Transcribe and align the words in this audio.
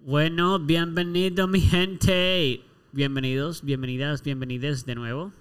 Bueno, 0.00 0.60
bienvenido 0.60 1.48
mi 1.48 1.60
gente. 1.60 2.62
Bienvenidos, 2.92 3.64
bienvenidas, 3.64 4.22
bienvenidas 4.22 4.86
de 4.86 4.94
nuevo 4.94 5.32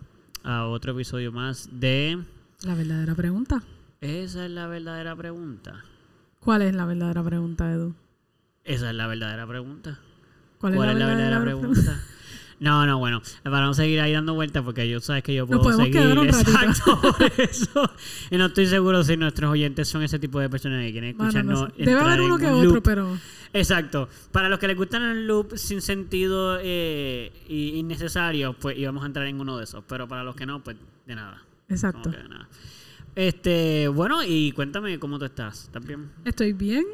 a 0.44 0.66
otro 0.66 0.94
episodio 0.94 1.32
más 1.32 1.70
de... 1.80 2.24
La 2.64 2.74
verdadera 2.74 3.14
pregunta. 3.14 3.62
Esa 4.02 4.46
es 4.46 4.52
la 4.52 4.66
verdadera 4.66 5.16
pregunta. 5.16 5.86
¿Cuál 6.40 6.64
es 6.64 6.74
la 6.74 6.86
verdadera 6.86 7.24
pregunta, 7.24 7.72
Edu? 7.72 7.94
Esa 8.64 8.90
es 8.90 8.96
la 8.96 9.06
verdadera 9.06 9.46
pregunta. 9.46 10.00
¿Cuál, 10.58 10.74
¿Cuál 10.74 10.90
es 10.90 10.96
la 10.98 11.06
verdadera, 11.06 11.42
pregunta? 11.42 12.02
No, 12.60 12.88
no, 12.88 12.98
bueno, 12.98 13.22
para 13.44 13.62
no 13.62 13.74
seguir 13.74 14.00
ahí 14.00 14.14
dando 14.14 14.34
vueltas 14.34 14.64
porque 14.64 14.90
yo 14.90 15.00
sabes 15.00 15.24
que 15.24 15.34
yo 15.34 15.46
puedo 15.46 15.62
podemos 15.62 15.86
seguir 15.86 16.02
un 16.18 16.28
exacto 16.28 17.16
eso. 17.38 17.92
Y 18.32 18.38
no 18.38 18.48
estoy 18.48 18.66
seguro 18.66 19.04
si 19.04 19.16
nuestros 19.16 19.52
oyentes 19.52 19.88
son 19.88 20.02
ese 20.02 20.18
tipo 20.18 20.40
de 20.40 20.50
personas 20.50 20.84
que 20.84 20.92
quieren 20.92 21.16
no 21.16 21.24
escucharnos 21.26 21.60
sé. 21.60 21.74
Debe 21.78 21.92
entrar 21.92 22.08
haber 22.08 22.22
uno 22.22 22.38
que 22.38 22.48
otro, 22.48 22.82
pero 22.82 23.18
Exacto. 23.54 24.10
Para 24.32 24.50
los 24.50 24.60
que 24.60 24.68
les 24.68 24.78
gustan 24.78 25.04
el 25.04 25.28
loop 25.28 25.58
sin 25.58 25.82
sentido 25.82 26.58
eh, 26.62 27.32
y 27.48 27.78
innecesario, 27.78 28.54
pues 28.54 28.78
íbamos 28.78 29.04
a 29.04 29.08
entrar 29.08 29.28
en 29.28 29.40
uno 29.40 29.58
de 29.58 29.64
esos. 29.64 29.84
Pero 29.88 30.08
para 30.08 30.24
los 30.24 30.36
que 30.36 30.46
no, 30.46 30.64
pues 30.64 30.78
de 31.06 31.16
nada. 31.16 31.44
exacto. 31.70 32.10
Que 32.12 32.18
de 32.18 32.30
nada. 32.30 32.50
Este, 33.16 33.88
bueno, 33.88 34.24
y 34.24 34.52
cuéntame 34.52 35.00
cómo 35.00 35.18
tú 35.18 35.26
estás. 35.26 35.66
¿Estás 35.66 35.86
bien? 35.86 36.12
Estoy 36.24 36.54
bien. 36.54 36.86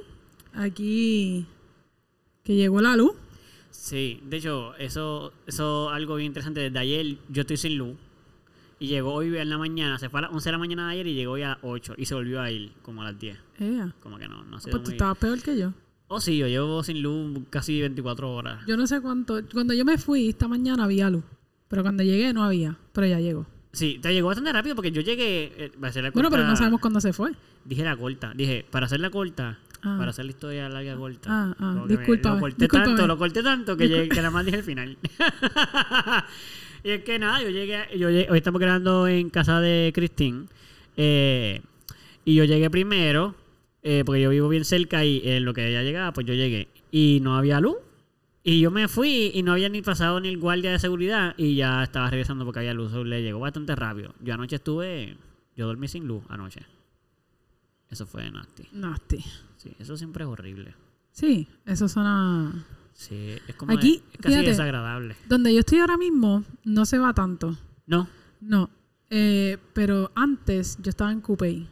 Aquí 0.54 1.46
que 2.44 2.56
llegó 2.56 2.82
la 2.82 2.96
luz. 2.96 3.14
Sí, 3.84 4.22
de 4.24 4.38
hecho, 4.38 4.74
eso 4.76 5.34
eso 5.46 5.90
algo 5.90 6.16
bien 6.16 6.28
interesante. 6.28 6.62
Desde 6.62 6.80
ayer 6.80 7.18
yo 7.28 7.42
estoy 7.42 7.58
sin 7.58 7.78
luz. 7.78 7.98
Y 8.80 8.88
llegó 8.88 9.14
hoy 9.14 9.38
en 9.38 9.50
la 9.50 9.58
mañana, 9.58 10.00
se 10.00 10.10
fue 10.10 10.20
a 10.20 10.24
las 10.24 10.32
11 10.32 10.48
de 10.48 10.52
la 10.54 10.58
mañana 10.58 10.88
de 10.88 10.94
ayer 10.94 11.08
y 11.08 11.14
llegó 11.16 11.34
hoy 11.34 11.42
a 11.42 11.50
las 11.50 11.58
8 11.64 11.96
y 11.98 12.06
se 12.06 12.16
volvió 12.16 12.42
a 12.42 12.50
ir 12.50 12.72
como 12.82 13.02
a 13.02 13.06
las 13.12 13.20
10. 13.20 13.38
Ea. 13.60 13.94
Como 14.00 14.18
que 14.18 14.30
no, 14.30 14.42
no 14.46 14.58
sé. 14.62 14.72
Pues 14.72 14.84
tú 14.84 14.92
estabas 14.92 15.18
peor 15.18 15.42
que 15.42 15.58
yo. 15.58 15.74
Oh, 16.08 16.22
sí, 16.22 16.38
yo 16.38 16.48
llevo 16.48 16.82
sin 16.82 17.02
luz 17.02 17.42
casi 17.50 17.82
24 17.82 18.34
horas. 18.34 18.66
Yo 18.66 18.78
no 18.78 18.88
sé 18.88 19.02
cuánto. 19.02 19.42
Cuando 19.52 19.74
yo 19.74 19.84
me 19.84 19.98
fui 19.98 20.30
esta 20.30 20.48
mañana 20.48 20.86
había 20.86 21.10
luz. 21.10 21.26
Pero 21.68 21.82
cuando 21.82 22.04
llegué 22.04 22.32
no 22.32 22.42
había. 22.46 22.78
Pero 22.94 23.06
ya 23.08 23.20
llegó. 23.20 23.46
Sí, 23.74 24.00
te 24.02 24.14
llegó 24.14 24.28
bastante 24.28 24.54
rápido 24.54 24.76
porque 24.76 24.92
yo 24.92 25.02
llegué. 25.02 25.52
eh, 25.58 25.72
va 25.84 25.90
a 25.90 25.92
ser 25.92 26.04
la 26.06 26.12
Bueno, 26.12 26.30
pero 26.30 26.44
corta- 26.44 26.52
no 26.52 26.56
sabemos 26.56 26.80
cuándo 26.80 27.02
se 27.02 27.12
fue. 27.12 27.32
Dije 27.66 27.84
la 27.84 27.98
corta. 27.98 28.32
Dije, 28.34 28.66
para 28.72 28.86
hacer 28.86 29.02
la 29.02 29.10
corta, 29.10 29.60
Ah. 29.86 29.96
para 29.98 30.12
hacer 30.12 30.26
la 30.26 30.32
historia 30.32 30.70
larga 30.70 30.96
corta. 30.96 31.30
Ah, 31.30 31.56
ah, 31.60 31.74
que 31.88 31.94
me- 31.94 31.98
discúlpame, 32.00 32.36
Lo 32.36 32.42
corté 32.42 32.56
discúlpame. 32.64 32.86
tanto, 32.96 33.08
lo 33.08 33.18
corté 33.18 33.44
tanto 33.44 33.78
que, 33.78 33.90
llegué- 33.90 34.10
que 34.10 34.16
nada 34.18 34.32
más 34.32 34.46
dije 34.46 34.58
el 34.58 34.64
final. 34.64 34.98
y 36.84 36.90
es 36.90 37.04
que 37.04 37.20
nada, 37.20 37.42
yo 37.42 37.50
llegué, 37.50 37.86
yo 37.98 38.10
llegué- 38.10 38.30
hoy 38.30 38.38
estamos 38.38 38.60
grabando 38.62 39.08
en 39.08 39.30
casa 39.30 39.60
de 39.60 39.92
Cristín. 39.94 40.48
eh, 40.98 41.62
y 42.26 42.36
yo 42.36 42.46
llegué 42.46 42.70
primero, 42.70 43.36
eh, 43.82 44.04
porque 44.06 44.22
yo 44.22 44.30
vivo 44.30 44.48
bien 44.48 44.64
cerca 44.64 45.04
y 45.04 45.22
en 45.26 45.44
lo 45.44 45.54
que 45.54 45.68
ella 45.68 45.84
llegaba, 45.84 46.14
pues 46.14 46.26
yo 46.26 46.34
llegué. 46.34 46.70
Y 46.92 47.20
no 47.22 47.36
había 47.38 47.60
luz. 47.60 47.76
Y 48.46 48.60
yo 48.62 48.72
me 48.72 48.88
fui 48.88 49.32
y 49.34 49.44
no 49.44 49.54
había 49.54 49.68
ni 49.70 49.82
pasado 49.82 50.20
ni 50.22 50.30
el 50.30 50.38
guardia 50.38 50.72
de 50.72 50.80
seguridad 50.80 51.34
y 51.38 51.56
ya 51.56 51.84
estaba 51.84 52.10
regresando 52.10 52.46
porque 52.46 52.60
había 52.60 52.74
luz. 52.74 52.94
Le 52.94 53.22
llegó 53.22 53.40
bastante 53.40 53.76
rápido. 53.76 54.14
Yo 54.22 54.34
anoche 54.34 54.58
estuve, 54.58 55.18
yo 55.58 55.66
dormí 55.68 55.88
sin 55.90 56.06
luz 56.08 56.24
anoche. 56.30 56.62
Eso 57.90 58.06
fue 58.06 58.30
nasty. 58.32 58.64
Nasty. 58.74 59.24
Sí, 59.64 59.74
eso 59.80 59.96
siempre 59.98 60.24
es 60.26 60.30
horrible. 60.30 60.76
Sí, 61.12 61.48
eso 61.66 61.88
suena. 61.88 62.66
Sí, 62.94 63.36
es 63.48 63.56
como 63.56 63.72
Aquí, 63.74 64.04
es 64.12 64.18
casi 64.18 64.34
fíjate. 64.36 64.50
desagradable. 64.50 65.16
Donde 65.30 65.54
yo 65.54 65.60
estoy 65.62 65.80
ahora 65.80 65.98
mismo 65.98 66.44
no 66.66 66.86
se 66.86 66.98
va 67.00 67.14
tanto. 67.14 67.58
No, 67.88 68.08
No. 68.42 68.70
Eh, 69.10 69.58
pero 69.74 70.12
antes 70.16 70.78
yo 70.82 70.90
estaba 70.90 71.12
en 71.12 71.22
Coupey. 71.22 71.68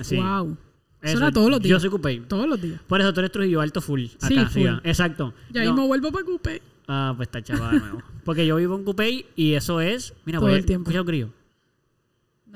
sí. 0.00 0.16
Wow. 0.16 0.56
Eso, 1.02 1.12
Eso 1.14 1.18
era 1.18 1.30
todos 1.30 1.50
los 1.50 1.60
Yo 1.60 1.68
días. 1.68 1.82
soy 1.82 1.90
Coupey. 1.90 2.20
Todos 2.20 2.48
los 2.48 2.60
días. 2.60 2.80
Por 2.88 3.00
eso 3.00 3.12
tú 3.12 3.20
eres 3.20 3.30
Trujillo 3.30 3.60
Alto 3.60 3.80
full. 3.82 4.06
Acá 4.16 4.28
Sí, 4.28 4.36
full. 4.46 4.78
Exacto. 4.82 5.34
Ya 5.52 5.62
No. 5.64 5.72
mismo 5.72 5.86
vuelvo 5.86 6.10
para 6.10 6.24
Coupey. 6.24 6.60
Ah, 6.88 7.12
pues 7.16 7.28
está 7.28 7.42
chaval 7.42 7.72
de 7.74 7.80
nuevo. 7.80 8.02
Porque 8.24 8.46
yo 8.46 8.56
vivo 8.56 8.76
en 8.76 8.82
Coupey 8.84 9.26
y 9.36 9.52
eso 9.52 9.80
es. 9.80 10.14
Mira, 10.24 10.40
Todo 10.40 10.48
el 10.56 10.64
tiempo. 10.64 10.88
escucha 10.90 10.98
los 10.98 11.06
grillos. 11.06 11.30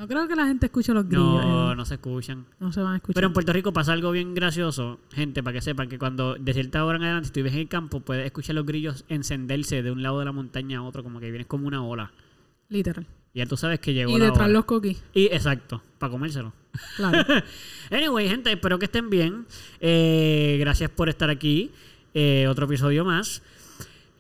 No 0.00 0.08
creo 0.08 0.26
que 0.26 0.34
la 0.34 0.46
gente 0.46 0.64
escuche 0.64 0.94
los 0.94 1.06
grillos. 1.06 1.44
No, 1.44 1.72
eh. 1.72 1.76
no 1.76 1.84
se 1.84 1.94
escuchan. 1.94 2.46
No 2.58 2.72
se 2.72 2.80
van 2.80 2.94
a 2.94 2.96
escuchar. 2.96 3.14
Pero 3.16 3.26
en 3.26 3.34
Puerto 3.34 3.52
Rico 3.52 3.70
pasa 3.74 3.92
algo 3.92 4.10
bien 4.12 4.32
gracioso, 4.32 4.98
gente, 5.12 5.42
para 5.42 5.52
que 5.52 5.60
sepan 5.60 5.90
que 5.90 5.98
cuando 5.98 6.36
de 6.36 6.54
cierta 6.54 6.82
hora 6.86 6.96
en 6.96 7.04
adelante, 7.04 7.26
si 7.26 7.32
tú 7.34 7.40
vives 7.40 7.52
en 7.52 7.58
el 7.58 7.68
campo, 7.68 8.00
puedes 8.00 8.24
escuchar 8.24 8.54
los 8.54 8.64
grillos 8.64 9.04
encenderse 9.10 9.82
de 9.82 9.90
un 9.90 10.02
lado 10.02 10.18
de 10.18 10.24
la 10.24 10.32
montaña 10.32 10.78
a 10.78 10.82
otro, 10.84 11.02
como 11.02 11.20
que 11.20 11.28
vienes 11.30 11.46
como 11.46 11.66
una 11.66 11.84
ola. 11.84 12.12
Literal. 12.70 13.06
Y 13.34 13.40
ya 13.40 13.46
tú 13.46 13.58
sabes 13.58 13.78
que 13.78 13.92
llegó 13.92 14.16
Y 14.16 14.18
la 14.18 14.26
detrás 14.26 14.44
hora. 14.44 14.52
los 14.54 14.64
coquis. 14.64 15.04
Y 15.12 15.26
exacto, 15.26 15.82
para 15.98 16.10
comérselo. 16.10 16.54
Claro. 16.96 17.22
Anyway, 17.90 18.26
gente, 18.26 18.50
espero 18.50 18.78
que 18.78 18.86
estén 18.86 19.10
bien. 19.10 19.44
Eh, 19.80 20.56
gracias 20.60 20.88
por 20.88 21.10
estar 21.10 21.28
aquí. 21.28 21.72
Eh, 22.14 22.46
otro 22.48 22.64
episodio 22.64 23.04
más. 23.04 23.42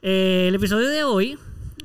El 0.02 0.54
episodio 0.54 0.88
de 0.88 1.04
hoy 1.04 1.38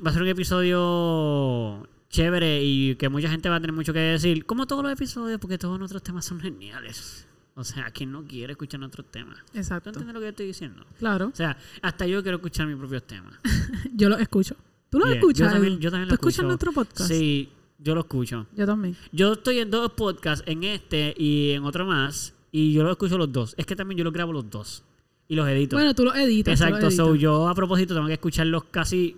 va 0.04 0.10
a 0.10 0.12
ser 0.12 0.20
un 0.20 0.28
episodio 0.28 1.88
chévere 2.16 2.62
y 2.64 2.96
que 2.96 3.08
mucha 3.08 3.28
gente 3.28 3.48
va 3.48 3.56
a 3.56 3.60
tener 3.60 3.74
mucho 3.74 3.92
que 3.92 3.98
decir, 3.98 4.46
como 4.46 4.66
todos 4.66 4.82
los 4.82 4.92
episodios, 4.92 5.38
porque 5.38 5.58
todos 5.58 5.78
nuestros 5.78 6.02
temas 6.02 6.24
son 6.24 6.40
geniales. 6.40 7.26
O 7.54 7.64
sea, 7.64 7.90
quien 7.90 8.12
no 8.12 8.24
quiere 8.24 8.52
escuchar 8.52 8.80
nuestros 8.80 9.06
temas. 9.10 9.38
¿Tú 9.52 9.58
Exacto. 9.58 9.90
entiendes 9.90 10.14
lo 10.14 10.20
que 10.20 10.26
yo 10.26 10.30
estoy 10.30 10.46
diciendo? 10.46 10.84
Claro. 10.98 11.28
O 11.32 11.36
sea, 11.36 11.56
hasta 11.82 12.06
yo 12.06 12.22
quiero 12.22 12.36
escuchar 12.36 12.66
mis 12.66 12.76
propios 12.76 13.02
temas. 13.06 13.34
Yo 13.94 14.08
los 14.10 14.20
escucho. 14.20 14.56
¿Tú 14.90 14.98
los 14.98 15.08
escuchas? 15.10 15.48
Yo 15.48 15.52
también, 15.54 15.78
yo 15.80 15.90
también 15.90 16.08
¿Tú 16.08 16.12
lo 16.12 16.14
escuchas 16.14 16.34
escucho. 16.34 16.46
nuestro 16.48 16.72
podcast? 16.72 17.08
Sí, 17.10 17.48
yo 17.78 17.94
lo 17.94 18.00
escucho. 18.02 18.46
Yo 18.54 18.66
también. 18.66 18.96
Yo 19.12 19.32
estoy 19.32 19.58
en 19.58 19.70
dos 19.70 19.92
podcasts, 19.92 20.44
en 20.46 20.64
este 20.64 21.14
y 21.18 21.50
en 21.52 21.64
otro 21.64 21.86
más, 21.86 22.34
y 22.52 22.72
yo 22.72 22.82
los 22.82 22.92
escucho 22.92 23.18
los 23.18 23.32
dos. 23.32 23.54
Es 23.58 23.66
que 23.66 23.74
también 23.74 23.98
yo 23.98 24.04
los 24.04 24.12
grabo 24.12 24.32
los 24.32 24.48
dos 24.50 24.84
y 25.28 25.34
los 25.34 25.48
edito. 25.48 25.76
Bueno, 25.76 25.94
tú 25.94 26.04
los 26.04 26.14
editas. 26.14 26.58
tú 26.58 26.64
los 26.64 26.72
Exacto, 26.72 26.90
so 26.90 27.10
editas. 27.10 27.22
yo 27.22 27.48
a 27.48 27.54
propósito 27.54 27.94
tengo 27.94 28.06
que 28.06 28.12
escucharlos 28.14 28.64
casi... 28.64 29.16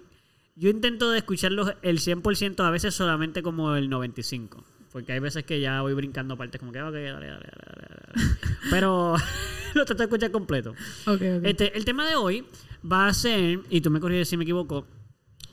Yo 0.58 0.70
intento 0.70 1.10
de 1.10 1.18
escucharlos 1.18 1.72
el 1.82 1.98
100%, 2.00 2.60
a 2.64 2.70
veces 2.70 2.94
solamente 2.94 3.42
como 3.42 3.74
el 3.76 3.88
95%. 3.90 4.64
Porque 4.90 5.12
hay 5.12 5.18
veces 5.20 5.44
que 5.44 5.60
ya 5.60 5.82
voy 5.82 5.92
brincando 5.94 6.36
partes 6.36 6.58
como 6.58 6.72
que, 6.72 6.80
ok, 6.82 6.92
dale, 6.92 7.10
dale, 7.12 7.26
dale, 7.26 7.30
dale, 7.30 7.86
dale, 7.90 8.12
dale". 8.14 8.38
Pero 8.70 9.14
lo 9.74 9.84
trato 9.84 9.98
de 9.98 10.04
escuchar 10.04 10.30
completo. 10.30 10.70
Ok, 11.06 11.20
ok. 11.38 11.44
Este, 11.44 11.76
el 11.76 11.84
tema 11.84 12.08
de 12.08 12.16
hoy 12.16 12.44
va 12.90 13.06
a 13.06 13.14
ser, 13.14 13.60
y 13.70 13.80
tú 13.82 13.90
me 13.90 14.00
corriges 14.00 14.28
si 14.28 14.36
me 14.36 14.44
equivoco, 14.44 14.86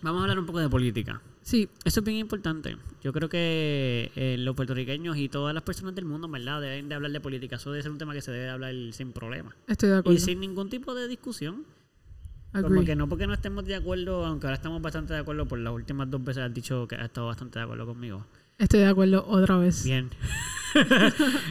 vamos 0.01 0.21
a 0.21 0.23
hablar 0.23 0.39
un 0.39 0.45
poco 0.45 0.59
de 0.59 0.69
política. 0.69 1.22
Sí, 1.41 1.69
Eso 1.83 1.99
es 1.99 2.03
bien 2.03 2.17
importante. 2.17 2.75
Yo 3.03 3.13
creo 3.13 3.29
que 3.29 4.11
eh, 4.16 4.35
los 4.39 4.55
puertorriqueños 4.55 5.16
y 5.17 5.29
todas 5.29 5.53
las 5.53 5.61
personas 5.61 5.93
del 5.93 6.05
mundo, 6.05 6.25
en 6.25 6.31
¿verdad? 6.31 6.59
Deben 6.61 6.89
de 6.89 6.95
hablar 6.95 7.11
de 7.11 7.19
política. 7.19 7.57
Eso 7.57 7.72
debe 7.72 7.83
ser 7.83 7.91
un 7.91 7.99
tema 7.99 8.13
que 8.13 8.22
se 8.22 8.31
debe 8.31 8.49
hablar 8.49 8.73
sin 8.93 9.11
problema. 9.11 9.55
estoy 9.67 9.89
de 9.89 9.95
Y 9.97 9.99
acuerdo. 9.99 10.19
sin 10.19 10.39
ningún 10.39 10.72
tipo 10.72 10.95
de 10.95 11.07
discusión. 11.07 11.63
Como 12.61 12.75
Agree. 12.75 12.85
que 12.85 12.95
no 12.95 13.07
porque 13.09 13.27
no 13.27 13.33
estemos 13.33 13.66
de 13.66 13.75
acuerdo, 13.75 14.25
aunque 14.25 14.47
ahora 14.47 14.55
estamos 14.55 14.81
bastante 14.81 15.13
de 15.13 15.19
acuerdo, 15.19 15.45
por 15.47 15.59
las 15.59 15.73
últimas 15.73 16.09
dos 16.09 16.23
veces 16.23 16.43
has 16.43 16.53
dicho 16.53 16.88
que 16.88 16.95
has 16.95 17.05
estado 17.05 17.27
bastante 17.27 17.59
de 17.59 17.63
acuerdo 17.66 17.85
conmigo. 17.85 18.25
Estoy 18.57 18.79
de 18.81 18.88
acuerdo 18.88 19.25
otra 19.27 19.57
vez. 19.57 19.83
Bien. 19.83 20.09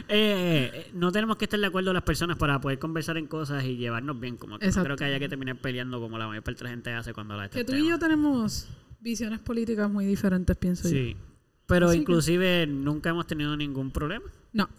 Eh, 0.07 0.71
eh, 0.73 0.91
no 0.93 1.11
tenemos 1.11 1.35
que 1.37 1.45
estar 1.45 1.59
de 1.59 1.65
acuerdo 1.65 1.91
las 1.91 2.03
personas 2.03 2.37
para 2.37 2.61
poder 2.61 2.77
conversar 2.77 3.17
en 3.17 3.25
cosas 3.27 3.63
y 3.63 3.75
llevarnos 3.75 4.19
bien. 4.19 4.37
Como 4.37 4.59
que 4.59 4.67
no 4.69 4.83
creo 4.83 4.95
que 4.95 5.03
haya 5.03 5.19
que 5.19 5.27
terminar 5.27 5.57
peleando 5.57 5.99
como 5.99 6.17
la 6.17 6.27
mayor 6.27 6.43
parte 6.43 6.59
de 6.59 6.63
la 6.65 6.69
gente 6.69 6.91
hace 6.93 7.13
cuando 7.13 7.41
este 7.41 7.57
Que 7.59 7.63
tú 7.65 7.73
y 7.73 7.89
yo 7.89 7.97
tenemos 7.97 8.67
visiones 9.01 9.39
políticas 9.39 9.89
muy 9.89 10.05
diferentes, 10.05 10.55
pienso 10.57 10.83
yo. 10.87 10.89
Sí. 10.95 11.17
Pero 11.65 11.87
Así 11.87 11.97
que- 11.97 12.01
inclusive 12.01 12.67
nunca 12.67 13.09
hemos 13.09 13.25
tenido 13.25 13.57
ningún 13.57 13.89
problema. 13.91 14.25
No, 14.53 14.69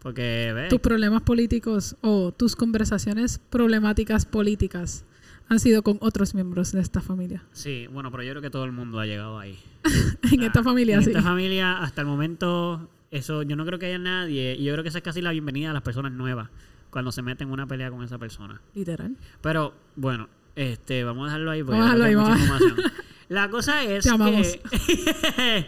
Porque, 0.00 0.52
ve, 0.54 0.68
tus 0.68 0.80
problemas 0.80 1.22
políticos 1.22 1.96
o 2.00 2.32
tus 2.32 2.56
conversaciones 2.56 3.38
problemáticas 3.50 4.24
políticas 4.24 5.04
han 5.48 5.60
sido 5.60 5.82
con 5.82 5.98
otros 6.00 6.34
miembros 6.34 6.72
de 6.72 6.80
esta 6.80 7.00
familia. 7.00 7.42
Sí, 7.52 7.86
bueno, 7.92 8.10
pero 8.10 8.22
yo 8.22 8.30
creo 8.30 8.42
que 8.42 8.50
todo 8.50 8.64
el 8.64 8.72
mundo 8.72 8.98
ha 9.00 9.06
llegado 9.06 9.38
ahí. 9.38 9.58
en 10.32 10.42
Ah, 10.42 10.46
esta 10.46 10.62
familia, 10.62 10.96
en 10.96 11.02
sí. 11.04 11.10
esta 11.10 11.22
familia, 11.22 11.78
hasta 11.78 12.00
el 12.02 12.06
momento, 12.06 12.88
eso 13.10 13.42
yo 13.42 13.56
no 13.56 13.64
creo 13.66 13.78
que 13.78 13.86
haya 13.86 13.98
nadie. 13.98 14.56
Y 14.58 14.64
yo 14.64 14.72
creo 14.72 14.82
que 14.82 14.88
esa 14.88 14.98
es 14.98 15.04
casi 15.04 15.20
la 15.20 15.32
bienvenida 15.32 15.70
a 15.70 15.72
las 15.72 15.82
personas 15.82 16.12
nuevas 16.12 16.48
cuando 16.90 17.12
se 17.12 17.22
meten 17.22 17.48
en 17.48 17.54
una 17.54 17.66
pelea 17.66 17.90
con 17.90 18.02
esa 18.02 18.18
persona. 18.18 18.60
Literal. 18.74 19.16
Pero, 19.40 19.74
bueno, 19.96 20.28
este, 20.56 21.04
vamos 21.04 21.22
a 21.22 21.26
dejarlo 21.26 21.50
ahí 21.50 21.62
porque 21.62 21.78
Vamos 21.80 21.94
a 21.94 21.96
dejarlo 21.98 22.22
ahí, 22.24 22.32
información. 22.32 22.92
La 23.28 23.48
cosa 23.50 23.82
es 23.84 24.04
Te 24.04 24.10
amamos. 24.10 24.46
que... 24.46 25.66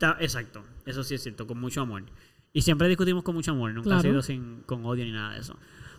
Exacto, 0.20 0.64
eso 0.84 1.04
sí 1.04 1.14
es 1.14 1.22
cierto, 1.22 1.46
con 1.46 1.60
mucho 1.60 1.80
amor. 1.80 2.02
Y 2.52 2.62
siempre 2.62 2.88
discutimos 2.88 3.22
con 3.22 3.34
mucho 3.34 3.52
amor, 3.52 3.72
nunca 3.72 3.88
ha 3.96 4.00
Claro. 4.00 4.02
sido 4.02 4.22
sin, 4.22 4.62
con 4.66 4.84
odio 4.84 5.04
ni 5.04 5.12
nada 5.12 5.34
de 5.34 5.40
eso. 5.40 5.56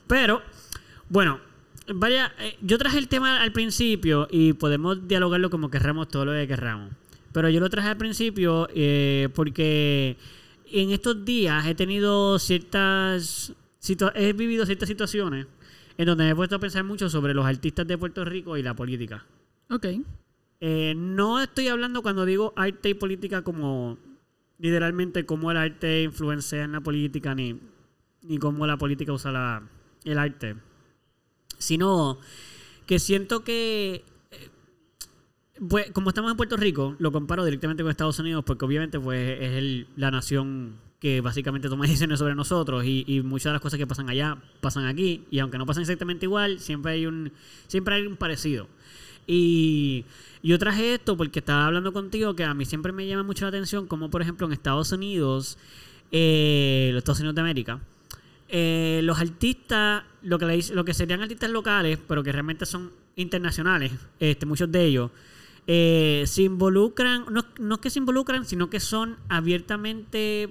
Pero, 0.08 0.42
bueno, 1.10 1.40
vaya, 1.94 2.34
eh, 2.40 2.56
yo 2.62 2.78
traje 2.78 2.98
el 2.98 3.08
tema 3.08 3.42
al 3.42 3.52
principio 3.52 4.28
y 4.32 4.54
podemos 4.54 5.08
dialogarlo 5.08 5.50
como 5.50 5.70
querramos, 5.70 6.08
todo 6.08 6.26
lo 6.26 6.32
que 6.34 6.48
querramos. 6.48 6.92
Pero 7.32 7.50
yo 7.50 7.60
lo 7.60 7.70
traje 7.70 7.90
al 7.90 7.98
principio 7.98 8.68
eh, 8.76 9.30
porque 9.34 10.18
en 10.72 10.92
estos 10.92 11.26
días 11.26 11.66
he 11.66 11.76
tenido 11.76 12.38
ciertas... 12.40 13.54
he 14.16 14.34
vivido 14.34 14.66
ciertas 14.66 14.88
situaciones 14.88 15.48
en 15.98 16.06
donde 16.06 16.24
me 16.26 16.32
he 16.32 16.36
puesto 16.36 16.56
a 16.56 16.60
pensar 16.60 16.84
mucho 16.84 17.10
sobre 17.10 17.34
los 17.34 17.46
artistas 17.46 17.88
de 17.88 17.98
Puerto 17.98 18.26
Rico 18.26 18.58
y 18.58 18.64
la 18.64 18.76
política. 18.76 19.26
Ok. 19.70 19.88
Eh, 20.60 20.94
no 20.96 21.42
estoy 21.42 21.68
hablando 21.68 22.02
cuando 22.02 22.26
digo 22.26 22.54
arte 22.56 22.90
y 22.90 22.94
política 22.94 23.42
como 23.42 23.98
literalmente 24.60 25.26
cómo 25.26 25.52
el 25.52 25.58
arte 25.58 26.04
influencia 26.04 26.64
en 26.64 26.72
la 26.72 26.82
política 26.82 27.36
ni, 27.36 27.60
ni 28.22 28.38
cómo 28.38 28.66
la 28.66 28.78
política 28.78 29.12
usa 29.12 29.32
la, 29.32 29.64
el 30.06 30.18
arte, 30.18 30.56
sino 31.64 32.18
que 32.86 33.00
siento 33.00 33.44
que 33.44 34.04
eh, 34.32 34.50
pues, 35.70 35.92
como 35.92 36.10
estamos 36.10 36.32
en 36.32 36.38
Puerto 36.38 36.58
Rico, 36.58 36.96
lo 37.00 37.12
comparo 37.12 37.46
directamente 37.46 37.84
con 37.84 37.90
Estados 37.92 38.20
Unidos 38.20 38.44
porque 38.46 38.66
obviamente 38.66 39.00
pues 39.00 39.40
es 39.42 39.52
el- 39.54 39.88
la 39.96 40.12
nación 40.12 40.76
que 41.00 41.20
básicamente 41.22 41.68
toma 41.70 41.86
decisiones 41.88 42.20
sobre 42.20 42.36
nosotros 42.36 42.84
y, 42.86 43.22
muchas 43.26 43.46
de 43.46 43.54
las 43.54 43.62
cosas 43.62 43.78
que 43.78 43.86
pasan 43.88 44.10
allá 44.10 44.38
pasan 44.62 44.86
aquí 44.86 45.26
y 45.32 45.40
aunque 45.40 45.58
no 45.58 45.66
pasan 45.66 45.82
exactamente 45.82 46.26
igual, 46.26 46.60
siempre 46.60 46.94
hay 46.94 47.06
un 47.06 47.32
siempre 47.68 47.96
hay 47.96 48.08
un 48.08 48.16
parecido. 48.18 48.68
Y 49.28 50.06
yo 50.44 50.60
traje 50.60 50.96
esto 50.96 51.16
porque 51.18 51.40
estaba 51.40 51.68
hablando 51.68 51.94
contigo 51.94 52.36
que 52.36 52.44
a 52.44 52.54
mí 52.54 52.66
siempre 52.66 52.92
me 52.92 53.08
llama 53.08 53.24
mucho 53.24 53.46
la 53.46 53.50
atención 53.50 53.88
como 53.88 54.10
por 54.10 54.22
ejemplo 54.22 54.48
en 54.48 54.54
Estados 54.54 54.92
Unidos, 54.92 55.58
eh, 56.12 56.90
los 56.94 57.00
Estados 57.00 57.20
Unidos 57.20 57.36
de 57.36 57.42
América, 57.42 57.80
eh, 58.56 59.02
los 59.04 59.20
artistas, 59.20 60.04
lo 60.22 60.38
que, 60.38 60.46
lo 60.76 60.86
que 60.86 60.94
serían 60.94 61.22
artistas 61.24 61.50
locales, 61.50 61.98
pero 62.08 62.22
que 62.24 62.32
realmente 62.32 62.68
son 62.68 62.92
internacionales, 63.16 63.92
este, 64.20 64.46
muchos 64.46 64.72
de 64.72 64.86
ellos, 64.86 65.10
eh, 65.66 66.24
se 66.28 66.44
involucran, 66.44 67.26
no, 67.32 67.44
no 67.60 67.76
es 67.76 67.82
que 67.82 67.90
se 67.90 67.98
involucran, 67.98 68.46
sino 68.46 68.70
que 68.70 68.80
son 68.80 69.18
abiertamente 69.28 70.50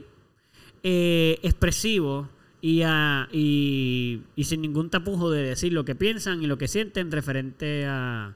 eh, 0.82 1.38
expresivos 1.42 2.26
y, 2.60 2.82
a- 2.82 3.28
y, 3.30 4.22
y 4.34 4.44
sin 4.44 4.62
ningún 4.62 4.90
tapujo 4.90 5.30
de 5.30 5.42
decir 5.44 5.72
lo 5.72 5.84
que 5.84 5.94
piensan 5.94 6.42
y 6.42 6.46
lo 6.48 6.58
que 6.58 6.66
sienten 6.66 7.12
referente 7.12 7.86
a, 7.86 8.34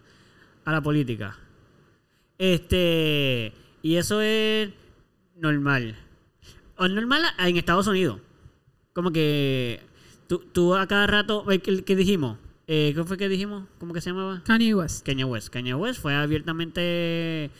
a 0.65 0.73
la 0.73 0.81
política. 0.81 1.37
Este, 2.39 3.53
y 3.83 3.97
eso 3.97 4.21
es 4.21 4.71
normal. 5.41 5.97
O 6.77 6.87
normal 6.89 7.23
en 7.39 7.57
Estados 7.57 7.87
Unidos. 7.89 8.21
Como 8.97 9.13
que 9.13 9.83
tú, 10.27 10.39
tú 10.53 10.75
a 10.75 10.87
cada 10.87 11.07
rato, 11.07 11.45
¿qué, 11.63 11.85
qué 11.85 11.95
dijimos? 11.95 12.39
Eh, 12.67 12.93
¿Qué 12.95 13.05
fue 13.05 13.19
que 13.19 13.29
dijimos? 13.29 13.65
¿Cómo 13.79 13.93
que 13.93 14.01
se 14.01 14.09
llamaba? 14.09 14.41
Kanye 14.47 14.75
West. 14.75 15.05
Kanye 15.05 15.25
West. 15.25 15.51
Kanye 15.51 15.75
West 15.75 16.01
fue 16.01 16.15
abiertamente. 16.15 17.51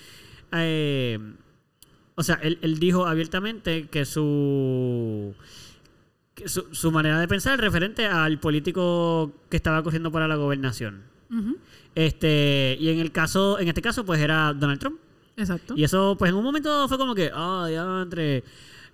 eh, 0.53 1.19
o 2.15 2.23
sea, 2.23 2.37
él, 2.37 2.59
él 2.63 2.79
dijo 2.79 3.05
abiertamente 3.05 3.87
que 3.89 4.07
su, 4.07 5.35
que 6.35 6.49
su. 6.49 6.65
su 6.73 6.91
manera 6.91 7.21
de 7.21 7.29
pensar 7.29 7.61
referente 7.61 8.07
al 8.07 8.41
político 8.41 9.31
que 9.51 9.59
estaba 9.59 9.83
corriendo 9.83 10.11
para 10.11 10.27
la 10.27 10.37
gobernación. 10.37 11.03
Este, 11.95 12.79
y 12.81 12.89
en 12.89 12.99
el 13.01 13.13
caso, 13.13 13.59
en 13.59 13.69
este 13.69 13.83
caso, 13.83 14.07
pues 14.07 14.21
era 14.23 14.55
Donald 14.55 14.81
Trump. 14.81 14.99
Exacto. 15.37 15.75
Y 15.77 15.85
eso, 15.85 16.17
pues 16.19 16.31
en 16.31 16.37
un 16.39 16.45
momento 16.45 16.89
fue 16.89 16.97
como 16.97 17.15
que, 17.15 17.31
ah, 17.35 17.69
ya 17.71 18.01
entre. 18.01 18.43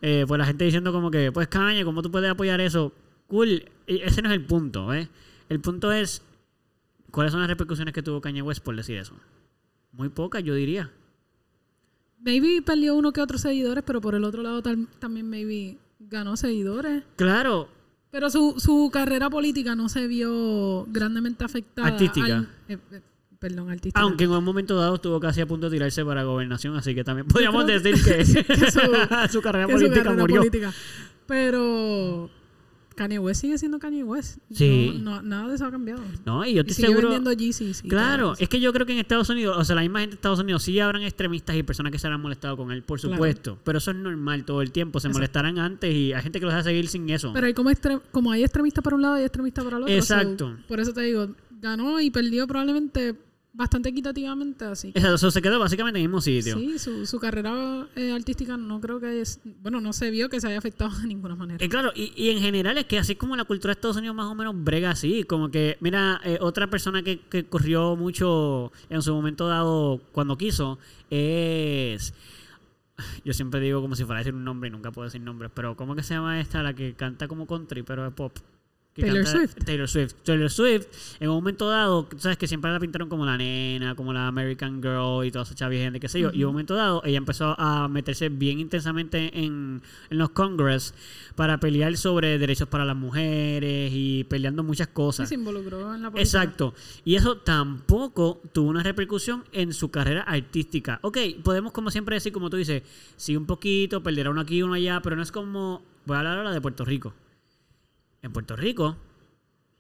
Eh, 0.03 0.25
pues 0.29 0.39
la 0.39 0.45
gente 0.45 0.65
diciendo 0.65 0.93
como 0.93 1.11
que, 1.11 1.33
pues 1.33 1.49
Kanye, 1.49 1.85
¿cómo 1.85 2.03
tú 2.03 2.11
puedes 2.11 2.31
apoyar 2.31 2.61
eso? 2.61 2.93
Cool. 3.29 3.65
Ese 3.87 4.21
no 4.21 4.29
es 4.29 4.35
el 4.35 4.45
punto, 4.45 4.93
¿eh? 4.93 5.09
El 5.49 5.61
punto 5.61 5.91
es, 5.93 6.23
¿cuáles 7.11 7.33
son 7.33 7.41
las 7.41 7.49
repercusiones 7.49 7.95
que 7.95 8.03
tuvo 8.03 8.21
Kanye 8.21 8.43
West 8.43 8.63
por 8.63 8.77
decir 8.77 8.99
eso? 8.99 9.15
Muy 9.93 10.09
pocas, 10.11 10.43
yo 10.45 10.55
diría. 10.55 10.91
Maybe 12.21 12.63
perdió 12.63 12.95
uno 12.95 13.13
que 13.13 13.21
otros 13.21 13.41
seguidores, 13.41 13.83
pero 13.87 14.01
por 14.01 14.15
el 14.15 14.25
otro 14.25 14.43
lado 14.43 14.63
tal- 14.63 14.87
también 14.99 15.29
maybe 15.29 15.77
ganó 15.99 16.37
seguidores. 16.37 17.03
Claro, 17.17 17.69
Pero 18.11 18.29
su, 18.29 18.55
su 18.59 18.91
carrera 18.93 19.31
política 19.31 19.75
no 19.75 19.89
se 19.89 20.07
vio 20.07 20.85
grandemente 20.91 21.45
afectada. 21.45 21.89
Artística. 21.89 22.37
al- 22.37 22.49
eh, 22.69 22.79
eh, 22.93 23.01
perdón, 23.43 23.69
artística. 23.71 24.01
aunque 24.01 24.25
en 24.25 24.31
un 24.31 24.43
momento 24.45 24.77
dado 24.77 24.95
estuvo 24.95 25.21
casi 25.21 25.41
a 25.43 25.47
punto 25.47 25.69
de 25.69 25.77
tirarse 25.77 26.03
para 26.05 26.23
gobernación, 26.23 26.75
así 26.77 26.95
que 26.95 27.05
también 27.05 27.27
podríamos 27.29 27.67
decir 27.67 27.95
que, 28.03 28.17
que 28.19 28.25
su- 28.71 28.81
su, 29.33 29.43
carrera 29.43 29.67
que 29.67 29.73
su 29.73 29.79
política 29.79 30.03
carrera 30.05 30.21
murió. 30.23 30.37
política. 30.39 30.73
Pero 31.27 32.31
Kanye 32.95 33.19
West 33.19 33.41
sigue 33.41 33.57
siendo 33.59 33.79
Kanye 33.79 34.05
West. 34.05 34.39
Sí. 34.51 35.01
No, 35.03 35.17
no- 35.17 35.23
nada 35.23 35.49
de 35.49 35.55
eso 35.55 35.65
ha 35.65 35.71
cambiado. 35.71 36.03
No, 36.27 36.45
y 36.45 36.53
yo 36.55 36.59
Y 36.59 36.61
estoy 36.61 36.75
sigue 36.75 36.89
seguro... 36.89 37.09
vendiendo 37.09 37.33
Yeezys. 37.33 37.83
y 37.85 37.89
Claro, 37.89 38.35
es 38.39 38.49
que 38.49 38.61
yo 38.61 38.73
creo 38.73 38.85
que 38.87 38.93
en 38.93 38.99
Estados 38.99 39.29
Unidos, 39.31 39.57
o 39.59 39.65
sea, 39.65 39.75
la 39.77 39.83
misma 39.83 40.01
gente 40.01 40.13
de 40.13 40.17
Estados 40.17 40.39
Unidos, 40.41 40.63
sí 40.63 40.79
habrán 40.79 41.03
extremistas 41.03 41.57
y 41.57 41.63
personas 41.63 41.91
que 41.91 41.99
se 41.99 42.07
habrán 42.07 42.21
molestado 42.21 42.57
con 42.57 42.71
él, 42.71 42.83
por 42.83 43.01
Claro. 43.01 43.15
supuesto. 43.17 43.59
Pero 43.65 43.79
eso 43.79 43.91
es 43.93 43.97
normal 43.97 44.45
todo 44.45 44.61
el 44.63 44.71
tiempo. 44.73 45.01
Se 45.01 45.09
Exacto. 45.09 45.19
molestarán 45.19 45.59
antes 45.59 45.93
y 45.95 46.13
hay 46.13 46.23
gente 46.23 46.39
que 46.39 46.45
los 46.45 46.55
deja 46.55 46.65
seguir 46.65 46.87
sin 46.89 47.09
eso. 47.11 47.33
Pero 47.33 47.47
hay 47.47 47.55
como, 47.55 47.71
como 48.11 48.31
hay 48.31 48.43
extremistas 48.45 48.85
para 48.85 48.97
un 48.97 49.03
lado 49.03 49.19
y 49.19 49.23
extremistas 49.23 49.65
para 49.65 49.79
el 49.79 49.83
otro. 49.85 49.95
Exacto. 49.95 50.57
por 50.69 50.79
eso 50.79 50.93
te 50.93 51.01
digo, 51.01 51.29
ganó 51.63 51.99
y 52.01 52.11
perdió 52.11 52.47
probablemente 52.47 53.15
bastante 53.55 53.91
equitativamente 53.91 54.65
así. 54.65 54.93
que- 54.93 54.99
Eso, 54.99 55.31
se 55.31 55.43
quedó 55.43 55.59
básicamente 55.59 55.99
en 55.99 56.05
el 56.05 56.09
mismo 56.09 56.21
sitio. 56.21 56.57
Sí, 56.59 56.79
su, 56.79 57.05
su 57.07 57.19
carrera 57.21 57.87
eh, 57.97 58.13
artística 58.13 58.57
no 58.57 58.81
creo 58.81 58.99
que 59.01 59.21
es... 59.21 59.41
Bueno, 59.63 59.81
no 59.81 59.93
se 59.93 60.11
vio 60.11 60.29
que 60.29 60.41
se 60.41 60.49
haya 60.49 60.59
afectado 60.59 60.91
de 61.01 61.07
ninguna 61.07 61.37
manera. 61.37 61.63
Eh, 61.65 61.69
claro, 61.69 61.93
y, 61.95 62.13
y 62.17 62.31
en 62.31 62.39
general 62.41 62.79
es 62.79 62.87
que 62.87 62.99
así 62.99 63.15
como 63.15 63.37
la 63.37 63.45
cultura 63.45 63.71
de 63.73 63.79
Estados 63.79 63.97
Unidos 63.99 64.17
más 64.17 64.27
o 64.27 64.35
menos 64.35 64.55
brega 64.57 64.91
así, 64.91 65.25
como 65.25 65.51
que, 65.51 65.77
mira, 65.81 66.21
eh, 66.25 66.39
otra 66.41 66.69
persona 66.69 67.03
que, 67.03 67.21
que 67.21 67.45
corrió 67.45 67.95
mucho 67.97 68.73
en 68.89 69.03
su 69.03 69.13
momento 69.15 69.47
dado 69.49 70.01
cuando 70.13 70.37
quiso 70.39 70.79
es... 71.11 72.15
Yo 73.25 73.33
siempre 73.33 73.61
digo 73.61 73.81
como 73.81 73.97
si 73.97 74.05
fuera 74.05 74.19
a 74.19 74.23
decir 74.23 74.35
un 74.35 74.45
nombre 74.45 74.69
y 74.69 74.71
nunca 74.71 74.93
puedo 74.93 75.07
decir 75.07 75.21
nombres, 75.21 75.51
pero 75.55 75.77
¿cómo 75.77 75.95
que 75.95 76.03
se 76.03 76.15
llama 76.15 76.41
esta? 76.41 76.63
La 76.63 76.75
que 76.75 76.95
canta 76.95 77.29
como 77.29 77.47
country, 77.47 77.83
pero 77.83 78.07
es 78.07 78.13
pop. 78.15 78.33
Taylor 78.95 79.27
Swift. 79.27 79.55
Taylor 79.65 79.89
Swift. 79.89 80.15
Taylor 80.23 80.51
Swift, 80.51 80.87
en 81.19 81.29
un 81.31 81.37
momento 81.37 81.69
dado, 81.69 82.09
sabes 82.19 82.37
que 82.37 82.47
siempre 82.47 82.71
la 82.71 82.79
pintaron 82.79 83.09
como 83.09 83.25
la 83.25 83.39
nena, 83.39 83.95
como 83.95 84.13
la 84.13 84.27
American 84.27 84.83
Girl 84.83 85.25
y 85.25 85.31
toda 85.31 85.45
esa 85.45 85.55
chavi 85.55 85.79
gente, 85.79 85.99
qué 85.99 86.09
sé 86.09 86.21
yo. 86.21 86.31
Y 86.33 86.43
en 86.43 86.49
un 86.49 86.53
momento 86.53 86.75
dado, 86.75 87.03
ella 87.05 87.17
empezó 87.17 87.55
a 87.59 87.89
meterse 87.89 88.29
bien 88.29 88.61
intensamente 88.61 89.31
en, 89.39 89.81
en 90.11 90.19
los 90.19 90.31
Congress 90.31 90.95
para 91.37 91.59
pelear 91.59 91.97
sobre 91.97 92.39
derechos 92.39 92.69
para 92.69 92.85
las 92.85 92.97
mujeres 92.97 93.91
y 93.95 94.25
peleando 94.25 94.63
muchas 94.63 94.89
cosas. 94.89 95.29
se 95.29 95.37
involucró 95.37 95.95
en 95.95 96.03
la 96.03 96.11
política. 96.11 96.43
Exacto. 96.43 96.75
Y 97.05 97.15
eso 97.15 97.39
tampoco 97.39 98.43
tuvo 98.53 98.69
una 98.69 98.83
repercusión 98.83 99.45
en 99.53 99.73
su 99.73 99.91
carrera 99.91 100.23
artística. 100.23 100.99
Ok, 101.03 101.19
podemos 101.43 101.73
como 101.73 101.91
siempre 101.91 102.17
decir, 102.17 102.33
como 102.33 102.51
tú 102.51 102.59
dices, 102.59 102.83
sí 103.17 103.37
un 103.37 103.47
poquito, 103.47 104.03
perderá 104.03 104.31
uno 104.31 104.43
aquí, 104.43 104.63
uno 104.63 104.75
allá, 104.75 105.01
pero 105.03 105.17
no 105.17 105.23
es 105.23 105.33
como... 105.33 105.83
Voy 106.05 106.17
a 106.17 106.19
hablar 106.19 106.39
ahora 106.39 106.51
de 106.53 106.61
Puerto 106.61 106.85
Rico. 106.85 107.15
En 108.23 108.33
Puerto 108.33 108.55
Rico 108.55 108.97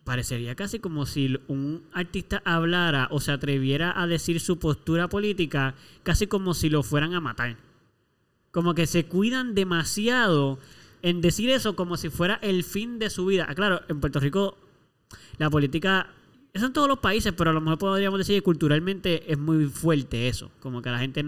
parecería 0.05 0.57
casi 0.57 0.81
como 0.81 1.07
si 1.07 1.39
un 1.47 1.85
artista 1.93 2.43
hablara 2.45 3.07
o 3.13 3.21
se 3.21 3.31
atreviera 3.31 4.01
a 4.01 4.09
decir 4.09 4.41
su 4.41 4.59
postura 4.59 5.09
política, 5.09 5.77
casi 6.03 6.27
como 6.27 6.55
si 6.55 6.69
lo 6.69 6.83
fueran 6.83 7.15
a 7.15 7.21
matar. 7.21 7.57
Como 8.51 8.75
que 8.75 8.87
se 8.87 9.07
cuidan 9.07 9.55
demasiado 9.55 10.59
en 11.03 11.21
decir 11.21 11.51
eso 11.51 11.77
como 11.77 11.97
si 11.97 12.11
fuera 12.11 12.35
el 12.43 12.65
fin 12.65 12.99
de 12.99 13.11
su 13.11 13.27
vida. 13.27 13.47
Ah, 13.49 13.55
Claro, 13.55 13.83
en 13.89 14.01
Puerto 14.01 14.19
Rico 14.19 14.59
la 15.39 15.49
política, 15.49 16.09
eso 16.53 16.67
en 16.67 16.73
todos 16.73 16.89
los 16.89 16.99
países, 16.99 17.33
pero 17.33 17.51
a 17.51 17.53
lo 17.53 17.61
mejor 17.61 17.79
podríamos 17.79 18.19
decir 18.19 18.37
que 18.37 18.43
culturalmente 18.43 19.31
es 19.31 19.39
muy 19.39 19.67
fuerte 19.67 20.27
eso. 20.27 20.51
Como 20.61 20.83
que 20.83 20.91
la 20.91 20.99
gente, 20.99 21.25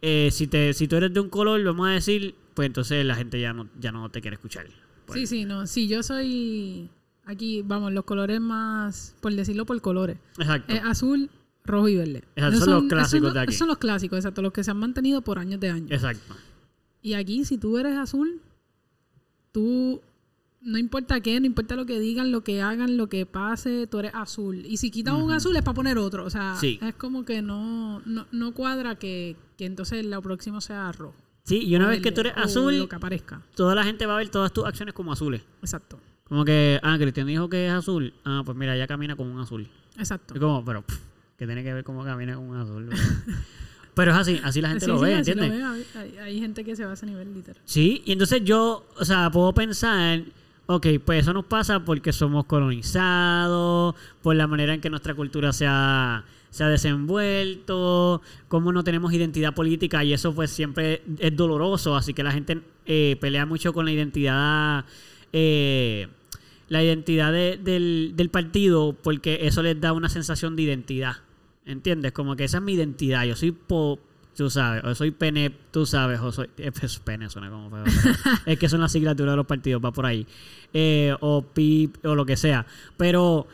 eh, 0.00 0.28
si, 0.30 0.46
te, 0.46 0.72
si 0.72 0.86
tú 0.86 0.96
eres 0.96 1.12
de 1.12 1.18
un 1.18 1.28
color, 1.28 1.62
vamos 1.64 1.88
a 1.88 1.90
decir, 1.90 2.36
pues 2.54 2.66
entonces 2.66 3.04
la 3.04 3.16
gente 3.16 3.40
ya 3.40 3.52
no, 3.52 3.68
ya 3.80 3.90
no 3.90 4.08
te 4.08 4.20
quiere 4.20 4.36
escuchar. 4.36 4.66
Sí, 5.12 5.26
sí, 5.26 5.44
no. 5.44 5.66
Sí, 5.66 5.88
yo 5.88 6.02
soy... 6.02 6.88
Aquí, 7.24 7.62
vamos, 7.62 7.92
los 7.92 8.04
colores 8.04 8.40
más... 8.40 9.14
Por 9.20 9.32
decirlo 9.34 9.64
por 9.66 9.80
colores. 9.80 10.18
Exacto. 10.38 10.72
Eh, 10.74 10.80
azul, 10.84 11.30
rojo 11.64 11.88
y 11.88 11.96
verde. 11.96 12.24
Exacto, 12.36 12.56
Esos 12.56 12.64
son 12.64 12.74
los 12.74 12.82
esos 12.84 12.88
clásicos 12.90 13.34
de 13.34 13.40
aquí. 13.40 13.48
esos 13.50 13.58
son 13.58 13.68
los 13.68 13.78
clásicos, 13.78 14.16
exacto. 14.18 14.42
Los 14.42 14.52
que 14.52 14.64
se 14.64 14.70
han 14.70 14.78
mantenido 14.78 15.22
por 15.22 15.38
años 15.38 15.60
de 15.60 15.70
años. 15.70 15.90
Exacto. 15.92 16.34
Y 17.00 17.14
aquí, 17.14 17.44
si 17.44 17.58
tú 17.58 17.78
eres 17.78 17.96
azul, 17.96 18.40
tú, 19.52 20.00
no 20.60 20.78
importa 20.78 21.20
qué, 21.20 21.38
no 21.40 21.46
importa 21.46 21.76
lo 21.76 21.86
que 21.86 21.98
digan, 22.00 22.32
lo 22.32 22.42
que 22.44 22.62
hagan, 22.62 22.96
lo 22.96 23.08
que 23.08 23.26
pase, 23.26 23.86
tú 23.86 23.98
eres 24.00 24.12
azul. 24.14 24.64
Y 24.66 24.76
si 24.78 24.90
quitan 24.90 25.16
un 25.16 25.30
azul 25.32 25.54
es 25.56 25.62
para 25.62 25.74
poner 25.74 25.98
otro. 25.98 26.24
O 26.24 26.30
sea, 26.30 26.56
Sí. 26.60 26.78
es 26.82 26.94
como 26.94 27.24
que 27.24 27.42
no, 27.42 28.00
no, 28.06 28.26
no 28.32 28.52
cuadra 28.52 28.96
que, 28.96 29.36
que 29.56 29.66
entonces 29.66 30.04
lo 30.06 30.20
próximo 30.22 30.60
sea 30.60 30.90
rojo. 30.92 31.14
Sí, 31.44 31.58
y 31.64 31.74
una 31.76 31.86
o 31.86 31.88
vez 31.88 32.00
que 32.00 32.12
tú 32.12 32.20
eres 32.20 32.34
azul, 32.36 32.78
Lo 32.78 32.88
que 32.88 32.96
aparezca. 32.96 33.42
toda 33.54 33.74
la 33.74 33.84
gente 33.84 34.06
va 34.06 34.14
a 34.14 34.18
ver 34.18 34.28
todas 34.28 34.52
tus 34.52 34.64
acciones 34.64 34.94
como 34.94 35.12
azules. 35.12 35.42
Exacto. 35.60 35.98
Como 36.24 36.44
que, 36.44 36.78
ah, 36.82 36.96
Cristian 36.98 37.26
dijo 37.26 37.48
que 37.48 37.66
es 37.66 37.72
azul. 37.72 38.14
Ah, 38.24 38.42
pues 38.44 38.56
mira, 38.56 38.74
ella 38.76 38.86
camina 38.86 39.16
como 39.16 39.32
un 39.34 39.40
azul. 39.40 39.68
Exacto. 39.98 40.34
Es 40.34 40.40
como, 40.40 40.64
pero, 40.64 40.82
pff, 40.82 40.98
¿qué 41.36 41.46
tiene 41.46 41.62
que 41.62 41.74
ver 41.74 41.84
cómo 41.84 42.04
camina 42.04 42.36
como 42.36 42.50
un 42.50 42.56
azul? 42.56 42.88
pero 43.94 44.12
es 44.12 44.16
así, 44.16 44.40
así 44.42 44.60
la 44.62 44.68
gente 44.70 44.84
Sí, 44.86 44.90
lo 44.90 44.98
sí, 44.98 45.04
ve, 45.04 45.14
así 45.16 45.34
lo 45.34 45.42
¿entiendes? 45.42 45.96
Hay, 45.96 46.16
hay 46.18 46.40
gente 46.40 46.64
que 46.64 46.74
se 46.76 46.84
va 46.84 46.92
a 46.92 46.94
ese 46.94 47.06
nivel 47.06 47.34
literal. 47.34 47.60
Sí, 47.66 48.02
y 48.06 48.12
entonces 48.12 48.42
yo, 48.44 48.86
o 48.98 49.04
sea, 49.04 49.30
puedo 49.30 49.52
pensar, 49.52 50.22
ok, 50.66 50.86
pues 51.04 51.22
eso 51.22 51.32
nos 51.34 51.44
pasa 51.44 51.84
porque 51.84 52.12
somos 52.12 52.46
colonizados, 52.46 53.94
por 54.22 54.36
la 54.36 54.46
manera 54.46 54.74
en 54.74 54.80
que 54.80 54.88
nuestra 54.90 55.14
cultura 55.14 55.52
se 55.52 55.66
ha, 55.68 56.24
se 56.52 56.62
ha 56.62 56.68
desenvuelto, 56.68 58.20
cómo 58.48 58.72
no 58.72 58.84
tenemos 58.84 59.10
identidad 59.14 59.54
política 59.54 60.04
y 60.04 60.12
eso 60.12 60.34
pues 60.34 60.50
siempre 60.50 61.02
es 61.18 61.34
doloroso, 61.34 61.96
así 61.96 62.12
que 62.12 62.22
la 62.22 62.30
gente 62.30 62.60
eh, 62.84 63.16
pelea 63.22 63.46
mucho 63.46 63.72
con 63.72 63.86
la 63.86 63.92
identidad, 63.92 64.84
eh, 65.32 66.08
la 66.68 66.84
identidad 66.84 67.32
de- 67.32 67.56
del, 67.56 68.28
partido 68.30 68.94
porque 69.02 69.46
eso 69.46 69.62
les 69.62 69.80
da 69.80 69.94
una 69.94 70.10
sensación 70.10 70.54
de 70.54 70.64
identidad, 70.64 71.16
¿entiendes? 71.64 72.12
Como 72.12 72.36
que 72.36 72.44
esa 72.44 72.58
es 72.58 72.62
mi 72.62 72.74
identidad, 72.74 73.24
yo 73.24 73.34
soy 73.34 73.52
po 73.52 73.98
Tú 74.36 74.48
sabes, 74.48 74.82
o 74.84 74.94
soy 74.94 75.10
pene, 75.10 75.52
tú 75.70 75.84
sabes, 75.84 76.18
o 76.20 76.32
soy. 76.32 76.48
eh, 76.56 76.72
pues, 76.72 76.98
pene 77.00 77.28
suena 77.28 77.50
como 77.50 77.68
feo. 77.68 77.84
es 78.46 78.58
que 78.58 78.66
son 78.66 78.80
las 78.80 78.90
siglaturas 78.92 79.34
de 79.34 79.36
los 79.36 79.46
partidos, 79.46 79.82
va 79.84 79.92
por 79.92 80.06
ahí. 80.06 80.26
Eh, 80.72 81.14
o 81.20 81.42
PIP, 81.42 82.02
o 82.06 82.14
lo 82.14 82.24
que 82.24 82.38
sea. 82.38 82.64
Pero 82.96 83.46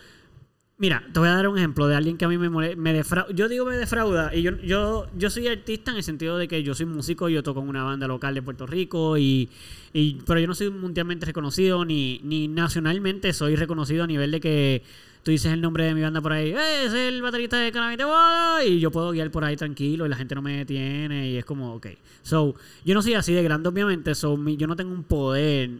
Mira, 0.80 1.02
te 1.12 1.18
voy 1.18 1.28
a 1.28 1.32
dar 1.34 1.48
un 1.48 1.58
ejemplo 1.58 1.88
de 1.88 1.96
alguien 1.96 2.16
que 2.16 2.24
a 2.24 2.28
mí 2.28 2.38
me, 2.38 2.48
me 2.76 2.92
defrauda. 2.92 3.32
Yo 3.34 3.48
digo 3.48 3.64
me 3.66 3.76
defrauda 3.76 4.32
y 4.32 4.42
yo, 4.42 4.52
yo, 4.62 5.06
yo 5.16 5.28
soy 5.28 5.48
artista 5.48 5.90
en 5.90 5.96
el 5.96 6.04
sentido 6.04 6.38
de 6.38 6.46
que 6.46 6.62
yo 6.62 6.72
soy 6.72 6.86
músico 6.86 7.28
yo 7.28 7.42
toco 7.42 7.60
en 7.62 7.68
una 7.68 7.82
banda 7.82 8.06
local 8.06 8.32
de 8.32 8.42
Puerto 8.42 8.64
Rico 8.64 9.18
y, 9.18 9.48
y- 9.92 10.18
pero 10.24 10.38
yo 10.38 10.46
no 10.46 10.54
soy 10.54 10.70
mundialmente 10.70 11.26
reconocido 11.26 11.84
ni, 11.84 12.20
ni 12.22 12.46
nacionalmente 12.46 13.32
soy 13.32 13.56
reconocido 13.56 14.04
a 14.04 14.06
nivel 14.06 14.30
de 14.30 14.38
que 14.38 14.82
tú 15.24 15.32
dices 15.32 15.52
el 15.52 15.60
nombre 15.60 15.82
de 15.82 15.94
mi 15.94 16.00
banda 16.02 16.20
por 16.20 16.32
ahí, 16.32 16.50
"Eh, 16.52 16.84
es 16.86 16.92
el 16.94 17.22
baterista 17.22 17.56
de 17.58 17.72
Boy", 18.04 18.66
y 18.68 18.78
yo 18.78 18.92
puedo 18.92 19.10
guiar 19.10 19.32
por 19.32 19.42
ahí 19.44 19.56
tranquilo 19.56 20.06
y 20.06 20.08
la 20.08 20.14
gente 20.16 20.36
no 20.36 20.42
me 20.42 20.58
detiene 20.58 21.28
y 21.28 21.36
es 21.38 21.44
como, 21.44 21.74
ok. 21.74 21.88
So, 22.22 22.54
yo 22.84 22.94
no 22.94 23.02
soy 23.02 23.14
así 23.14 23.32
de 23.32 23.42
grande 23.42 23.68
obviamente, 23.68 24.14
so, 24.14 24.36
mi- 24.36 24.56
yo 24.56 24.68
no 24.68 24.76
tengo 24.76 24.92
un 24.94 25.02
poder 25.02 25.70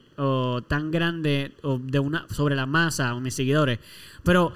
tan 0.67 0.90
grande 0.90 1.52
o, 1.62 1.78
de 1.78 1.99
una 2.00 2.26
sobre 2.31 2.57
la 2.57 2.67
masa 2.67 3.14
o 3.14 3.21
mis 3.21 3.35
seguidores, 3.35 3.78
pero 4.25 4.52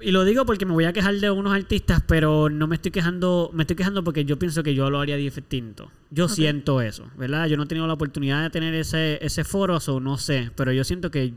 y 0.00 0.12
lo 0.12 0.24
digo 0.24 0.46
porque 0.46 0.66
me 0.66 0.72
voy 0.72 0.84
a 0.84 0.92
quejar 0.92 1.14
de 1.16 1.30
unos 1.30 1.52
artistas, 1.52 2.02
pero 2.06 2.48
no 2.48 2.66
me 2.66 2.76
estoy 2.76 2.90
quejando, 2.90 3.50
me 3.52 3.64
estoy 3.64 3.76
quejando 3.76 4.04
porque 4.04 4.24
yo 4.24 4.38
pienso 4.38 4.62
que 4.62 4.74
yo 4.74 4.90
lo 4.90 5.00
haría 5.00 5.16
distinto. 5.16 5.90
Yo 6.10 6.28
siento 6.28 6.80
eso, 6.80 7.10
¿verdad? 7.16 7.46
Yo 7.46 7.56
no 7.56 7.64
he 7.64 7.66
tenido 7.66 7.86
la 7.86 7.94
oportunidad 7.94 8.42
de 8.42 8.50
tener 8.50 8.74
ese, 8.74 9.18
ese 9.24 9.44
foro, 9.44 9.78
o 9.84 10.00
no 10.00 10.18
sé, 10.18 10.50
pero 10.54 10.72
yo 10.72 10.84
siento 10.84 11.10
que 11.10 11.34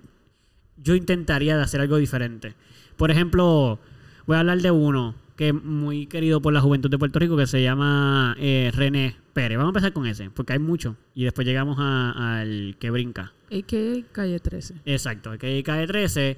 yo 0.77 0.95
intentaría 0.95 1.57
de 1.57 1.63
hacer 1.63 1.81
algo 1.81 1.97
diferente. 1.97 2.55
Por 2.97 3.11
ejemplo, 3.11 3.79
voy 4.25 4.35
a 4.35 4.39
hablar 4.39 4.61
de 4.61 4.71
uno 4.71 5.15
que 5.35 5.47
es 5.47 5.53
muy 5.55 6.05
querido 6.05 6.39
por 6.39 6.53
la 6.53 6.61
juventud 6.61 6.89
de 6.89 6.99
Puerto 6.99 7.17
Rico 7.17 7.35
que 7.35 7.47
se 7.47 7.63
llama 7.63 8.35
eh, 8.39 8.71
René 8.75 9.15
Pérez. 9.33 9.57
Vamos 9.57 9.69
a 9.69 9.73
empezar 9.77 9.93
con 9.93 10.05
ese, 10.05 10.29
porque 10.29 10.53
hay 10.53 10.59
mucho. 10.59 10.97
Y 11.15 11.23
después 11.23 11.47
llegamos 11.47 11.77
al 11.79 12.75
que 12.79 12.91
brinca. 12.91 13.33
A.K.A. 13.51 14.03
Calle 14.11 14.39
13. 14.39 14.75
Exacto, 14.85 15.35
que 15.39 15.63
cae 15.63 15.87
13. 15.87 16.37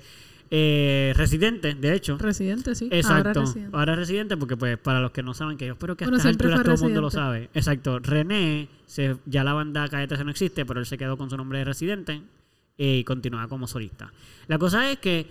Eh, 0.56 1.14
residente, 1.16 1.74
de 1.74 1.96
hecho. 1.96 2.16
Residente, 2.20 2.76
sí. 2.76 2.88
Exacto. 2.92 3.40
Ahora 3.40 3.42
residente. 3.42 3.76
Ahora 3.76 3.96
residente, 3.96 4.38
porque 4.38 4.56
pues 4.56 4.78
para 4.78 5.00
los 5.00 5.10
que 5.10 5.24
no 5.24 5.34
saben, 5.34 5.58
que 5.58 5.66
yo 5.66 5.74
espero 5.74 5.98
que 5.98 6.04
a 6.04 6.08
Bueno, 6.08 6.18
estas 6.18 6.30
alturas 6.30 6.62
todo 6.62 6.76
el 6.76 6.82
mundo 6.82 7.02
lo 7.02 7.10
sabe. 7.10 7.50
Exacto. 7.56 7.98
René, 7.98 8.68
se, 8.86 9.16
ya 9.26 9.44
la 9.44 9.54
banda 9.54 9.88
13 9.88 10.24
no 10.24 10.30
existe, 10.30 10.64
pero 10.64 10.80
él 10.80 10.86
se 10.86 10.96
quedó 10.96 11.18
con 11.18 11.32
su 11.32 11.38
nombre 11.38 11.58
de 11.58 11.66
residente 11.66 12.22
eh, 12.78 12.98
y 12.98 13.04
continúa 13.04 13.48
como 13.48 13.66
solista. 13.66 14.14
La 14.46 14.60
cosa 14.60 14.92
es 14.92 15.00
que 15.00 15.26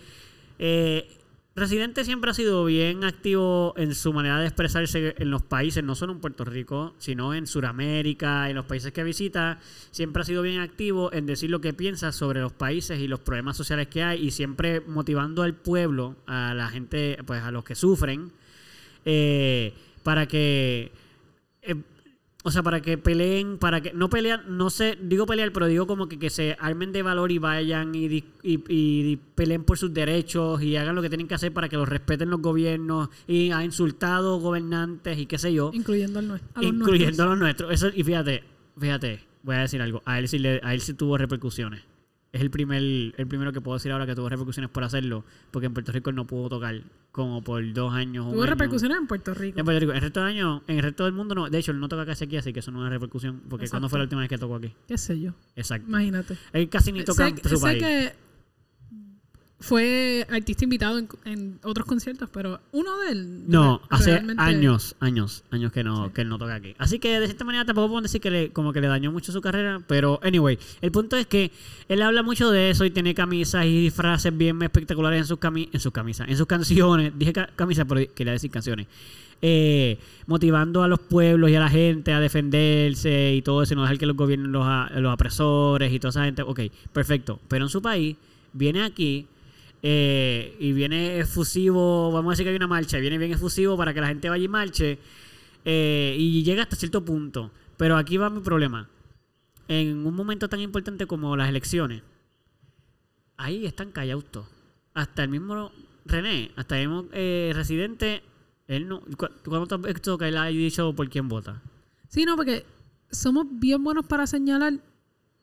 eh, 0.58 1.08
Residente 1.54 2.06
siempre 2.06 2.30
ha 2.30 2.34
sido 2.34 2.64
bien 2.64 3.04
activo 3.04 3.74
en 3.76 3.94
su 3.94 4.14
manera 4.14 4.38
de 4.38 4.46
expresarse 4.46 5.14
en 5.18 5.30
los 5.30 5.42
países, 5.42 5.84
no 5.84 5.94
solo 5.94 6.14
en 6.14 6.20
Puerto 6.20 6.46
Rico, 6.46 6.94
sino 6.96 7.34
en 7.34 7.46
Sudamérica, 7.46 8.48
en 8.48 8.56
los 8.56 8.64
países 8.64 8.90
que 8.92 9.04
visita. 9.04 9.60
Siempre 9.90 10.22
ha 10.22 10.24
sido 10.24 10.40
bien 10.40 10.60
activo 10.60 11.12
en 11.12 11.26
decir 11.26 11.50
lo 11.50 11.60
que 11.60 11.74
piensa 11.74 12.10
sobre 12.10 12.40
los 12.40 12.52
países 12.52 13.00
y 13.00 13.06
los 13.06 13.20
problemas 13.20 13.58
sociales 13.58 13.88
que 13.88 14.02
hay 14.02 14.26
y 14.26 14.30
siempre 14.30 14.80
motivando 14.80 15.42
al 15.42 15.54
pueblo, 15.54 16.16
a 16.26 16.54
la 16.54 16.70
gente, 16.70 17.18
pues 17.26 17.42
a 17.42 17.50
los 17.50 17.64
que 17.64 17.74
sufren, 17.74 18.32
eh, 19.04 19.74
para 20.02 20.26
que 20.26 20.90
o 22.44 22.50
sea, 22.50 22.62
para 22.62 22.80
que 22.82 22.98
peleen, 22.98 23.56
para 23.58 23.80
que 23.80 23.92
no 23.92 24.10
pelean, 24.10 24.42
no 24.48 24.68
sé, 24.70 24.98
digo 25.00 25.26
pelear, 25.26 25.52
pero 25.52 25.66
digo 25.66 25.86
como 25.86 26.08
que, 26.08 26.18
que 26.18 26.28
se 26.30 26.56
armen 26.58 26.90
de 26.92 27.02
valor 27.02 27.30
y 27.30 27.38
vayan 27.38 27.94
y, 27.94 28.06
y, 28.06 28.24
y 28.42 29.16
peleen 29.34 29.62
por 29.64 29.78
sus 29.78 29.94
derechos 29.94 30.60
y 30.62 30.76
hagan 30.76 30.94
lo 30.96 31.02
que 31.02 31.08
tienen 31.08 31.28
que 31.28 31.34
hacer 31.34 31.52
para 31.52 31.68
que 31.68 31.76
los 31.76 31.88
respeten 31.88 32.30
los 32.30 32.40
gobiernos 32.42 33.08
y 33.28 33.50
ha 33.52 33.64
insultado 33.64 34.38
gobernantes 34.40 35.18
y 35.18 35.26
qué 35.26 35.38
sé 35.38 35.52
yo, 35.52 35.70
Incluyendo 35.72 36.18
al 36.18 36.28
nue- 36.28 36.40
a 36.54 36.62
los 36.62 36.72
incluyendo 36.72 37.06
nuestros. 37.06 37.20
a 37.20 37.26
los 37.30 37.38
nuestros. 37.38 37.72
Eso, 37.74 37.88
y 37.94 38.02
fíjate, 38.02 38.42
fíjate, 38.78 39.20
voy 39.44 39.56
a 39.56 39.60
decir 39.60 39.80
algo, 39.80 40.02
a 40.04 40.18
él 40.18 40.26
sí, 40.28 40.38
le, 40.38 40.60
a 40.64 40.74
él 40.74 40.80
sí 40.80 40.94
tuvo 40.94 41.16
repercusiones. 41.18 41.82
Es 42.32 42.40
el 42.40 42.50
primer 42.50 42.80
el 42.82 43.26
primero 43.28 43.52
que 43.52 43.60
puedo 43.60 43.76
decir 43.76 43.92
ahora 43.92 44.06
que 44.06 44.14
tuvo 44.14 44.28
repercusiones 44.28 44.70
por 44.70 44.82
hacerlo, 44.84 45.22
porque 45.50 45.66
en 45.66 45.74
Puerto 45.74 45.92
Rico 45.92 46.08
él 46.08 46.16
no 46.16 46.26
pudo 46.26 46.48
tocar 46.48 46.80
como 47.12 47.42
por 47.44 47.72
dos 47.74 47.92
años. 47.92 48.24
un 48.24 48.32
Tuvo 48.32 48.46
repercusiones 48.46 48.96
en 48.96 49.06
Puerto 49.06 49.34
Rico. 49.34 49.58
En 49.58 49.66
Puerto 49.66 49.80
Rico. 49.80 49.92
En 49.92 49.96
el 49.96 50.02
resto 50.02 50.20
del 50.20 50.28
año, 50.30 50.62
en 50.66 50.76
el 50.78 50.82
resto 50.82 51.04
del 51.04 51.12
mundo 51.12 51.34
no. 51.34 51.50
De 51.50 51.58
hecho, 51.58 51.72
él 51.72 51.78
no 51.80 51.88
toca 51.88 52.06
casi 52.06 52.24
aquí, 52.24 52.38
así 52.38 52.54
que 52.54 52.60
eso 52.60 52.70
no 52.70 52.78
es 52.78 52.80
una 52.82 52.90
repercusión. 52.90 53.42
Porque 53.50 53.66
Exacto. 53.66 53.72
¿cuándo 53.74 53.88
fue 53.90 53.98
la 53.98 54.04
última 54.04 54.22
vez 54.22 54.30
que 54.30 54.38
tocó 54.38 54.54
aquí? 54.56 54.72
¿Qué 54.88 54.96
sé 54.96 55.20
yo? 55.20 55.32
Exacto. 55.56 55.86
Imagínate. 55.88 56.38
Él 56.54 56.70
casi 56.70 56.92
ni 56.92 57.04
toca 57.04 57.28
sé 57.28 57.34
en 57.36 57.42
su 57.50 57.56
sé 57.56 57.62
país. 57.62 57.82
que 57.82 58.12
fue 59.62 60.26
artista 60.30 60.64
invitado 60.64 60.98
en, 60.98 61.08
en 61.24 61.58
otros 61.62 61.86
conciertos, 61.86 62.28
pero 62.32 62.60
uno 62.72 62.98
de 62.98 63.12
él. 63.12 63.44
No, 63.48 63.80
hace 63.88 64.10
realmente- 64.10 64.42
años, 64.42 64.94
años, 65.00 65.44
años 65.50 65.72
que 65.72 65.82
no, 65.84 66.06
Sí. 66.08 66.12
que 66.14 66.20
él 66.22 66.28
no 66.28 66.36
toca 66.38 66.54
aquí. 66.56 66.74
Así 66.78 66.98
que 66.98 67.18
de 67.20 67.26
cierta 67.26 67.44
manera 67.44 67.64
tampoco 67.64 67.86
podemos 67.88 68.02
decir 68.02 68.20
que 68.20 68.30
le, 68.30 68.50
como 68.52 68.72
que 68.72 68.80
le 68.80 68.88
dañó 68.88 69.10
mucho 69.12 69.32
su 69.32 69.40
carrera, 69.40 69.80
pero 69.86 70.20
anyway, 70.22 70.58
el 70.82 70.92
punto 70.92 71.16
es 71.16 71.26
que 71.26 71.50
él 71.88 72.02
habla 72.02 72.22
mucho 72.22 72.50
de 72.50 72.70
eso 72.70 72.84
y 72.84 72.90
tiene 72.90 73.14
camisas 73.14 73.64
y 73.64 73.90
frases 73.90 74.36
bien 74.36 74.60
espectaculares 74.62 75.20
en 75.20 75.26
sus 75.26 75.38
cami 75.38 75.68
en 75.72 75.80
sus 75.80 75.92
camisas, 75.92 76.28
en 76.28 76.36
sus 76.36 76.46
canciones. 76.46 77.12
Dije 77.18 77.32
ca- 77.32 77.50
camisas, 77.56 77.86
pero 77.88 78.00
quería 78.14 78.32
decir 78.32 78.50
canciones. 78.50 78.86
Eh, 79.44 79.98
motivando 80.26 80.84
a 80.84 80.88
los 80.88 81.00
pueblos 81.00 81.50
y 81.50 81.56
a 81.56 81.60
la 81.60 81.68
gente 81.68 82.12
a 82.12 82.20
defenderse 82.20 83.34
y 83.34 83.42
todo 83.42 83.62
eso, 83.62 83.74
y 83.74 83.76
no 83.76 83.82
dejar 83.82 83.98
que 83.98 84.06
los 84.06 84.16
gobiernos 84.16 84.50
los, 84.50 84.64
a- 84.64 84.90
los 85.00 85.12
apresores 85.12 85.92
y 85.92 85.98
toda 85.98 86.10
esa 86.10 86.24
gente. 86.24 86.42
Ok, 86.42 86.60
perfecto. 86.92 87.40
Pero 87.48 87.64
en 87.64 87.68
su 87.70 87.82
país, 87.82 88.16
viene 88.52 88.82
aquí 88.84 89.26
eh, 89.82 90.56
y 90.60 90.72
viene 90.72 91.18
efusivo, 91.18 92.10
vamos 92.12 92.30
a 92.30 92.32
decir 92.32 92.44
que 92.44 92.50
hay 92.50 92.56
una 92.56 92.66
marcha, 92.68 92.98
viene 92.98 93.18
bien 93.18 93.32
efusivo 93.32 93.76
para 93.76 93.92
que 93.92 94.00
la 94.00 94.08
gente 94.08 94.28
vaya 94.28 94.44
y 94.44 94.48
marche, 94.48 94.98
eh, 95.64 96.16
y 96.18 96.42
llega 96.44 96.62
hasta 96.62 96.76
cierto 96.76 97.04
punto. 97.04 97.50
Pero 97.76 97.96
aquí 97.96 98.16
va 98.16 98.30
mi 98.30 98.40
problema. 98.40 98.88
En 99.68 100.06
un 100.06 100.14
momento 100.14 100.48
tan 100.48 100.60
importante 100.60 101.06
como 101.06 101.36
las 101.36 101.48
elecciones, 101.48 102.02
ahí 103.36 103.66
están 103.66 103.90
callados 103.92 104.24
todos. 104.30 104.46
Hasta 104.94 105.24
el 105.24 105.30
mismo 105.30 105.72
René, 106.04 106.50
hasta 106.56 106.78
el 106.80 106.88
mismo 106.88 107.08
eh, 107.12 107.52
residente, 107.54 108.22
él 108.68 108.88
no. 108.88 109.00
¿cu- 109.16 109.28
¿Cuándo 109.44 109.74
has 109.74 109.82
visto 109.82 110.18
que 110.18 110.28
él 110.28 110.36
haya 110.36 110.56
dicho 110.56 110.92
por 110.94 111.08
quién 111.08 111.28
vota? 111.28 111.62
Sí, 112.08 112.24
no, 112.24 112.36
porque 112.36 112.66
somos 113.10 113.46
bien 113.50 113.82
buenos 113.82 114.06
para 114.06 114.26
señalar 114.26 114.74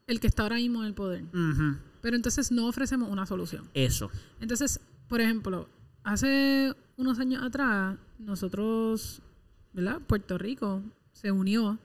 el 0.07 0.19
que 0.19 0.27
está 0.27 0.43
ahora 0.43 0.57
mismo 0.57 0.81
en 0.81 0.87
el 0.87 0.93
poder. 0.93 1.23
Ujú, 1.33 1.77
Pero 2.01 2.15
entonces 2.15 2.51
no 2.51 2.67
ofrecemos 2.67 3.09
una 3.09 3.25
solución. 3.25 3.65
Eso. 3.73 4.09
Entonces, 4.39 4.79
por 5.07 5.21
ejemplo, 5.21 5.67
hace 6.03 6.73
unos 6.97 7.19
años 7.19 7.43
atrás, 7.43 7.97
nosotros, 8.17 9.21
¿verdad? 9.73 9.99
Puerto 10.07 10.37
Rico 10.37 10.81
se 11.11 11.31
unió, 11.31 11.77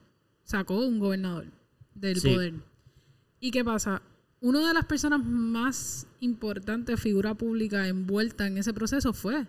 sacó 0.44 0.78
un 0.86 0.98
gobernador 0.98 1.46
del 1.94 2.20
Sí. 2.20 2.30
poder. 2.32 2.54
¿Y 3.40 3.50
qué 3.50 3.64
pasa? 3.64 4.02
Una 4.40 4.66
de 4.68 4.74
las 4.74 4.84
personas 4.84 5.24
más 5.24 6.06
importantes, 6.20 7.00
figura 7.00 7.34
pública 7.34 7.88
envuelta 7.88 8.46
en 8.46 8.58
ese 8.58 8.72
proceso 8.74 9.12
fue 9.12 9.46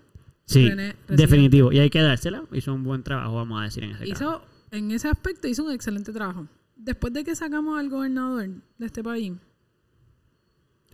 Sí, 0.48 0.70
René 0.70 0.96
definitivo. 1.08 1.72
Y 1.72 1.80
hay 1.80 1.90
que 1.90 2.02
dársela. 2.02 2.44
Hizo 2.52 2.72
un 2.74 2.84
buen 2.84 3.02
trabajo, 3.02 3.34
vamos 3.36 3.60
a 3.62 3.64
decir 3.64 3.84
en 3.84 3.92
ese 3.92 4.08
caso. 4.08 4.14
hizo, 4.14 4.42
en 4.78 4.92
ese 4.92 5.08
aspecto 5.10 5.48
hizo 5.48 5.64
un 5.64 5.72
excelente 5.72 6.12
trabajo. 6.14 6.48
Después 6.76 7.14
de 7.14 7.24
que 7.24 7.36
sacamos 7.36 7.80
al 7.80 7.90
gobernador 7.90 8.48
de 8.78 8.86
este 8.86 9.04
país, 9.04 9.34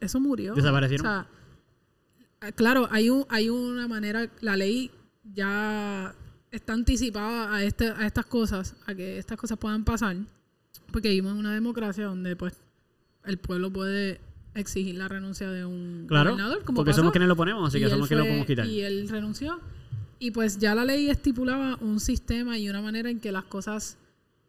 eso 0.01 0.19
murió. 0.19 0.53
Desaparecieron. 0.53 1.05
O 1.05 1.09
sea, 1.09 1.27
eh, 2.41 2.51
claro, 2.53 2.87
hay, 2.91 3.09
un, 3.09 3.25
hay 3.29 3.49
una 3.49 3.87
manera, 3.87 4.27
la 4.41 4.57
ley 4.57 4.91
ya 5.23 6.13
está 6.51 6.73
anticipada 6.73 7.55
a, 7.55 7.63
este, 7.63 7.87
a 7.87 8.05
estas 8.05 8.25
cosas, 8.25 8.75
a 8.87 8.93
que 8.93 9.17
estas 9.17 9.37
cosas 9.37 9.57
puedan 9.57 9.85
pasar, 9.85 10.17
porque 10.91 11.09
vivimos 11.09 11.33
en 11.33 11.39
una 11.39 11.53
democracia 11.53 12.05
donde 12.05 12.35
pues 12.35 12.53
el 13.25 13.37
pueblo 13.37 13.71
puede 13.71 14.19
exigir 14.55 14.95
la 14.95 15.07
renuncia 15.07 15.49
de 15.49 15.63
un 15.63 16.05
Claro, 16.07 16.31
gobernador, 16.31 16.63
como 16.65 16.77
porque 16.77 16.89
pasó. 16.91 16.99
somos 17.01 17.11
quienes 17.13 17.29
lo 17.29 17.35
ponemos, 17.37 17.69
así 17.69 17.79
que 17.79 17.89
somos 17.89 18.07
quienes 18.07 18.25
lo 18.25 18.29
podemos 18.29 18.47
quitar. 18.47 18.65
Y 18.67 18.81
él 18.81 19.07
renunció. 19.07 19.59
Y 20.19 20.31
pues 20.31 20.59
ya 20.59 20.75
la 20.75 20.83
ley 20.85 21.09
estipulaba 21.09 21.77
un 21.81 21.99
sistema 21.99 22.57
y 22.57 22.69
una 22.69 22.81
manera 22.81 23.09
en 23.09 23.19
que 23.19 23.31
las 23.31 23.45
cosas, 23.45 23.97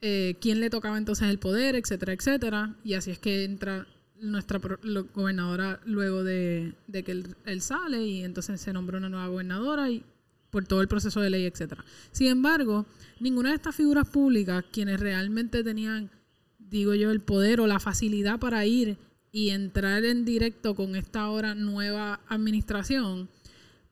eh, 0.00 0.37
quién 0.40 0.61
le 0.61 0.68
tocaba 0.71 0.99
entonces 0.99 1.28
el 1.30 1.38
poder, 1.38 1.76
etcétera, 1.76 2.12
etcétera. 2.12 2.75
Y 2.85 2.94
así 2.94 3.11
es 3.12 3.18
que 3.18 3.44
entra 3.44 3.87
nuestra 4.23 4.61
lo- 4.83 5.05
gobernadora 5.12 5.81
luego 5.85 6.25
de, 6.25 6.75
que 7.05 7.25
él, 7.45 7.61
sale 7.61 8.07
y 8.07 8.23
entonces 8.23 8.61
se 8.61 8.73
nombró 8.73 8.99
una 8.99 9.09
nueva 9.09 9.26
gobernadora 9.26 9.91
y 9.91 10.05
por 10.50 10.64
todo 10.64 10.81
el 10.81 10.88
proceso 10.88 11.21
de 11.21 11.31
ley, 11.31 11.45
etcétera. 11.45 11.85
Sin 12.12 12.29
embargo, 12.29 12.87
ninguna 13.21 13.50
de 13.50 13.57
estas 13.57 13.75
figuras 13.75 14.09
públicas, 14.09 14.64
quienes 14.73 15.00
realmente 15.00 15.64
tenían, 15.64 16.11
digo 16.59 16.95
yo, 16.95 17.11
el 17.11 17.21
poder 17.21 17.61
o 17.61 17.67
la 17.67 17.81
facilidad 17.81 18.38
para 18.38 18.64
ir 18.64 18.97
y 19.33 19.50
entrar 19.50 20.05
en 20.05 20.25
directo 20.25 20.75
con 20.75 20.95
esta 20.95 21.23
ahora 21.23 21.55
nueva 21.55 22.21
administración, 22.29 23.29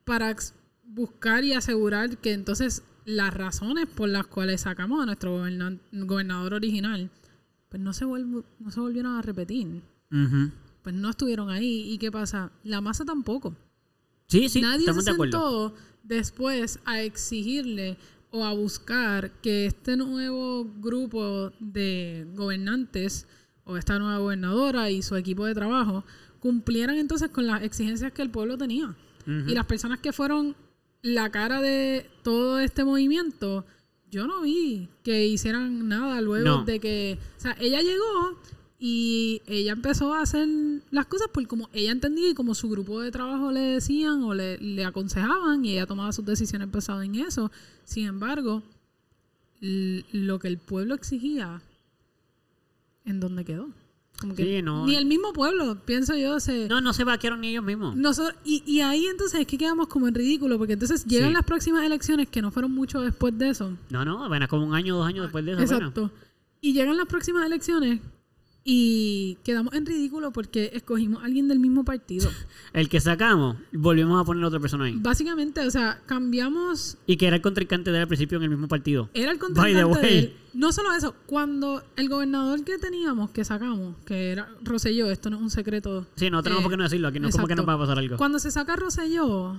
para 0.05 0.37
buscar 0.85 1.45
y 1.45 1.55
asegurar 1.55 2.19
que 2.19 2.33
entonces 2.33 2.83
las 3.05 3.33
razones 3.33 3.87
por 3.87 4.09
las 4.09 4.27
cuales 4.27 4.61
sacamos 4.61 5.03
a 5.03 5.07
nuestro 5.07 5.43
gobernador 5.93 6.55
original, 6.55 7.11
pues 7.69 7.83
no 7.83 7.93
se, 7.93 8.05
no 8.05 8.71
se 8.71 8.81
volvieron 8.81 9.17
a 9.17 9.23
repetir. 9.23 9.83
Ujú. 10.11 10.50
Pues 10.83 10.95
no 10.95 11.11
estuvieron 11.11 11.50
ahí. 11.50 11.93
¿Y 11.93 11.99
qué 11.99 12.11
pasa? 12.11 12.50
La 12.64 12.81
masa 12.81 13.05
tampoco. 13.05 13.55
Sí, 14.26 14.49
sí, 14.49 14.61
Nadie 14.61 14.87
se 14.87 14.93
de 14.93 15.02
sentó 15.02 15.75
después 16.02 16.79
a 16.85 17.02
exigirle 17.02 17.97
o 18.31 18.45
a 18.45 18.52
buscar 18.52 19.33
que 19.43 19.67
este 19.67 19.97
nuevo 19.97 20.64
grupo 20.79 21.52
de 21.59 22.26
gobernantes 22.35 23.26
o 23.64 23.76
esta 23.76 23.99
nueva 23.99 24.19
gobernadora 24.19 24.90
y 24.90 25.02
su 25.02 25.17
equipo 25.17 25.45
de 25.47 25.55
trabajo 25.55 26.05
cumplieran 26.38 26.97
entonces 26.97 27.29
con 27.31 27.47
las 27.47 27.62
exigencias 27.62 28.12
que 28.12 28.23
el 28.23 28.31
pueblo 28.31 28.57
tenía. 28.57 28.95
Y 29.26 29.55
las 29.55 29.67
personas 29.67 29.99
que 30.00 30.12
fueron 30.12 30.57
la 31.02 31.31
cara 31.31 31.61
de 31.61 32.09
todo 32.23 32.59
este 32.59 32.85
movimiento, 32.85 33.64
yo 34.11 34.26
no 34.26 34.43
vi 34.43 34.88
que 35.05 35.26
hicieran 35.26 35.88
nada 35.88 36.21
luego 36.21 36.45
No. 36.59 36.64
de 36.64 36.81
que... 36.81 37.19
O 37.37 37.40
sea, 37.40 37.57
ella 37.61 37.81
llegó 37.81 38.38
y 38.83 39.43
ella 39.47 39.73
empezó 39.73 40.15
a 40.15 40.23
hacer 40.23 40.49
las 40.91 41.05
cosas 41.05 41.29
por 41.29 41.47
como 41.47 41.69
ella 41.75 41.91
entendía 41.93 42.31
y 42.31 42.35
como 42.35 42.55
su 42.55 42.71
grupo 42.71 43.01
de 43.03 43.11
trabajo 43.11 43.53
le 43.53 43.61
decían 43.61 44.23
o 44.23 44.33
le, 44.33 44.57
le 44.59 44.85
aconsejaban 44.87 45.63
y 45.67 45.73
ella 45.73 45.87
tomaba 45.87 46.13
sus 46.13 46.25
decisiones 46.25 46.71
basadas 46.71 47.05
en 47.05 47.17
eso. 47.17 47.53
Sin 47.85 48.07
embargo, 48.07 48.63
lo 49.61 50.39
que 50.39 50.49
el 50.49 50.57
pueblo 50.57 50.95
exigía, 50.95 51.61
¿en 53.05 53.21
dónde 53.21 53.45
quedó? 53.45 53.69
Como 54.19 54.35
que 54.35 54.45
Sí, 54.45 54.63
no. 54.63 54.87
Ni 54.87 54.97
el 54.97 55.05
mismo 55.05 55.33
pueblo, 55.35 55.79
pienso 55.85 56.17
yo, 56.17 56.41
se... 56.41 56.67
No, 56.69 56.81
no 56.81 56.93
se 56.95 57.05
vaquearon 57.05 57.41
ni 57.43 57.49
ellos 57.49 57.65
mismos. 57.65 57.97
Nosotros, 57.97 58.35
y, 58.45 58.63
y 58.67 58.81
ahí 58.81 59.07
entonces 59.07 59.41
es 59.41 59.47
que 59.47 59.59
quedamos 59.59 59.89
como 59.89 60.09
en 60.09 60.15
ridículo, 60.15 60.57
porque 60.59 60.73
entonces 60.75 61.05
llegan 61.05 61.29
Sí. 61.31 61.35
las 61.35 61.45
próximas 61.45 61.85
elecciones, 61.85 62.29
que 62.29 62.41
no 62.43 62.51
fueron 62.51 62.73
mucho 62.73 63.01
después 63.03 63.37
de 63.37 63.51
eso. 63.51 63.77
No, 63.91 64.05
no, 64.07 64.25
apenas 64.25 64.49
como 64.49 64.67
un 64.67 64.75
año 64.75 64.97
dos 64.97 65.07
años 65.07 65.25
después 65.25 65.45
de 65.45 65.53
eso. 65.53 65.61
Exacto. 65.63 66.11
Y 66.63 66.73
llegan 66.73 66.97
las 66.97 67.07
próximas 67.07 67.45
elecciones 67.47 68.01
y 68.62 69.38
quedamos 69.43 69.73
en 69.75 69.87
ridículo 69.87 70.33
porque 70.33 70.71
escogimos 70.75 71.23
a 71.23 71.26
alguien 71.26 71.49
del 71.49 71.59
mismo 71.59 71.85
partido. 71.85 72.31
El 72.73 72.88
que 72.88 73.00
sacamos, 73.00 73.57
volvimos 73.73 74.21
a 74.21 74.25
poner 74.25 74.45
a 74.45 74.49
otra 74.49 74.61
persona 74.61 74.85
ahí. 74.85 74.95
Básicamente, 74.97 75.67
o 75.67 75.71
sea, 75.71 76.00
cambiamos. 76.07 76.99
Y 77.07 77.17
que 77.17 77.26
era 77.26 77.37
el 77.37 77.43
contrincante 77.43 77.90
de 77.90 77.97
él 77.97 78.02
al 78.02 78.09
principio 78.09 78.37
en 78.38 78.45
el 78.45 78.50
mismo 78.50 78.69
partido. 78.69 79.09
Era 79.14 79.33
el 79.33 79.38
contrincante 79.38 80.00
de 80.07 80.19
él. 80.19 80.37
No 80.52 80.73
solo 80.73 80.93
eso, 80.93 81.14
cuando 81.26 81.83
el 81.97 82.09
gobernador 82.09 82.62
que 82.64 82.76
teníamos, 82.79 83.31
que 83.31 83.45
sacamos, 83.45 83.97
que 84.05 84.31
era 84.31 84.49
Rosselló, 84.62 85.11
esto 85.11 85.31
no 85.31 85.37
es 85.37 85.43
un 85.43 85.50
secreto. 85.50 86.07
Sí, 86.17 86.29
no 86.31 86.43
tenemos 86.43 86.61
eh, 86.61 86.64
por 86.64 86.71
qué 86.73 86.76
no 86.76 86.85
decirlo 86.85 87.09
aquí. 87.09 87.21
No 87.21 87.29
es 87.29 87.35
como 87.35 87.47
que 87.47 87.55
nos 87.55 87.69
va 87.69 87.75
a 87.75 87.79
pasar 87.79 87.99
algo. 87.99 88.17
Cuando 88.17 88.38
se 88.38 88.50
saca 88.50 88.76
Rosselló, 88.76 89.57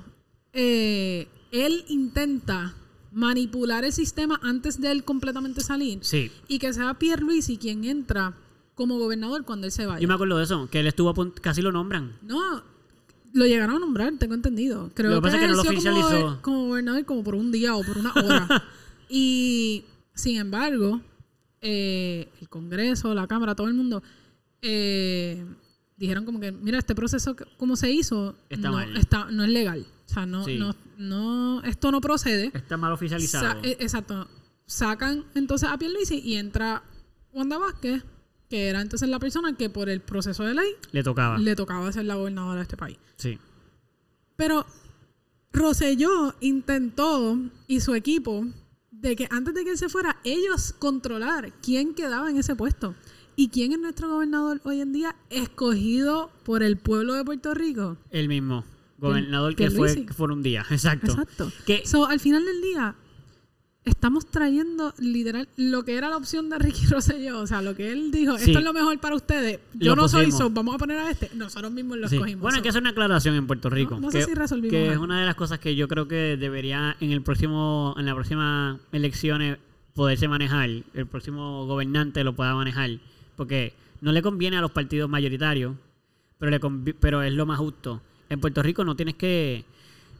eh, 0.54 1.28
él 1.52 1.86
intenta 1.88 2.76
manipular 3.12 3.84
el 3.84 3.92
sistema 3.92 4.40
antes 4.42 4.80
de 4.80 4.92
él 4.92 5.04
completamente 5.04 5.62
salir 5.62 6.00
Sí. 6.02 6.32
y 6.48 6.60
que 6.60 6.72
sea 6.72 6.94
Pierluisi 6.94 7.58
quien 7.58 7.84
entra 7.84 8.34
como 8.82 8.98
gobernador 9.00 9.46
cuando 9.46 9.66
él 9.68 9.72
se 9.72 9.86
vaya. 9.86 10.00
Yo 10.00 10.08
me 10.08 10.14
acuerdo 10.14 10.38
de 10.38 10.44
eso, 10.44 10.68
que 10.70 10.80
él 10.82 10.88
estuvo 10.88 11.10
a 11.10 11.14
punto, 11.14 11.42
casi 11.42 11.62
lo 11.62 11.72
nombran. 11.72 12.18
No, 12.22 12.64
lo 13.34 13.46
llegaron 13.46 13.76
a 13.76 13.80
nombrar, 13.80 14.12
tengo 14.20 14.34
entendido. 14.34 14.92
Creo 14.94 15.12
Lo 15.12 15.16
que 15.18 15.22
pasa 15.22 15.38
es 15.38 15.42
que 15.44 15.48
no 15.48 15.56
lo 15.56 15.64
como, 15.64 15.72
oficializó. 15.78 16.10
gober- 16.10 16.42
como 16.42 16.66
gobernador 16.68 17.06
como 17.06 17.24
por 17.24 17.36
un 17.36 17.52
día 17.52 17.76
o 17.76 17.84
por 17.84 17.98
una 17.98 18.12
hora. 18.14 18.64
y 19.10 19.86
sin 20.14 20.38
embargo, 20.38 21.00
eh, 21.62 22.28
el 22.42 22.50
Congreso, 22.50 23.14
la 23.14 23.28
Cámara, 23.28 23.56
todo 23.56 23.68
el 23.68 23.74
mundo 23.74 24.02
eh, 24.62 25.46
dijeron 25.98 26.26
como 26.26 26.40
que, 26.40 26.52
mira, 26.52 26.78
este 26.80 26.96
proceso 26.96 27.36
como 27.58 27.76
se 27.76 27.92
hizo 27.92 28.36
Está 28.50 28.68
no, 28.70 28.74
mal. 28.78 28.98
está- 28.98 29.32
no 29.32 29.44
es 29.44 29.50
legal. 29.50 29.86
O 30.10 30.14
sea, 30.14 30.26
no, 30.26 30.44
Sí. 30.44 30.58
no, 30.58 30.76
no, 30.98 31.64
esto 31.64 31.92
no 31.92 32.02
procede. 32.02 32.52
Está 32.54 32.76
mal 32.78 32.92
oficializado. 32.92 33.46
Sa- 33.62 33.68
eh, 33.68 33.78
exacto. 33.80 34.28
Sacan 34.66 35.24
entonces 35.36 35.70
a 35.70 35.78
Pierluisi 35.78 36.20
y 36.20 36.36
entra 36.36 36.84
Wanda 37.34 37.58
Vázquez, 37.58 38.04
que 38.52 38.68
era 38.68 38.82
entonces 38.82 39.08
la 39.10 39.18
persona 39.18 39.56
que 39.56 39.70
por 39.70 39.90
el 39.90 40.02
proceso 40.02 40.44
de 40.44 40.54
ley 40.54 40.68
Le 40.92 41.02
tocaba. 41.04 41.38
le 41.40 41.56
tocaba 41.56 41.90
ser 41.94 42.04
la 42.06 42.16
gobernadora 42.16 42.58
de 42.58 42.64
este 42.64 42.76
país. 42.78 42.98
Sí. 43.16 43.40
Pero 44.36 44.66
Rosselló 45.54 46.36
intentó 46.42 47.38
y 47.68 47.80
su 47.80 47.96
equipo 47.96 48.46
de 48.92 49.16
que 49.16 49.28
antes 49.32 49.54
de 49.54 49.64
que 49.64 49.72
él 49.72 49.78
se 49.78 49.90
fuera, 49.90 50.18
ellos 50.24 50.74
controlar 50.78 51.54
quién 51.62 51.94
quedaba 51.96 52.30
en 52.30 52.38
ese 52.38 52.56
puesto. 52.56 52.94
¿Y 53.38 53.48
quién 53.48 53.72
es 53.72 53.80
nuestro 53.80 54.10
gobernador 54.10 54.60
hoy 54.66 54.82
en 54.82 54.92
día 54.92 55.16
escogido 55.30 56.30
por 56.44 56.62
el 56.62 56.78
pueblo 56.78 57.14
de 57.14 57.24
Puerto 57.24 57.54
Rico? 57.54 57.98
El 58.12 58.28
mismo. 58.28 58.66
Gobernador 58.98 59.56
que 59.56 59.72
fue 59.72 60.06
que 60.06 60.14
por 60.14 60.32
un 60.32 60.44
día. 60.44 60.66
Exacto. 60.70 61.12
Exacto. 61.12 61.52
Que- 61.66 61.84
So, 61.86 62.06
al 62.06 62.20
final 62.20 62.46
del 62.46 62.62
día, 62.62 62.96
estamos 63.84 64.28
trayendo 64.28 64.94
literal 65.00 65.48
lo 65.58 65.84
que 65.84 65.96
era 65.96 66.10
la 66.10 66.18
opción 66.18 66.50
de 66.50 66.60
Ricky 66.60 66.86
Rosselló. 66.90 67.40
O 67.40 67.48
sea, 67.48 67.62
lo 67.62 67.76
que 67.76 67.92
él 67.92 68.12
dijo, 68.12 68.38
Sí. 68.38 68.46
esto 68.46 68.60
es 68.60 68.66
lo 68.66 68.74
mejor 68.74 69.00
para 69.00 69.16
ustedes. 69.16 69.60
Yo 69.74 69.96
Lo 69.96 70.04
no 70.04 70.08
soy 70.08 70.32
so, 70.32 70.50
vamos 70.50 70.76
a 70.76 70.78
poner 70.78 70.98
a 71.00 71.10
este. 71.10 71.32
Nosotros 71.36 71.72
mismos 71.72 71.98
lo 71.98 72.08
Sí. 72.08 72.16
escogimos. 72.16 72.42
Bueno, 72.42 72.56
hay 72.56 72.60
So, 72.60 72.64
que 72.64 72.70
hacer 72.70 72.82
una 72.82 72.92
aclaración 72.92 73.36
en 73.36 73.48
Puerto 73.48 73.70
Rico. 73.70 74.00
no 74.00 74.12
sé 74.12 74.20
que, 74.20 74.26
si 74.26 74.34
resolvimos 74.34 74.72
que 74.72 74.92
es 74.92 74.98
una 74.98 75.20
de 75.20 75.26
las 75.26 75.36
cosas 75.36 75.60
que 75.60 75.76
yo 75.76 75.88
creo 75.88 76.08
que 76.08 76.38
debería 76.38 76.96
en 77.00 77.12
el 77.12 77.22
próximo, 77.22 77.96
en 77.98 78.06
la 78.06 78.14
próxima 78.14 78.80
elecciones 78.92 79.58
poderse 79.96 80.28
manejar, 80.28 80.70
el 80.70 81.06
próximo 81.08 81.66
gobernante 81.66 82.24
lo 82.24 82.34
pueda 82.34 82.54
manejar, 82.56 82.92
porque 83.36 83.74
no 84.00 84.12
le 84.12 84.22
conviene 84.22 84.58
a 84.58 84.62
los 84.62 84.72
partidos 84.72 85.10
mayoritarios, 85.10 85.76
pero 86.40 86.50
le 86.52 86.94
pero 87.00 87.22
es 87.24 87.34
lo 87.34 87.46
más 87.46 87.58
justo. 87.60 88.02
En 88.30 88.40
Puerto 88.40 88.64
Rico 88.64 88.86
no 88.86 88.96
tienes 88.96 89.16
que 89.16 89.66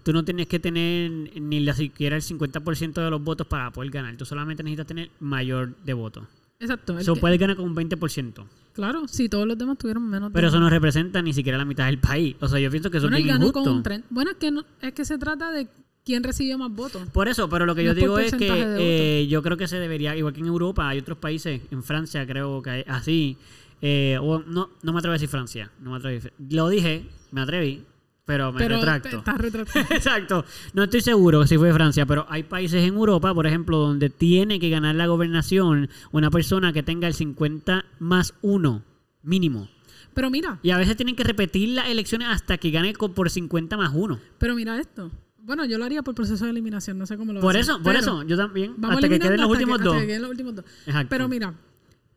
tú 0.04 0.14
no 0.14 0.24
tienes 0.26 0.48
que 0.48 0.60
tener 0.60 1.12
ni 1.42 1.60
la 1.60 1.74
siquiera 1.74 2.16
el 2.16 2.22
50% 2.22 2.94
de 3.04 3.10
los 3.10 3.24
votos 3.24 3.48
para 3.48 3.72
poder 3.72 3.92
ganar, 3.92 4.16
tú 4.18 4.26
solamente 4.26 4.64
necesitas 4.64 4.88
tener 4.88 5.12
mayor 5.20 5.76
de 5.84 5.94
votos. 5.94 6.24
Exacto. 6.60 6.98
Eso 7.00 7.16
puedes 7.16 7.40
ganar 7.40 7.56
con 7.56 7.66
un 7.66 7.76
20%. 7.76 8.46
Claro, 8.74 9.08
si 9.08 9.28
todos 9.28 9.48
los 9.48 9.58
demás 9.58 9.78
tuvieron 9.78 10.08
menos. 10.10 10.32
Pero 10.32 10.46
de- 10.46 10.50
eso 10.50 10.60
no 10.60 10.70
representa 10.70 11.22
ni 11.22 11.34
siquiera 11.34 11.58
la 11.58 11.66
mitad 11.66 11.88
del 11.88 11.98
país. 11.98 12.36
O 12.40 12.48
sea, 12.48 12.60
yo 12.60 12.70
pienso 12.70 12.90
que 12.92 12.98
eso 12.98 13.08
bueno, 13.08 13.18
es 13.18 13.24
bien 13.24 13.36
injusto. 13.38 13.64
con 13.64 13.74
un 13.74 13.84
tren. 13.84 14.04
Bueno, 14.10 14.32
es 14.32 14.38
que, 14.38 14.52
no- 14.52 14.64
es 14.82 14.94
que 14.94 15.04
se 15.04 15.18
trata 15.18 15.52
de 15.52 15.68
quién 16.06 16.24
recibió 16.24 16.58
más 16.58 16.72
votos. 16.72 17.10
Por 17.10 17.28
eso, 17.28 17.50
pero 17.50 17.66
lo 17.66 17.74
que 17.76 17.82
No 17.84 17.90
yo 17.90 17.94
digo 17.96 18.20
es 18.20 18.34
que 18.36 18.48
eh, 18.80 19.28
yo 19.28 19.42
creo 19.42 19.58
que 19.58 19.68
se 19.68 19.78
debería, 19.78 20.16
igual 20.16 20.34
que 20.34 20.40
en 20.42 20.46
Europa, 20.48 20.88
hay 20.88 21.00
otros 21.00 21.18
países, 21.18 21.62
en 21.72 21.84
Francia 21.84 22.26
creo 22.28 22.62
que 22.62 22.70
hay 22.70 22.84
así, 22.88 23.38
eh, 23.82 24.18
o 24.22 24.40
no, 24.40 24.70
no 24.84 24.94
me 24.94 25.00
atrevo 25.00 25.14
a 25.14 25.16
decir 25.16 25.30
Francia, 25.30 25.72
no 25.82 25.90
me 25.92 25.98
atrevo 25.98 26.12
a 26.12 26.14
decir- 26.14 26.34
Lo 26.50 26.70
dije, 26.70 27.06
me 27.32 27.42
atreví, 27.42 27.84
pero 28.32 28.52
me 28.52 28.58
pero 28.60 28.76
retracto. 28.78 29.18
estás 29.18 29.38
retractado. 29.38 29.86
Exacto. 29.92 30.46
No 30.74 30.84
estoy 30.84 31.02
seguro 31.02 31.46
si 31.48 31.58
fue 31.58 31.74
Francia, 31.74 32.06
pero 32.06 32.26
hay 32.30 32.44
países 32.44 32.84
en 32.88 32.94
Europa, 32.96 33.34
por 33.34 33.46
ejemplo, 33.48 33.78
donde 33.78 34.10
tiene 34.10 34.60
que 34.60 34.70
ganar 34.70 34.96
la 34.96 35.08
gobernación 35.08 35.90
una 36.12 36.32
persona 36.32 36.72
que 36.74 36.84
tenga 36.84 37.08
el 37.08 37.14
50 37.14 37.86
más 38.00 38.34
1 38.42 38.84
mínimo. 39.24 39.68
pero 40.14 40.30
mira, 40.30 40.60
Y 40.64 40.72
a 40.72 40.78
veces 40.78 40.96
tienen 40.98 41.16
que 41.16 41.24
repetir 41.24 41.70
las 41.70 41.88
elecciones 41.90 42.28
hasta 42.30 42.58
que 42.58 42.72
gane 42.72 42.94
por 42.94 43.30
50 43.30 43.78
más 43.78 43.92
1. 43.94 44.20
pero 44.38 44.56
mira 44.56 44.80
esto. 44.80 45.12
Bueno, 45.44 45.66
yo 45.66 45.78
lo 45.80 45.86
haría 45.86 46.04
por 46.04 46.14
proceso 46.14 46.46
de 46.46 46.52
eliminación, 46.52 46.98
no 47.00 47.06
sé 47.08 47.18
cómo 47.18 47.34
lo 47.34 47.42
Por 47.42 47.58
eso, 47.58 47.74
por 47.78 47.84
pero 47.94 48.00
eso, 48.00 48.24
yo 48.24 48.38
también. 48.38 48.76
Vamos 48.78 48.98
hasta 48.98 49.10
que 49.10 49.20
queden 49.20 49.42
los 49.42 49.50
últimos 49.50 49.78
que- 49.80 49.84
dos. 49.84 49.94
hasta 49.96 50.02
que 50.02 50.08
queden 50.08 50.22
los 50.22 50.32
últimos 50.32 50.56
dos. 50.56 50.66
Exacto. 50.86 51.08
Pero 51.10 51.28
mira, 51.28 51.54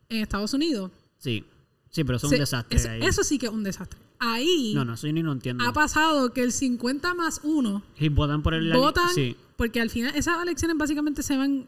en 0.09 0.21
Estados 0.21 0.53
Unidos. 0.53 0.91
Sí, 1.17 1.43
sí, 1.89 2.03
pero 2.03 2.19
se- 2.19 2.27
un 2.27 2.31
desastre. 2.33 2.77
es- 2.77 2.85
ahí. 2.85 3.01
eso 3.01 3.23
sí 3.23 3.39
que 3.39 3.47
es 3.47 3.51
un 3.51 3.63
desastre. 3.63 3.99
Ahí 4.33 4.73
No, 4.75 4.83
no, 4.85 4.93
eso 4.95 5.07
yo 5.07 5.13
ni 5.13 5.21
lo 5.23 5.31
entiendo. 5.31 5.63
ha 5.67 5.73
pasado 5.73 6.33
que 6.33 6.41
el 6.41 6.51
50 6.51 7.13
más 7.13 7.41
1 7.43 7.83
Y 7.99 8.09
votan 8.09 8.41
por 8.41 8.53
el... 8.53 8.71
votan, 8.73 9.09
Sí. 9.13 9.35
porque 9.57 9.81
al 9.81 9.89
final 9.89 10.15
esas 10.15 10.41
elecciones 10.41 10.77
básicamente 10.77 11.21
se 11.23 11.37
van 11.37 11.67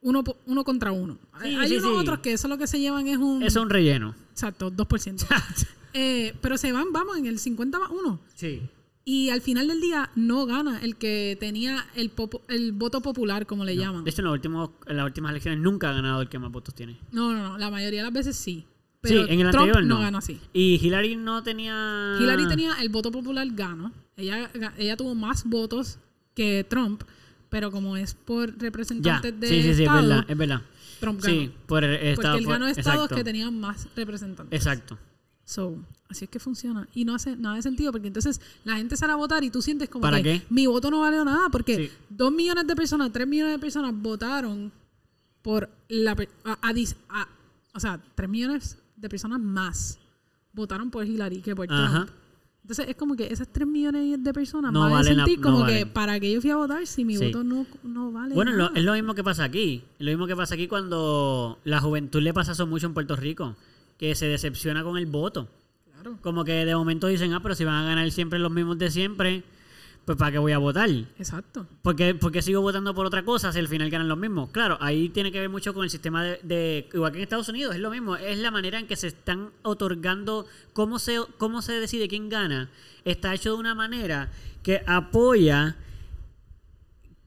uno, 0.00 0.22
uno 0.46 0.64
contra 0.64 0.92
uno. 0.92 1.18
Sí, 1.42 1.54
Hay 1.56 1.68
sí, 1.68 1.76
unos 1.76 1.92
sí. 1.92 1.96
otros 1.98 2.18
que 2.20 2.32
eso 2.32 2.48
lo 2.48 2.56
que 2.58 2.66
se 2.66 2.78
llevan 2.80 3.06
es 3.08 3.18
un... 3.18 3.42
Eso 3.42 3.58
es 3.60 3.64
un 3.64 3.70
relleno. 3.70 4.14
Exacto, 4.32 4.70
2%. 4.72 5.26
Eh, 5.94 6.34
pero 6.42 6.58
se 6.58 6.70
van, 6.70 6.92
vamos, 6.92 7.16
en 7.16 7.26
el 7.26 7.38
50 7.38 7.78
más 7.78 7.90
1. 7.90 8.20
sí. 8.34 8.62
Y 9.04 9.30
al 9.30 9.40
final 9.40 9.66
del 9.68 9.80
día 9.80 10.10
no 10.16 10.44
gana 10.44 10.80
el 10.82 10.96
que 10.96 11.34
tenía 11.40 11.86
el, 11.94 12.10
popo- 12.14 12.42
el 12.46 12.72
voto 12.72 13.00
popular, 13.00 13.46
como 13.46 13.64
le 13.64 13.74
llaman. 13.74 14.04
De 14.04 14.10
hecho, 14.10 14.20
en, 14.20 14.26
los 14.26 14.34
últimos, 14.34 14.68
en 14.86 14.98
las 14.98 15.06
últimas 15.06 15.30
elecciones 15.30 15.60
nunca 15.60 15.88
ha 15.88 15.94
ganado 15.94 16.20
el 16.20 16.28
que 16.28 16.38
más 16.38 16.52
votos 16.52 16.74
tiene. 16.74 16.98
No, 17.10 17.32
no, 17.32 17.42
no. 17.42 17.56
La 17.56 17.70
mayoría 17.70 18.00
de 18.00 18.04
las 18.04 18.12
veces 18.12 18.36
sí. 18.36 18.66
Pero 19.00 19.26
sí, 19.26 19.32
en 19.32 19.40
el 19.40 19.50
Trump 19.50 19.62
anterior 19.68 19.84
no. 19.86 19.94
no 19.96 20.00
gana 20.00 20.18
así. 20.18 20.40
Y 20.52 20.80
Hillary 20.82 21.16
no 21.16 21.42
tenía... 21.42 22.16
Hillary 22.20 22.48
tenía 22.48 22.72
el 22.80 22.88
voto 22.88 23.12
popular 23.12 23.46
gano. 23.52 23.92
Ella, 24.16 24.50
ella 24.76 24.96
tuvo 24.96 25.14
más 25.14 25.44
votos 25.44 25.98
que 26.34 26.66
Trump, 26.68 27.02
pero 27.48 27.70
como 27.70 27.96
es 27.96 28.14
por 28.14 28.50
Ya, 28.50 28.56
representantes 28.58 29.38
de 29.38 29.46
sí, 29.48 29.54
sí, 29.56 29.62
sí, 29.62 29.68
es 29.70 29.78
estado, 29.80 30.08
verdad, 30.08 30.24
es 30.28 30.36
verdad. 30.36 30.62
Trump 30.98 31.20
ganó. 31.22 31.34
Sí, 31.34 31.52
por 31.66 31.84
el 31.84 31.94
porque 31.96 32.10
estado... 32.10 32.38
él 32.38 32.44
por- 32.44 32.52
ganó 32.54 32.66
estados 32.66 32.94
exacto, 33.04 33.14
que 33.14 33.24
tenían 33.24 33.60
más 33.60 33.86
representantes. 33.94 34.58
Exacto. 34.60 34.98
So, 35.44 35.76
así 36.10 36.24
es 36.24 36.30
que 36.30 36.40
funciona. 36.40 36.88
Y 36.92 37.04
no 37.04 37.14
hace 37.14 37.36
nada 37.36 37.54
de 37.54 37.62
sentido 37.62 37.92
porque 37.92 38.08
entonces 38.08 38.40
la 38.64 38.76
gente 38.76 38.96
sale 38.96 39.12
a 39.12 39.16
votar 39.16 39.44
y 39.44 39.50
tú 39.50 39.62
sientes 39.62 39.88
como 39.88 40.02
¿Para 40.02 40.18
que 40.18 40.40
qué? 40.40 40.42
mi 40.50 40.66
voto 40.66 40.90
no 40.90 41.00
valió 41.00 41.24
nada 41.24 41.48
porque 41.50 41.76
Sí. 41.76 41.90
dos 42.10 42.32
millones 42.32 42.66
de 42.66 42.74
personas, 42.74 43.12
tres 43.12 43.26
millones 43.28 43.52
de 43.54 43.58
personas 43.60 43.92
votaron 43.94 44.72
por 45.40 45.70
la... 45.88 46.16
per- 46.16 46.28
a- 46.44 46.58
a 46.68 46.72
dis- 46.74 46.96
a- 47.08 47.28
o 47.72 47.80
sea, 47.80 48.00
tres 48.16 48.28
millones 48.28 48.76
de 49.00 49.08
personas 49.08 49.40
más 49.40 49.98
votaron 50.52 50.90
por 50.90 51.04
Hillary 51.06 51.40
que 51.40 51.54
por 51.54 51.70
Ajá. 51.72 52.04
Trump. 52.04 52.10
Entonces 52.62 52.88
es 52.88 52.96
como 52.96 53.16
que 53.16 53.32
esas 53.32 53.48
tres 53.48 53.66
millones 53.66 54.22
de 54.22 54.32
personas 54.34 54.72
No 54.72 54.80
van 54.80 54.92
a 54.92 54.96
la- 54.96 55.04
sentir 55.04 55.38
no 55.38 55.42
como 55.44 55.58
que 55.64 55.72
valen. 55.72 55.88
para 55.90 56.20
que 56.20 56.30
yo 56.32 56.40
fui 56.40 56.50
a 56.50 56.56
votar 56.56 56.86
si 56.86 57.04
mi 57.04 57.16
Sí. 57.16 57.26
voto 57.26 57.42
no, 57.44 57.64
no 57.82 58.12
vale 58.12 58.34
Bueno, 58.34 58.52
lo- 58.52 58.66
nada. 58.66 58.78
es 58.78 58.84
lo 58.84 58.92
mismo 58.92 59.14
que 59.14 59.24
pasa 59.24 59.44
aquí. 59.44 59.82
Es 59.98 60.04
lo 60.04 60.10
mismo 60.10 60.26
que 60.26 60.36
pasa 60.36 60.54
aquí 60.54 60.68
cuando 60.68 61.58
la 61.64 61.80
juventud 61.80 62.20
le 62.20 62.34
pasa 62.34 62.52
eso 62.52 62.66
mucho 62.66 62.86
en 62.86 62.94
Puerto 62.94 63.16
Rico. 63.16 63.56
Que 63.98 64.14
se 64.14 64.26
decepciona 64.26 64.82
con 64.84 64.98
el 64.98 65.06
voto. 65.06 65.48
Claro. 65.92 66.18
Como 66.20 66.44
que 66.44 66.64
de 66.66 66.76
momento 66.76 67.06
dicen, 67.06 67.32
ah, 67.32 67.40
pero 67.42 67.54
si 67.54 67.64
van 67.64 67.74
a 67.76 67.84
ganar 67.84 68.10
siempre 68.10 68.38
los 68.38 68.52
mismos 68.52 68.76
de 68.78 68.90
siempre, 68.90 69.44
pues 70.08 70.16
¿para 70.16 70.32
qué 70.32 70.38
voy 70.38 70.52
a 70.52 70.58
votar? 70.58 70.88
Exacto. 70.88 71.66
¿Por 71.82 71.94
qué, 71.94 72.14
por 72.14 72.32
qué 72.32 72.40
sigo 72.40 72.62
votando 72.62 72.94
por 72.94 73.04
otra 73.04 73.26
cosa 73.26 73.52
si 73.52 73.58
al 73.58 73.68
final 73.68 73.90
ganan 73.90 74.08
los 74.08 74.16
mismos? 74.16 74.48
Claro, 74.48 74.78
ahí 74.80 75.10
tiene 75.10 75.30
que 75.30 75.38
ver 75.38 75.50
mucho 75.50 75.74
con 75.74 75.84
el 75.84 75.90
sistema 75.90 76.24
de, 76.24 76.40
de- 76.42 76.88
Igual 76.94 77.12
que 77.12 77.18
en 77.18 77.24
Estados 77.24 77.50
Unidos, 77.50 77.74
es 77.74 77.80
lo 77.82 77.90
mismo. 77.90 78.16
Es 78.16 78.38
la 78.38 78.50
manera 78.50 78.78
en 78.78 78.86
que 78.86 78.96
se 78.96 79.08
están 79.08 79.50
otorgando... 79.62 80.46
Cómo 80.72 80.98
se, 80.98 81.18
cómo 81.36 81.60
se 81.60 81.74
decide 81.74 82.08
quién 82.08 82.30
gana. 82.30 82.70
Está 83.04 83.34
hecho 83.34 83.52
de 83.52 83.58
una 83.58 83.74
manera 83.74 84.32
que 84.62 84.82
apoya 84.86 85.76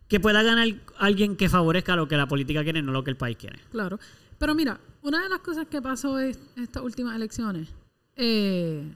que 0.07 0.19
pueda 0.19 0.41
ganar 0.41 0.67
alguien 0.97 1.35
que 1.35 1.49
favorezca 1.49 1.95
lo 1.95 2.07
que 2.07 2.17
la 2.17 2.27
política 2.27 2.63
quiere, 2.63 2.81
no 2.81 2.91
lo 2.91 3.03
que 3.03 3.11
el 3.11 3.15
país 3.17 3.37
quiere. 3.37 3.59
Claro. 3.69 3.99
Pero 4.39 4.55
mira, 4.55 4.79
una 5.03 5.21
de 5.21 5.29
las 5.29 5.41
cosas 5.41 5.67
que 5.67 5.83
pasó 5.83 6.19
en 6.19 6.35
estas 6.57 6.81
últimas 6.81 7.15
elecciones 7.15 7.69
eh, 8.15 8.91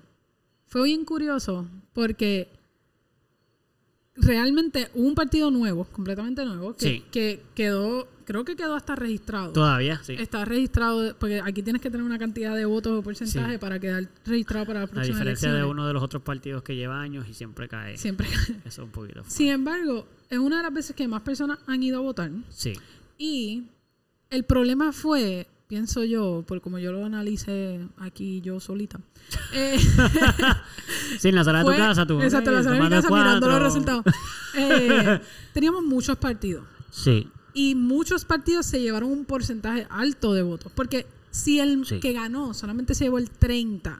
fue 0.65 0.85
bien 0.85 1.05
curioso 1.05 1.67
porque 1.93 2.49
realmente 4.15 4.89
hubo 4.93 5.07
un 5.07 5.15
partido 5.15 5.51
nuevo, 5.51 5.85
completamente 5.85 6.43
nuevo, 6.45 6.73
que, 6.73 6.85
Sí. 6.85 7.03
que 7.11 7.41
quedó, 7.53 8.07
creo 8.25 8.45
que 8.45 8.55
quedó 8.55 8.75
hasta 8.75 8.95
registrado. 8.95 9.51
Todavía, 9.51 9.99
sí. 10.03 10.13
Está 10.17 10.45
registrado, 10.45 11.15
porque 11.19 11.41
aquí 11.43 11.61
tienes 11.63 11.81
que 11.81 11.89
tener 11.91 12.05
una 12.05 12.17
cantidad 12.17 12.55
de 12.55 12.65
votos 12.65 12.97
o 12.97 13.01
porcentaje 13.01 13.53
Sí. 13.53 13.57
para 13.57 13.79
quedar 13.79 14.07
registrado 14.25 14.65
para 14.65 14.79
las 14.81 14.89
A 14.89 14.93
próximas 14.93 15.17
diferencia 15.19 15.53
de 15.53 15.63
uno 15.65 15.85
de 15.85 15.93
los 15.93 16.01
otros 16.01 16.23
partidos 16.23 16.63
que 16.63 16.75
lleva 16.75 17.01
años 17.01 17.27
y 17.29 17.33
siempre 17.33 17.67
cae. 17.67 17.97
Siempre. 17.97 18.27
Eso 18.29 18.59
es 18.65 18.77
un 18.79 18.91
poquito. 18.91 19.23
Sin 19.27 19.49
embargo, 19.49 20.07
es 20.29 20.39
una 20.39 20.57
de 20.57 20.63
las 20.63 20.73
veces 20.73 20.95
que 20.95 21.07
más 21.07 21.21
personas 21.21 21.59
han 21.67 21.83
ido 21.83 21.97
a 21.97 22.01
votar. 22.01 22.31
Sí. 22.49 22.73
Y 23.17 23.63
el 24.29 24.43
problema 24.43 24.91
fue, 24.91 25.47
pienso 25.67 26.03
yo, 26.03 26.43
por 26.47 26.61
como 26.61 26.77
yo 26.79 26.91
lo 26.91 27.05
analicé 27.05 27.79
aquí 27.97 28.41
yo 28.41 28.59
solita. 28.59 28.99
eh, 29.53 29.77
Sí, 31.19 31.29
en 31.29 31.35
la 31.35 31.43
sala 31.43 31.59
de 31.63 31.65
tu 31.71 31.77
casa, 31.77 32.05
tú. 32.05 32.21
Exacto, 32.21 32.49
en 32.51 32.55
la 32.57 32.63
sala 32.63 32.75
de 32.75 32.81
mi 32.81 32.89
casa 32.89 33.09
mirando 33.09 33.47
los 33.47 33.59
cuatro. 33.59 33.65
resultados. 33.65 34.05
Eh, 34.57 35.19
teníamos 35.53 35.83
muchos 35.83 36.17
partidos. 36.17 36.65
Sí. 36.89 37.27
Y 37.53 37.75
muchos 37.75 38.23
partidos 38.23 38.65
se 38.65 38.79
llevaron 38.79 39.09
un 39.11 39.25
porcentaje 39.25 39.85
alto 39.89 40.33
de 40.33 40.43
votos. 40.43 40.71
Porque 40.73 41.05
si 41.31 41.59
el 41.59 41.85
Sí. 41.85 41.99
que 41.99 42.13
ganó 42.13 42.53
solamente 42.53 42.95
se 42.95 43.03
llevó 43.03 43.17
el 43.17 43.29
30, 43.29 43.99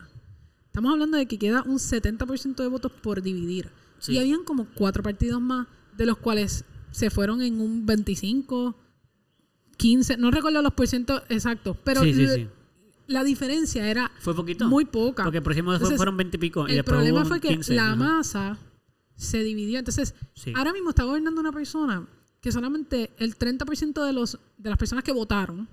estamos 0.67 0.93
hablando 0.93 1.17
de 1.17 1.25
que 1.25 1.37
queda 1.37 1.61
un 1.63 1.77
70% 1.79 2.63
de 2.63 2.69
votos 2.69 2.91
por 2.91 3.21
dividir. 3.21 3.69
Sí. 3.99 4.13
Y 4.13 4.19
habían 4.19 4.45
como 4.45 4.65
cuatro 4.75 5.03
partidos 5.03 5.41
más, 5.41 5.67
de 5.97 6.05
los 6.05 6.17
cuales 6.17 6.63
se 6.91 7.09
fueron 7.09 7.41
en 7.41 7.59
un 7.59 7.85
25, 7.85 8.75
15, 9.77 10.17
no 10.17 10.31
recuerdo 10.31 10.61
los 10.61 10.73
porcientos 10.73 11.23
exactos, 11.29 11.77
pero 11.83 12.01
sí, 12.01 12.13
sí, 12.13 12.23
l- 12.23 12.35
sí. 12.35 12.47
la 13.07 13.23
diferencia 13.23 13.89
era 13.89 14.11
Fue 14.19 14.35
poquito. 14.35 14.67
muy 14.67 14.85
poca. 14.85 15.23
Porque 15.23 15.41
próximo 15.41 15.69
fue- 15.69 15.75
Entonces, 15.75 15.97
fueron 15.97 16.17
20 16.17 16.37
y 16.37 16.39
pico. 16.39 16.67
y 16.67 16.73
el 16.73 16.83
problema 16.83 17.25
fue 17.25 17.39
que 17.39 17.49
15, 17.49 17.75
la 17.75 17.95
masa 17.95 18.57
se 19.15 19.43
dividió. 19.43 19.79
Entonces, 19.79 20.13
ahora 20.55 20.73
mismo 20.73 20.89
está 20.89 21.03
gobernando 21.03 21.39
una 21.41 21.51
persona 21.51 22.07
que 22.41 22.51
solamente 22.51 23.11
el 23.17 23.37
30% 23.37 24.03
de, 24.05 24.13
los, 24.13 24.37
de 24.57 24.69
las 24.69 24.77
personas 24.77 25.03
que 25.03 25.11
votaron 25.11 25.67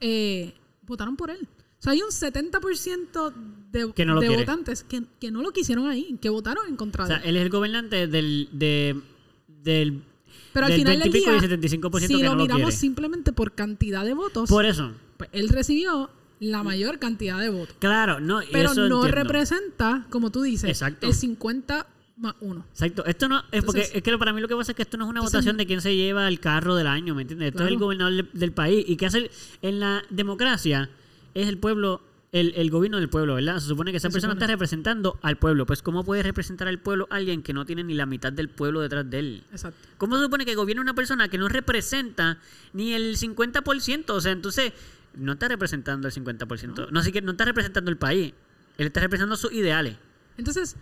eh, 0.00 0.54
votaron 0.82 1.16
por 1.16 1.30
él. 1.30 1.46
O 1.78 1.82
sea, 1.84 1.92
hay 1.92 2.00
un 2.02 2.10
70% 2.10 3.32
de, 3.70 3.92
Que 3.92 4.06
no 4.06 4.14
lo 4.14 4.20
de 4.20 4.30
votantes 4.30 4.84
que, 4.84 5.02
que 5.20 5.30
no 5.30 5.42
lo 5.42 5.50
quisieron 5.52 5.86
ahí, 5.88 6.16
que 6.20 6.30
votaron 6.30 6.66
en 6.68 6.76
contra 6.76 7.04
O 7.04 7.08
de 7.08 7.14
sea, 7.14 7.22
él. 7.24 7.30
él 7.30 7.36
es 7.36 7.42
el 7.42 7.50
gobernante 7.50 8.06
del, 8.06 8.48
de, 8.52 9.00
del, 9.48 10.02
Pero 10.52 10.66
al 10.66 10.72
del 10.72 10.80
final 10.80 10.98
20 10.98 11.08
del 11.08 11.16
y 11.16 11.20
pico 11.20 11.30
día, 11.32 11.40
y 11.40 11.60
75% 11.80 12.00
si 12.00 12.16
que 12.18 12.24
lo 12.24 12.34
no 12.36 12.42
miramos 12.42 12.74
simplemente 12.74 13.32
por 13.32 13.52
cantidad 13.52 14.04
de 14.04 14.14
votos, 14.14 14.48
Por 14.48 14.64
eso. 14.66 14.92
pues 15.16 15.30
él 15.32 15.48
recibió 15.48 16.10
la 16.40 16.62
mayor 16.62 16.98
cantidad 16.98 17.38
de 17.40 17.48
votos. 17.48 17.76
Claro, 17.78 18.20
no, 18.20 18.42
y 18.42 18.46
Pero 18.52 18.72
eso 18.72 18.88
no 18.88 19.04
entiendo. 19.04 19.22
representa, 19.22 20.06
como 20.10 20.30
tú 20.30 20.42
dices, 20.42 20.68
Exacto. 20.68 21.06
el 21.06 21.14
50 21.14 21.86
más 22.16 22.34
1. 22.40 22.64
Exacto, 22.70 23.04
esto 23.06 23.28
no 23.28 23.42
es 23.50 23.64
porque 23.64 23.88
es 23.92 24.02
que 24.02 24.18
para 24.18 24.32
mí 24.32 24.40
lo 24.40 24.46
que 24.46 24.54
pasa 24.54 24.70
es 24.72 24.76
que 24.76 24.82
esto 24.82 24.96
no 24.96 25.04
es 25.04 25.10
una 25.10 25.20
Entonces- 25.20 25.38
votación 25.38 25.56
de 25.56 25.66
quién 25.66 25.80
se 25.80 25.96
lleva 25.96 26.28
el 26.28 26.38
carro 26.38 26.76
del 26.76 26.86
año, 26.86 27.14
¿me 27.14 27.22
entiendes? 27.22 27.48
Esto 27.48 27.64
es 27.64 27.68
el 27.70 27.74
Claro. 27.74 27.84
gobernador 27.86 28.12
del, 28.14 28.30
del 28.32 28.52
país 28.52 28.84
y 28.86 28.96
que 28.96 29.06
hace 29.06 29.18
el- 29.18 29.30
en 29.62 29.80
la 29.80 30.02
democracia 30.10 30.90
es 31.34 31.48
el 31.48 31.58
pueblo, 31.58 32.02
el, 32.34 32.52
el 32.56 32.68
gobierno 32.70 32.98
del 32.98 33.08
pueblo, 33.08 33.36
¿verdad? 33.36 33.58
Se 33.60 33.68
supone 33.68 33.92
que 33.92 33.98
esa 33.98 34.08
Se 34.08 34.12
persona 34.12 34.32
supone. 34.32 34.44
está 34.44 34.52
representando 34.52 35.18
al 35.22 35.36
pueblo, 35.36 35.66
pues 35.66 35.82
¿cómo 35.82 36.02
puede 36.02 36.22
representar 36.24 36.66
al 36.66 36.80
pueblo 36.80 37.06
alguien 37.10 37.42
que 37.44 37.52
no 37.52 37.64
tiene 37.64 37.84
ni 37.84 37.94
la 37.94 38.06
mitad 38.06 38.32
del 38.32 38.48
pueblo 38.48 38.80
detrás 38.80 39.08
de 39.08 39.18
él? 39.20 39.44
Exacto. 39.52 39.78
¿Cómo 39.98 40.16
se 40.16 40.24
supone 40.24 40.44
que 40.44 40.56
gobierna 40.56 40.82
una 40.82 40.94
persona 40.94 41.28
que 41.28 41.38
no 41.38 41.48
representa 41.48 42.38
ni 42.72 42.92
el 42.92 43.16
50%? 43.16 44.10
O 44.10 44.20
sea, 44.20 44.32
entonces 44.32 44.72
no 45.14 45.34
está 45.34 45.46
representando 45.46 46.08
el 46.08 46.12
50%, 46.14 46.90
no, 46.90 46.98
así 47.00 47.12
que 47.12 47.22
no 47.22 47.30
está 47.32 47.44
representando 47.44 47.88
el 47.90 47.96
país, 47.98 48.34
él 48.78 48.86
está 48.88 48.98
representando 49.00 49.36
sus 49.36 49.52
ideales. 49.52 49.96
Entonces, 50.36 50.74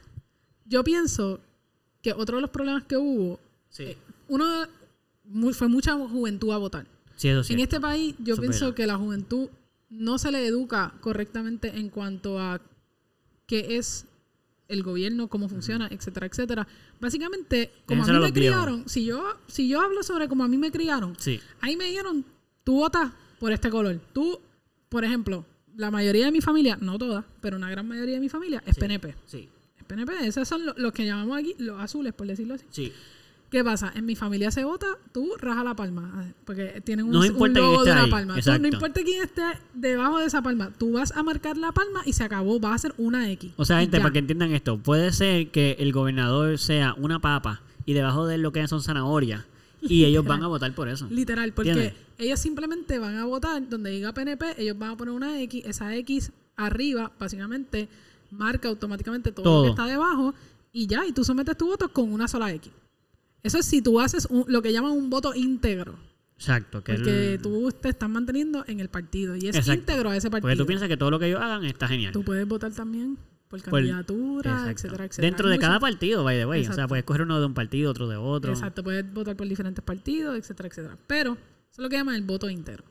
yo 0.65 0.83
pienso 0.83 1.39
que 2.01 2.15
otro 2.15 2.37
de 2.37 2.41
los 2.41 2.51
problemas 2.51 2.85
que 2.85 2.97
hubo, 2.97 3.39
Sí, 3.69 3.95
uno 4.29 4.67
mu- 5.25 5.53
fue 5.53 5.69
mucha 5.69 5.93
juventud 5.99 6.51
a 6.53 6.57
votar. 6.57 6.87
sí, 7.17 7.29
eso 7.29 7.45
sí. 7.45 7.53
En 7.53 7.61
este 7.61 7.79
país, 7.79 8.15
yo 8.21 8.37
pienso 8.39 8.75
que 8.75 8.87
la 8.87 8.97
juventud 8.97 9.49
no 9.93 10.19
se 10.19 10.33
le 10.33 10.47
educa 10.47 10.95
correctamente 11.01 11.69
en 11.79 11.89
cuanto 11.91 12.39
a 12.41 12.61
qué 13.47 13.77
es 13.77 14.07
el 14.69 14.83
gobierno, 14.83 15.29
cómo 15.29 15.49
funciona, 15.49 15.87
etcétera, 15.91 16.27
etcétera. 16.27 16.67
Básicamente, 17.01 17.71
como 17.87 18.03
a 18.03 18.07
mí 18.07 18.13
me 18.13 18.19
los 18.21 18.33
viejos. 18.33 18.57
criaron, 18.57 18.89
si 18.89 19.05
yo, 19.05 19.23
si 19.49 19.69
yo 19.69 19.81
hablo 19.83 20.03
sobre 20.03 20.29
cómo 20.29 20.45
a 20.45 20.49
mí 20.49 20.57
me 20.57 20.71
criaron, 20.71 21.15
Sí. 21.19 21.41
ahí 21.61 21.77
me 21.77 21.85
dijeron, 21.85 22.25
tú 22.65 22.77
votas 22.77 23.13
por 23.39 23.53
este 23.53 23.69
color. 23.71 24.01
Tú, 24.15 24.41
por 24.89 25.05
ejemplo, 25.05 25.45
la 25.77 25.91
mayoría 25.91 26.25
de 26.25 26.33
mi 26.33 26.41
familia, 26.41 26.79
no 26.81 26.97
toda, 26.99 27.27
pero 27.43 27.57
una 27.59 27.71
gran 27.71 27.87
mayoría 27.87 28.15
de 28.15 28.21
mi 28.21 28.29
familia 28.31 28.63
es 28.67 28.75
Sí. 28.77 28.81
PNP. 28.81 29.15
Sí, 29.27 29.49
Es 29.79 29.85
PNP, 29.85 30.27
esos 30.27 30.49
son 30.49 30.65
lo- 30.65 30.75
los 30.77 30.93
que 30.93 31.05
llamamos 31.05 31.37
aquí 31.39 31.55
los 31.59 31.79
azules, 31.81 32.15
por 32.15 32.27
decirlo 32.27 32.55
así. 32.55 32.65
sí. 32.71 32.93
¿Qué 33.53 33.63
pasa? 33.63 33.93
En 33.95 34.07
mi 34.07 34.17
familia 34.17 34.51
se 34.51 34.65
vota, 34.65 34.87
tú 35.13 35.35
raja 35.39 35.63
la 35.63 35.77
palma, 35.77 36.33
porque 36.47 36.81
tienen 36.87 37.05
un, 37.05 37.13
No 37.13 37.21
un 37.21 37.53
logo 37.53 37.85
de 37.85 37.93
ahí, 37.93 38.11
palma. 38.11 38.35
Tú, 38.41 38.59
no 38.59 38.67
importa 38.67 39.03
quién 39.05 39.23
esté 39.23 39.43
debajo 39.75 40.21
de 40.21 40.25
esa 40.25 40.41
palma, 40.41 40.71
tú 40.79 40.93
vas 40.93 41.13
a 41.15 41.23
marcar 41.23 41.59
la 41.59 41.71
palma 41.71 42.01
y 42.07 42.15
se 42.15 42.25
acabó, 42.25 42.59
va 42.59 42.73
a 42.73 42.79
ser 42.79 42.95
una 42.97 43.31
X. 43.33 43.53
O 43.59 43.67
sea, 43.67 43.81
gente, 43.81 43.99
ya. 43.99 44.03
para 44.03 44.15
que 44.15 44.21
entiendan 44.21 44.53
esto, 44.53 44.79
puede 44.79 45.13
ser 45.13 45.51
que 45.51 45.77
el 45.79 45.93
gobernador 45.93 46.57
sea 46.57 46.95
una 46.97 47.21
papa 47.21 47.61
y 47.85 47.93
debajo 47.93 48.27
de 48.27 48.37
él 48.37 48.41
lo 48.41 48.53
que 48.53 48.67
son 48.69 48.83
zanahorias 48.83 49.45
y 49.83 50.07
ellos 50.07 50.25
van 50.25 50.43
a 50.43 50.47
votar 50.47 50.75
por 50.75 50.89
eso. 50.89 51.07
Literal, 51.11 51.53
porque 51.53 51.73
¿Entiendes? 51.73 52.01
ellos 52.17 52.41
simplemente 52.41 52.99
van 52.99 53.17
a 53.19 53.27
votar 53.27 53.69
donde 53.69 53.91
diga 53.91 54.15
PNP, 54.15 54.63
ellos 54.63 54.79
van 54.79 54.93
a 54.93 54.97
poner 54.97 55.13
una 55.13 55.43
X, 55.43 55.63
esa 55.67 55.95
X 55.97 56.33
arriba, 56.57 57.13
básicamente, 57.21 57.91
marca 58.31 58.69
automáticamente 58.69 59.31
todo, 59.31 59.45
Todo. 59.45 59.59
lo 59.59 59.65
que 59.65 59.71
está 59.71 59.85
debajo 59.85 60.33
y 60.73 60.87
ya, 60.87 61.05
y 61.05 61.13
tú 61.13 61.23
sometes 61.23 61.55
tu 61.59 61.67
voto 61.67 61.91
con 61.91 62.11
una 62.11 62.29
sola 62.29 62.51
X. 62.55 62.73
Eso 63.43 63.59
es 63.59 63.67
si 63.67 63.83
tú 63.83 64.01
haces 64.01 64.27
un- 64.31 64.45
lo 64.49 64.63
que 64.63 64.73
llaman 64.73 64.93
un 64.93 65.11
voto 65.11 65.35
íntegro. 65.35 65.99
Exacto. 66.37 66.83
Que 66.83 66.95
Porque 66.95 67.35
el- 67.35 67.43
tú 67.43 67.71
te 67.81 67.89
estás 67.91 68.09
manteniendo 68.09 68.65
en 68.67 68.81
el 68.81 68.89
partido 68.89 69.37
y 69.37 69.49
es 69.49 69.57
Exacto. 69.57 69.73
íntegro 69.75 70.11
a 70.11 70.17
ese 70.17 70.31
partido. 70.31 70.49
Porque 70.49 70.57
tú 70.59 70.67
piensas 70.67 70.89
que 70.89 70.97
todo 70.97 71.11
lo 71.11 71.19
que 71.19 71.27
ellos 71.29 71.41
hagan 71.41 71.65
está 71.65 71.87
genial. 71.89 72.13
Tú 72.13 72.25
puedes 72.25 72.47
votar 72.49 72.73
también 72.73 73.17
por 73.49 73.61
candidatura, 73.63 74.51
Exacto. 74.51 74.71
etcétera, 74.71 75.05
etcétera. 75.05 75.27
Dentro 75.29 75.49
de 75.49 75.59
cada 75.59 75.79
partido, 75.79 76.25
by 76.25 76.39
the 76.39 76.47
way. 76.47 76.67
O 76.67 76.73
sea, 76.73 76.89
puedes 76.89 77.05
coger 77.05 77.23
uno 77.23 77.39
de 77.39 77.47
un 77.47 77.55
partido, 77.55 77.91
otro 77.91 78.09
de 78.09 78.17
otro. 78.17 78.53
Exacto, 78.53 78.83
puedes 78.83 79.13
votar 79.13 79.37
por 79.37 79.47
diferentes 79.47 79.85
partidos, 79.85 80.37
etcétera, 80.37 80.69
etcétera. 80.69 80.97
Pero 81.07 81.33
eso 81.33 81.41
es 81.73 81.79
lo 81.79 81.89
que 81.89 81.97
llaman 81.97 82.15
el 82.17 82.23
voto 82.23 82.49
íntegro. 82.51 82.85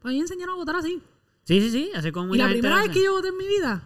Pues 0.00 0.10
a 0.10 0.12
mí 0.12 0.16
me 0.16 0.22
enseñaron 0.22 0.54
a 0.54 0.56
votar 0.58 0.76
así. 0.76 1.00
Sí, 1.44 1.60
sí, 1.60 1.70
sí. 1.70 1.90
Así 1.94 2.10
como 2.12 2.34
y 2.34 2.38
la 2.38 2.48
primera 2.48 2.76
vez 2.80 2.90
que 2.90 3.02
yo 3.04 3.12
voté 3.12 3.28
en 3.28 3.36
mi 3.38 3.46
vida, 3.46 3.82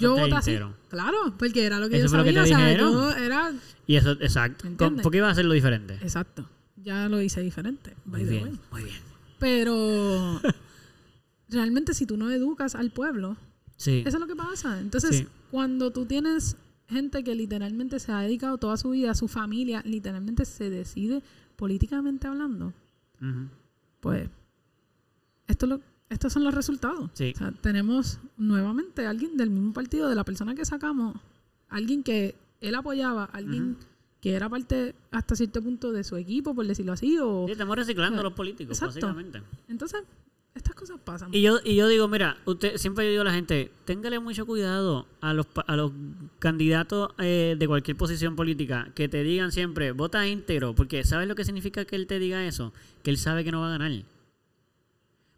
yo 0.00 0.16
voté 0.16 0.34
así. 0.34 0.50
íntegro. 0.52 0.74
Claro, 0.88 1.34
porque 1.38 1.64
era 1.64 1.78
lo 1.78 1.88
que 1.88 1.96
Eso 1.96 2.04
yo 2.06 2.08
fue 2.10 2.18
lo 2.18 2.24
que 2.24 2.32
sabía. 2.32 2.76
te 2.76 2.82
o 2.84 3.10
sea, 3.10 3.18
yo 3.18 3.24
era... 3.24 3.52
Y 3.86 3.96
eso, 3.96 4.12
exacto. 4.12 4.68
¿Por 5.02 5.10
qué 5.12 5.18
iba 5.18 5.28
a 5.28 5.32
hacerlo 5.32 5.52
diferente? 5.54 5.94
Exacto. 6.02 6.48
Ya 6.76 7.08
lo 7.08 7.20
hice 7.20 7.40
diferente. 7.42 7.94
Muy 8.04 8.24
bien, 8.24 8.58
muy 8.70 8.84
bien. 8.84 8.96
Pero 9.38 10.40
realmente 11.48 11.94
si 11.94 12.06
tú 12.06 12.16
no 12.16 12.30
educas 12.30 12.74
al 12.74 12.90
pueblo, 12.90 13.36
Sí. 13.76 14.04
Eso 14.06 14.16
es 14.18 14.20
lo 14.20 14.28
que 14.28 14.36
pasa. 14.36 14.78
Entonces, 14.78 15.16
Sí. 15.16 15.26
cuando 15.50 15.90
tú 15.92 16.06
tienes 16.06 16.56
gente 16.88 17.24
que 17.24 17.34
literalmente 17.34 17.98
se 17.98 18.12
ha 18.12 18.20
dedicado 18.20 18.56
toda 18.58 18.76
su 18.76 18.90
vida, 18.90 19.12
su 19.16 19.26
familia, 19.26 19.82
literalmente 19.84 20.44
se 20.44 20.70
decide 20.70 21.20
políticamente 21.56 22.28
hablando, 22.28 22.72
pues 24.00 24.28
esto 25.48 25.66
es 25.66 25.70
lo- 25.70 25.80
estos 26.12 26.32
son 26.32 26.44
los 26.44 26.54
resultados. 26.54 27.10
Sí. 27.14 27.32
O 27.34 27.38
sea, 27.38 27.52
tenemos 27.52 28.18
nuevamente 28.36 29.06
alguien 29.06 29.36
del 29.36 29.50
mismo 29.50 29.72
partido, 29.72 30.08
de 30.08 30.14
la 30.14 30.24
persona 30.24 30.54
que 30.54 30.64
sacamos, 30.64 31.16
alguien 31.68 32.02
que 32.02 32.34
él 32.60 32.74
apoyaba, 32.74 33.24
alguien 33.24 33.76
que 34.20 34.34
era 34.34 34.48
parte 34.48 34.94
hasta 35.10 35.34
cierto 35.34 35.60
punto 35.60 35.90
de 35.90 36.04
su 36.04 36.16
equipo, 36.16 36.54
por 36.54 36.66
decirlo 36.66 36.92
así, 36.92 37.18
o 37.18 37.44
Sí, 37.46 37.52
estamos 37.52 37.76
reciclando 37.76 38.18
o 38.18 38.20
a 38.20 38.22
los 38.24 38.32
políticos, 38.34 38.76
exacto. 38.78 39.06
básicamente. 39.06 39.42
entonces 39.68 40.04
estas 40.54 40.74
cosas 40.74 40.98
pasan. 41.02 41.30
Y 41.32 41.40
yo, 41.40 41.58
y 41.64 41.76
yo 41.76 41.88
digo, 41.88 42.08
mira, 42.08 42.36
usted 42.44 42.76
siempre 42.76 43.08
digo 43.08 43.22
a 43.22 43.24
la 43.24 43.32
gente, 43.32 43.72
téngale 43.86 44.18
mucho 44.18 44.44
cuidado 44.44 45.06
a 45.22 45.32
los, 45.32 45.46
a 45.66 45.76
los 45.76 45.92
candidatos 46.38 47.10
eh, 47.18 47.56
de 47.58 47.66
cualquier 47.66 47.96
posición 47.96 48.36
política 48.36 48.90
que 48.94 49.08
te 49.08 49.22
digan 49.22 49.50
siempre, 49.50 49.92
vota 49.92 50.28
íntegro, 50.28 50.74
porque 50.74 51.04
¿sabes 51.04 51.26
lo 51.26 51.34
que 51.34 51.44
significa 51.44 51.84
que 51.86 51.96
él 51.96 52.06
te 52.06 52.18
diga 52.18 52.44
eso? 52.46 52.72
Que 53.02 53.10
él 53.10 53.16
sabe 53.16 53.44
que 53.44 53.50
no 53.50 53.60
va 53.60 53.68
a 53.68 53.78
ganar. 53.78 53.92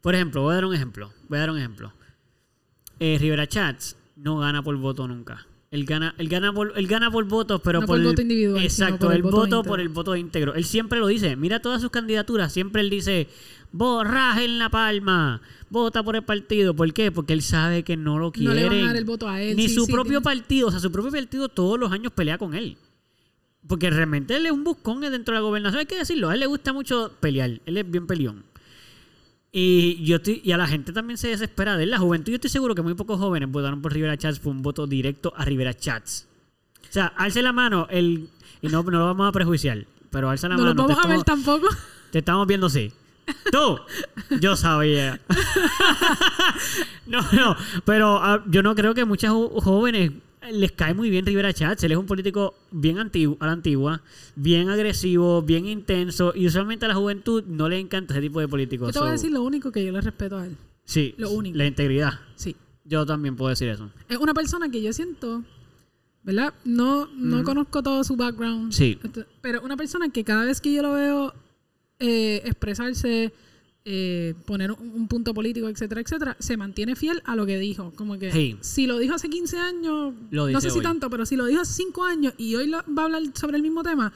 Por 0.05 0.15
ejemplo, 0.15 0.43
voy 0.43 0.53
a 0.53 0.55
dar 0.57 0.65
un 0.67 0.75
ejemplo, 0.75 1.11
voy 1.29 1.39
a 1.39 1.41
dar 1.41 1.51
un 1.51 1.59
ejemplo. 1.59 1.93
Eh, 3.01 3.17
Rivera 3.21 3.47
Chats 3.49 3.97
no 4.17 4.39
gana 4.39 4.63
por 4.63 4.77
voto 4.77 5.09
nunca. 5.09 5.47
Él 5.71 5.85
gana, 5.87 6.15
él 6.19 6.29
gana 6.29 6.53
por, 6.53 6.73
él 6.77 6.87
gana 6.87 7.11
por 7.11 7.25
votos, 7.25 7.61
pero 7.65 7.81
No 7.81 7.87
por, 7.87 7.97
por 7.97 8.01
el- 8.03 8.07
voto 8.07 8.23
individual, 8.23 8.63
Exacto, 8.63 9.11
el 9.11 9.23
voto 9.23 9.45
íntegro. 9.45 9.63
por 9.65 9.81
el 9.81 9.89
voto 9.89 10.15
íntegro. 10.15 10.55
Él 10.55 10.65
siempre 10.65 11.01
lo 11.01 11.09
dice. 11.09 11.35
Mira 11.35 11.61
todas 11.61 11.81
sus 11.83 11.91
candidaturas, 11.91 12.53
siempre 12.53 12.81
él 12.83 12.91
dice, 12.91 13.29
borraje 13.73 14.45
en 14.45 14.61
la 14.61 14.69
palma, 14.69 15.41
vota 15.71 16.05
por 16.05 16.15
el 16.15 16.23
partido. 16.23 16.75
¿Por 16.77 16.93
qué? 16.93 17.11
Porque 17.11 17.33
él 17.33 17.43
sabe 17.43 17.83
que 17.83 17.97
no 17.97 18.19
lo 18.19 18.27
no 18.27 18.33
quieren. 18.33 18.55
le 18.57 18.69
van 18.69 18.79
a 18.85 18.87
dar 18.89 18.97
el 18.97 19.05
voto 19.05 19.29
a 19.29 19.41
él. 19.43 19.57
Ni 19.57 19.69
sí, 19.69 19.75
su 19.75 19.87
sí, 19.87 19.93
propio 19.93 20.21
tiene- 20.21 20.25
partido, 20.25 20.69
o 20.69 20.71
sea, 20.71 20.79
su 20.81 20.93
propio 20.93 21.11
partido 21.11 21.49
todos 21.49 21.81
los 21.81 21.91
años 21.91 22.13
pelea 22.13 22.39
con 22.39 22.55
él. 22.55 22.77
Porque 23.67 23.89
realmente 23.91 24.37
él 24.37 24.45
es 24.47 24.53
un 24.53 24.63
buscón 24.63 25.01
dentro 25.01 25.35
de 25.35 25.41
la 25.41 25.47
gobernación, 25.47 25.81
hay 25.81 25.87
que 25.87 25.97
decirlo. 25.97 26.29
A 26.29 26.35
él 26.35 26.41
le 26.41 26.47
gusta 26.47 26.73
mucho 26.75 27.11
pelear, 27.21 27.61
él 27.65 27.77
es 27.79 27.91
bien 27.91 28.07
peleón. 28.07 28.45
Y, 29.57 30.03
yo 30.05 30.17
estoy, 30.17 30.41
y 30.45 30.51
a 30.51 30.57
la 30.57 30.67
gente 30.67 30.93
también 30.93 31.17
se 31.17 31.29
desespera 31.29 31.77
de 31.77 31.85
él. 31.85 31.91
La 31.93 31.99
juventud, 31.99 32.33
yo 32.33 32.35
estoy 32.37 32.51
seguro 32.51 32.75
que 32.75 32.83
muy 32.83 32.95
pocos 32.95 33.21
jóvenes 33.21 33.49
votaron 33.53 33.81
por 33.81 33.93
Rivera 33.93 34.17
Chats, 34.17 34.41
fue 34.41 34.51
un 34.51 34.63
voto 34.63 34.89
directo 34.89 35.33
a 35.37 35.45
Rivera 35.45 35.73
Chats. 35.73 36.27
O 36.83 36.93
sea, 36.93 37.07
alce 37.17 37.41
la 37.41 37.53
mano, 37.53 37.87
el, 37.89 38.29
y 38.63 38.67
no, 38.69 38.83
no 38.83 38.91
lo 38.99 39.05
vamos 39.07 39.29
a 39.29 39.33
prejuiciar, 39.33 39.87
pero 40.11 40.29
alza 40.29 40.49
la 40.49 40.57
No 40.57 40.63
mano. 40.65 40.75
lo 40.75 40.89
vamos 40.89 41.05
a 41.05 41.09
ver 41.09 41.23
tampoco. 41.23 41.69
te 42.11 42.19
estamos 42.19 42.49
viendo 42.49 42.67
así. 42.67 42.93
Tú, 43.53 43.79
yo 44.41 44.57
sabía. 44.57 45.21
no, 47.07 47.21
no, 47.33 47.57
pero 47.85 48.17
ah, 48.23 48.43
yo 48.49 48.63
no 48.63 48.75
creo 48.75 48.93
que 48.95 49.05
muchos 49.05 49.31
jo- 49.31 49.61
jóvenes 49.61 50.11
les 50.53 50.73
cae 50.73 50.95
muy 50.95 51.11
bien 51.11 51.27
Rivera 51.27 51.53
Chats. 51.53 51.85
Él 51.85 51.93
es 51.93 51.99
un 51.99 52.07
político 52.07 52.55
bien 52.71 52.99
antiguo, 52.99 53.37
a 53.41 53.47
la 53.47 53.53
antigua, 53.53 54.03
bien 54.37 54.69
agresivo, 54.69 55.43
bien 55.43 55.67
intenso. 55.67 56.33
Y 56.35 56.47
usualmente 56.47 56.85
a 56.85 56.89
la 56.89 56.95
juventud 56.95 57.45
no 57.47 57.69
le 57.69 57.79
encanta 57.79 58.15
ese 58.15 58.21
tipo 58.21 58.41
de 58.41 58.49
políticos. 58.49 58.89
Yo 58.89 58.93
te 58.93 58.99
voy 59.01 59.09
a 59.09 59.13
decir 59.13 59.31
lo 59.31 59.43
único 59.43 59.73
que 59.73 59.85
yo 59.85 59.93
le 59.93 60.01
respeto 60.01 60.37
a 60.39 60.47
él. 60.47 60.57
sí, 60.85 61.15
lo 61.17 61.31
único. 61.31 61.57
la 61.57 61.67
integridad. 61.67 62.13
Sí. 62.37 62.57
Yo 62.85 63.07
también 63.07 63.37
puedo 63.37 63.49
decir 63.49 63.69
eso. 63.69 63.91
Es 64.09 64.19
una 64.19 64.35
persona 64.35 64.69
que 64.69 64.83
yo 64.83 64.93
siento, 64.93 65.43
¿verdad? 66.23 66.53
No, 66.65 67.07
no 67.17 67.43
conozco 67.43 67.83
todo 67.83 68.05
su 68.05 68.17
background. 68.17 68.73
Sí. 68.73 68.99
Pero 69.41 69.63
una 69.63 69.77
persona 69.77 70.11
que 70.11 70.23
cada 70.23 70.45
vez 70.45 70.61
que 70.61 70.75
yo 70.75 70.83
lo 70.83 70.93
veo 70.93 71.35
eh, 71.99 72.43
expresarse, 72.45 73.33
eh, 73.87 74.35
poner 74.47 74.73
un, 74.73 74.91
un 74.95 75.09
punto 75.09 75.35
político, 75.35 75.69
etcétera, 75.69 76.01
etcétera, 76.01 76.37
se 76.39 76.57
mantiene 76.57 76.97
fiel 76.97 77.21
a 77.27 77.37
lo 77.37 77.45
que 77.47 77.59
dijo. 77.59 77.93
Como 77.97 78.19
que 78.19 78.33
Sí. 78.33 78.57
si 78.61 78.87
lo 78.87 78.99
dijo 78.99 79.15
hace 79.15 79.29
15 79.29 79.59
años, 79.59 80.15
Lo 80.31 80.49
no 80.49 80.61
sé 80.61 80.71
si 80.71 80.79
hoy. 80.79 80.83
tanto, 80.85 81.11
pero 81.11 81.27
si 81.27 81.37
lo 81.37 81.47
dijo 81.47 81.61
hace 81.61 81.75
5 81.75 82.05
años 82.05 82.33
y 82.39 82.55
hoy 82.55 82.67
lo- 82.69 82.83
va 82.97 83.03
a 83.03 83.05
hablar 83.07 83.23
sobre 83.35 83.57
el 83.59 83.63
mismo 83.63 83.83
tema, 83.83 84.13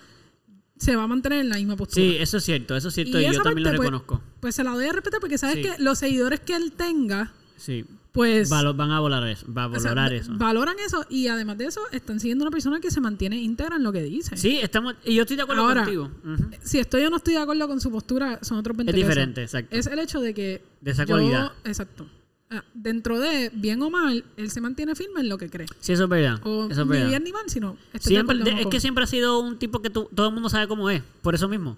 se 0.79 0.97
va 0.97 1.03
a 1.03 1.07
mantener 1.07 1.41
en 1.41 1.49
la 1.51 1.57
misma 1.57 1.77
postura. 1.77 2.03
Sí, 2.07 2.17
eso 2.19 2.37
es 2.39 2.45
cierto, 2.45 2.77
eso 2.77 2.89
es 2.89 2.95
cierto. 2.95 3.21
Y 3.21 3.27
Y, 3.27 3.33
yo 3.35 3.43
también 3.43 3.65
lo 3.65 3.71
pues, 3.71 3.81
reconozco. 3.81 4.23
Pues 4.41 4.55
se 4.55 4.65
la 4.65 4.71
doy 4.71 4.87
a 4.87 4.93
respetar 4.93 5.21
porque 5.21 5.37
sabes 5.37 5.57
Sí. 5.57 5.63
que 5.63 5.83
los 5.83 5.99
seguidores 5.99 6.41
que 6.41 6.55
él 6.55 6.73
tenga, 6.73 7.33
Sí. 7.57 7.85
Pues... 8.19 8.51
Valo- 8.51 8.75
van 8.75 8.91
a 8.91 8.99
volar 9.01 9.23
eso. 9.29 9.47
Va 9.53 9.65
a 9.65 9.67
o 9.69 9.79
sea, 9.79 9.95
valorar 9.95 10.13
va- 10.13 10.17
eso. 10.17 10.33
Valoran 10.37 10.77
eso 10.85 11.05
y 11.09 11.29
además 11.29 11.57
de 11.57 11.67
eso 11.67 11.81
están 11.93 12.19
siguiendo 12.19 12.45
una 12.45 12.51
persona 12.51 12.81
que 12.81 12.91
se 12.91 13.01
mantiene 13.01 13.37
íntegra 13.41 13.77
en 13.77 13.85
lo 13.85 13.93
que 13.93 14.03
dice. 14.03 14.37
Sí, 14.37 14.59
estamos. 14.61 14.97
Y 15.05 15.15
yo 15.15 15.23
estoy 15.23 15.37
de 15.37 15.43
acuerdo 15.45 15.63
Ahora, 15.63 15.83
contigo. 15.85 16.11
Ujú. 16.25 16.51
Si 16.63 16.79
estoy 16.81 17.05
o 17.05 17.11
no 17.11 17.17
estoy 17.19 17.35
de 17.35 17.41
acuerdo 17.41 17.69
con 17.69 17.81
su 17.81 17.91
postura, 17.93 18.41
son 18.43 18.59
otros 18.59 18.77
20 18.77 18.91
Es 18.91 18.95
pesos. 18.97 19.09
diferente, 19.09 19.43
exacto. 19.45 19.77
Es 19.77 19.87
el 19.87 19.99
hecho 20.01 20.21
de 20.21 20.35
que. 20.35 20.63
De 20.81 20.91
esa 20.91 21.05
yo- 21.05 21.15
cualidad. 21.15 21.53
Exacto. 21.65 22.07
Ah, 22.51 22.65
Dentro 22.73 23.21
de, 23.21 23.51
bien 23.53 23.83
o 23.83 23.91
mal, 23.91 24.25
él 24.39 24.51
se 24.51 24.63
mantiene 24.63 24.95
firme 24.95 25.21
en 25.21 25.29
lo 25.29 25.37
que 25.37 25.51
cree. 25.51 25.67
Sí, 25.81 25.93
eso 25.93 26.05
es 26.05 26.09
verdad. 26.09 26.41
O 26.47 26.65
eso 26.71 26.81
es 26.81 26.87
ni 26.87 26.93
verdad. 26.93 27.09
bien 27.11 27.25
ni 27.25 27.31
mal, 27.33 27.43
sino. 27.49 27.77
Siempre, 28.01 28.39
de- 28.39 28.63
es 28.63 28.67
que 28.69 28.81
siempre 28.81 29.05
ha 29.05 29.07
sido 29.07 29.39
un 29.41 29.59
tipo 29.59 29.83
que 29.83 29.91
tú- 29.91 30.09
todo 30.15 30.29
el 30.29 30.33
mundo 30.33 30.49
sabe 30.49 30.67
cómo 30.67 30.89
es, 30.89 31.03
por 31.21 31.35
eso 31.35 31.47
mismo. 31.47 31.77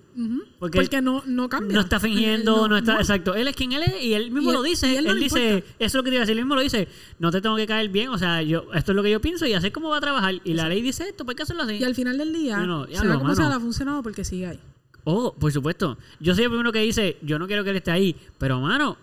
Porque 0.61 0.78
Porque, 0.80 1.02
no, 1.02 1.24
no 1.26 1.48
cambia. 1.48 1.74
No 1.74 1.80
está 1.80 1.98
fingiendo, 1.98 2.68
no, 2.68 2.76
está. 2.76 2.98
Exacto. 2.98 3.35
Él 3.35 3.48
es 3.48 3.56
quien 3.56 3.72
él 3.72 3.83
es 3.83 4.00
y 4.00 4.14
él 4.14 4.30
mismo 4.30 4.50
Y 4.50 4.54
lo 4.54 4.62
dice. 4.62 4.96
él 4.96 5.09
Él, 5.09 5.18
dice, 5.18 5.54
importa. 5.54 5.74
eso 5.80 5.87
es 5.87 5.94
lo 5.94 6.02
que 6.04 6.11
te 6.11 6.14
iba 6.16 6.22
a 6.22 6.26
decir, 6.26 6.38
él 6.38 6.44
mismo 6.44 6.54
lo 6.54 6.61
dice. 6.62 6.87
No 7.18 7.33
te 7.33 7.40
tengo 7.40 7.56
que 7.56 7.66
caer 7.66 7.88
bien, 7.88 8.11
o 8.11 8.18
sea, 8.18 8.40
yo 8.42 8.66
esto 8.72 8.92
es 8.92 8.96
lo 8.96 9.02
que 9.02 9.11
yo 9.11 9.20
pienso 9.20 9.46
y 9.46 9.54
así 9.54 9.66
es 9.68 9.72
como 9.72 9.88
va 9.88 9.96
a 9.96 10.00
trabajar. 10.00 10.35
Y 10.44 10.54
la 10.54 10.68
ley 10.68 10.83
dice 10.83 11.02
esto, 11.09 11.24
pues 11.24 11.35
hay 11.35 11.37
que 11.38 11.42
hacerlo 11.42 11.64
así. 11.64 11.74
Y 11.78 11.85
al 11.85 11.96
final 11.96 12.16
del 12.16 12.33
día, 12.33 12.59
no, 12.59 12.85
sea 12.87 13.02
diablo, 13.02 13.18
como 13.18 13.35
sea, 13.35 13.48
le 13.48 13.54
ha 13.54 13.61
funcionado 13.61 14.04
porque 14.04 14.24
sigue 14.24 14.46
ahí. 14.46 14.61
Oh, 15.02 15.35
por 15.35 15.50
supuesto. 15.50 15.98
Yo 16.20 16.35
soy 16.37 16.44
el 16.44 16.50
primero 16.50 16.70
que 16.70 16.78
dice, 16.80 17.16
yo 17.22 17.40
no 17.40 17.48
quiero 17.48 17.64
que 17.64 17.70
él 17.70 17.76
esté 17.76 17.90
ahí, 17.90 18.14
pero 18.38 18.61
mano, 18.61 18.96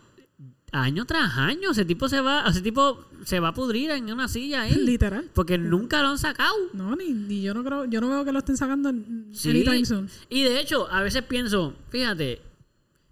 año 0.71 1.05
tras 1.05 1.37
año 1.37 1.71
ese 1.71 1.85
tipo 1.85 2.09
se 2.09 2.19
va, 2.21 2.45
ese 2.47 2.61
tipo 2.61 3.05
se 3.23 3.39
va 3.39 3.49
a 3.49 3.53
pudrir 3.53 3.91
en 3.91 4.11
una 4.11 4.27
silla 4.27 4.63
ahí. 4.63 4.75
Literal. 4.85 5.29
Porque 5.33 5.57
nunca 5.57 6.01
lo 6.01 6.09
han 6.09 6.17
sacado. 6.17 6.55
No, 6.73 6.95
ni, 6.95 7.13
ni 7.13 7.41
yo 7.41 7.53
no 7.53 7.63
creo, 7.63 7.85
yo 7.85 8.01
no 8.01 8.09
veo 8.09 8.25
que 8.25 8.31
lo 8.31 8.39
estén 8.39 8.57
sacando 8.57 8.89
en- 8.89 9.29
Sí. 9.31 9.49
anytime 9.49 9.85
soon. 9.85 10.09
Y 10.29 10.43
de 10.43 10.59
hecho, 10.59 10.87
a 10.91 11.01
veces 11.01 11.23
pienso, 11.23 11.73
fíjate, 11.89 12.41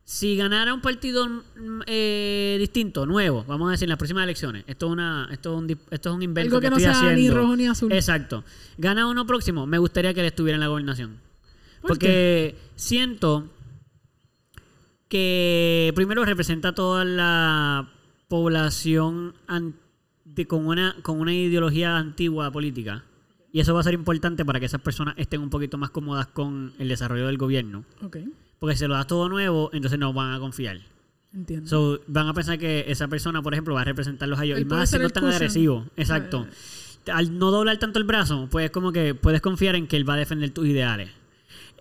si 0.04 0.36
ganara 0.38 0.74
un 0.74 0.82
partido 0.82 1.28
mm, 1.28 1.82
eh, 1.88 2.58
distinto, 2.60 3.06
nuevo, 3.06 3.44
vamos 3.48 3.70
a 3.70 3.72
decir, 3.72 3.86
en 3.86 3.90
las 3.90 3.98
próximas 3.98 4.24
elecciones, 4.24 4.64
esto 4.68 4.86
es, 4.88 4.92
una, 4.92 5.28
esto 5.32 5.54
es, 5.56 5.62
un, 5.64 5.72
esto 5.90 6.10
es 6.10 6.16
un 6.16 6.22
invento 6.22 6.56
Algo 6.58 6.62
que 6.62 6.70
no 6.70 6.78
estoy 6.78 6.94
sea 6.94 7.14
ni 7.14 7.30
rojo 7.30 7.56
ni 7.56 7.68
azul. 7.68 7.92
Exacto. 7.92 8.44
Gana 8.78 9.08
uno 9.08 9.26
próximo, 9.26 9.66
me 9.66 9.78
gustaría 9.80 10.14
que 10.14 10.20
él 10.20 10.28
estuviera 10.28 10.56
en 10.58 10.60
la 10.62 10.68
gobernación. 10.68 11.18
¿Por 11.82 11.90
Porque 11.90 12.56
siento 12.76 13.50
que 15.08 15.92
primero 15.96 16.26
representa 16.26 16.74
toda 16.74 17.06
la 17.06 17.90
población 18.28 19.34
con, 20.48 20.66
una, 20.68 20.96
con 21.02 21.20
una 21.20 21.34
ideología 21.34 21.98
antigua 21.98 22.52
política. 22.52 23.04
Y 23.52 23.62
eso 23.62 23.74
va 23.74 23.80
a 23.80 23.84
ser 23.84 23.94
importante 23.94 24.44
para 24.44 24.60
que 24.60 24.66
esas 24.66 24.82
personas 24.82 25.16
estén 25.18 25.42
un 25.42 25.50
poquito 25.50 25.78
más 25.78 25.90
cómodas 25.90 26.28
con 26.28 26.74
el 26.78 26.90
desarrollo 26.90 27.28
del 27.28 27.38
gobierno. 27.38 27.86
Porque 28.60 28.76
si 28.76 28.80
se 28.80 28.88
lo 28.88 28.96
das 28.96 29.08
todo 29.08 29.30
nuevo, 29.30 29.70
entonces 29.72 29.98
no 29.98 30.12
van 30.12 30.34
a 30.34 30.40
confiar. 30.40 30.80
entiendo. 31.34 31.70
So, 31.70 32.02
van 32.08 32.28
a 32.28 32.34
pensar 32.34 32.60
que 32.60 32.86
esa 32.88 33.08
persona, 33.08 33.42
por 33.42 33.54
ejemplo, 33.54 33.74
va 33.74 33.82
a 33.82 33.86
representarlos 33.86 34.40
a 34.40 34.44
ellos. 34.44 34.60
Y 34.60 34.66
más 34.66 34.90
siendo 34.90 35.10
tan 35.10 35.24
cushion. 35.24 35.36
agresivo. 35.36 35.86
Exacto. 35.96 36.48
Al 37.14 37.38
no 37.38 37.52
doblar 37.52 37.78
tanto 37.78 38.00
el 38.00 38.06
brazo, 38.06 38.50
pues 38.52 38.72
como 38.72 38.92
que 38.92 39.16
puedes 39.16 39.40
confiar 39.40 39.76
en 39.76 39.88
que 39.88 39.96
él 39.96 40.10
va 40.10 40.16
a 40.16 40.18
defender 40.18 40.50
tus 40.50 40.68
ideales. 40.68 41.12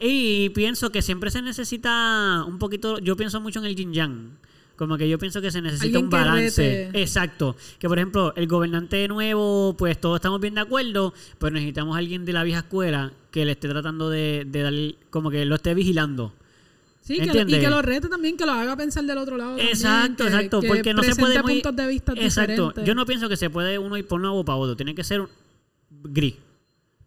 Y 0.00 0.48
pienso 0.50 0.90
que 0.90 1.02
siempre 1.02 1.30
se 1.30 1.40
necesita 1.42 2.44
un 2.46 2.58
poquito. 2.58 2.98
Yo 2.98 3.16
pienso 3.16 3.40
mucho 3.40 3.58
en 3.60 3.66
el 3.66 3.76
yin 3.76 3.92
yang. 3.92 4.30
Como 4.76 4.96
que 4.98 5.08
yo 5.08 5.18
pienso 5.20 5.40
que 5.40 5.52
se 5.52 5.62
necesita 5.62 6.00
un 6.00 6.10
balance. 6.10 6.86
rete. 6.86 7.00
Exacto. 7.00 7.54
Que 7.78 7.88
por 7.88 7.96
ejemplo, 7.98 8.34
el 8.34 8.48
gobernante 8.48 9.06
nuevo, 9.06 9.76
pues 9.78 10.00
todos 10.00 10.16
estamos 10.16 10.40
bien 10.40 10.54
de 10.54 10.62
acuerdo, 10.62 11.14
pero 11.38 11.52
necesitamos 11.54 11.94
a 11.94 11.98
alguien 12.00 12.24
de 12.24 12.32
la 12.32 12.42
vieja 12.42 12.60
escuela 12.60 13.12
que 13.30 13.44
le 13.44 13.52
esté 13.52 13.68
tratando 13.68 14.10
de, 14.10 14.44
de 14.46 14.62
darle, 14.62 14.96
como 15.10 15.30
que 15.30 15.44
lo 15.44 15.54
esté 15.54 15.74
vigilando. 15.74 16.34
Sí, 17.02 17.18
que 17.20 17.26
lo- 17.26 17.42
y 17.42 17.60
que 17.60 17.68
lo 17.70 17.82
rete 17.82 18.08
también, 18.08 18.36
que 18.36 18.46
lo 18.46 18.52
haga 18.52 18.76
pensar 18.76 19.04
del 19.04 19.18
otro 19.18 19.36
lado. 19.36 19.50
también, 19.50 19.68
Exacto, 19.68 20.24
que- 20.24 20.30
exacto, 20.30 20.60
que 20.60 20.66
porque 20.68 20.92
no 20.94 21.02
se 21.04 21.14
puede 21.14 21.40
muy 21.42 21.52
puntos 21.60 21.76
de 21.76 21.86
vista 21.86 22.12
Exacto. 22.16 22.52
diferentes. 22.52 22.84
Yo 22.84 22.94
no 22.96 23.06
pienso 23.06 23.28
que 23.28 23.36
se 23.36 23.50
puede 23.50 23.78
uno 23.78 23.96
ir 23.96 24.06
por 24.08 24.16
un 24.18 24.22
lado 24.26 24.44
para 24.44 24.56
otro, 24.56 24.74
tiene 24.74 24.94
que 24.94 25.04
ser 25.04 25.22
gris. 26.02 26.34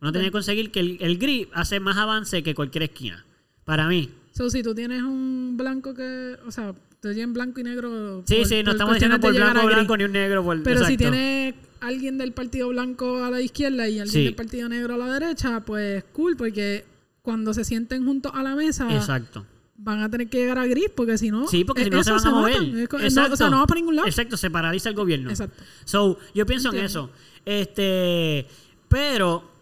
Uno 0.02 0.12
tiene 0.12 0.28
que 0.28 0.32
conseguir 0.32 0.72
que 0.72 0.80
el, 0.80 0.98
el 1.02 1.18
gris 1.18 1.48
hace 1.54 1.80
más 1.80 1.98
avance 1.98 2.44
que 2.44 2.54
cualquier 2.56 2.84
esquina. 2.84 3.26
Para 3.66 3.88
mí. 3.88 4.10
So, 4.32 4.50
si 4.50 4.62
tú 4.64 4.76
tienes 4.76 5.02
un 5.02 5.56
blanco 5.58 5.94
que, 5.94 6.38
o 6.46 6.52
sea, 6.52 6.74
tú 7.02 7.10
en 7.10 7.34
blanco 7.34 7.60
y 7.60 7.64
negro. 7.64 8.24
Sí, 8.28 8.36
por- 8.38 8.46
sí, 8.48 8.64
no 8.64 8.72
estamos 8.72 8.94
diciendo 8.96 9.20
por 9.20 9.34
blanco 9.34 9.66
blanco 9.66 9.98
ni 9.98 10.04
un 10.04 10.12
negro 10.12 10.44
por 10.44 10.62
Pero 10.64 10.86
si 10.86 10.94
exacto. 10.94 11.12
tienes 11.12 11.56
alguien 11.80 12.18
del 12.18 12.32
partido 12.34 12.70
blanco 12.70 13.24
a 13.24 13.32
la 13.32 13.42
izquierda 13.42 13.88
y 13.90 14.00
alguien 14.00 14.08
Sí. 14.14 14.24
del 14.24 14.36
partido 14.36 14.70
negro 14.70 14.94
a 14.94 14.98
la 14.98 15.14
derecha, 15.20 15.60
pues 15.62 16.04
cool, 16.14 16.36
porque 16.38 16.86
cuando 17.22 17.54
se 17.54 17.64
sienten 17.66 18.06
juntos 18.06 18.32
a 18.36 18.42
la 18.44 18.56
mesa 18.56 18.94
Exacto. 18.96 19.46
van 19.78 20.02
a 20.02 20.10
tener 20.10 20.28
que 20.30 20.38
llegar 20.38 20.58
a 20.60 20.66
gris, 20.66 20.90
porque 20.96 21.18
si 21.18 21.30
no. 21.30 21.48
Sí, 21.48 21.64
porque 21.66 21.82
eh, 21.82 21.86
si 21.86 21.90
no 21.92 22.04
se 22.04 22.12
van 22.12 22.26
a 22.28 22.32
mover. 22.32 22.88
co- 22.88 22.98
no, 23.00 23.04
Exacto. 23.04 23.34
o 23.34 23.38
sea, 23.38 23.50
no 23.50 23.58
va 23.58 23.68
para 23.68 23.80
ningún 23.80 23.96
lado. 23.96 24.08
Exacto, 24.08 24.38
se 24.38 24.50
paraliza 24.50 24.90
el 24.90 24.96
gobierno. 24.96 25.30
Exacto. 25.30 25.62
So, 25.86 26.18
yo 26.34 26.46
pienso 26.46 26.72
en 26.74 26.86
eso. 26.86 27.10
Este, 27.46 28.48
pero 28.88 29.57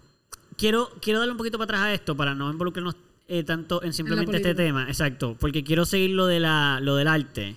quiero, 0.58 0.90
quiero 1.02 1.20
darle 1.20 1.32
un 1.32 1.38
poquito 1.38 1.58
para 1.58 1.66
atrás 1.66 1.82
a 1.82 1.94
esto 1.94 2.16
para 2.16 2.36
no 2.36 2.52
involucrarnos 2.52 2.96
eh, 3.28 3.44
tanto 3.44 3.84
en 3.84 3.94
simplemente 3.94 4.38
este 4.38 4.56
tema. 4.56 4.88
Exacto, 4.88 5.36
porque 5.40 5.64
quiero 5.64 5.86
seguir 5.86 6.12
lo, 6.12 6.28
de 6.28 6.40
la, 6.40 6.80
lo 6.82 6.96
del 6.96 7.08
arte. 7.08 7.56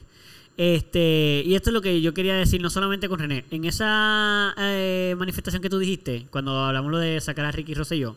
Este, 0.57 1.45
y 1.47 1.55
esto 1.55 1.71
es 1.71 1.75
lo 1.75 1.81
que 1.81 2.01
yo 2.01 2.13
quería 2.13 2.35
decir, 2.35 2.61
no 2.61 2.69
solamente 2.69 3.09
con 3.09 3.21
René. 3.21 3.45
En 3.51 3.65
esa 3.65 4.55
eh, 4.59 5.15
manifestación 5.17 5.63
que 5.63 5.71
tú 5.71 5.79
dijiste, 5.79 6.27
cuando 6.31 6.65
hablamos 6.65 6.91
lo 6.91 6.99
de 6.99 7.21
sacar 7.21 7.45
a 7.45 7.53
Ricky 7.53 7.75
Rosselló, 7.75 8.17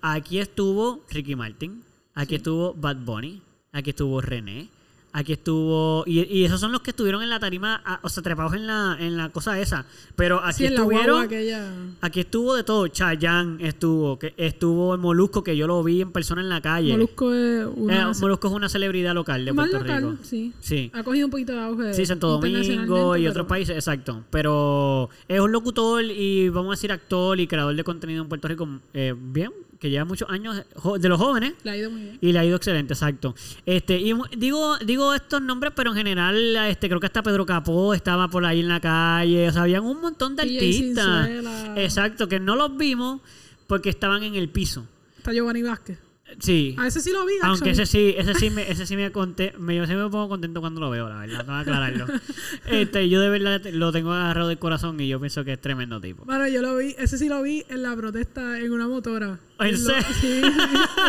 aquí 0.00 0.38
estuvo 0.38 1.04
Ricky 1.10 1.36
Martin, 1.36 1.82
aquí 2.14 2.36
estuvo 2.36 2.72
Bad 2.72 2.96
Bunny, 3.04 3.42
aquí 3.72 3.90
estuvo 3.90 4.22
René, 4.22 4.68
aquí 5.14 5.32
estuvo. 5.32 6.04
Y, 6.06 6.20
y 6.24 6.44
esos 6.44 6.60
son 6.60 6.72
los 6.72 6.82
que 6.82 6.90
estuvieron 6.90 7.22
en 7.22 7.30
la 7.30 7.40
tarima, 7.40 7.82
o 8.02 8.08
sea, 8.10 8.22
trepados 8.22 8.52
en 8.52 8.66
la, 8.66 8.96
en 9.00 9.16
la 9.16 9.30
cosa 9.30 9.58
esa. 9.58 9.86
Pero 10.16 10.42
aquí 10.44 10.58
Sí, 10.58 10.64
estuvieron. 10.66 11.22
aquella. 11.22 11.66
Aquí 12.02 12.20
estuvo 12.20 12.54
de 12.54 12.64
todo. 12.64 12.88
Chayanne 12.88 13.66
estuvo, 13.66 14.18
que 14.18 14.34
estuvo 14.36 14.92
el 14.94 15.00
Molusco, 15.00 15.42
que 15.42 15.56
yo 15.56 15.66
lo 15.66 15.82
vi 15.82 16.02
en 16.02 16.12
persona 16.12 16.42
en 16.42 16.48
la 16.50 16.60
calle. 16.60 16.92
Molusco 16.92 17.32
es 17.32 17.66
una. 17.74 18.10
Eh, 18.10 18.14
Molusco 18.20 18.48
es 18.48 18.52
una 18.54 18.68
celebridad 18.68 19.14
local 19.14 19.44
de 19.44 19.52
más 19.54 19.70
Puerto 19.70 19.86
local, 19.86 20.10
Rico. 20.10 20.22
sí. 20.24 20.52
Sí. 20.60 20.90
Ha 20.92 21.02
cogido 21.02 21.26
un 21.26 21.30
poquito 21.30 21.52
de 21.52 21.60
auge. 21.60 21.94
Sí, 21.94 22.04
Santo 22.04 22.28
Domingo 22.28 23.16
y 23.16 23.20
pero- 23.20 23.30
otros 23.30 23.46
países, 23.46 23.74
exacto. 23.76 24.24
Pero 24.30 25.08
es 25.28 25.40
un 25.40 25.52
locutor 25.52 26.04
y 26.04 26.48
vamos 26.48 26.70
a 26.72 26.74
decir 26.74 26.90
actor 26.92 27.38
y 27.40 27.46
creador 27.46 27.74
de 27.76 27.84
contenido 27.84 28.22
en 28.22 28.28
Puerto 28.28 28.48
Rico 28.48 28.68
eh, 28.92 29.14
bien, 29.16 29.52
que 29.84 29.90
lleva 29.90 30.06
muchos 30.06 30.30
años 30.30 30.56
de 30.56 31.08
los 31.10 31.20
jóvenes 31.20 31.52
Le 31.62 31.70
ha 31.70 31.76
ido 31.76 31.90
muy 31.90 32.00
bien. 32.00 32.18
y 32.22 32.32
le 32.32 32.38
ha 32.38 32.44
ido 32.46 32.56
excelente, 32.56 32.94
exacto. 32.94 33.34
Este, 33.66 33.98
y 34.00 34.14
digo, 34.38 34.78
digo 34.78 35.12
estos 35.12 35.42
nombres, 35.42 35.74
pero 35.76 35.90
en 35.90 35.96
general, 35.98 36.56
este, 36.70 36.88
creo 36.88 37.00
que 37.00 37.06
hasta 37.06 37.22
Pedro 37.22 37.44
Capó 37.44 37.92
estaba 37.92 38.28
por 38.28 38.46
ahí 38.46 38.60
en 38.60 38.68
la 38.68 38.80
calle. 38.80 39.46
O 39.46 39.52
sea, 39.52 39.60
habían 39.60 39.84
un 39.84 40.00
montón 40.00 40.36
de 40.36 40.42
artistas. 40.44 41.28
Exacto, 41.76 42.28
que 42.28 42.40
no 42.40 42.56
los 42.56 42.74
vimos 42.78 43.20
porque 43.66 43.90
estaban 43.90 44.22
en 44.22 44.36
el 44.36 44.48
piso. 44.48 44.86
Está 45.18 45.34
Giovanni 45.34 45.60
Vázquez. 45.60 45.98
Sí. 46.38 46.74
A 46.78 46.86
ese 46.86 47.00
sí 47.00 47.10
lo 47.12 47.24
vi, 47.26 47.34
Aunque 47.42 47.70
actually. 47.70 47.82
ese 47.82 47.86
sí, 47.86 48.14
ese 48.16 48.34
sí 48.34 48.50
me, 48.50 48.70
ese 48.70 48.86
sí 48.86 48.96
me 48.96 49.10
conté, 49.12 49.52
me, 49.58 49.76
yo 49.76 49.86
siempre 49.86 50.04
me 50.04 50.10
pongo 50.10 50.28
contento 50.28 50.60
cuando 50.60 50.80
lo 50.80 50.90
veo, 50.90 51.08
la 51.08 51.18
verdad, 51.18 51.44
tengo 51.44 51.52
que 51.52 51.60
aclararlo. 51.60 52.06
este, 52.66 53.08
yo 53.08 53.20
de 53.20 53.28
verdad 53.28 53.62
lo 53.72 53.92
tengo 53.92 54.12
agarrado 54.12 54.48
del 54.48 54.58
corazón 54.58 54.98
y 55.00 55.08
yo 55.08 55.20
pienso 55.20 55.44
que 55.44 55.52
es 55.52 55.60
tremendo 55.60 56.00
tipo. 56.00 56.24
Bueno, 56.24 56.46
yo 56.48 56.62
lo 56.62 56.76
vi, 56.76 56.94
ese 56.98 57.18
sí 57.18 57.28
lo 57.28 57.42
vi 57.42 57.64
en 57.68 57.82
la 57.82 57.94
protesta 57.96 58.58
en 58.58 58.72
una 58.72 58.88
motora. 58.88 59.38
¿En 59.60 59.78
serio? 59.78 60.02
Sí, 60.20 60.42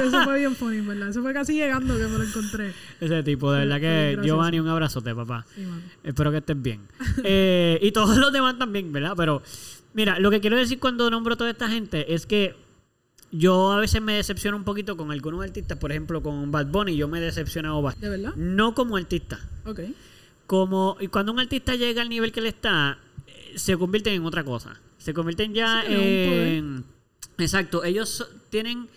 eso 0.04 0.24
fue 0.24 0.40
bien 0.40 0.56
funny, 0.56 0.82
¿verdad? 0.82 1.10
Eso 1.10 1.22
fue 1.22 1.34
casi 1.34 1.54
llegando 1.54 1.98
que 1.98 2.04
me 2.08 2.18
lo 2.18 2.24
encontré. 2.24 2.74
Ese 3.00 3.24
tipo, 3.24 3.52
de 3.52 3.66
verdad 3.66 3.80
que. 3.80 4.20
Giovanni, 4.24 4.60
un 4.60 4.68
abrazote, 4.68 5.16
papá. 5.16 5.46
Sí. 5.56 5.64
Espero 6.04 6.32
que 6.32 6.38
estés 6.38 6.62
bien. 6.62 6.82
Eh, 7.24 7.80
y 7.82 7.92
todos 7.92 8.18
los 8.18 8.32
demás 8.32 8.58
también, 8.60 8.92
¿verdad? 8.92 9.14
Pero, 9.18 9.42
mira, 9.94 10.20
lo 10.20 10.30
que 10.30 10.42
quiero 10.42 10.58
decir 10.58 10.80
cuando 10.80 11.10
nombro 11.10 11.34
a 11.34 11.38
toda 11.38 11.50
esta 11.50 11.68
gente 11.70 12.14
es 12.14 12.26
que 12.26 12.56
yo 13.38 13.72
a 13.72 13.80
veces 13.80 14.02
me 14.02 14.14
decepciono 14.14 14.58
un 14.58 14.64
poquito 14.64 14.96
con 14.98 15.12
algunos 15.12 15.44
artistas. 15.44 15.78
Por 15.78 15.92
ejemplo, 15.92 16.22
con 16.22 16.52
Bad 16.52 16.68
Bunny, 16.68 16.96
yo 16.96 17.08
me 17.08 17.20
he 17.20 17.22
decepcionado 17.22 17.82
bastante. 17.82 18.10
¿De 18.10 18.18
verdad? 18.18 18.36
No 18.36 18.74
como 18.76 18.98
artista. 18.98 19.40
Ok. 19.66 19.82
Como 20.48 20.98
y 21.00 21.08
cuando 21.08 21.32
un 21.32 21.40
artista 21.40 21.76
llega 21.76 22.02
al 22.02 22.10
nivel 22.10 22.32
que 22.32 22.40
él 22.40 22.46
está, 22.46 23.00
eh, 23.28 23.54
se 23.58 23.78
convierten 23.78 24.14
en 24.14 24.26
otra 24.26 24.44
cosa. 24.44 24.80
Se 24.98 25.14
convierten 25.14 25.54
ya 25.54 25.84
Sí, 25.88 25.94
en. 25.94 26.84
Exacto. 27.38 27.84
Ellos 27.84 28.28
tienen 28.50 28.88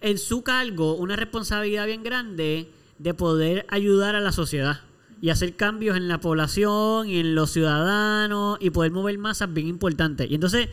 en 0.00 0.18
su 0.18 0.42
cargo 0.42 0.94
una 0.94 1.16
responsabilidad 1.16 1.86
bien 1.86 2.02
grande 2.02 2.70
de 2.98 3.14
poder 3.14 3.66
ayudar 3.68 4.14
a 4.14 4.20
la 4.20 4.32
sociedad 4.32 4.80
y 5.20 5.30
hacer 5.30 5.56
cambios 5.56 5.96
en 5.96 6.08
la 6.08 6.20
población 6.20 7.08
y 7.08 7.20
en 7.20 7.34
los 7.34 7.50
ciudadanos 7.50 8.58
y 8.60 8.70
poder 8.70 8.92
mover 8.92 9.18
masas 9.18 9.52
bien 9.52 9.66
importantes. 9.66 10.30
Y 10.30 10.34
entonces, 10.34 10.68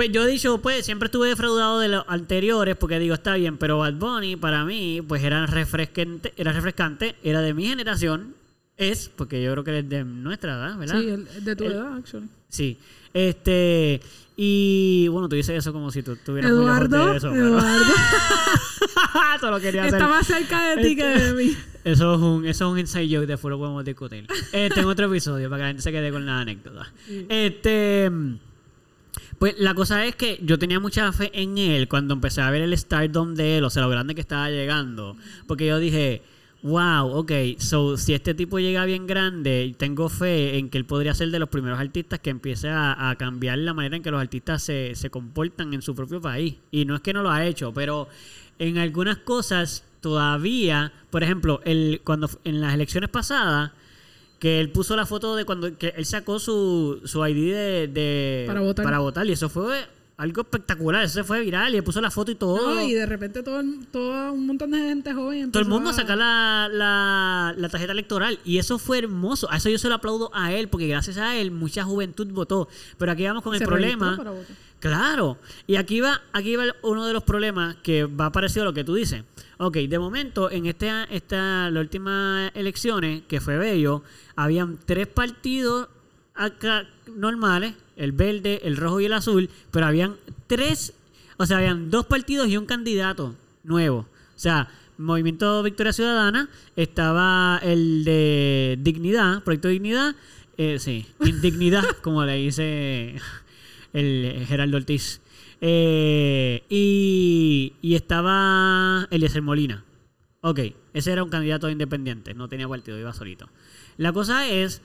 pues 0.00 0.12
yo 0.12 0.24
he 0.26 0.30
dicho, 0.30 0.56
pues 0.62 0.86
siempre 0.86 1.08
estuve 1.08 1.28
defraudado 1.28 1.78
de 1.78 1.88
los 1.88 2.04
anteriores 2.08 2.74
porque 2.74 2.98
digo, 2.98 3.12
está 3.12 3.34
bien, 3.34 3.58
pero 3.58 3.76
Bad 3.76 3.92
Bunny 3.96 4.34
para 4.34 4.64
mí, 4.64 5.02
pues 5.06 5.22
era 5.22 5.44
refrescante, 5.44 6.32
era 6.38 6.52
refrescante, 6.52 7.16
era 7.22 7.42
de 7.42 7.52
mi 7.52 7.66
generación, 7.66 8.34
es, 8.78 9.10
porque 9.14 9.42
yo 9.42 9.52
creo 9.52 9.62
que 9.62 9.78
es 9.80 9.86
de 9.90 10.04
nuestra 10.04 10.54
edad, 10.54 10.78
¿verdad? 10.78 10.98
Sí, 11.02 11.06
el 11.10 11.44
de 11.44 11.54
tu 11.54 11.64
El- 11.64 11.72
edad, 11.72 11.96
actually. 11.98 12.28
Sí. 12.48 12.78
Este, 13.12 14.00
y 14.38 15.06
bueno, 15.08 15.28
tú 15.28 15.36
dices 15.36 15.58
eso 15.58 15.70
como 15.70 15.90
si 15.90 16.02
tú 16.02 16.12
estuvieras 16.12 16.50
muy 16.50 16.64
lejos 16.64 16.78
Eduardo, 16.80 17.10
de 17.10 17.16
eso. 17.18 17.30
pero- 17.30 17.46
Eduardo, 17.48 17.92
Eso 19.36 19.50
lo 19.50 19.60
quería 19.60 19.82
hacer. 19.82 19.94
está 19.96 20.08
más 20.08 20.26
cerca 20.26 20.76
de 20.76 20.82
ti 20.82 20.96
que 20.96 21.04
de 21.04 21.34
mí. 21.34 21.54
Eso 21.84 22.14
es 22.14 22.20
un, 22.22 22.46
eso 22.46 22.64
es 22.66 22.72
un 22.72 22.78
inside 22.78 23.14
joke, 23.14 23.26
después 23.26 23.50
lo 23.50 23.58
podemos 23.58 23.84
discutir. 23.84 24.26
Este 24.50 24.80
en 24.80 24.86
otro 24.86 25.06
episodio, 25.12 25.50
para 25.50 25.58
que 25.58 25.62
la 25.64 25.68
gente 25.68 25.82
se 25.82 25.92
quede 25.92 26.10
con 26.10 26.24
la 26.24 26.40
anécdota. 26.40 26.90
Este. 27.28 28.10
Pues 29.38 29.54
la 29.58 29.74
cosa 29.74 30.04
es 30.06 30.16
que 30.16 30.38
yo 30.42 30.58
tenía 30.58 30.80
mucha 30.80 31.12
fe 31.12 31.30
en 31.32 31.58
él 31.58 31.88
cuando 31.88 32.14
empecé 32.14 32.40
a 32.40 32.50
ver 32.50 32.62
el 32.62 32.76
stardom 32.76 33.34
de 33.34 33.58
él, 33.58 33.64
o 33.64 33.70
sea, 33.70 33.82
lo 33.82 33.88
grande 33.88 34.14
que 34.14 34.20
estaba 34.20 34.50
llegando. 34.50 35.16
Porque 35.46 35.66
yo 35.66 35.78
dije, 35.78 36.22
wow, 36.62 37.08
ok, 37.08 37.32
so 37.58 37.96
si 37.96 38.12
este 38.12 38.34
tipo 38.34 38.58
llega 38.58 38.84
bien 38.84 39.06
grande, 39.06 39.74
tengo 39.78 40.08
fe 40.08 40.58
en 40.58 40.68
que 40.68 40.78
él 40.78 40.84
podría 40.84 41.14
ser 41.14 41.30
de 41.30 41.38
los 41.38 41.48
primeros 41.48 41.78
artistas 41.78 42.18
que 42.18 42.30
empiece 42.30 42.68
a, 42.68 43.10
a 43.10 43.16
cambiar 43.16 43.58
la 43.58 43.72
manera 43.72 43.96
en 43.96 44.02
que 44.02 44.10
los 44.10 44.20
artistas 44.20 44.62
se, 44.62 44.94
se 44.94 45.10
comportan 45.10 45.72
en 45.72 45.82
su 45.82 45.94
propio 45.94 46.20
país. 46.20 46.56
Y 46.70 46.84
no 46.84 46.96
es 46.96 47.00
que 47.00 47.12
no 47.12 47.22
lo 47.22 47.30
ha 47.30 47.46
hecho, 47.46 47.72
pero 47.72 48.08
en 48.58 48.78
algunas 48.78 49.18
cosas 49.18 49.84
todavía, 50.00 50.92
por 51.10 51.22
ejemplo, 51.22 51.60
el, 51.64 52.00
cuando 52.04 52.28
en 52.44 52.60
las 52.60 52.74
elecciones 52.74 53.10
pasadas, 53.10 53.72
que 54.40 54.58
él 54.58 54.70
puso 54.70 54.96
la 54.96 55.06
foto 55.06 55.36
de 55.36 55.44
cuando 55.44 55.76
que 55.78 55.92
él 55.96 56.04
sacó 56.06 56.38
su, 56.40 57.00
su 57.04 57.24
ID 57.24 57.52
de, 57.52 57.88
de- 57.92 58.44
Para 58.48 58.60
votar. 58.60 58.98
votar 59.00 59.26
y 59.28 59.32
eso 59.32 59.48
fue 59.48 59.84
algo 60.20 60.42
espectacular, 60.42 61.02
eso 61.02 61.14
se 61.14 61.24
fue 61.24 61.40
viral 61.40 61.72
y 61.74 61.78
él 61.78 61.82
puso 61.82 62.00
la 62.00 62.10
foto 62.10 62.30
y 62.30 62.34
todo. 62.34 62.74
No, 62.74 62.82
y 62.82 62.92
de 62.92 63.06
repente 63.06 63.42
todo, 63.42 63.62
todo 63.90 64.32
un 64.34 64.46
montón 64.46 64.70
de 64.70 64.78
gente 64.78 65.14
joven 65.14 65.50
todo 65.50 65.62
el 65.62 65.68
mundo 65.68 65.90
a 65.90 65.92
sacar 65.94 66.18
la, 66.18 66.68
la, 66.70 67.54
la 67.56 67.68
tarjeta 67.70 67.92
electoral 67.92 68.38
y 68.44 68.58
eso 68.58 68.78
fue 68.78 68.98
hermoso. 68.98 69.50
A 69.50 69.56
eso 69.56 69.70
yo 69.70 69.78
se 69.78 69.88
lo 69.88 69.94
aplaudo 69.94 70.30
a 70.34 70.52
él 70.52 70.68
porque 70.68 70.86
gracias 70.86 71.16
a 71.16 71.36
él 71.36 71.50
mucha 71.50 71.84
juventud 71.84 72.26
votó. 72.32 72.68
Pero 72.98 73.12
aquí 73.12 73.24
vamos 73.24 73.42
con 73.42 73.54
el 73.54 73.62
problema. 73.62 74.16
para. 74.16 74.32
Claro. 74.78 75.38
Y 75.66 75.76
aquí 75.76 76.00
va, 76.00 76.22
aquí 76.32 76.56
va 76.56 76.64
uno 76.82 77.06
de 77.06 77.12
los 77.12 77.22
problemas 77.22 77.76
que 77.76 78.04
va 78.04 78.30
parecido 78.32 78.62
a 78.62 78.64
lo 78.66 78.72
que 78.72 78.84
tú 78.84 78.94
dices. 78.94 79.24
Ok, 79.58 79.76
de 79.76 79.98
momento, 79.98 80.50
en 80.50 80.66
este, 80.66 80.90
esta, 81.10 81.70
las 81.70 81.80
últimas 81.80 82.50
elecciones, 82.54 83.22
que 83.28 83.40
fue 83.40 83.58
bello, 83.58 84.02
habían 84.36 84.78
tres 84.84 85.06
partidos 85.06 85.88
normales, 87.14 87.74
el 87.96 88.12
verde, 88.12 88.60
el 88.64 88.76
rojo 88.76 89.00
y 89.00 89.06
el 89.06 89.12
azul, 89.12 89.50
pero 89.70 89.86
habían 89.86 90.16
tres, 90.46 90.94
o 91.36 91.46
sea, 91.46 91.58
habían 91.58 91.90
dos 91.90 92.06
partidos 92.06 92.48
y 92.48 92.56
un 92.56 92.66
candidato 92.66 93.34
nuevo. 93.62 93.98
O 94.00 94.38
sea, 94.38 94.68
Movimiento 94.98 95.62
Victoria 95.62 95.92
Ciudadana, 95.92 96.48
estaba 96.76 97.58
el 97.62 98.04
de 98.04 98.78
Dignidad, 98.80 99.42
Proyecto 99.42 99.68
Dignidad, 99.68 100.14
eh, 100.58 100.78
sí, 100.78 101.06
Indignidad, 101.20 101.84
como 102.02 102.24
le 102.24 102.34
dice 102.34 103.16
el 103.92 104.44
Geraldo 104.46 104.76
Ortiz. 104.76 105.20
Eh, 105.62 106.62
y, 106.68 107.74
y 107.82 107.94
estaba 107.94 109.06
Eliezer 109.10 109.42
Molina. 109.42 109.84
Ok, 110.42 110.60
ese 110.94 111.12
era 111.12 111.22
un 111.22 111.28
candidato 111.30 111.68
independiente, 111.68 112.34
no 112.34 112.48
tenía 112.48 112.68
partido, 112.68 112.98
iba 112.98 113.12
solito. 113.12 113.48
La 113.98 114.12
cosa 114.12 114.48
es 114.48 114.80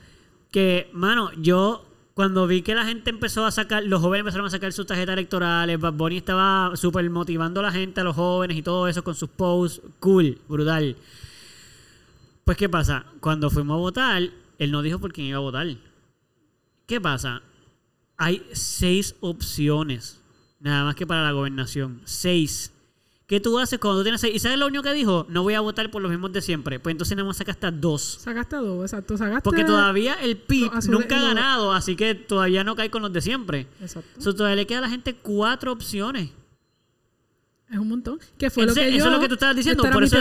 que, 0.56 0.90
mano, 0.94 1.34
yo 1.34 1.86
cuando 2.14 2.48
vi 2.48 2.62
que 2.62 2.74
la 2.76 2.86
gente 2.86 3.10
empezó 3.10 3.46
a 3.46 3.52
sacar, 3.52 3.84
los 3.84 4.00
jóvenes 4.00 4.22
empezaron 4.22 4.48
a 4.48 4.50
sacar 4.50 4.72
sus 4.72 4.86
tarjetas 4.86 5.12
electorales, 5.12 5.78
Bad 5.78 5.96
Bunny 5.96 6.16
estaba 6.16 6.72
súper 6.78 7.10
motivando 7.10 7.60
a 7.60 7.64
la 7.64 7.74
gente, 7.74 8.00
a 8.00 8.06
los 8.06 8.16
jóvenes 8.16 8.56
y 8.56 8.62
todo 8.62 8.88
eso 8.88 9.04
con 9.04 9.16
sus 9.16 9.28
posts, 9.28 9.82
cool, 10.00 10.40
brutal. 10.48 10.96
Pues, 12.46 12.56
¿qué 12.56 12.70
pasa? 12.70 13.06
Cuando 13.20 13.50
fuimos 13.50 13.76
a 13.76 13.80
votar, 13.80 14.30
él 14.58 14.72
no 14.72 14.82
dijo 14.82 14.98
por 14.98 15.12
quién 15.12 15.28
iba 15.28 15.40
a 15.40 15.42
votar. 15.42 15.68
¿Qué 16.88 17.02
pasa? 17.02 17.42
Hay 18.16 18.48
seis 18.54 19.14
opciones, 19.20 20.22
nada 20.62 20.86
más 20.86 20.96
que 20.96 21.06
para 21.06 21.24
la 21.24 21.34
gobernación. 21.34 22.00
Seis. 22.06 22.72
¿Qué 23.28 23.40
tú 23.40 23.58
haces 23.58 23.80
cuando 23.80 24.00
tú 24.00 24.04
tienes 24.04 24.22
seis? 24.22 24.36
¿Y 24.36 24.40
sabes 24.40 24.60
lo 24.60 24.68
único 24.68 24.84
que 24.84 24.94
dijo? 24.94 25.26
No 25.30 25.42
voy 25.42 25.56
a 25.56 25.60
votar 25.60 25.90
por 25.90 26.00
los 26.02 26.12
mismos 26.12 26.32
de 26.32 26.44
siempre. 26.44 26.80
Pues 26.80 26.92
entonces 26.94 27.18
nada 27.18 27.28
más 27.28 27.38
sacaste 27.38 27.72
dos. 27.72 28.20
Sacaste 28.22 28.58
dos, 28.58 28.84
exacto. 28.84 29.18
Sacaste. 29.18 29.42
Porque 29.42 29.64
todavía 29.64 30.14
el 30.22 30.38
PIB 30.38 30.72
nunca 30.90 31.18
ha 31.18 31.22
ganado, 31.22 31.72
así 31.72 31.96
que 31.96 32.14
todavía 32.14 32.64
no 32.64 32.76
cae 32.76 32.92
con 32.92 33.02
los 33.02 33.12
de 33.12 33.22
siempre. 33.22 33.68
Exacto. 33.82 34.22
So, 34.22 34.36
todavía 34.36 34.58
le 34.58 34.68
queda 34.68 34.80
a 34.80 34.82
la 34.82 34.90
gente 34.90 35.16
cuatro 35.16 35.72
opciones. 35.72 36.30
Es 37.72 37.80
un 37.80 37.88
montón. 37.88 38.20
Que 38.38 38.52
fue 38.52 38.64
Entonces, 38.64 38.86
lo 38.86 38.92
que 38.92 38.98
yo. 38.98 38.98
eso 39.00 39.08
es 39.08 39.14
lo 39.16 39.20
que 39.20 39.28
tú 39.28 39.34
estabas 39.34 39.56
diciendo. 39.56 39.84
Por 39.92 40.04
eso 40.04 40.18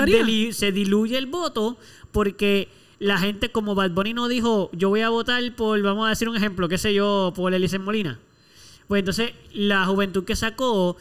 se 0.52 0.72
diluye 0.72 1.18
el 1.18 1.26
voto, 1.26 1.76
porque 2.10 2.68
la 2.98 3.18
gente, 3.18 3.52
como 3.52 3.74
Bad 3.74 3.90
Bunny 3.90 4.14
no 4.14 4.28
dijo, 4.28 4.70
yo 4.72 4.88
voy 4.88 5.02
a 5.02 5.10
votar 5.10 5.54
por, 5.56 5.80
vamos 5.82 6.06
a 6.06 6.08
decir 6.10 6.26
un 6.26 6.36
ejemplo, 6.36 6.70
qué 6.70 6.78
sé 6.78 6.94
yo, 6.94 7.34
por 7.36 7.52
Elisen 7.52 7.82
Molina. 7.82 8.18
Pues 8.88 9.00
entonces 9.00 9.32
la 9.52 9.84
juventud 9.86 10.24
que 10.24 10.36
sacó 10.36 10.96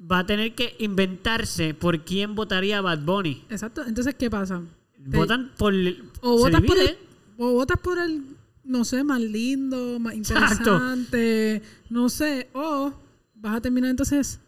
va 0.00 0.20
a 0.20 0.26
tener 0.26 0.54
que 0.54 0.76
inventarse 0.78 1.74
por 1.74 2.04
quién 2.04 2.34
votaría 2.34 2.80
Bad 2.80 3.00
Bunny. 3.00 3.44
Exacto. 3.50 3.84
Entonces, 3.86 4.14
¿qué 4.14 4.30
pasa? 4.30 4.62
Votan 4.98 5.52
por... 5.56 5.74
O 6.20 6.38
votas 6.38 6.62
por 6.62 6.78
el, 6.78 6.98
o 7.36 7.52
votas 7.52 7.78
por 7.78 7.98
el, 7.98 8.22
no 8.64 8.84
sé, 8.84 9.02
más 9.04 9.20
lindo, 9.20 9.98
más 9.98 10.14
Exacto. 10.16 10.74
interesante, 10.74 11.62
no 11.88 12.08
sé, 12.08 12.48
o 12.52 12.92
vas 13.34 13.56
a 13.56 13.60
terminar 13.60 13.90
entonces 13.90 14.40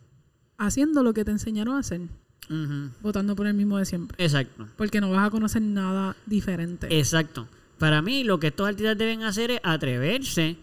haciendo 0.58 1.02
lo 1.02 1.14
que 1.14 1.24
te 1.24 1.30
enseñaron 1.30 1.76
a 1.76 1.78
hacer, 1.78 2.02
votando 3.00 3.34
por 3.34 3.46
el 3.46 3.54
mismo 3.54 3.78
de 3.78 3.86
siempre, 3.86 4.22
Exacto. 4.22 4.68
porque 4.76 5.00
no 5.00 5.10
vas 5.10 5.26
a 5.26 5.30
conocer 5.30 5.62
nada 5.62 6.16
diferente. 6.26 6.86
Exacto. 6.98 7.48
Para 7.78 8.02
mí, 8.02 8.22
lo 8.22 8.38
que 8.38 8.48
estos 8.48 8.68
artistas 8.68 8.96
deben 8.96 9.22
hacer 9.22 9.50
es 9.50 9.60
atreverse 9.64 10.56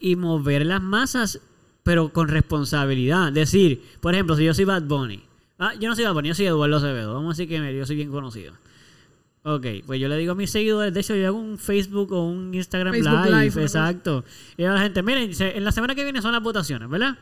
y 0.00 0.16
mover 0.16 0.66
las 0.66 0.82
masas, 0.82 1.40
pero 1.86 2.12
con 2.12 2.26
responsabilidad. 2.26 3.32
Decir, 3.32 3.80
por 4.00 4.12
ejemplo, 4.12 4.34
si 4.34 4.44
yo 4.44 4.52
soy 4.52 4.64
Bad 4.64 4.82
Bunny. 4.82 5.22
Ah, 5.56 5.72
yo 5.78 5.88
no 5.88 5.94
soy 5.94 6.04
Bad 6.04 6.14
Bunny, 6.14 6.28
yo 6.28 6.34
soy 6.34 6.46
Eduardo 6.46 6.78
Acevedo. 6.78 7.14
Vamos 7.14 7.38
a 7.38 7.40
decir 7.40 7.48
que 7.48 7.78
yo 7.78 7.86
soy 7.86 7.94
bien 7.94 8.10
conocido. 8.10 8.54
Ok, 9.44 9.66
pues 9.86 10.00
yo 10.00 10.08
le 10.08 10.16
digo 10.16 10.32
a 10.32 10.34
mis 10.34 10.50
seguidores, 10.50 10.92
de 10.92 10.98
hecho 10.98 11.14
yo 11.14 11.28
hago 11.28 11.38
un 11.38 11.58
Facebook 11.58 12.10
o 12.10 12.26
un 12.26 12.52
Instagram 12.52 12.92
Facebook 12.92 13.26
Live, 13.26 13.62
exacto. 13.62 14.24
Y 14.56 14.64
a 14.64 14.72
la 14.72 14.80
gente, 14.80 15.00
miren, 15.04 15.30
en 15.38 15.64
la 15.64 15.70
semana 15.70 15.94
que 15.94 16.02
viene 16.02 16.20
son 16.20 16.32
las 16.32 16.42
votaciones, 16.42 16.88
¿verdad? 16.88 17.16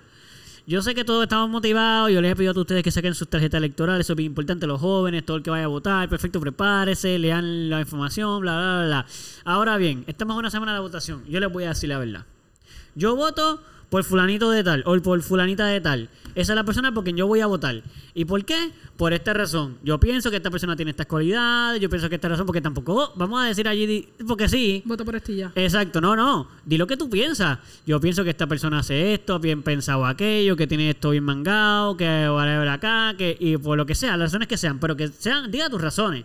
Yo 0.67 0.81
sé 0.81 0.95
que 0.95 1.05
todos 1.05 1.25
estamos 1.25 1.51
motivados, 1.51 2.11
yo 2.11 2.23
les 2.23 2.33
he 2.33 2.37
pedido 2.37 2.55
a 2.57 2.59
ustedes 2.59 2.83
que 2.83 2.91
saquen 2.91 3.15
sus 3.15 3.29
tarjetas 3.29 3.59
electorales, 3.59 4.07
eso 4.07 4.15
es 4.15 4.17
bien 4.17 4.31
importante, 4.31 4.67
los 4.67 4.81
jóvenes, 4.81 5.27
todo 5.27 5.37
el 5.37 5.43
que 5.43 5.51
vaya 5.51 5.67
a 5.67 5.69
votar, 5.69 6.09
perfecto, 6.09 6.41
prepárese, 6.41 7.19
lean 7.19 7.69
la 7.69 7.81
información, 7.81 8.41
bla, 8.41 8.57
bla, 8.57 8.77
bla, 8.79 8.87
bla. 8.87 9.07
Ahora 9.45 9.77
bien, 9.77 10.05
estamos 10.07 10.33
en 10.37 10.39
una 10.39 10.51
semana 10.51 10.73
de 10.73 10.81
votación, 10.81 11.23
yo 11.29 11.39
les 11.39 11.53
voy 11.53 11.65
a 11.65 11.69
decir 11.69 11.91
la 11.91 11.99
verdad. 11.99 12.25
Yo 12.95 13.15
voto 13.15 13.61
por 13.89 14.05
fulanito 14.05 14.51
de 14.51 14.64
tal 14.64 14.82
o 14.87 15.01
por 15.01 15.22
fulanita 15.22 15.66
de 15.66 15.80
tal. 15.80 16.09
Esa 16.35 16.53
es 16.53 16.57
la 16.57 16.64
persona 16.64 16.93
por 16.93 17.05
quien 17.05 17.16
yo 17.16 17.26
voy 17.26 17.41
a 17.41 17.47
votar. 17.47 17.82
¿Y 18.12 18.24
por 18.24 18.45
qué? 18.45 18.72
Por 18.97 19.12
esta 19.12 19.32
razón. 19.32 19.78
Yo 19.85 20.01
pienso 20.01 20.30
que 20.30 20.37
esta 20.37 20.51
persona 20.51 20.74
tiene 20.74 20.91
estas 20.91 21.07
cualidades, 21.07 21.80
yo 21.80 21.89
pienso 21.89 22.09
que 22.09 22.16
esta 22.16 22.28
razón, 22.28 22.45
porque 22.45 22.61
tampoco 22.61 23.12
vamos 23.14 23.43
a 23.43 23.47
decir 23.47 23.68
allí, 23.68 24.09
porque 24.26 24.49
sí. 24.49 24.82
Vota 24.85 25.05
por 25.05 25.14
este 25.14 25.37
ya. 25.37 25.53
Exacto, 25.55 26.01
no, 26.01 26.16
no. 26.16 26.49
Di 26.64 26.76
lo 26.76 26.87
que 26.87 26.97
tú 26.97 27.09
piensas. 27.09 27.59
Yo 27.87 28.01
pienso 28.01 28.24
que 28.24 28.30
esta 28.30 28.49
persona 28.49 28.80
hace 28.80 29.14
esto, 29.14 29.39
bien 29.39 29.62
pensado 29.62 30.05
aquello, 30.07 30.57
que 30.57 30.66
tiene 30.66 30.91
esto 30.91 31.11
bien 31.11 31.24
mangado, 31.24 31.97
que 31.97 32.28
whatever 32.28 32.68
acá, 32.68 33.14
que, 33.16 33.37
y 33.39 33.57
por 33.57 33.76
lo 33.76 33.87
que 33.87 33.95
sea, 33.95 34.16
las 34.16 34.32
razones 34.32 34.49
que 34.49 34.57
sean, 34.57 34.80
pero 34.80 34.97
que 34.97 35.09
sean, 35.09 35.51
diga 35.51 35.70
tus 35.70 35.80
razones. 35.80 36.24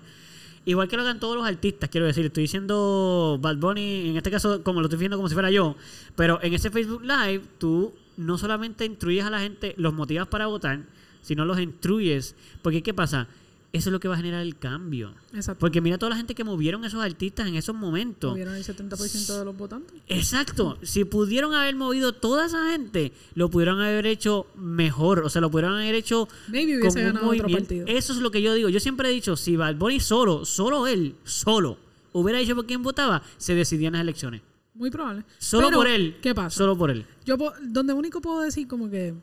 Igual 0.69 0.87
que 0.87 0.97
lo 0.97 1.01
hagan 1.01 1.19
todos 1.19 1.35
los 1.35 1.47
artistas, 1.47 1.89
quiero 1.89 2.05
decir, 2.05 2.27
estoy 2.27 2.43
diciendo 2.43 3.39
Bad 3.41 3.57
Bunny, 3.57 4.11
en 4.11 4.17
este 4.17 4.29
caso, 4.29 4.61
como 4.61 4.81
lo 4.81 4.85
estoy 4.85 4.99
viendo 4.99 5.17
como 5.17 5.27
si 5.27 5.33
fuera 5.33 5.49
yo, 5.49 5.75
pero 6.15 6.37
en 6.43 6.53
ese 6.53 6.69
Facebook 6.69 7.01
Live, 7.01 7.41
tú 7.57 7.91
no 8.17 8.37
solamente 8.37 8.85
instruyes 8.85 9.25
a 9.25 9.31
la 9.31 9.39
gente, 9.39 9.73
los 9.77 9.95
motivas 9.95 10.27
para 10.27 10.45
votar, 10.45 10.81
sino 11.23 11.43
los 11.43 11.59
instruyes. 11.59 12.35
Porque, 12.61 12.83
¿qué 12.83 12.93
pasa? 12.93 13.27
Eso 13.71 13.89
es 13.89 13.93
lo 13.93 13.99
que 13.99 14.07
va 14.07 14.15
a 14.15 14.17
generar 14.17 14.41
el 14.41 14.57
cambio. 14.57 15.13
Exacto. 15.33 15.59
Porque 15.59 15.79
mira 15.79 15.99
toda 15.99 16.09
la 16.09 16.15
gente 16.15 16.33
que 16.33 16.43
movieron 16.43 16.85
esos 16.85 17.03
artistas 17.03 17.47
en 17.47 17.55
esos 17.55 17.75
momentos. 17.75 18.31
Movieron 18.31 18.55
el 18.55 18.63
70% 18.63 19.37
de 19.37 19.45
los 19.45 19.55
votantes. 19.55 20.01
Exacto. 20.07 20.79
Si 20.81 21.05
pudieron 21.05 21.53
haber 21.53 21.75
movido 21.75 22.13
toda 22.13 22.47
esa 22.47 22.71
gente, 22.71 23.11
lo 23.35 23.49
pudieron 23.49 23.79
haber 23.79 24.07
hecho 24.07 24.47
mejor. 24.55 25.19
O 25.19 25.29
sea, 25.29 25.41
lo 25.41 25.51
pudieron 25.51 25.75
haber 25.75 25.93
hecho 25.93 26.27
Maybe 26.47 26.73
con 26.73 26.81
hubiese 26.81 26.99
un 26.99 27.05
ganado 27.05 27.27
otro 27.27 27.43
movimiento. 27.43 27.75
partido. 27.75 27.85
Eso 27.87 28.13
es 28.13 28.19
lo 28.19 28.31
que 28.31 28.41
yo 28.41 28.55
digo. 28.55 28.69
Yo 28.69 28.79
siempre 28.79 29.09
he 29.09 29.11
dicho, 29.11 29.35
si 29.35 29.55
Bad 29.55 29.75
Bunny 29.75 29.99
solo, 29.99 30.45
solo 30.45 30.87
él, 30.87 31.15
solo, 31.23 31.77
hubiera 32.11 32.39
dicho 32.39 32.55
por 32.55 32.65
quién 32.65 32.81
votaba, 32.81 33.21
se 33.37 33.53
decidían 33.53 33.93
las 33.93 34.01
elecciones. 34.01 34.41
Muy 34.73 34.89
probable. 34.89 35.25
Solo 35.37 35.67
Pero, 35.67 35.77
por 35.77 35.87
él. 35.87 36.17
¿Qué 36.21 36.33
pasa? 36.33 36.57
Solo 36.57 36.77
por 36.77 36.89
él. 36.89 37.05
Yo, 37.25 37.37
donde 37.61 37.93
único 37.93 38.21
puedo 38.21 38.41
decir 38.41 38.67
como 38.67 38.89
que 38.89 39.13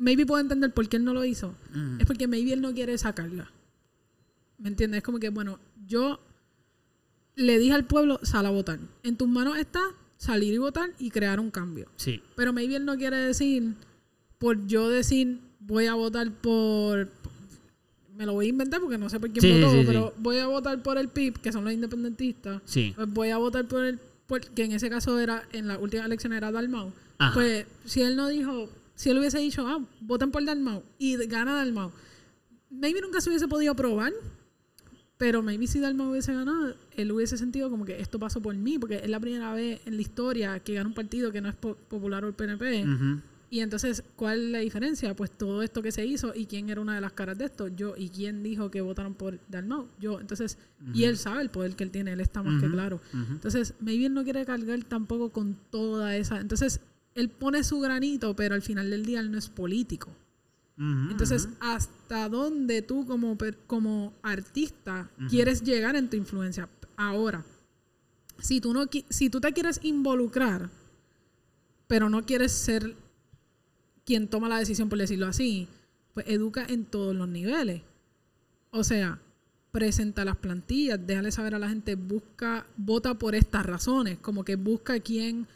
maybe 0.00 0.26
puedo 0.26 0.40
entender 0.40 0.72
por 0.74 0.88
qué 0.88 0.96
él 0.96 1.04
no 1.04 1.14
lo 1.14 1.24
hizo, 1.24 1.54
Mm. 1.72 2.00
es 2.00 2.06
porque 2.06 2.26
maybe 2.26 2.52
él 2.52 2.60
no 2.60 2.72
quiere 2.74 2.92
esa 2.94 3.14
carga. 3.14 3.48
¿Me 4.58 4.68
entiendes? 4.68 4.98
Es 4.98 5.04
como 5.04 5.18
que, 5.20 5.28
bueno, 5.30 5.58
yo 5.86 6.18
le 7.36 7.58
dije 7.58 7.72
al 7.72 7.84
pueblo, 7.86 8.18
sal 8.22 8.44
a 8.46 8.50
votar. 8.50 8.78
En 9.02 9.16
tus 9.16 9.28
manos 9.28 9.56
está 9.56 9.80
salir 10.16 10.52
y 10.52 10.58
votar 10.58 10.90
y 10.98 11.10
crear 11.10 11.38
un 11.40 11.50
cambio. 11.50 11.86
Sí. 11.96 12.20
Pero 12.36 12.52
maybe 12.52 12.76
él 12.76 12.84
no 12.84 12.96
quiere 12.96 13.16
decir, 13.16 13.74
por 14.38 14.66
yo 14.66 14.88
decir, 14.90 15.38
voy 15.60 15.86
a 15.86 15.94
votar 15.94 16.30
por... 16.32 17.08
Me 18.16 18.26
lo 18.26 18.34
voy 18.34 18.46
a 18.46 18.48
inventar 18.50 18.80
porque 18.80 18.98
no 18.98 19.08
sé 19.08 19.18
por 19.18 19.30
quién 19.30 19.40
Sí, 19.40 19.52
votó, 19.62 19.72
sí, 19.72 19.82
pero 19.86 20.12
voy 20.18 20.36
a 20.38 20.46
votar 20.46 20.82
por 20.82 20.98
el 20.98 21.08
PIB, 21.08 21.38
que 21.40 21.52
son 21.52 21.64
los 21.64 21.72
independentistas. 21.72 22.60
Sí. 22.66 22.92
Pues 22.94 23.08
voy 23.10 23.30
a 23.30 23.38
votar 23.38 23.66
por 23.66 23.82
el... 23.84 23.98
por- 24.26 24.42
que 24.42 24.64
en 24.64 24.72
ese 24.72 24.90
caso 24.90 25.18
era, 25.18 25.44
en 25.52 25.68
la 25.68 25.78
última 25.78 26.04
elección 26.04 26.34
era 26.34 26.52
Dalmau. 26.52 26.92
Ajá. 27.16 27.32
Pues 27.32 27.64
si 27.86 28.02
él 28.02 28.16
no 28.16 28.28
dijo, 28.28 28.68
si 29.00 29.08
él 29.10 29.18
hubiese 29.18 29.38
dicho, 29.38 29.66
ah, 29.66 29.78
voten 30.00 30.30
por 30.30 30.44
Dalmau 30.44 30.82
y 30.98 31.16
gana 31.26 31.54
Dalmau, 31.54 31.90
maybe 32.70 33.00
nunca 33.00 33.20
se 33.20 33.30
hubiese 33.30 33.48
podido 33.48 33.74
probar, 33.74 34.12
pero 35.16 35.42
maybe 35.42 35.66
si 35.66 35.80
Dalmau 35.80 36.10
hubiese 36.10 36.32
ganado, 36.34 36.74
él 36.96 37.12
hubiese 37.12 37.36
sentido 37.36 37.68
como 37.70 37.84
que 37.84 38.00
esto 38.00 38.18
pasó 38.18 38.40
por 38.40 38.54
mí, 38.54 38.78
porque 38.78 38.96
es 39.02 39.08
la 39.10 39.20
primera 39.20 39.52
vez 39.52 39.80
en 39.86 39.96
la 39.96 40.02
historia 40.02 40.58
que 40.60 40.74
gana 40.74 40.88
un 40.88 40.94
partido 40.94 41.30
que 41.32 41.40
no 41.40 41.48
es 41.48 41.54
po- 41.54 41.76
popular 41.76 42.24
o 42.24 42.28
el 42.28 42.34
PNP. 42.34 42.84
Ujú. 42.84 43.20
Y 43.52 43.60
entonces, 43.60 44.04
¿cuál 44.16 44.38
es 44.44 44.50
la 44.52 44.58
diferencia? 44.60 45.14
Pues 45.16 45.30
todo 45.30 45.62
esto 45.62 45.82
que 45.82 45.90
se 45.92 46.06
hizo 46.06 46.32
y 46.34 46.46
quién 46.46 46.70
era 46.70 46.80
una 46.80 46.94
de 46.94 47.00
las 47.00 47.12
caras 47.12 47.36
de 47.36 47.46
esto, 47.46 47.66
yo, 47.68 47.94
y 47.96 48.08
quién 48.10 48.42
dijo 48.44 48.70
que 48.70 48.80
votaron 48.80 49.14
por 49.14 49.40
Dalmau, 49.48 49.88
yo. 49.98 50.20
Entonces, 50.20 50.56
y 50.94 51.04
él 51.04 51.16
sabe 51.18 51.42
el 51.42 51.50
poder 51.50 51.74
que 51.74 51.82
él 51.84 51.90
tiene, 51.90 52.12
él 52.12 52.20
está 52.20 52.42
más 52.42 52.60
que 52.60 52.66
Ujú, 52.66 52.74
claro. 52.74 53.00
ujú. 53.12 53.32
Entonces, 53.32 53.74
maybe 53.80 54.06
él 54.06 54.14
no 54.14 54.22
quiere 54.24 54.46
cargar 54.46 54.84
tampoco 54.84 55.30
con 55.30 55.56
toda 55.70 56.16
esa. 56.16 56.38
Entonces, 56.40 56.80
él 57.14 57.28
pone 57.30 57.64
su 57.64 57.80
granito, 57.80 58.34
pero 58.34 58.54
al 58.54 58.62
final 58.62 58.90
del 58.90 59.04
día 59.04 59.20
él 59.20 59.30
no 59.30 59.38
es 59.38 59.48
político. 59.48 60.10
Entonces. 60.78 61.46
¿hasta 61.60 62.30
dónde 62.30 62.80
tú 62.80 63.04
como, 63.04 63.36
como 63.66 64.14
artista 64.22 65.10
quieres 65.28 65.62
llegar 65.62 65.94
en 65.94 66.08
tu 66.08 66.16
influencia? 66.16 66.70
Ahora, 66.96 67.44
si 68.38 68.62
tú, 68.62 68.72
no, 68.72 68.86
si 69.10 69.28
tú 69.28 69.40
te 69.40 69.52
quieres 69.52 69.80
involucrar, 69.82 70.70
pero 71.86 72.08
no 72.08 72.24
quieres 72.24 72.52
ser 72.52 72.96
quien 74.06 74.28
toma 74.28 74.48
la 74.48 74.58
decisión, 74.58 74.88
por 74.88 74.98
decirlo 74.98 75.26
así, 75.26 75.68
pues 76.14 76.26
educa 76.28 76.64
en 76.66 76.86
todos 76.86 77.14
los 77.14 77.28
niveles. 77.28 77.82
O 78.70 78.82
sea, 78.82 79.20
presenta 79.72 80.24
las 80.24 80.36
plantillas, 80.36 81.04
déjale 81.06 81.30
saber 81.30 81.54
a 81.54 81.58
la 81.58 81.68
gente, 81.68 81.94
busca, 81.94 82.66
vota 82.76 83.18
por 83.18 83.34
estas 83.34 83.66
razones, 83.66 84.18
como 84.18 84.44
que 84.44 84.56
busca 84.56 84.98
quién 85.00 85.46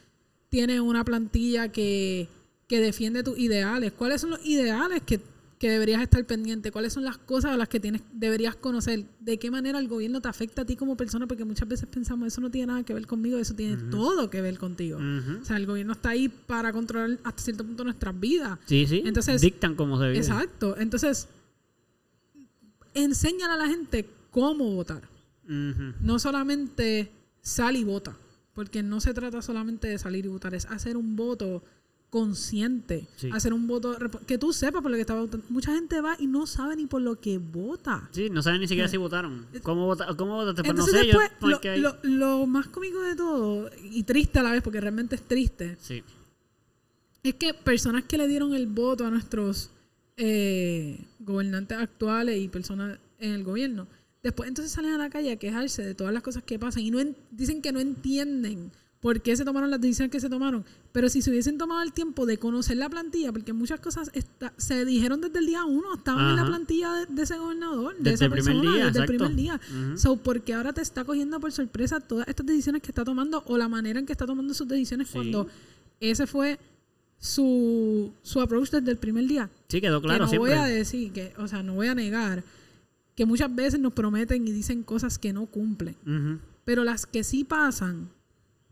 tiene 0.55 0.79
una 0.79 1.03
plantilla 1.03 1.67
que, 1.69 2.29
que 2.69 2.79
defiende 2.79 3.23
tus 3.23 3.37
ideales. 3.37 3.91
¿Cuáles 3.91 4.21
son 4.21 4.29
los 4.29 4.45
ideales 4.45 5.01
que, 5.05 5.19
que 5.59 5.69
deberías 5.69 6.01
estar 6.01 6.25
pendiente? 6.25 6.71
¿Cuáles 6.71 6.93
son 6.93 7.03
las 7.03 7.17
cosas 7.17 7.51
a 7.51 7.57
las 7.57 7.67
que 7.67 7.81
tienes, 7.81 8.03
deberías 8.13 8.55
conocer? 8.55 9.03
¿De 9.19 9.37
qué 9.37 9.51
manera 9.51 9.79
el 9.79 9.89
gobierno 9.89 10.21
te 10.21 10.29
afecta 10.29 10.61
a 10.61 10.65
ti 10.65 10.77
como 10.77 10.95
persona? 10.95 11.27
Porque 11.27 11.43
muchas 11.43 11.67
veces 11.67 11.89
pensamos, 11.89 12.27
eso 12.29 12.39
no 12.39 12.49
tiene 12.49 12.67
nada 12.67 12.83
que 12.83 12.93
ver 12.93 13.05
conmigo, 13.05 13.37
eso 13.37 13.53
tiene 13.53 13.75
todo 13.91 14.29
que 14.29 14.39
ver 14.39 14.57
contigo. 14.57 14.97
O 15.41 15.43
sea, 15.43 15.57
el 15.57 15.65
gobierno 15.65 15.91
está 15.91 16.11
ahí 16.11 16.29
para 16.29 16.71
controlar 16.71 17.19
hasta 17.25 17.43
cierto 17.43 17.65
punto 17.65 17.83
nuestras 17.83 18.17
vidas. 18.17 18.57
Sí, 18.65 18.85
sí. 18.87 19.03
Entonces- 19.05 19.41
Dictan 19.41 19.75
cómo 19.75 19.99
se 19.99 20.05
vive. 20.05 20.19
Exacto. 20.19 20.77
Entonces, 20.77 21.27
enséñale 22.93 23.53
a 23.55 23.57
la 23.57 23.67
gente 23.67 24.07
cómo 24.31 24.73
votar. 24.73 25.01
No 25.47 26.17
solamente 26.17 27.11
sal 27.41 27.75
y 27.75 27.83
vota. 27.83 28.15
Porque 28.55 28.81
no 28.81 28.99
se 29.01 29.13
trata 29.13 29.43
solamente 29.43 29.87
de 29.87 29.99
salir 29.99 30.25
y 30.25 30.29
votar, 30.29 30.55
es 30.55 30.65
hacer 30.65 30.97
un 30.97 31.15
voto 31.15 31.61
consciente, 32.09 33.07
Sí. 33.17 33.29
hacer 33.33 33.51
un 33.53 33.67
voto 33.67 33.97
que 34.25 34.37
tú 34.37 34.53
sepas 34.53 34.81
por 34.81 34.89
lo 34.89 34.95
que 34.95 35.01
está 35.01 35.15
votando. 35.15 35.45
Mucha 35.49 35.73
gente 35.75 35.99
va 35.99 36.15
y 36.17 36.27
no 36.27 36.47
sabe 36.47 36.77
ni 36.77 36.85
por 36.87 37.01
lo 37.01 37.19
que 37.19 37.37
vota. 37.39 38.07
Sí, 38.13 38.29
no 38.29 38.41
saben 38.41 38.61
ni 38.61 38.67
siquiera 38.69 38.87
si 38.87 38.95
votaron. 38.95 39.45
¿Cómo, 39.63 39.85
vota, 39.85 40.07
cómo 40.15 40.35
votaste? 40.35 40.63
Pues 40.63 40.73
no 40.75 40.79
Entonces 40.85 41.01
sé, 41.01 41.11
yo. 41.11 41.19
después, 41.19 41.31
lo, 41.41 41.57
porque 41.57 41.69
hay- 41.71 41.81
lo- 41.81 41.97
lo 42.03 42.47
más 42.47 42.67
cómico 42.67 43.01
de 43.01 43.15
todo, 43.17 43.69
y 43.83 44.03
triste 44.03 44.39
a 44.39 44.43
la 44.43 44.51
vez, 44.53 44.61
porque 44.61 44.79
realmente 44.79 45.15
es 45.15 45.23
triste, 45.27 45.75
Sí. 45.81 46.03
es 47.23 47.33
que 47.35 47.53
personas 47.53 48.05
que 48.05 48.17
le 48.17 48.27
dieron 48.29 48.53
el 48.53 48.67
voto 48.67 49.05
a 49.05 49.09
nuestros 49.09 49.71
eh, 50.17 51.03
gobernantes 51.19 51.77
actuales 51.77 52.39
y 52.39 52.47
personas 52.47 52.97
en 53.19 53.31
el 53.33 53.43
gobierno, 53.43 53.85
después 54.25 54.49
entonces 54.49 54.73
salen 54.73 54.91
a 54.93 54.97
la 54.97 55.09
calle 55.09 55.31
a 55.31 55.37
quejarse 55.37 55.83
de 55.83 55.95
todas 55.95 56.13
las 56.13 56.21
cosas 56.23 56.43
que 56.43 56.59
pasan 56.59 56.83
y 56.83 56.91
no 56.91 56.99
en- 56.99 57.15
dicen 57.31 57.61
que 57.61 57.71
no 57.71 57.79
entienden 57.79 58.71
por 58.99 59.21
qué 59.21 59.37
se 59.37 59.45
tomaron 59.45 59.69
las 59.69 59.79
decisiones 59.79 60.11
que 60.11 60.19
se 60.19 60.29
tomaron. 60.29 60.65
Pero 60.91 61.09
si 61.09 61.21
se 61.21 61.29
hubiesen 61.29 61.59
tomado 61.59 61.83
el 61.83 61.93
tiempo 61.93 62.25
de 62.25 62.39
conocer 62.39 62.77
la 62.77 62.89
plantilla, 62.89 63.31
porque 63.31 63.53
muchas 63.53 63.79
cosas 63.79 64.09
está- 64.13 64.51
se 64.57 64.83
dijeron 64.83 65.21
desde 65.21 65.37
el 65.37 65.45
día 65.45 65.63
uno, 65.63 65.93
estaban 65.95 66.31
en 66.31 66.35
la 66.37 66.45
plantilla 66.45 66.91
de, 66.93 67.05
de 67.13 67.21
ese 67.21 67.37
gobernador, 67.37 67.95
de 67.97 68.11
Desde 68.11 68.25
esa 68.25 68.33
persona, 68.33 68.61
día, 68.61 68.71
desde 68.71 68.87
exacto. 68.87 69.11
el 69.13 69.17
primer 69.19 69.35
día. 69.35 69.61
Ujú. 69.69 69.97
So, 69.99 70.17
porque 70.17 70.55
ahora 70.55 70.73
te 70.73 70.81
está 70.81 71.03
cogiendo 71.03 71.39
por 71.39 71.51
sorpresa 71.51 71.99
todas 71.99 72.27
estas 72.27 72.47
decisiones 72.47 72.81
que 72.81 72.87
está 72.89 73.03
tomando 73.05 73.43
o 73.45 73.57
la 73.59 73.69
manera 73.69 73.99
en 73.99 74.07
que 74.07 74.11
está 74.13 74.25
tomando 74.25 74.55
sus 74.55 74.67
decisiones 74.67 75.07
Sí. 75.07 75.13
cuando 75.13 75.47
ese 75.99 76.25
fue 76.25 76.57
su, 77.19 78.11
su 78.23 78.41
approach 78.41 78.71
desde 78.71 78.89
el 78.91 78.97
primer 78.97 79.25
día. 79.27 79.49
Sí, 79.67 79.81
quedó 79.81 80.01
que 80.01 80.07
claro 80.07 80.23
no 80.25 80.29
siempre. 80.29 80.51
voy 80.55 80.59
a 80.59 80.65
decir, 80.65 81.11
que, 81.11 81.33
o 81.37 81.47
sea, 81.47 81.61
no 81.63 81.75
voy 81.75 81.87
a 81.87 81.95
negar 81.95 82.43
que 83.15 83.25
muchas 83.25 83.53
veces 83.55 83.79
nos 83.79 83.93
prometen 83.93 84.47
y 84.47 84.51
dicen 84.51 84.83
cosas 84.83 85.17
que 85.17 85.31
no 85.33 85.45
cumplen. 85.45 85.95
Pero 86.65 86.83
las 86.83 87.05
que 87.05 87.23
sí 87.23 87.43
pasan, 87.43 88.09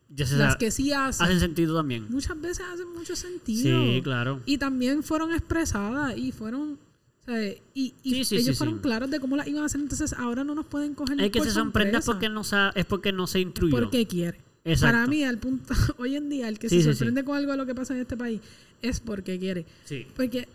Ya 0.10 0.26
se 0.26 0.36
las 0.36 0.54
sabe- 0.54 0.60
que 0.60 0.72
sí 0.72 0.92
hacen, 0.92 1.26
hacen 1.26 1.40
sentido 1.40 1.76
también. 1.76 2.08
muchas 2.10 2.40
veces 2.40 2.66
hacen 2.72 2.92
mucho 2.94 3.16
sentido. 3.16 3.84
Sí, 3.84 4.02
claro. 4.04 4.42
Y 4.46 4.58
también 4.58 5.02
fueron 5.04 5.32
expresadas 5.34 6.18
y 6.18 6.32
fueron... 6.32 6.74
o 6.74 7.26
sea, 7.26 7.42
y, 7.74 7.94
y 8.04 8.16
Sí, 8.16 8.26
sí, 8.26 8.36
ellos 8.36 8.48
sí, 8.48 8.54
fueron 8.56 8.80
claros 8.80 9.10
de 9.10 9.20
cómo 9.20 9.38
las 9.38 9.48
iban 9.48 9.64
a 9.64 9.68
hacer, 9.68 9.80
entonces 9.80 10.14
ahora 10.14 10.44
no 10.44 10.54
nos 10.56 10.66
pueden 10.66 10.94
coger 10.94 11.20
El 11.22 11.32
que 11.32 11.40
por 11.40 11.44
se 11.46 11.50
es 11.50 11.54
sorpresa. 11.54 12.02
porque 12.06 12.30
no 12.30 12.42
es 12.76 12.86
porque 12.86 13.12
no 13.14 13.28
se 13.28 13.40
instruyó. 13.40 13.80
porque 13.80 14.06
quiere. 14.08 14.40
Exacto. 14.66 14.94
Para 14.96 15.08
mí, 15.08 15.24
al 15.24 15.38
punto, 15.40 15.74
hoy 15.98 16.16
en 16.16 16.30
día, 16.30 16.48
el 16.50 16.58
que 16.60 16.70
se 16.70 16.82
sorprende 16.84 17.24
con 17.24 17.38
algo 17.38 17.52
de 17.52 17.58
lo 17.58 17.66
que 17.66 17.76
pasa 17.76 17.94
en 17.94 18.02
este 18.02 18.18
país 18.18 18.42
es 18.82 19.00
porque 19.00 19.38
quiere. 19.40 19.66
Sí. 19.86 20.06
Porque 20.16 20.48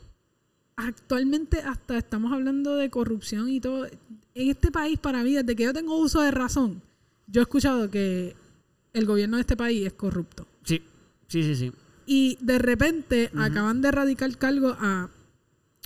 actualmente 0.78 1.60
hasta 1.60 1.98
estamos 1.98 2.32
hablando 2.32 2.76
de 2.76 2.88
corrupción 2.88 3.48
y 3.50 3.60
todo. 3.60 3.86
En 3.86 4.50
este 4.50 4.70
país, 4.70 4.98
para 4.98 5.22
mí, 5.24 5.34
desde 5.34 5.56
que 5.56 5.64
yo 5.64 5.72
tengo 5.74 5.98
uso 5.98 6.22
de 6.22 6.30
razón, 6.30 6.80
yo 7.26 7.40
he 7.40 7.42
escuchado 7.42 7.90
que 7.90 8.36
el 8.92 9.04
gobierno 9.04 9.36
de 9.36 9.42
este 9.42 9.56
país 9.56 9.86
es 9.86 9.92
corrupto. 9.92 10.46
Sí, 10.62 10.80
sí, 11.26 11.42
sí. 11.42 11.56
sí. 11.56 11.72
Y 12.06 12.38
de 12.40 12.58
repente 12.58 13.30
acaban 13.36 13.82
de 13.82 13.90
radicar 13.90 14.34
cargo 14.38 14.76
a... 14.78 15.10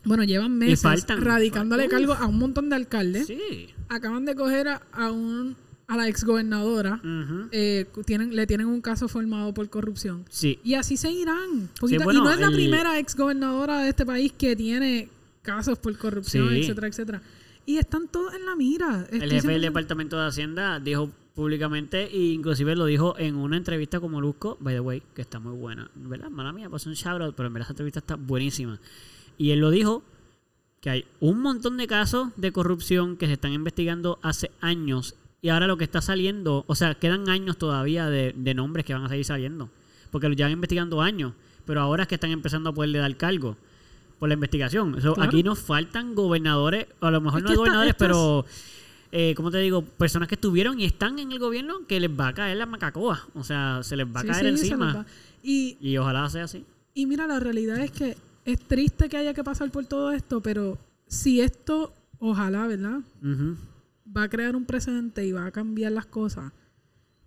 Bueno, 0.04 0.24
llevan 0.24 0.58
meses 0.58 1.06
radicándole 1.08 1.88
cargo 1.88 2.12
a 2.12 2.26
un 2.26 2.38
montón 2.38 2.68
de 2.68 2.76
alcaldes. 2.76 3.26
Sí. 3.26 3.68
Acaban 3.88 4.24
de 4.24 4.34
coger 4.34 4.68
a, 4.68 4.82
a 4.92 5.10
un, 5.10 5.56
a 5.88 5.96
la 5.96 6.08
exgobernadora. 6.08 7.00
Eh, 7.52 7.86
tienen, 8.06 8.34
le 8.34 8.46
tienen 8.46 8.66
un 8.66 8.80
caso 8.80 9.08
formado 9.08 9.52
por 9.52 9.68
corrupción. 9.68 10.24
Sí. 10.30 10.58
Y 10.64 10.74
así 10.74 10.96
seguirán. 10.96 11.68
Bueno, 11.80 12.12
y 12.12 12.16
no 12.16 12.30
es 12.30 12.40
la 12.40 12.48
el- 12.48 12.54
primera 12.54 12.98
exgobernadora 12.98 13.80
de 13.82 13.90
este 13.90 14.06
país 14.06 14.32
que 14.32 14.56
tiene 14.56 15.08
casos 15.42 15.78
por 15.78 15.96
corrupción, 15.98 16.48
Sí. 16.50 16.60
etcétera, 16.60 16.86
etcétera. 16.88 17.22
Y 17.66 17.76
están 17.78 18.08
todos 18.08 18.34
en 18.34 18.44
la 18.46 18.56
mira. 18.56 19.06
El 19.10 19.30
jefe 19.30 19.48
del 19.52 19.62
Departamento 19.62 20.18
de 20.18 20.26
Hacienda 20.26 20.80
dijo 20.80 21.10
públicamente 21.34 22.04
e 22.14 22.32
inclusive 22.32 22.74
lo 22.76 22.84
dijo 22.86 23.14
en 23.18 23.36
una 23.36 23.56
entrevista 23.56 24.00
con 24.00 24.10
Molusco, 24.10 24.56
by 24.60 24.74
the 24.74 24.80
way, 24.80 25.02
que 25.14 25.22
está 25.22 25.38
muy 25.38 25.56
buena, 25.56 25.90
¿verdad? 25.94 26.28
Mala 26.30 26.52
mía, 26.52 26.68
pues 26.68 26.86
un 26.86 26.92
shout 26.94 27.22
out, 27.22 27.34
pero 27.34 27.46
en 27.46 27.52
verdad 27.54 27.66
esa 27.66 27.72
entrevista 27.72 28.00
está 28.00 28.16
buenísima. 28.16 28.78
Y 29.38 29.50
él 29.50 29.60
lo 29.60 29.70
dijo 29.70 30.02
que 30.80 30.90
hay 30.90 31.04
un 31.20 31.40
montón 31.40 31.76
de 31.76 31.86
casos 31.86 32.28
de 32.36 32.52
corrupción 32.52 33.16
que 33.16 33.26
se 33.26 33.34
están 33.34 33.52
investigando 33.52 34.18
hace 34.22 34.50
años 34.60 35.14
y 35.42 35.48
ahora 35.48 35.66
lo 35.66 35.76
que 35.76 35.84
está 35.84 36.00
saliendo, 36.00 36.64
o 36.68 36.74
sea, 36.76 36.94
quedan 36.94 37.28
años 37.28 37.58
todavía 37.58 38.08
de, 38.08 38.32
de 38.36 38.54
nombres 38.54 38.86
que 38.86 38.94
van 38.94 39.04
a 39.04 39.08
seguir 39.08 39.24
saliendo, 39.24 39.68
porque 40.12 40.28
lo 40.28 40.34
llevan 40.34 40.52
investigando 40.52 41.02
años, 41.02 41.32
pero 41.66 41.80
ahora 41.80 42.04
es 42.04 42.08
que 42.08 42.14
están 42.14 42.30
empezando 42.30 42.70
a 42.70 42.72
poderle 42.72 42.98
dar 43.00 43.14
cargo 43.16 43.56
por 44.20 44.28
la 44.28 44.34
investigación. 44.34 45.00
So, 45.02 45.14
Claro. 45.14 45.28
Aquí 45.28 45.42
nos 45.42 45.58
faltan 45.58 46.14
gobernadores, 46.14 46.86
o 47.00 47.06
a 47.06 47.10
lo 47.10 47.20
mejor 47.20 47.40
Es 47.40 47.44
no 47.44 47.50
esta- 47.50 47.58
gobernadores, 47.58 47.90
estas- 47.90 48.06
pero, 48.08 48.44
eh, 49.10 49.34
¿cómo 49.36 49.50
te 49.50 49.58
digo? 49.58 49.82
Personas 49.82 50.28
que 50.28 50.36
estuvieron 50.36 50.78
y 50.78 50.84
están 50.84 51.18
en 51.18 51.32
el 51.32 51.40
gobierno 51.40 51.86
que 51.88 51.98
les 51.98 52.08
va 52.10 52.28
a 52.28 52.34
caer 52.34 52.56
la 52.56 52.66
macacoa. 52.66 53.26
O 53.34 53.42
sea, 53.42 53.80
se 53.82 53.96
les 53.96 54.06
va 54.06 54.20
a 54.20 54.22
Sí, 54.22 54.28
caer 54.28 54.56
sí, 54.56 54.66
encima. 54.66 55.04
Y, 55.42 55.76
Y 55.80 55.96
ojalá 55.98 56.30
sea 56.30 56.44
así. 56.44 56.64
y 56.94 57.06
mira, 57.06 57.26
la 57.26 57.40
realidad 57.40 57.78
es 57.80 57.90
que 57.90 58.16
es 58.44 58.60
triste 58.60 59.08
que 59.08 59.16
haya 59.16 59.34
que 59.34 59.42
pasar 59.42 59.70
por 59.72 59.86
todo 59.86 60.12
esto, 60.12 60.40
pero 60.40 60.78
si 61.08 61.40
esto, 61.40 61.92
ojalá, 62.20 62.68
¿verdad? 62.68 63.00
Va 64.16 64.24
a 64.24 64.28
crear 64.28 64.54
un 64.56 64.64
precedente 64.64 65.24
y 65.26 65.32
va 65.32 65.46
a 65.46 65.50
cambiar 65.50 65.92
las 65.92 66.06
cosas, 66.06 66.52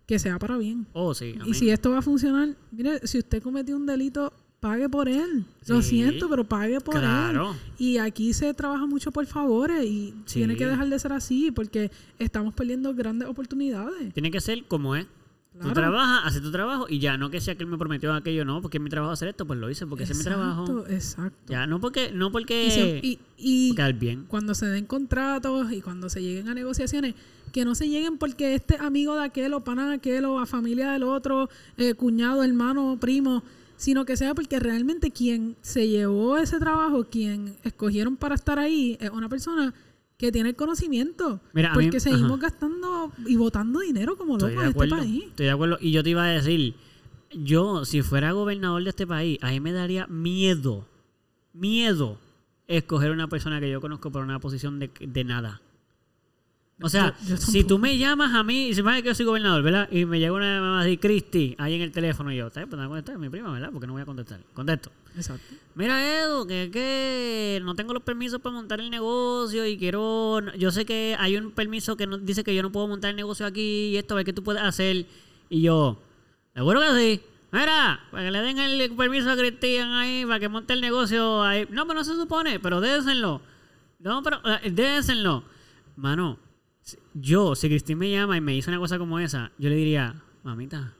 que 0.05 0.19
sea 0.19 0.37
para 0.39 0.57
bien. 0.57 0.85
Oh, 0.93 1.13
sí. 1.13 1.35
Y 1.45 1.53
si 1.55 1.69
esto 1.69 1.91
va 1.91 1.99
a 1.99 2.01
funcionar, 2.01 2.55
mire, 2.71 3.05
si 3.07 3.17
usted 3.19 3.41
cometió 3.41 3.75
un 3.75 3.85
delito, 3.85 4.31
pague 4.59 4.87
por 4.89 5.07
él. 5.09 5.45
Lo 5.67 5.81
siento, 5.81 6.29
pero 6.29 6.43
pague 6.43 6.79
por 6.81 6.95
claro. 6.99 7.51
él. 7.51 7.57
Y 7.77 7.97
aquí 7.97 8.33
se 8.33 8.53
trabaja 8.53 8.85
mucho 8.85 9.11
por 9.11 9.25
favores 9.25 9.83
y 9.85 10.13
Sí. 10.25 10.39
tiene 10.39 10.55
que 10.55 10.65
dejar 10.65 10.89
de 10.89 10.99
ser 10.99 11.13
así 11.13 11.51
porque 11.51 11.91
estamos 12.19 12.53
perdiendo 12.53 12.93
grandes 12.93 13.27
oportunidades. 13.27 14.13
Tiene 14.13 14.31
que 14.31 14.41
ser 14.41 14.63
como 14.65 14.95
es. 14.95 15.05
Tú 15.55 15.59
Claro. 15.61 15.73
trabajas, 15.75 16.21
haces 16.25 16.41
tu 16.41 16.51
trabajo 16.51 16.85
y 16.89 16.99
ya, 16.99 17.17
no 17.17 17.29
que 17.29 17.39
sea 17.39 17.55
que 17.55 17.63
él 17.63 17.69
me 17.69 17.77
prometió 17.77 18.13
aquello, 18.13 18.43
no, 18.43 18.61
porque 18.61 18.77
es 18.77 18.83
mi 18.83 18.89
trabajo 18.89 19.13
hacer 19.13 19.29
esto, 19.29 19.47
pues 19.47 19.57
lo 19.57 19.69
hice, 19.69 19.87
porque 19.87 20.03
ese 20.03 20.11
es 20.11 20.17
mi 20.19 20.25
trabajo. 20.25 20.83
Exacto. 20.89 21.37
Ya, 21.47 21.65
no 21.65 21.79
porque, 21.79 22.11
no 22.11 22.29
porque, 22.31 22.67
Y, 22.67 22.71
se- 22.71 22.99
y- 23.01 23.19
y 23.37 23.75
bien. 23.93 24.25
cuando 24.27 24.53
se 24.53 24.65
den 24.65 24.85
contratos 24.85 25.71
y 25.71 25.79
cuando 25.81 26.09
se 26.09 26.21
lleguen 26.21 26.49
a 26.49 26.53
negociaciones, 26.53 27.15
que 27.53 27.63
no 27.63 27.73
se 27.73 27.87
lleguen 27.87 28.17
porque 28.17 28.53
este 28.53 28.75
amigo 28.79 29.15
de 29.15 29.23
aquel 29.23 29.53
o 29.53 29.63
pana 29.63 29.87
de 29.87 29.95
aquel 29.95 30.25
o 30.25 30.39
a 30.39 30.45
familia 30.45 30.91
del 30.91 31.03
otro, 31.03 31.49
eh, 31.77 31.93
cuñado, 31.93 32.43
hermano, 32.43 32.97
primo, 32.99 33.41
sino 33.77 34.03
que 34.03 34.17
sea 34.17 34.35
porque 34.35 34.59
realmente 34.59 35.11
quien 35.11 35.55
se 35.61 35.87
llevó 35.87 36.37
ese 36.37 36.59
trabajo, 36.59 37.05
quien 37.05 37.55
escogieron 37.63 38.17
para 38.17 38.35
estar 38.35 38.59
ahí, 38.59 38.97
es 38.99 39.09
una 39.09 39.29
persona 39.29 39.73
que 40.17 40.31
tiene 40.31 40.49
el 40.49 40.55
conocimiento. 40.55 41.41
Mira, 41.53 41.73
mí- 41.75 41.83
porque 41.85 41.99
seguimos 41.99 42.31
ajá. 42.33 42.41
gastando 42.49 43.11
y 43.25 43.35
botando 43.35 43.79
dinero 43.81 44.17
como 44.17 44.33
locos 44.37 44.51
en 44.51 44.59
este 44.69 44.87
país. 44.87 45.23
Estoy 45.25 45.45
de 45.47 45.51
acuerdo. 45.51 45.77
Y 45.81 45.91
yo 45.91 46.03
te 46.03 46.09
iba 46.11 46.23
a 46.23 46.27
decir, 46.27 46.75
yo, 47.33 47.83
si 47.85 48.01
fuera 48.01 48.31
gobernador 48.31 48.83
de 48.83 48.89
este 48.89 49.05
país, 49.05 49.37
a 49.41 49.49
mí 49.51 49.59
me 49.59 49.71
daría 49.73 50.07
miedo, 50.07 50.87
miedo, 51.53 52.17
escoger 52.67 53.11
una 53.11 53.27
persona 53.27 53.59
que 53.59 53.69
yo 53.69 53.81
conozco 53.81 54.11
por 54.11 54.23
una 54.23 54.39
posición 54.39 54.79
de, 54.79 54.89
de 54.99 55.23
nada. 55.23 55.61
O 56.81 56.89
sea, 56.89 57.15
Yo- 57.23 57.29
yo 57.29 57.37
si 57.37 57.63
tú 57.63 57.79
me 57.79 57.97
llamas 57.97 58.33
a 58.35 58.43
mí, 58.43 58.67
y 58.67 58.73
se 58.75 58.83
me 58.83 59.01
que 59.01 59.07
yo 59.07 59.15
soy 59.15 59.25
gobernador, 59.25 59.63
¿verdad? 59.63 59.87
Y 59.91 60.03
me 60.05 60.19
llega 60.19 60.33
una 60.33 60.59
mamá 60.59 60.81
así, 60.81 60.97
Cristi, 60.97 61.55
ahí 61.57 61.73
en 61.75 61.81
el 61.81 61.91
teléfono, 61.93 62.33
y 62.33 62.35
yo, 62.37 62.47
¿está 62.47 62.59
bien? 62.59 62.69
Pues 62.69 62.81
no 62.81 62.89
voy 62.89 62.97
a 62.97 63.01
contestar, 63.01 63.15
es 63.15 63.21
mi 63.21 63.29
prima, 63.29 63.51
¿verdad? 63.53 63.69
Porque 63.71 63.87
no 63.87 63.93
voy 63.93 64.01
a 64.01 64.05
contestar. 64.05 64.41
Contesto. 64.53 64.91
Exacto. 65.15 65.55
Mira, 65.75 66.21
Edu, 66.21 66.45
que, 66.45 66.69
que 66.73 67.61
no 67.63 67.75
tengo 67.75 67.93
los 67.93 68.03
permisos 68.03 68.41
para 68.41 68.53
montar 68.55 68.81
el 68.81 68.89
negocio 68.89 69.65
y 69.65 69.77
quiero. 69.77 70.41
Yo 70.57 70.69
sé 70.71 70.85
que 70.85 71.15
hay 71.17 71.37
un 71.37 71.51
permiso 71.51 71.95
que 71.95 72.07
no, 72.07 72.17
dice 72.17 72.43
que 72.43 72.53
yo 72.53 72.61
no 72.61 72.71
puedo 72.73 72.87
montar 72.89 73.09
el 73.11 73.15
negocio 73.15 73.45
aquí 73.45 73.91
y 73.93 73.97
esto, 73.97 74.13
a 74.13 74.17
ver 74.17 74.25
qué 74.25 74.33
tú 74.33 74.43
puedes 74.43 74.61
hacer. 74.61 75.05
Y 75.49 75.61
yo, 75.61 75.97
seguro 76.53 76.81
que 76.81 76.87
sí. 76.99 77.21
Mira, 77.53 78.01
para 78.11 78.25
que 78.25 78.31
le 78.31 78.41
den 78.41 78.59
el 78.59 78.91
permiso 78.91 79.31
a 79.31 79.37
Cristian 79.37 79.91
ahí, 79.93 80.25
para 80.25 80.41
que 80.41 80.49
monte 80.49 80.73
el 80.73 80.81
negocio 80.81 81.41
ahí. 81.41 81.65
No, 81.71 81.87
pero 81.87 81.99
no 81.99 82.03
se 82.03 82.15
supone, 82.15 82.59
pero 82.59 82.81
déjenlo. 82.81 83.39
No, 83.99 84.21
pero 84.21 84.41
eh, 84.61 84.71
déjenlo. 84.71 85.43
Mano, 85.95 86.37
si- 86.37 86.44
yo, 87.13 87.55
si 87.55 87.67
Cristín 87.67 87.97
me 87.97 88.11
llama 88.11 88.37
y 88.37 88.41
me 88.41 88.51
dice 88.53 88.69
una 88.69 88.79
cosa 88.79 88.97
como 88.97 89.19
esa, 89.19 89.51
yo 89.57 89.69
le 89.69 89.75
diría, 89.75 90.15
mamita, 90.43 90.93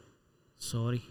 sorry. 0.57 1.01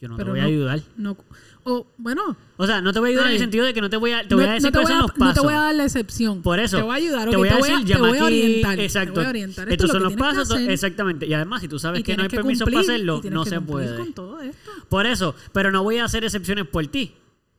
Yo 0.00 0.08
no 0.08 0.16
Pero 0.16 0.26
te 0.26 0.30
voy 0.32 0.40
a 0.40 0.42
no- 0.42 0.48
ayudar. 0.48 0.80
No, 0.96 1.16
o 1.62 1.86
bueno, 1.96 2.36
O 2.56 2.66
sea, 2.66 2.80
no 2.80 2.92
te 2.92 2.98
voy 2.98 3.10
a 3.10 3.12
ayudar 3.12 3.26
en 3.28 3.32
el 3.34 3.38
sentido 3.38 3.64
de 3.64 3.72
que 3.72 3.80
no 3.80 3.88
te 3.88 3.96
voy 3.96 4.10
a, 4.10 4.22
te 4.26 4.30
no, 4.30 4.36
voy 4.38 4.46
a 4.46 4.52
decir 4.54 4.64
no 4.64 4.72
te 4.72 4.84
voy 4.84 4.92
a, 4.92 4.98
los 4.98 5.06
no 5.12 5.14
pasos. 5.14 5.34
te 5.34 5.40
voy 5.42 5.54
a 5.54 5.58
dar 5.60 5.74
la 5.76 5.84
excepción. 5.84 6.42
Por 6.42 6.58
eso. 6.58 6.78
Te 6.78 6.82
voy 6.82 6.90
a 6.90 6.94
ayudar. 6.96 7.30
te 7.30 7.36
ok, 7.36 7.38
voy 7.38 7.48
a 7.48 7.50
te 7.52 7.56
decir, 7.62 7.78
te 7.78 7.84
llama 7.84 8.08
aquí. 8.08 8.20
orientar. 8.20 8.80
Exacto. 8.80 9.12
Te 9.12 9.18
voy 9.20 9.26
a 9.26 9.30
orientar. 9.30 9.68
Esto 9.68 9.74
Estos 9.86 9.90
son 9.92 10.02
los 10.02 10.14
pasos. 10.14 10.50
Exactamente. 10.58 11.24
Y 11.26 11.34
además, 11.34 11.60
si 11.60 11.68
tú 11.68 11.78
sabes 11.78 12.02
que 12.02 12.16
no 12.16 12.24
hay 12.24 12.28
permiso 12.28 12.64
para 12.64 12.80
hacerlo, 12.80 13.20
no 13.30 13.44
se 13.44 13.60
puede. 13.60 13.96
con 13.96 14.12
todo 14.12 14.40
esto. 14.40 14.70
Por 14.88 15.06
eso. 15.06 15.36
Pero 15.52 15.70
no 15.70 15.84
voy 15.84 15.98
a 15.98 16.04
hacer 16.06 16.24
excepciones 16.24 16.66
por 16.66 16.84
ti. 16.88 17.14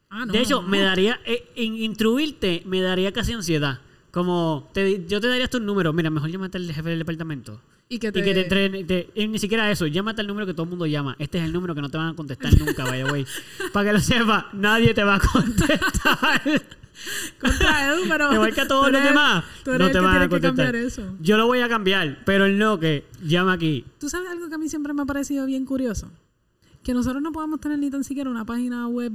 Ah, 0.09 0.25
no, 0.25 0.33
de 0.33 0.39
hecho, 0.41 0.61
no, 0.61 0.67
me 0.67 0.79
no. 0.79 0.83
daría. 0.83 1.21
eh, 1.25 1.45
instruirte 1.55 2.61
me 2.65 2.81
daría 2.81 3.13
casi 3.13 3.31
ansiedad. 3.31 3.79
Como 4.14 4.70
te- 4.74 5.05
yo 5.07 5.20
te 5.20 5.28
daría 5.28 5.47
tus 5.47 5.59
números. 5.59 5.91
Mira, 5.95 6.11
mejor 6.11 6.30
llámate 6.30 6.57
al 6.59 6.72
jefe 6.72 6.89
del 6.89 6.99
departamento. 6.99 7.59
Y 7.89 7.97
que 7.97 8.09
Y 8.09 8.11
te, 8.11 8.24
que 8.24 8.34
te 8.34 8.41
entren, 8.43 8.86
te- 8.88 9.09
y 9.16 9.28
ni 9.28 9.39
siquiera 9.39 9.70
eso, 9.72 9.88
llámate 9.88 10.22
al 10.22 10.28
número 10.28 10.45
que 10.45 10.53
todo 10.53 10.64
el 10.66 10.70
mundo 10.70 10.86
llama. 10.86 11.16
Este 11.18 11.39
es 11.39 11.45
el 11.45 11.51
número 11.51 11.74
que 11.74 11.82
no 11.82 11.89
te 11.89 11.97
van 11.97 12.09
a 12.09 12.16
contestar 12.16 12.55
nunca, 12.59 12.84
vaya 12.84 13.05
güey. 13.09 13.26
Para 13.74 13.88
que 13.89 13.93
lo 13.93 13.99
sepas, 13.99 14.45
nadie 14.53 14.93
te 14.93 15.03
va 15.03 15.16
a 15.16 15.20
contestar. 15.20 16.41
contra 17.41 17.88
Edu, 17.91 18.03
pero 18.07 18.32
Igual 18.34 18.53
que 18.53 18.61
a 18.61 18.68
todos 18.68 18.91
los 18.91 19.01
eres- 19.01 19.09
demás, 19.09 19.43
tú 19.64 19.72
eres 19.72 19.80
no 19.80 19.86
el 19.88 19.91
te 19.91 19.99
van 19.99 20.22
a 20.22 20.30
contestar. 20.30 20.76
eso. 20.76 21.16
Yo 21.20 21.38
lo 21.38 21.47
voy 21.47 21.59
a 21.61 21.68
cambiar, 21.68 22.20
pero 22.24 22.45
el 22.45 22.57
no 22.59 22.80
que 22.80 23.05
llama 23.24 23.53
aquí. 23.53 23.84
¿Tú 23.99 24.09
sabes 24.09 24.30
algo 24.30 24.47
que 24.47 24.55
a 24.55 24.57
mí 24.59 24.70
siempre 24.70 24.93
me 24.93 25.01
ha 25.01 25.05
parecido 25.05 25.45
bien 25.47 25.66
curioso? 25.66 26.11
Que 26.84 26.93
nosotros 26.93 27.22
no 27.24 27.32
podemos 27.32 27.59
tener 27.59 27.80
ni 27.80 27.89
tan 27.89 28.03
siquiera 28.03 28.30
una 28.30 28.45
página 28.45 28.88
web 28.88 29.14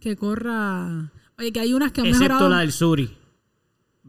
que 0.00 0.16
corra... 0.16 1.10
Oye, 1.38 1.52
que 1.52 1.60
hay 1.60 1.72
unas 1.72 1.92
que 1.92 2.00
han 2.00 2.08
Excepto 2.08 2.28
mejorado... 2.34 2.50
la 2.50 2.60
del 2.60 2.72
Suri. 2.72 3.16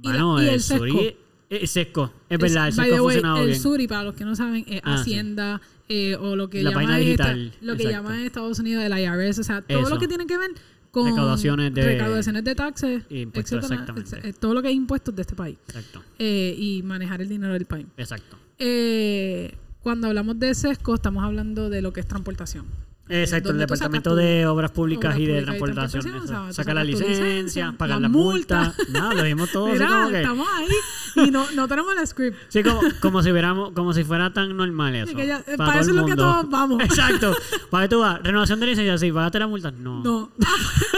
Y 0.02 0.08
Bueno, 0.08 0.42
y 0.42 0.48
el, 0.48 0.54
el. 0.56 0.62
Suri 0.62 1.16
es 1.50 1.70
seco. 1.72 2.12
Es 2.30 2.40
verdad, 2.40 2.68
el 2.70 2.76
the 2.76 2.96
ha 2.96 3.04
way, 3.04 3.22
el. 3.50 3.56
Suri, 3.60 3.88
para 3.88 4.04
los 4.04 4.16
que 4.16 4.26
no 4.26 4.36
saben, 4.36 4.66
es 4.68 4.82
Ah, 4.84 4.98
sí. 4.98 5.02
Hacienda 5.12 5.62
eh, 5.90 6.16
o 6.16 6.36
lo 6.36 6.50
que 6.50 6.64
La 6.64 6.72
llama 6.72 7.00
esta- 7.00 7.36
lo 7.36 7.76
que 7.76 7.84
exacto. 7.84 7.90
llama 7.90 8.20
en 8.20 8.26
Estados 8.26 8.60
Unidos 8.60 8.84
el 8.84 8.98
IRS, 8.98 9.40
o 9.40 9.44
sea, 9.44 9.62
todo 9.62 9.80
Eso. 9.82 9.90
lo 9.90 10.00
que 10.00 10.08
tiene 10.08 10.26
que 10.26 10.38
ver 10.38 10.52
con 10.92 11.06
Recaudaciones 11.10 11.74
de- 11.74 11.86
recaudaciones 11.86 12.44
de 12.44 12.56
taxes, 12.56 13.04
etcétera, 13.10 13.60
exactamente. 13.62 14.34
todo 14.34 14.54
lo 14.54 14.62
que 14.62 14.70
es 14.70 14.76
impuestos 14.76 15.16
de 15.16 15.22
este 15.22 15.36
país 15.36 15.58
Exacto, 15.68 16.02
eh, 16.20 16.56
y 16.58 16.82
manejar 16.84 17.22
el 17.22 17.30
dinero 17.30 17.54
del 17.54 17.66
país. 17.66 17.86
exacto. 17.98 18.38
Eh, 18.60 19.54
cuando 19.82 20.08
hablamos 20.08 20.38
de 20.40 20.54
sesco, 20.54 20.96
estamos 20.96 21.24
hablando 21.24 21.70
de 21.70 21.82
lo 21.82 21.92
que 21.94 22.00
es 22.02 22.08
transportación. 22.08 22.66
Exacto, 23.12 23.52
el 23.52 23.58
Departamento 23.58 24.16
de 24.16 24.46
Obras 24.48 24.72
Públicas 24.72 25.18
y 25.18 25.26
de 25.26 25.42
Transportación. 25.44 26.16
O 26.16 26.28
sea, 26.28 26.54
Sacar 26.54 26.76
la 26.76 26.84
licencia, 26.84 27.24
licencia, 27.24 27.74
pagar 27.78 27.98
la 27.98 28.04
la 28.04 28.10
multa. 28.10 28.74
multa. 28.78 29.00
No, 29.00 29.14
lo 29.14 29.24
dijimos 29.24 29.52
todo. 29.52 29.66
así 29.68 29.74
Mira, 29.74 29.88
como 29.90 30.10
que- 30.10 30.22
estamos 30.22 30.48
ahí 30.58 31.26
y 31.28 31.32
no, 31.32 31.52
no 31.52 31.68
tenemos 31.68 31.94
el 32.00 32.08
script. 32.08 32.38
Sí, 32.48 32.64
como, 32.64 32.82
como 33.02 33.22
si 33.22 33.32
hubiéramos, 33.32 33.72
como 33.74 33.94
si 33.94 34.04
fuera 34.04 34.32
tan 34.32 34.56
normal 34.56 34.96
eso. 34.96 35.18
ya- 35.18 35.44
eh, 35.48 35.58
para 35.58 35.80
eso 35.82 35.90
es 35.92 35.96
lo 35.96 36.06
que 36.06 36.16
todos 36.16 36.50
vamos. 36.50 36.82
Exacto. 36.84 37.36
Para 37.70 37.86
que 37.86 37.90
tú 37.90 38.00
vas, 38.00 38.22
renovación 38.24 38.60
de 38.60 38.68
licencia, 38.68 38.98
sí, 38.98 39.12
pagaste 39.12 39.40
la 39.40 39.48
multa. 39.48 39.72
No. 39.72 40.02
No. 40.04 40.32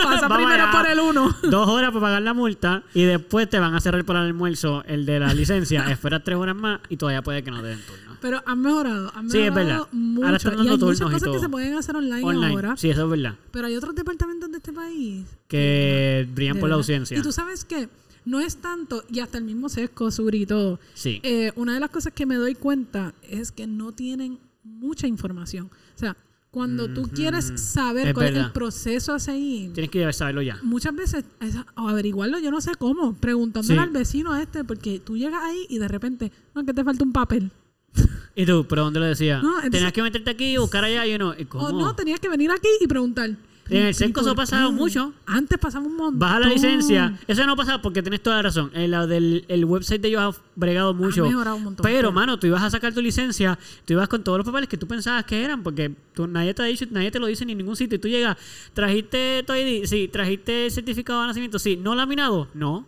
Pasa 0.04 0.28
Vamos 0.28 0.38
primero 0.38 0.64
allá. 0.64 0.72
por 0.72 0.88
el 0.90 1.00
uno. 1.00 1.36
Dos 1.44 1.68
horas 1.70 1.90
para 1.92 2.02
pagar 2.02 2.22
la 2.22 2.34
multa 2.34 2.84
y 2.94 3.04
después 3.04 3.50
te 3.50 3.60
van 3.60 3.74
a 3.76 3.80
cerrar 3.82 4.04
por 4.06 4.16
el 4.16 4.24
almuerzo 4.24 4.84
el 4.88 5.06
de 5.06 5.20
la 5.20 5.34
licencia. 5.34 5.86
Esperas 5.90 6.22
tres 6.24 6.38
horas 6.38 6.56
más 6.56 6.80
y 6.90 6.98
todavía 6.98 7.22
puede 7.22 7.44
que 7.44 7.52
no 7.52 7.62
te 7.62 7.68
den 7.68 7.80
turno. 7.86 8.13
Pero 8.24 8.42
han 8.46 8.62
mejorado, 8.62 9.12
han 9.14 9.30
Sí, 9.30 9.38
es 9.40 9.54
mejorado 9.54 9.84
verdad. 9.84 9.88
mucho. 9.92 10.26
Ahora 10.26 10.38
están 10.38 10.54
y 10.54 10.56
dando 10.58 10.72
hay 10.72 10.80
turnos 10.80 11.00
muchas 11.02 11.12
y 11.12 11.14
cosas 11.20 11.36
que 11.36 11.40
se 11.42 11.50
pueden 11.50 11.74
hacer 11.76 11.96
online, 11.98 12.24
Online. 12.24 12.54
ahora. 12.54 12.78
Sí, 12.78 12.90
eso 12.90 13.04
es 13.04 13.10
verdad. 13.10 13.36
Pero 13.52 13.68
hay 13.68 13.76
otros 13.76 13.94
departamentos 13.94 14.50
de 14.50 14.58
este 14.58 14.72
país. 14.74 15.26
Que 15.48 16.28
brillan 16.34 16.58
por 16.60 16.70
la 16.70 16.76
ausencia. 16.76 17.18
Y 17.18 17.22
tú 17.22 17.32
sabes 17.32 17.66
que 17.66 17.90
no 18.26 18.40
es 18.40 18.56
tanto, 18.58 19.04
y 19.12 19.20
hasta 19.20 19.38
el 19.38 19.44
mismo 19.44 19.68
sesco, 19.68 20.10
Suri 20.10 20.44
y 20.44 20.46
todo. 20.46 20.80
Sí. 20.94 21.20
Eh, 21.24 21.52
una 21.58 21.74
de 21.74 21.82
las 21.82 21.90
cosas 21.90 22.14
que 22.14 22.26
me 22.26 22.36
doy 22.36 22.56
cuenta 22.56 23.14
es 23.22 23.52
que 23.52 23.68
no 23.68 23.92
tienen 23.92 24.40
mucha 24.64 25.06
información. 25.06 25.66
O 25.66 26.00
sea, 26.00 26.16
cuando 26.50 26.88
tú 26.88 27.10
quieres 27.14 27.52
saber 27.60 28.10
Es 28.10 28.14
cuál 28.14 28.28
es 28.28 28.38
el 28.38 28.52
proceso 28.52 29.14
a 29.14 29.20
seguir, 29.20 29.74
Tienes 29.74 29.90
que 29.92 30.14
saberlo 30.14 30.42
ya. 30.44 30.60
muchas 30.64 30.96
veces 30.96 31.26
es 31.42 31.56
o 31.76 31.90
averiguarlo, 31.90 32.38
yo 32.40 32.52
no 32.52 32.62
sé 32.62 32.72
cómo, 32.78 33.16
preguntándole 33.16 33.74
Sí. 33.74 33.84
al 33.84 33.90
vecino 33.90 34.36
este, 34.38 34.64
porque 34.64 35.00
tú 35.00 35.18
llegas 35.18 35.42
ahí 35.44 35.66
y 35.68 35.80
de 35.80 35.88
repente, 35.88 36.32
no, 36.56 36.64
que 36.64 36.74
te 36.74 36.84
falta 36.84 37.04
un 37.04 37.12
papel. 37.12 37.52
¿Y 38.36 38.46
tú? 38.46 38.66
¿Pero 38.68 38.84
dónde 38.86 39.00
lo 39.00 39.06
decía? 39.06 39.40
No, 39.42 39.50
entonces- 39.56 39.72
Tenías 39.72 39.94
que 39.94 40.02
meterte 40.02 40.30
aquí 40.32 40.54
y 40.54 40.58
buscar 40.58 40.84
allá 40.84 41.06
y 41.06 41.14
uno. 41.16 41.34
¿y 41.38 41.46
¿Cómo? 41.46 41.66
O 41.66 41.72
no, 41.72 41.96
tenías 41.96 42.20
que 42.20 42.30
venir 42.30 42.52
aquí 42.52 42.68
y 42.82 42.88
preguntar. 42.88 43.32
En 43.70 43.84
el 43.84 43.92
¿Y 43.92 43.94
Sesco 43.94 44.16
por 44.16 44.24
eso 44.24 44.32
ha 44.32 44.36
pasado 44.36 44.72
mucho. 44.74 45.14
Antes 45.26 45.58
pasaba 45.58 45.86
un 45.86 45.96
montón. 45.96 46.20
Baja 46.20 46.42
la 46.42 46.48
licencia. 46.50 47.18
Eso 47.28 47.46
no 47.46 47.56
pasa 47.56 47.82
porque 47.82 48.02
tienes 48.02 48.22
toda 48.22 48.36
la 48.38 48.42
razón. 48.42 48.70
El, 48.74 48.92
la 48.92 49.08
del, 49.08 49.46
el 49.48 49.64
website 49.64 50.02
de 50.02 50.10
ellos 50.10 50.22
ha 50.22 50.42
bregado 50.56 50.94
mucho. 50.94 51.24
mejorado 51.26 51.56
un 51.56 51.64
montón, 51.64 51.82
Pero, 51.86 51.96
pero- 52.00 52.12
mano, 52.12 52.38
tú 52.38 52.48
ibas 52.48 52.62
a 52.62 52.70
sacar 52.70 52.94
tu 52.94 53.02
licencia, 53.02 53.58
tú 53.86 53.94
ibas 53.94 54.10
con 54.10 54.22
todos 54.22 54.38
los 54.40 54.46
papeles 54.46 54.68
que 54.68 54.76
tú 54.76 54.86
pensabas 54.86 55.24
que 55.24 55.42
eran, 55.42 55.64
porque 55.64 55.96
tú, 56.14 56.28
nadie 56.28 56.54
te 56.54 56.62
ha 56.62 56.66
dicho, 56.66 56.86
nadie 56.92 57.10
te 57.10 57.20
lo 57.20 57.28
dice 57.28 57.46
en 57.46 57.58
ningún 57.58 57.78
sitio. 57.78 57.96
Y 57.96 58.00
tú 58.00 58.10
llegas, 58.10 58.36
trajiste 58.74 59.44
tu 59.48 59.54
ID, 59.54 59.86
sí, 59.86 60.10
trajiste 60.12 60.66
el 60.66 60.72
certificado 60.72 61.22
de 61.22 61.28
nacimiento, 61.28 61.58
sí, 61.58 61.78
no 61.78 61.96
laminado, 61.96 62.50
no. 62.54 62.86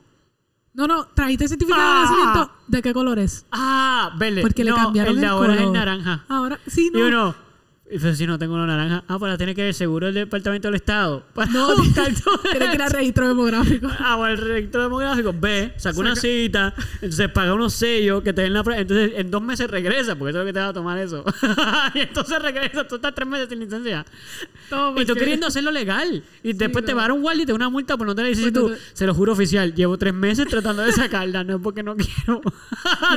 No, 0.76 0.88
no, 0.88 1.06
trajiste 1.08 1.48
certificado 1.48 1.82
Ah. 1.84 1.96
de 1.96 2.02
nacimiento. 2.16 2.52
¿De 2.68 2.82
qué 2.82 2.94
color 2.94 3.18
es? 3.20 3.46
Ah, 3.52 4.12
verde. 4.18 4.42
Porque 4.42 4.64
le 4.64 4.72
No, 4.72 4.78
cambiaron 4.78 5.16
el 5.16 5.22
de 5.22 5.26
el 5.26 5.32
ahora 5.32 5.54
es 5.56 5.62
el 5.62 5.72
naranja. 5.74 6.26
Ahora, 6.28 6.60
sí, 6.68 6.92
Y 6.94 6.98
no. 6.98 7.08
uno, 7.08 7.36
y 7.88 8.00
pues 8.00 8.18
si 8.18 8.26
no 8.26 8.40
tengo 8.40 8.56
una 8.56 8.66
naranja, 8.66 9.04
ah, 9.08 9.20
pues 9.20 9.32
la 9.32 9.38
tiene 9.38 9.54
que 9.54 9.62
ver 9.62 9.74
seguro 9.74 10.08
el 10.08 10.16
Departamento 10.16 10.68
del 10.70 10.76
Estado. 10.76 11.24
Para 11.36 11.52
No, 11.52 11.76
Tienes 11.94 12.70
que 12.70 12.76
ir 12.76 12.82
al 12.82 12.90
registro 12.92 13.28
demográfico. 13.28 13.88
Ah, 14.00 14.18
bueno, 14.18 14.34
el 14.34 14.40
registro 14.40 14.84
demográfico, 14.84 15.34
ve, 15.38 15.74
saca 15.78 16.00
una 16.00 16.16
cita, 16.16 16.74
entonces 16.96 17.30
paga 17.30 17.54
unos 17.54 17.74
sellos 17.74 18.24
que 18.24 18.34
te 18.34 18.44
den 18.44 18.54
la 18.54 18.64
prueba. 18.64 18.82
Entonces, 18.82 19.14
en 19.16 19.32
dos 19.32 19.42
meses 19.42 19.70
regresa, 19.70 20.16
porque 20.16 20.32
eso 20.32 20.40
es 20.40 20.44
lo 20.44 20.46
que 20.46 20.54
te 20.54 20.60
va 20.60 20.68
a 20.68 20.74
tomar 20.74 20.98
eso. 20.98 21.24
y 21.94 22.00
entonces 22.00 22.42
regresa, 22.42 22.88
tú 22.88 22.96
estás 22.96 23.16
tres 23.16 23.28
meses 23.28 23.50
sin 23.50 23.60
licencia. 23.60 24.06
Y 24.98 25.06
tú 25.06 25.14
queriendo 25.16 25.48
hacerlo 25.48 25.72
legal. 25.72 26.24
Y 26.44 26.54
después 26.54 26.86
te 26.86 26.94
va 26.94 27.02
a 27.02 27.04
dar 27.06 27.12
un 27.14 27.22
guardia 27.22 27.44
y 27.44 27.46
te 27.46 27.52
da 27.52 27.56
una 27.56 27.70
multa 27.70 27.98
por 27.98 28.06
no 28.06 28.14
tener 28.16 28.32
licencia. 28.32 28.50
Y 28.50 28.54
tú, 28.54 28.70
Porque 28.70 28.82
se 28.94 29.06
lo 29.06 29.14
juro 29.14 29.34
oficial, 29.34 29.74
llevo 29.74 29.98
tres 29.98 30.14
meses 30.14 30.48
tratando 30.48 30.84
de 30.84 30.92
sacarla, 30.92 31.44
no 31.44 31.56
es 31.56 31.62
porque 31.62 31.84
no 31.84 31.96
quiero. 31.96 32.42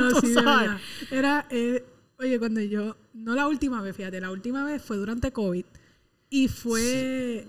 No, 0.01 0.09
Tú 0.09 0.27
sí, 0.27 0.33
sabes. 0.33 0.71
Era, 1.11 1.45
eh, 1.49 1.83
oye, 2.19 2.39
cuando 2.39 2.61
yo, 2.61 2.95
no 3.13 3.35
la 3.35 3.47
última 3.47 3.81
vez, 3.81 3.95
fíjate, 3.95 4.19
la 4.21 4.31
última 4.31 4.63
vez 4.63 4.81
fue 4.81 4.97
durante 4.97 5.31
COVID 5.31 5.65
y 6.29 6.47
fue, 6.47 7.47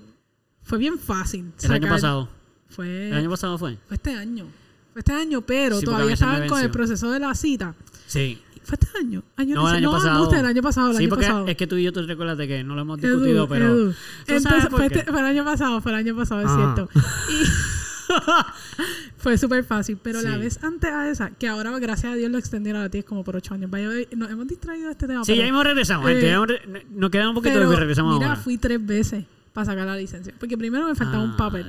fue 0.62 0.78
bien 0.78 0.98
fácil. 0.98 1.52
El 1.62 1.72
año 1.72 1.88
pasado. 1.88 2.28
Fue, 2.68 3.08
El 3.08 3.14
año 3.14 3.30
pasado 3.30 3.58
fue. 3.58 3.76
fue 3.88 3.96
este 3.96 4.12
año. 4.14 4.46
Fue 4.92 5.00
este 5.00 5.12
año, 5.12 5.40
pero 5.42 5.78
Sí, 5.80 5.84
todavía 5.84 6.14
estaban 6.14 6.48
con 6.48 6.60
el 6.60 6.70
proceso 6.70 7.10
de 7.10 7.18
la 7.20 7.34
cita. 7.34 7.74
Sí. 8.06 8.40
¿Fue 8.62 8.78
este 8.80 8.98
año? 8.98 9.22
año 9.36 9.54
No, 9.56 9.68
el 9.68 9.76
año 9.76 9.88
no, 9.90 9.96
pasado. 9.96 10.16
embuste, 10.18 10.38
el 10.40 10.46
año 10.46 10.62
pasado, 10.62 10.90
el 10.90 10.96
sí, 10.96 11.02
año 11.02 11.08
porque 11.10 11.26
pasado. 11.26 11.46
es 11.48 11.56
que 11.56 11.66
tú 11.66 11.76
y 11.76 11.82
yo 11.82 11.92
te 11.92 12.02
recuerdas 12.02 12.38
de 12.38 12.46
que 12.46 12.62
no 12.62 12.74
lo 12.76 12.82
hemos 12.82 12.98
Edu, 13.02 13.08
discutido, 13.16 13.48
pero. 13.48 13.66
Edu. 13.66 13.90
¿Tú 13.90 13.94
sabes 14.26 14.44
Entonces, 14.44 14.70
fue, 14.70 14.86
este- 14.86 15.10
fue 15.10 15.20
el 15.20 15.26
año 15.26 15.44
pasado, 15.44 15.80
fue 15.80 15.92
el 15.92 15.98
año 15.98 16.14
pasado, 16.16 16.40
es 16.42 16.46
Ah. 16.48 16.74
cierto. 16.76 16.90
Y 17.32 17.44
fue 19.16 19.36
súper 19.38 19.64
fácil, 19.64 19.98
pero 20.02 20.20
la 20.22 20.36
vez 20.36 20.62
antes 20.62 20.90
a 20.90 21.08
esa, 21.10 21.30
que 21.30 21.48
ahora 21.48 21.70
gracias 21.78 22.12
a 22.12 22.16
Dios 22.16 22.30
lo 22.30 22.38
extendieron 22.38 22.82
a 22.82 22.88
ti, 22.88 22.98
es 22.98 23.04
como 23.04 23.24
por 23.24 23.36
ocho 23.36 23.54
años. 23.54 23.70
Vaya, 23.70 23.88
nos 24.16 24.30
hemos 24.30 24.46
distraído 24.46 24.86
de 24.86 24.92
este 24.92 25.06
tema. 25.06 25.24
Sí, 25.24 25.32
pero, 25.32 25.38
ya 25.40 25.44
mismo 25.44 25.62
regresamos. 25.62 26.10
eh, 26.10 26.30
hemos 26.32 26.48
nos 26.90 27.10
queda 27.10 27.28
un 27.28 27.34
poquito 27.34 27.54
pero, 27.54 27.72
y 27.72 27.76
regresamos 27.76 28.14
mira, 28.14 28.30
ahora. 28.30 28.40
fui 28.40 28.58
tres 28.58 28.84
veces 28.84 29.24
para 29.52 29.64
sacar 29.66 29.86
la 29.86 29.96
licencia. 29.96 30.34
Porque 30.38 30.56
primero 30.56 30.86
me 30.86 30.94
faltaba 30.94 31.22
un 31.22 31.30
Ah, 31.32 31.36
papel. 31.36 31.66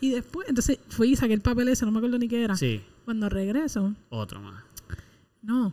Y 0.00 0.10
después, 0.12 0.48
entonces 0.48 0.78
fui 0.88 1.10
y 1.12 1.16
saqué 1.16 1.34
el 1.34 1.42
papel 1.42 1.68
ese, 1.68 1.84
no 1.84 1.90
me 1.92 1.98
acuerdo 1.98 2.18
ni 2.18 2.28
qué 2.28 2.42
era. 2.42 2.56
Sí, 2.56 2.82
Cuando 3.04 3.28
regreso, 3.28 3.94
otro 4.08 4.40
más. 4.40 4.62
no. 5.42 5.72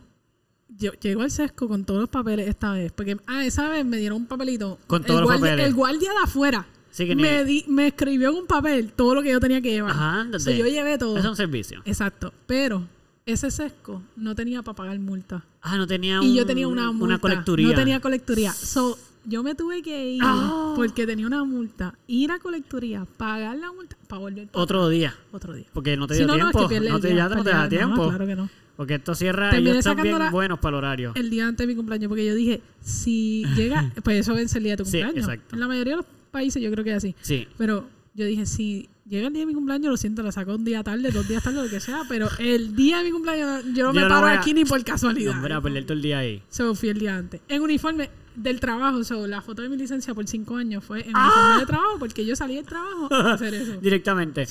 Yo 0.76 0.92
llego 1.00 1.22
al 1.22 1.30
sesco 1.30 1.66
con 1.66 1.84
todos 1.86 1.98
los 2.00 2.08
papeles 2.10 2.46
esta 2.46 2.72
vez. 2.72 2.92
Porque, 2.92 3.16
ah, 3.26 3.42
esa 3.44 3.68
vez 3.70 3.86
me 3.86 3.96
dieron 3.96 4.18
un 4.18 4.26
papelito. 4.26 4.78
Con 4.86 5.00
El 5.00 5.06
todos 5.06 5.20
los 5.22 5.28
guardia- 5.30 5.46
papeles. 5.52 5.66
El 5.66 5.74
guardia 5.74 6.10
de 6.12 6.18
afuera. 6.22 6.66
Sí, 6.98 7.06
que 7.06 7.14
ni- 7.14 7.22
me, 7.22 7.44
di- 7.44 7.64
me 7.68 7.86
escribió 7.86 8.30
en 8.30 8.34
un 8.36 8.46
papel 8.46 8.90
todo 8.92 9.14
lo 9.14 9.22
que 9.22 9.30
yo 9.30 9.38
tenía 9.40 9.60
que 9.60 9.70
llevar. 9.70 9.92
Ajá. 9.92 10.26
So, 10.38 10.50
yo 10.50 10.66
llevé 10.66 10.98
todo. 10.98 11.16
Es 11.16 11.24
un 11.24 11.36
servicio. 11.36 11.80
Exacto. 11.84 12.32
Pero 12.46 12.82
ese 13.24 13.50
sesco 13.52 14.02
no 14.16 14.34
tenía 14.34 14.62
para 14.62 14.74
pagar 14.74 14.98
multa. 14.98 15.44
Ah, 15.62 15.76
no 15.76 15.86
tenía 15.86 16.20
Y 16.22 16.34
yo 16.34 16.42
un- 16.42 16.48
tenía 16.48 16.66
una 16.68 16.90
multa. 16.90 17.04
Una 17.04 17.18
colecturía. 17.18 17.68
No 17.68 17.74
tenía 17.74 18.00
colecturía. 18.00 18.52
So, 18.52 18.98
yo 19.24 19.42
me 19.42 19.54
tuve 19.54 19.82
que 19.82 20.12
ir 20.12 20.22
Ah. 20.24 20.72
porque 20.74 21.06
tenía 21.06 21.26
una 21.26 21.44
multa. 21.44 21.94
Ir 22.08 22.30
a 22.32 22.38
colecturía, 22.38 23.06
pagar 23.16 23.56
la 23.58 23.70
multa, 23.72 23.96
para 24.08 24.20
volver 24.20 24.48
Otro 24.52 24.88
día. 24.88 25.14
otro 25.30 25.52
día. 25.54 25.66
Porque 25.72 25.96
no 25.96 26.06
te 26.08 26.14
dio 26.14 26.26
tiempo. 26.26 26.66
pierdes 26.68 26.90
no 26.90 26.96
el 26.96 27.02
te, 27.02 27.08
día, 27.08 27.16
ya 27.16 27.28
no 27.34 27.44
te 27.44 27.50
da 27.50 27.62
no, 27.64 27.68
tiempo. 27.68 28.08
claro 28.08 28.26
que 28.26 28.34
no. 28.36 28.50
Porque 28.76 28.94
esto 28.94 29.14
cierra. 29.16 29.50
Terminé 29.50 29.70
Ellos 29.70 29.78
están 29.80 29.96
bien 29.96 30.14
sacándola- 30.14 30.30
buenos 30.30 30.58
para 30.60 30.70
el 30.78 30.84
horario. 30.84 31.12
El 31.16 31.30
día 31.30 31.46
antes 31.48 31.66
de 31.66 31.72
mi 31.72 31.76
cumpleaños, 31.76 32.08
porque 32.08 32.24
yo 32.24 32.34
dije, 32.34 32.62
si 32.80 33.44
llega, 33.56 33.92
pues 34.04 34.18
eso 34.20 34.34
vence 34.34 34.58
el 34.58 34.64
día 34.64 34.72
de 34.74 34.76
tu 34.78 34.84
Sí, 34.84 34.98
cumpleaños. 35.00 35.28
exacto. 35.28 35.54
En 35.56 35.60
la 35.60 35.66
mayoría 35.68 35.92
de 35.94 35.96
los 35.98 36.06
países 36.28 36.62
yo 36.62 36.70
creo 36.70 36.84
que 36.84 36.90
es 36.90 36.96
así. 36.96 37.14
Sí. 37.20 37.46
Pero 37.56 37.88
yo 38.14 38.24
dije, 38.26 38.46
si 38.46 38.88
llega 39.08 39.26
el 39.28 39.32
día 39.32 39.40
de 39.42 39.46
mi 39.46 39.54
cumpleaños, 39.54 39.90
lo 39.90 39.96
siento, 39.96 40.22
lo 40.22 40.30
saco 40.32 40.54
un 40.54 40.64
día 40.64 40.82
tarde, 40.82 41.10
dos 41.10 41.26
días 41.28 41.42
tarde, 41.42 41.62
lo 41.62 41.68
que 41.70 41.80
sea, 41.80 42.02
pero 42.08 42.28
el 42.38 42.74
día 42.76 42.98
de 42.98 43.04
mi 43.04 43.10
cumpleaños 43.10 43.64
yo 43.74 43.84
no 43.84 43.92
me 43.92 44.02
no 44.02 44.08
paro 44.08 44.26
a- 44.26 44.32
aquí 44.34 44.52
ni 44.54 44.64
por 44.64 44.78
No, 44.78 44.84
casualidad. 44.84 45.32
hombre, 45.34 45.54
a 45.54 45.60
perder 45.60 45.84
todo 45.84 45.94
el 45.94 46.02
día 46.02 46.18
ahí. 46.18 46.42
So, 46.50 46.74
fui 46.74 46.90
el 46.90 46.98
día 46.98 47.16
antes. 47.16 47.40
En 47.48 47.62
uniforme 47.62 48.10
del 48.36 48.60
trabajo, 48.60 49.02
so, 49.04 49.26
la 49.26 49.40
foto 49.40 49.62
de 49.62 49.68
mi 49.68 49.76
licencia 49.76 50.14
por 50.14 50.26
cinco 50.28 50.56
años 50.56 50.84
fue 50.84 51.00
en 51.06 51.12
¡Ah! 51.14 51.24
uniforme 51.26 51.60
de 51.60 51.66
trabajo, 51.66 51.98
porque 51.98 52.26
yo 52.26 52.36
salí 52.36 52.56
del 52.56 52.66
trabajo 52.66 53.08
a 53.12 53.32
hacer 53.34 53.54
eso. 53.54 53.76
Directamente. 53.80 54.46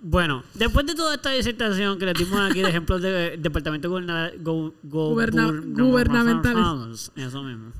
Bueno, 0.00 0.42
después 0.54 0.86
de 0.86 0.94
toda 0.94 1.16
esta 1.16 1.30
disertación 1.32 1.98
que 1.98 2.06
le 2.06 2.14
dimos 2.14 2.40
aquí 2.40 2.62
de 2.62 2.68
ejemplos 2.70 3.02
de 3.02 3.36
departamentos 3.36 3.90
guberna- 3.90 4.32
go- 4.40 4.72
go- 4.84 5.10
Guberna- 5.10 5.48
gur- 5.50 5.74
gubernamentales. 5.76 7.12
Eso 7.14 7.42
mismo. 7.42 7.72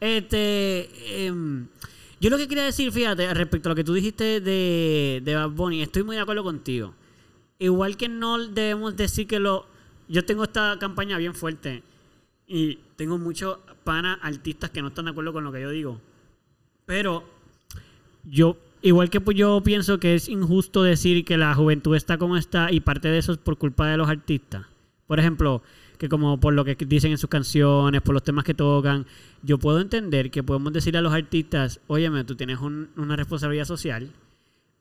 Este, 0.00 1.26
em, 1.26 1.66
yo 2.22 2.30
lo 2.30 2.38
que 2.38 2.46
quería 2.46 2.62
decir, 2.62 2.92
fíjate, 2.92 3.34
respecto 3.34 3.68
a 3.68 3.70
lo 3.70 3.74
que 3.74 3.82
tú 3.82 3.94
dijiste 3.94 4.40
de, 4.40 5.20
de 5.24 5.34
Bad 5.34 5.50
Bunny, 5.50 5.82
estoy 5.82 6.04
muy 6.04 6.14
de 6.14 6.22
acuerdo 6.22 6.44
contigo. 6.44 6.94
Igual 7.58 7.96
que 7.96 8.08
no 8.08 8.38
debemos 8.38 8.96
decir 8.96 9.26
que 9.26 9.40
lo... 9.40 9.66
Yo 10.06 10.24
tengo 10.24 10.44
esta 10.44 10.78
campaña 10.78 11.18
bien 11.18 11.34
fuerte 11.34 11.82
y 12.46 12.78
tengo 12.94 13.18
muchos 13.18 13.58
panas 13.82 14.20
artistas 14.22 14.70
que 14.70 14.82
no 14.82 14.88
están 14.88 15.06
de 15.06 15.10
acuerdo 15.10 15.32
con 15.32 15.42
lo 15.42 15.50
que 15.50 15.62
yo 15.62 15.70
digo. 15.70 16.00
Pero 16.86 17.24
yo, 18.22 18.56
igual 18.82 19.10
que 19.10 19.20
pues 19.20 19.36
yo 19.36 19.60
pienso 19.64 19.98
que 19.98 20.14
es 20.14 20.28
injusto 20.28 20.84
decir 20.84 21.24
que 21.24 21.36
la 21.36 21.52
juventud 21.56 21.96
está 21.96 22.18
como 22.18 22.36
está 22.36 22.70
y 22.70 22.78
parte 22.78 23.08
de 23.08 23.18
eso 23.18 23.32
es 23.32 23.38
por 23.38 23.58
culpa 23.58 23.88
de 23.88 23.96
los 23.96 24.08
artistas. 24.08 24.64
Por 25.08 25.18
ejemplo, 25.18 25.60
que 26.02 26.08
como 26.08 26.40
por 26.40 26.52
lo 26.52 26.64
que 26.64 26.74
dicen 26.74 27.12
en 27.12 27.18
sus 27.18 27.30
canciones, 27.30 28.02
por 28.02 28.12
los 28.12 28.24
temas 28.24 28.42
que 28.42 28.54
tocan, 28.54 29.06
yo 29.44 29.56
puedo 29.56 29.78
entender 29.80 30.32
que 30.32 30.42
podemos 30.42 30.72
decirle 30.72 30.98
a 30.98 31.00
los 31.00 31.12
artistas, 31.12 31.78
óyeme, 31.86 32.24
tú 32.24 32.34
tienes 32.34 32.58
un- 32.58 32.88
una 32.96 33.14
responsabilidad 33.14 33.66
social. 33.66 34.10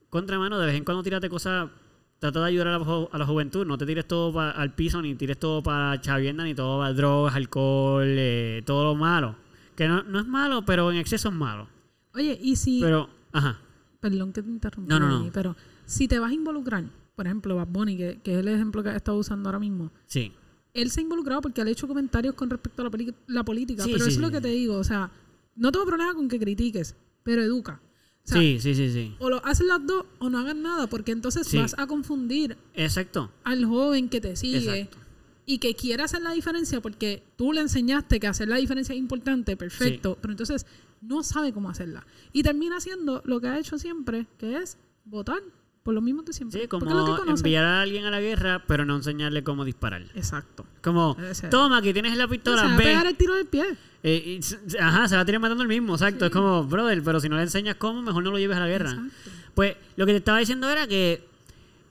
Contra 0.10 0.40
mano, 0.40 0.58
de 0.58 0.66
vez 0.66 0.76
en 0.76 0.84
cuando 0.84 1.04
tírate 1.04 1.30
cosas, 1.30 1.70
trata 2.18 2.40
de 2.40 2.48
ayudar 2.48 2.70
a 2.70 2.80
la, 2.80 2.84
jo- 2.84 3.08
a 3.12 3.20
la 3.20 3.28
juventud, 3.28 3.68
no 3.68 3.78
te 3.78 3.86
tires 3.86 4.08
todo 4.08 4.34
pa- 4.34 4.50
al 4.50 4.74
piso, 4.74 5.00
ni 5.00 5.14
tires 5.14 5.38
todo 5.38 5.62
para 5.62 6.02
chavienda, 6.02 6.44
ni 6.44 6.56
todo 6.56 6.80
para 6.80 6.92
drogas, 6.94 7.36
alcohol, 7.36 8.04
eh, 8.08 8.64
todo 8.66 8.84
lo 8.84 8.96
malo. 8.96 9.36
Que 9.76 9.88
no, 9.88 10.02
no 10.02 10.20
es 10.20 10.26
malo, 10.26 10.66
pero 10.66 10.90
en 10.92 10.98
exceso 10.98 11.30
es 11.30 11.36
malo. 11.36 11.68
Oye, 12.16 12.36
y 12.42 12.56
si... 12.56 12.82
Pero, 12.82 13.10
ajá. 13.32 13.60
Perdón 14.00 14.34
que 14.34 14.42
te 14.42 14.50
interrumpí 14.50 14.90
No, 14.90 15.00
no, 15.00 15.20
ahí, 15.20 15.26
no. 15.28 15.32
pero 15.32 15.56
si 15.86 16.08
te 16.08 16.18
vas 16.18 16.32
a 16.32 16.34
involucrar, 16.34 16.84
por 17.16 17.28
ejemplo, 17.28 17.58
Bad 17.58 17.68
Bunny, 17.68 17.96
que, 17.96 18.20
que 18.24 18.34
es 18.34 18.40
el 18.40 18.48
ejemplo 18.48 18.82
que 18.82 18.90
he 18.90 18.96
estado 18.96 19.20
usando 19.20 19.50
ahora 19.50 19.60
mismo, 19.60 19.92
Sí. 20.08 20.34
Él 20.74 20.90
se 20.92 21.00
ha 21.00 21.04
involucrado 21.04 21.42
porque 21.42 21.62
él 21.62 21.68
ha 21.68 21.72
hecho 21.72 21.88
comentarios 21.88 22.36
con 22.36 22.50
respecto 22.50 22.82
a 22.82 22.86
la, 23.28 23.44
política. 23.44 23.84
Sí, 23.84 23.92
pero 23.92 24.06
sí, 24.06 24.10
eso 24.12 24.20
es 24.20 24.22
lo 24.22 24.32
que 24.32 24.42
te 24.42 24.50
digo. 24.50 24.76
O 24.78 24.84
sea, 24.84 25.12
no 25.56 25.72
tengo 25.72 25.86
problema 25.86 26.14
con 26.14 26.28
que 26.28 26.40
critiques, 26.40 26.96
pero 27.24 27.42
educa. 27.42 27.82
O 28.24 28.28
sea, 28.28 28.40
sí, 28.40 28.60
sí, 28.60 28.76
sí, 28.76 28.92
sí. 28.92 29.16
O 29.20 29.30
lo 29.30 29.44
haces 29.46 29.66
las 29.66 29.86
dos 29.86 30.06
o 30.20 30.30
no 30.30 30.40
hagas 30.40 30.56
nada, 30.56 30.88
porque 30.88 31.12
entonces 31.12 31.48
Sí. 31.48 31.58
vas 31.58 31.76
a 31.78 31.88
confundir 31.88 32.56
Exacto. 32.76 33.32
al 33.44 33.66
joven 33.66 34.10
que 34.10 34.22
te 34.22 34.36
sigue 34.36 34.82
Exacto. 34.82 34.98
y 35.46 35.58
que 35.58 35.76
quiere 35.76 36.04
hacer 36.04 36.22
la 36.22 36.32
diferencia 36.32 36.82
porque 36.82 37.24
tú 37.36 37.52
le 37.52 37.62
enseñaste 37.62 38.20
que 38.20 38.28
hacer 38.28 38.48
la 38.48 38.58
diferencia 38.58 38.94
es 38.94 39.00
importante, 39.00 39.58
perfecto, 39.58 40.18
pero 40.22 40.34
entonces 40.34 40.68
no 41.02 41.24
sabe 41.24 41.52
cómo 41.52 41.70
hacerla. 41.70 42.06
Y 42.32 42.44
termina 42.44 42.78
haciendo 42.78 43.24
lo 43.26 43.42
que 43.42 43.48
ha 43.48 43.58
hecho 43.60 43.80
siempre, 43.80 44.28
que 44.38 44.58
es 44.58 44.78
votar 45.04 45.42
por 45.84 45.94
lo 45.94 46.02
mismo 46.02 46.22
de 46.22 46.34
siempre. 46.34 46.62
Sí, 46.62 46.68
porque 46.68 46.90
es 46.90 46.94
lo 46.94 47.06
como 47.06 47.24
que 47.24 47.32
enviar 47.32 47.64
a 47.64 47.82
alguien 47.82 48.06
a 48.06 48.12
la 48.12 48.22
guerra, 48.22 48.64
pero 48.68 48.86
no 48.86 48.96
enseñarle 48.96 49.44
cómo 49.44 49.66
disparar. 49.66 50.04
Exacto. 50.14 50.66
Como, 50.82 51.18
ser. 51.34 51.50
toma, 51.50 51.78
aquí 51.78 51.94
tienes 51.94 52.16
la 52.18 52.26
O 52.26 52.30
pistola, 52.30 52.68
sea, 52.68 52.78
ve. 52.78 52.84
pegar 52.84 53.08
el 53.08 53.16
tiro 53.16 53.36
del 53.36 53.48
pie. 53.48 53.66
Eh, 54.04 54.40
y 54.40 54.78
ajá, 54.78 55.08
se 55.08 55.16
va 55.16 55.22
a 55.22 55.26
tirar 55.26 55.42
matando 55.42 55.64
el 55.64 55.70
mismo, 55.70 55.94
exacto. 55.94 56.26
Es 56.26 56.32
como, 56.32 56.64
brother, 56.64 57.02
pero 57.04 57.20
si 57.20 57.30
no 57.30 57.36
le 57.36 57.44
enseñas 57.44 57.76
cómo, 57.76 58.02
mejor 58.02 58.24
no 58.24 58.32
lo 58.32 58.38
lleves 58.40 58.58
a 58.58 58.62
la 58.62 58.68
guerra. 58.68 58.92
Exacto. 58.92 59.32
Pues 59.54 59.76
lo 59.96 60.06
que 60.06 60.14
te 60.14 60.18
estaba 60.20 60.40
diciendo 60.40 60.70
era 60.70 60.88
que 60.88 61.28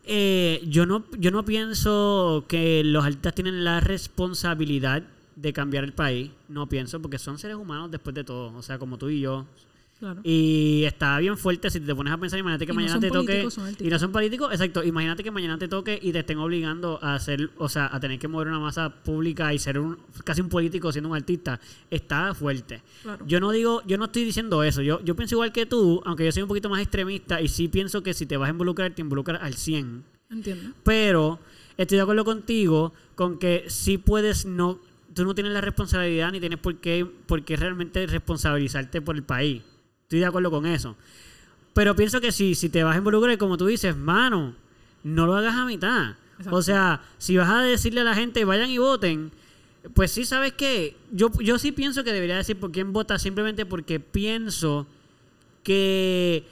eh, 0.04 0.62
yo, 0.66 0.86
no, 0.86 1.04
yo 1.18 1.30
no 1.30 1.44
pienso 1.44 2.44
que 2.48 2.82
los 2.84 3.04
artistas 3.04 3.34
tienen 3.34 3.64
la 3.64 3.80
responsabilidad 3.80 5.02
de 5.36 5.52
cambiar 5.52 5.84
el 5.84 5.92
país. 5.92 6.30
No 6.48 6.68
pienso, 6.68 7.00
porque 7.00 7.18
son 7.18 7.38
seres 7.38 7.56
humanos 7.56 7.90
después 7.90 8.14
de 8.14 8.24
todo. 8.24 8.56
O 8.56 8.62
sea, 8.62 8.78
como 8.78 8.98
tú 8.98 9.08
y 9.08 9.20
yo. 9.20 9.46
Claro. 10.00 10.22
Y 10.24 10.84
está 10.86 11.18
bien 11.18 11.36
fuerte 11.36 11.68
si 11.68 11.78
te 11.78 11.94
pones 11.94 12.10
a 12.10 12.16
pensar, 12.16 12.38
imagínate 12.38 12.64
que 12.64 12.72
Y 12.72 12.74
no 12.74 12.80
mañana 12.80 12.94
son 12.94 13.00
te 13.02 13.10
toque. 13.10 13.48
Y 13.80 13.88
no 13.88 13.98
son 13.98 14.10
políticos, 14.10 14.50
exacto. 14.50 14.82
Imagínate 14.82 15.22
que 15.22 15.30
mañana 15.30 15.58
te 15.58 15.68
toque 15.68 15.98
y 16.00 16.10
te 16.10 16.20
estén 16.20 16.38
obligando 16.38 16.98
a 17.02 17.14
hacer, 17.14 17.50
o 17.58 17.68
sea, 17.68 17.94
a 17.94 18.00
tener 18.00 18.18
que 18.18 18.26
mover 18.26 18.48
una 18.48 18.58
masa 18.58 18.88
pública 18.88 19.52
y 19.52 19.58
ser 19.58 19.78
un, 19.78 19.98
casi 20.24 20.40
un 20.40 20.48
político 20.48 20.90
siendo 20.90 21.10
un 21.10 21.16
artista. 21.16 21.60
Está 21.90 22.32
fuerte. 22.34 22.82
Claro. 23.02 23.26
Yo 23.26 23.40
no 23.40 23.50
digo, 23.50 23.82
yo 23.86 23.98
no 23.98 24.06
estoy 24.06 24.24
diciendo 24.24 24.64
eso. 24.64 24.80
Yo, 24.80 25.04
yo 25.04 25.14
pienso 25.14 25.34
igual 25.34 25.52
que 25.52 25.66
tú, 25.66 26.00
aunque 26.06 26.24
yo 26.24 26.32
soy 26.32 26.42
un 26.42 26.48
poquito 26.48 26.70
más 26.70 26.80
extremista 26.80 27.42
y 27.42 27.48
sí 27.48 27.68
pienso 27.68 28.02
que 28.02 28.14
si 28.14 28.24
te 28.24 28.38
vas 28.38 28.48
a 28.48 28.52
involucrar, 28.52 28.94
te 28.94 29.02
involucras 29.02 29.42
al 29.42 29.52
100. 29.52 30.02
Entiendo. 30.30 30.74
Pero 30.82 31.40
estoy 31.76 31.96
de 31.96 32.02
acuerdo 32.02 32.24
contigo 32.24 32.94
con 33.16 33.38
que 33.38 33.64
sí 33.68 33.98
puedes 33.98 34.46
no, 34.46 34.80
tú 35.14 35.26
no 35.26 35.34
tienes 35.34 35.52
la 35.52 35.60
responsabilidad 35.60 36.32
ni 36.32 36.40
tienes 36.40 36.58
por 36.58 36.76
qué, 36.76 37.04
por 37.04 37.44
qué 37.44 37.56
realmente 37.56 38.06
responsabilizarte 38.06 39.02
por 39.02 39.16
el 39.16 39.24
país. 39.24 39.62
Estoy 40.10 40.18
de 40.18 40.26
acuerdo 40.26 40.50
con 40.50 40.66
eso. 40.66 40.96
Pero 41.72 41.94
pienso 41.94 42.20
que 42.20 42.32
si, 42.32 42.56
si 42.56 42.68
te 42.68 42.82
vas 42.82 42.96
a 42.96 42.98
involucrar, 42.98 43.38
como 43.38 43.56
tú 43.56 43.66
dices, 43.66 43.96
mano, 43.96 44.56
no 45.04 45.24
lo 45.24 45.36
hagas 45.36 45.54
a 45.54 45.64
mitad. 45.64 46.16
Exacto. 46.36 46.56
O 46.56 46.62
sea, 46.62 47.00
si 47.18 47.36
vas 47.36 47.48
a 47.48 47.62
decirle 47.62 48.00
a 48.00 48.04
la 48.04 48.16
gente, 48.16 48.44
vayan 48.44 48.70
y 48.70 48.78
voten, 48.78 49.30
pues 49.94 50.10
sí, 50.10 50.24
¿sabes 50.24 50.54
qué? 50.54 50.96
Yo, 51.12 51.30
yo 51.38 51.60
sí 51.60 51.70
pienso 51.70 52.02
que 52.02 52.12
debería 52.12 52.36
decir 52.36 52.58
por 52.58 52.72
quién 52.72 52.92
vota 52.92 53.20
simplemente 53.20 53.64
porque 53.66 54.00
pienso 54.00 54.88
que 55.62 56.44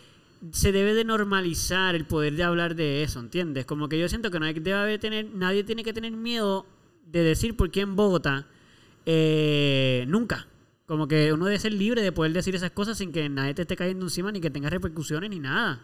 se 0.52 0.70
debe 0.70 0.94
de 0.94 1.02
normalizar 1.02 1.96
el 1.96 2.04
poder 2.04 2.36
de 2.36 2.44
hablar 2.44 2.76
de 2.76 3.02
eso, 3.02 3.18
¿entiendes? 3.18 3.66
Como 3.66 3.88
que 3.88 3.98
yo 3.98 4.08
siento 4.08 4.30
que 4.30 4.38
no 4.38 4.46
hay, 4.46 4.54
debe 4.54 4.74
haber 4.74 5.00
tener, 5.00 5.34
nadie 5.34 5.64
tiene 5.64 5.82
que 5.82 5.92
tener 5.92 6.12
miedo 6.12 6.64
de 7.10 7.24
decir 7.24 7.56
por 7.56 7.72
quién 7.72 7.96
vota 7.96 8.46
eh, 9.04 10.04
nunca. 10.06 10.46
Como 10.88 11.06
que 11.06 11.32
uno 11.32 11.44
debe 11.44 11.58
ser 11.60 11.72
libre 11.74 12.02
de 12.02 12.10
poder 12.10 12.32
decir 12.32 12.56
esas 12.56 12.70
cosas 12.72 12.98
sin 12.98 13.12
que 13.12 13.28
nadie 13.28 13.54
te 13.54 13.62
esté 13.62 13.76
cayendo 13.76 14.06
encima 14.06 14.32
ni 14.32 14.40
que 14.40 14.50
tenga 14.50 14.70
repercusiones 14.70 15.30
ni 15.30 15.38
nada. 15.38 15.80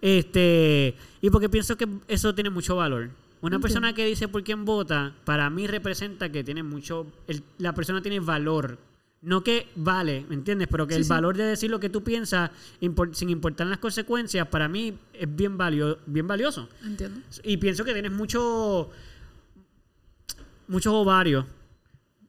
Este, 0.00 0.94
y 1.20 1.30
porque 1.30 1.48
pienso 1.48 1.76
que 1.76 1.86
eso 2.08 2.34
tiene 2.34 2.50
mucho 2.50 2.74
valor. 2.74 3.10
Una 3.40 3.60
persona 3.60 3.92
que 3.92 4.04
dice 4.06 4.26
por 4.26 4.42
quién 4.42 4.64
vota, 4.64 5.14
para 5.24 5.48
mí 5.50 5.66
representa 5.68 6.32
que 6.32 6.42
tiene 6.42 6.62
mucho. 6.64 7.06
el- 7.28 7.42
la 7.58 7.72
persona 7.74 8.00
tiene 8.02 8.18
valor. 8.20 8.78
No 9.20 9.42
que 9.44 9.66
vale, 9.76 10.24
¿me 10.28 10.34
entiendes? 10.36 10.68
Pero 10.70 10.86
que 10.86 10.94
Sí, 10.94 10.98
el 11.00 11.04
sí. 11.04 11.10
valor 11.10 11.36
de 11.36 11.44
decir 11.44 11.70
lo 11.70 11.78
que 11.80 11.88
tú 11.88 12.02
piensas 12.02 12.50
sin 13.12 13.30
importar 13.30 13.66
las 13.66 13.78
consecuencias, 13.78 14.46
para 14.48 14.66
mí 14.68 14.94
es 15.12 15.36
bien, 15.36 15.58
valio- 15.58 15.98
bien 16.06 16.26
valioso. 16.26 16.68
Entiendo. 16.84 17.20
Y 17.42 17.56
pienso 17.58 17.84
que 17.84 17.92
tienes 17.92 18.12
mucho. 18.12 18.90
muchos 20.68 20.92
ovarios. 20.92 21.44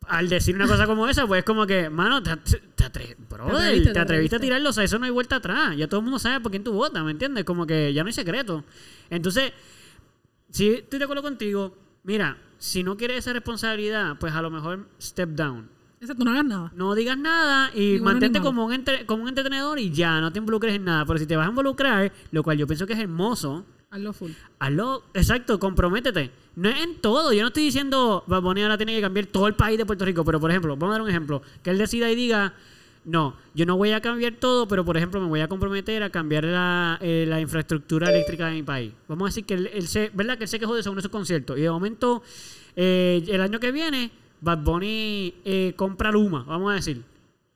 Al 0.09 0.27
decir 0.27 0.55
una 0.55 0.67
cosa 0.67 0.85
como 0.87 1.07
esa, 1.07 1.27
pues 1.27 1.39
es 1.39 1.45
como 1.45 1.65
que, 1.67 1.89
mano, 1.89 2.21
te, 2.23 2.35
te, 2.37 2.83
atre- 2.85 3.15
brother, 3.29 3.53
atreviste, 3.55 3.87
te 3.89 3.93
te 3.93 3.99
atreviste 3.99 4.35
a 4.35 4.39
tirarlo, 4.39 4.69
o 4.69 4.73
sea, 4.73 4.83
eso 4.83 4.97
no 4.99 5.05
hay 5.05 5.11
vuelta 5.11 5.35
atrás. 5.37 5.77
Ya 5.77 5.87
todo 5.87 5.99
el 5.99 6.03
mundo 6.05 6.17
sabe 6.19 6.39
por 6.39 6.51
quién 6.51 6.63
tú 6.63 6.73
votas, 6.73 7.03
¿me 7.03 7.11
entiendes? 7.11 7.43
Como 7.43 7.65
que 7.67 7.93
ya 7.93 8.03
no 8.03 8.07
hay 8.07 8.13
secreto. 8.13 8.63
Entonces, 9.09 9.53
si 10.49 10.69
estoy 10.69 10.99
de 10.99 11.05
acuerdo 11.05 11.21
contigo, 11.23 11.77
mira, 12.03 12.37
si 12.57 12.83
no 12.83 12.97
quieres 12.97 13.17
esa 13.19 13.33
responsabilidad, 13.33 14.17
pues 14.19 14.33
a 14.33 14.41
lo 14.41 14.49
mejor 14.49 14.87
step 14.99 15.29
down. 15.29 15.69
Exacto, 16.01 16.23
no 16.23 16.31
hagas 16.31 16.45
nada. 16.45 16.71
No 16.75 16.95
digas 16.95 17.17
nada 17.17 17.71
y 17.75 17.99
mantente 17.99 18.39
como 18.45 18.65
un, 18.65 18.73
entre- 18.73 19.05
como 19.05 19.23
un 19.23 19.29
entretenedor 19.29 19.79
y 19.79 19.91
ya, 19.91 20.19
no 20.21 20.31
te 20.31 20.39
involucres 20.39 20.73
en 20.75 20.85
nada. 20.85 21.05
Pero 21.05 21.19
si 21.19 21.25
te 21.27 21.35
vas 21.35 21.45
a 21.45 21.49
involucrar, 21.49 22.11
lo 22.31 22.41
cual 22.41 22.57
yo 22.57 22.65
pienso 22.67 22.87
que 22.87 22.93
es 22.93 22.99
hermoso, 22.99 23.65
Hazlo 23.91 24.13
full. 24.13 24.31
hazlo, 24.59 25.03
exacto, 25.15 25.59
comprométete. 25.59 26.29
No 26.55 26.69
es 26.69 26.79
en 26.83 26.95
todo. 27.01 27.33
Yo 27.33 27.41
no 27.41 27.47
estoy 27.47 27.63
diciendo, 27.63 28.23
Bad 28.27 28.43
Bunny 28.43 28.61
ahora 28.61 28.77
tiene 28.77 28.95
que 28.95 29.01
cambiar 29.01 29.25
todo 29.25 29.47
el 29.47 29.55
país 29.55 29.79
de 29.79 29.85
Puerto 29.85 30.05
Rico. 30.05 30.23
Pero, 30.23 30.39
por 30.39 30.51
ejemplo, 30.51 30.75
vamos 30.75 30.93
a 30.93 30.97
dar 30.97 31.01
un 31.01 31.09
ejemplo. 31.09 31.41
Que 31.63 31.71
él 31.71 31.79
decida 31.79 32.11
y 32.11 32.15
diga, 32.15 32.53
no, 33.05 33.35
yo 33.55 33.65
no 33.65 33.77
voy 33.77 33.91
a 33.91 33.99
cambiar 33.99 34.33
todo, 34.33 34.67
pero, 34.67 34.85
por 34.85 34.95
ejemplo, 34.95 35.19
me 35.19 35.27
voy 35.27 35.39
a 35.41 35.47
comprometer 35.47 36.03
a 36.03 36.11
cambiar 36.11 36.43
la, 36.43 36.99
eh, 37.01 37.35
infraestructura 37.41 38.09
eléctrica 38.11 38.45
de 38.47 38.53
mi 38.53 38.63
país. 38.63 38.93
Vamos 39.07 39.25
a 39.25 39.29
decir 39.29 39.45
que 39.45 39.55
él, 39.55 39.69
él 39.73 39.87
se, 39.87 40.11
¿verdad? 40.13 40.37
Que 40.37 40.43
él 40.43 40.49
se 40.49 40.59
quejó 40.59 40.75
de 40.75 40.81
eso 40.81 40.91
en 40.91 40.99
esos 40.99 41.11
conciertos. 41.11 41.57
Y 41.57 41.61
de 41.61 41.71
momento, 41.71 42.21
eh, 42.75 43.23
el 43.27 43.41
año 43.41 43.59
que 43.59 43.71
viene, 43.71 44.11
Bad 44.41 44.59
Bunny 44.59 45.33
eh, 45.43 45.73
compra 45.75 46.11
Luma, 46.11 46.43
vamos 46.43 46.71
a 46.71 46.75
decir. 46.75 47.01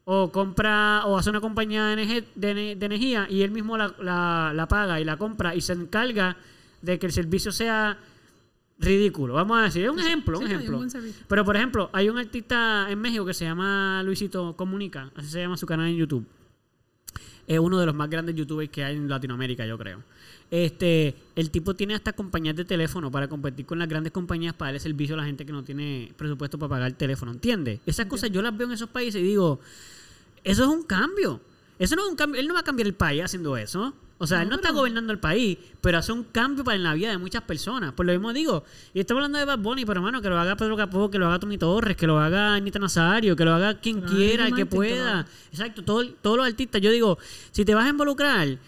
O 0.05 0.31
compra, 0.31 1.03
o 1.05 1.17
hace 1.17 1.29
una 1.29 1.39
compañía 1.39 1.85
de, 1.85 1.93
energe- 2.03 2.25
de 2.35 2.51
ene- 2.51 2.75
de 2.77 2.85
energía 2.85 3.25
y 3.29 3.41
él 3.41 3.51
mismo 3.51 3.77
la, 3.77 3.93
la- 3.99 4.51
la 4.53 4.67
paga 4.67 4.99
y 4.99 5.05
la 5.05 5.15
compra 5.17 5.55
y 5.55 5.61
se 5.61 5.73
encarga 5.73 6.35
de 6.81 6.99
que 6.99 7.05
el 7.05 7.13
servicio 7.13 7.51
sea 7.53 7.97
ridículo. 8.79 9.33
Vamos 9.35 9.57
a 9.59 9.61
decir, 9.63 9.85
es 9.85 9.89
un 9.91 9.99
ejemplo, 9.99 10.39
un 10.39 10.47
Sí, 10.47 10.53
ejemplo. 10.53 10.77
Pero 11.29 11.45
por 11.45 11.55
ejemplo, 11.55 11.89
hay 11.93 12.09
un 12.09 12.17
artista 12.17 12.87
en 12.89 12.99
México 12.99 13.25
que 13.25 13.33
se 13.33 13.45
llama 13.45 14.01
Luisito 14.03 14.55
Comunica, 14.57 15.09
así 15.15 15.29
se 15.29 15.39
llama 15.41 15.55
su 15.55 15.65
canal 15.65 15.87
en 15.87 15.95
YouTube. 15.95 16.25
Es 17.47 17.59
uno 17.59 17.79
de 17.79 17.85
los 17.85 17.95
más 17.95 18.09
grandes 18.09 18.35
youtubers 18.35 18.69
que 18.69 18.83
hay 18.83 18.95
en 18.97 19.07
Latinoamérica, 19.09 19.65
yo 19.65 19.77
creo. 19.77 20.03
Este, 20.55 21.15
el 21.35 21.49
tipo 21.49 21.73
tiene 21.73 21.95
hasta 21.95 22.13
compañías 22.13 22.55
de 22.55 22.63
teléfono 22.63 23.09
para 23.09 23.27
competir 23.27 23.65
con 23.65 23.79
las 23.79 23.87
grandes 23.87 24.13
compañías 24.13 24.53
para 24.53 24.67
darle 24.67 24.79
servicio 24.79 25.15
a 25.15 25.17
la 25.17 25.25
gente 25.25 25.47
que 25.47 25.51
no 25.51 25.63
tiene 25.63 26.11
presupuesto 26.15 26.59
para 26.59 26.69
pagar 26.69 26.87
el 26.89 26.95
teléfono, 26.95 27.31
¿entiendes? 27.31 27.79
Esas 27.87 28.05
cosas 28.05 28.29
yo 28.29 28.39
las 28.43 28.55
veo 28.55 28.67
en 28.67 28.73
esos 28.73 28.89
países 28.89 29.19
y 29.19 29.23
digo, 29.23 29.59
eso 30.43 30.61
es 30.61 30.69
un 30.69 30.83
cambio. 30.83 31.41
Eso 31.79 31.95
no 31.95 32.03
es 32.03 32.09
un 32.11 32.15
cambio. 32.15 32.39
Él 32.39 32.47
no 32.47 32.53
va 32.53 32.59
a 32.59 32.63
cambiar 32.63 32.85
el 32.85 32.93
país 32.93 33.23
haciendo 33.23 33.57
eso. 33.57 33.95
O 34.19 34.27
sea, 34.27 34.37
No, 34.37 34.43
él 34.43 34.49
no 34.49 34.55
está 34.57 34.71
gobernando 34.71 35.11
el 35.11 35.17
país, 35.19 35.57
pero 35.81 35.97
hace 35.97 36.11
un 36.11 36.23
cambio 36.23 36.63
para 36.63 36.75
en 36.75 36.83
la 36.83 36.93
vida 36.93 37.09
de 37.09 37.17
muchas 37.17 37.41
personas. 37.41 37.93
Por 37.93 38.05
lo 38.05 38.11
mismo 38.13 38.31
digo, 38.31 38.63
y 38.93 38.99
estamos 38.99 39.21
hablando 39.21 39.39
de 39.39 39.45
Bad 39.45 39.57
Bunny, 39.57 39.85
pero 39.85 40.01
hermano, 40.01 40.21
que 40.21 40.29
lo 40.29 40.37
haga 40.37 40.55
Pedro 40.55 40.77
Capó, 40.77 41.09
que 41.09 41.17
lo 41.17 41.25
haga 41.25 41.39
Tony 41.39 41.57
Torres, 41.57 41.97
que 41.97 42.05
lo 42.05 42.19
haga 42.19 42.53
Anita 42.53 42.77
Nazario, 42.77 43.35
que 43.35 43.43
lo 43.43 43.53
haga 43.55 43.79
quien 43.81 44.01
quiera, 44.01 44.45
el 44.45 44.53
que 44.55 44.65
pueda. 44.67 45.25
Exacto, 45.51 45.83
todo- 45.83 46.07
todos 46.21 46.37
los 46.37 46.45
artistas. 46.45 46.79
Yo 46.79 46.91
digo, 46.91 47.17
si 47.51 47.65
te 47.65 47.73
vas 47.73 47.85
a 47.87 47.89
involucrar, 47.89 48.59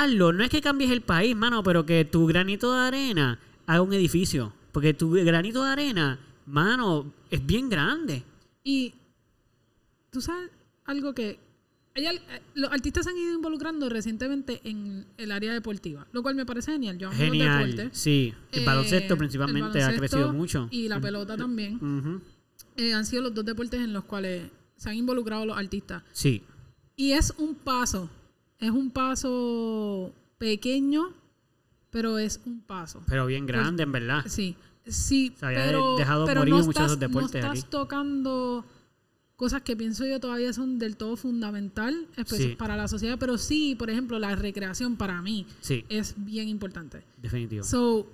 hazlo. 0.00 0.32
No 0.32 0.42
es 0.44 0.50
que 0.50 0.60
cambies 0.60 0.90
el 0.90 1.00
país, 1.02 1.34
mano, 1.36 1.62
pero 1.62 1.84
que 1.86 2.04
tu 2.04 2.26
granito 2.26 2.72
de 2.74 2.80
arena 2.80 3.38
haga 3.66 3.82
un 3.82 3.92
edificio. 3.92 4.52
Porque 4.72 4.94
tu 4.94 5.10
granito 5.10 5.62
de 5.64 5.70
arena, 5.70 6.18
mano, 6.46 7.12
es 7.30 7.44
bien 7.44 7.68
grande. 7.68 8.22
Y 8.64 8.94
tú 10.10 10.20
sabes 10.20 10.50
algo 10.84 11.14
que 11.14 11.38
hay 11.94 12.06
eh, 12.06 12.20
los 12.54 12.72
artistas 12.72 13.04
se 13.04 13.10
han 13.10 13.18
ido 13.18 13.34
involucrando 13.34 13.88
recientemente 13.90 14.62
en 14.64 15.04
el 15.18 15.30
área 15.30 15.52
deportiva, 15.52 16.06
lo 16.12 16.22
cual 16.22 16.34
me 16.34 16.46
parece 16.46 16.72
genial. 16.72 16.96
Yo 16.96 17.08
los 17.08 17.16
Genial. 17.18 17.70
deportes. 17.70 17.98
Sí, 17.98 18.32
el 18.52 18.62
Eh, 18.62 18.64
baloncesto 18.64 19.12
el 19.14 19.18
principalmente 19.18 19.82
ha 19.82 19.94
crecido 19.94 20.32
mucho. 20.32 20.68
Y 20.70 20.88
la 20.88 21.00
pelota 21.00 21.36
también. 21.36 22.22
Eh, 22.76 22.94
han 22.94 23.04
sido 23.04 23.22
los 23.22 23.34
dos 23.34 23.44
deportes 23.44 23.80
en 23.80 23.92
los 23.92 24.04
cuales 24.04 24.50
se 24.76 24.88
han 24.88 24.96
involucrado 24.96 25.44
los 25.44 25.56
artistas. 25.58 26.02
Sí, 26.12 26.42
Y 26.96 27.12
es 27.12 27.34
un 27.36 27.54
paso. 27.56 28.08
Es 28.62 28.70
un 28.70 28.90
paso 28.90 30.14
pequeño, 30.38 31.12
pero 31.90 32.18
es 32.18 32.40
un 32.46 32.60
paso. 32.62 33.02
pero 33.06 33.26
bien 33.26 33.44
grande, 33.44 33.82
en 33.82 33.92
verdad. 33.92 34.24
Sí, 34.26 34.56
sí, 34.86 35.34
pero, 35.40 35.96
dejado 35.96 36.24
pero 36.26 36.40
morir 36.40 36.54
no 36.54 36.64
muchos 36.64 36.82
estás, 36.84 36.98
deportes 36.98 37.32
no 37.32 37.38
estás 37.52 37.58
aquí. 37.64 37.70
tocando 37.70 38.64
cosas 39.36 39.62
que 39.62 39.76
pienso 39.76 40.06
yo 40.06 40.20
todavía 40.20 40.52
son 40.52 40.78
del 40.78 40.96
todo 40.96 41.16
fundamental 41.16 42.06
espe- 42.16 42.36
Sí. 42.36 42.54
para 42.56 42.76
la 42.76 42.86
sociedad, 42.86 43.16
pero 43.18 43.36
sí, 43.38 43.74
por 43.76 43.90
ejemplo, 43.90 44.18
la 44.20 44.36
recreación 44.36 44.96
para 44.96 45.20
mí 45.20 45.46
Sí, 45.60 45.84
es 45.88 46.14
bien 46.16 46.48
importante. 46.48 47.02
definitivo. 47.16 47.64
So, 47.64 48.08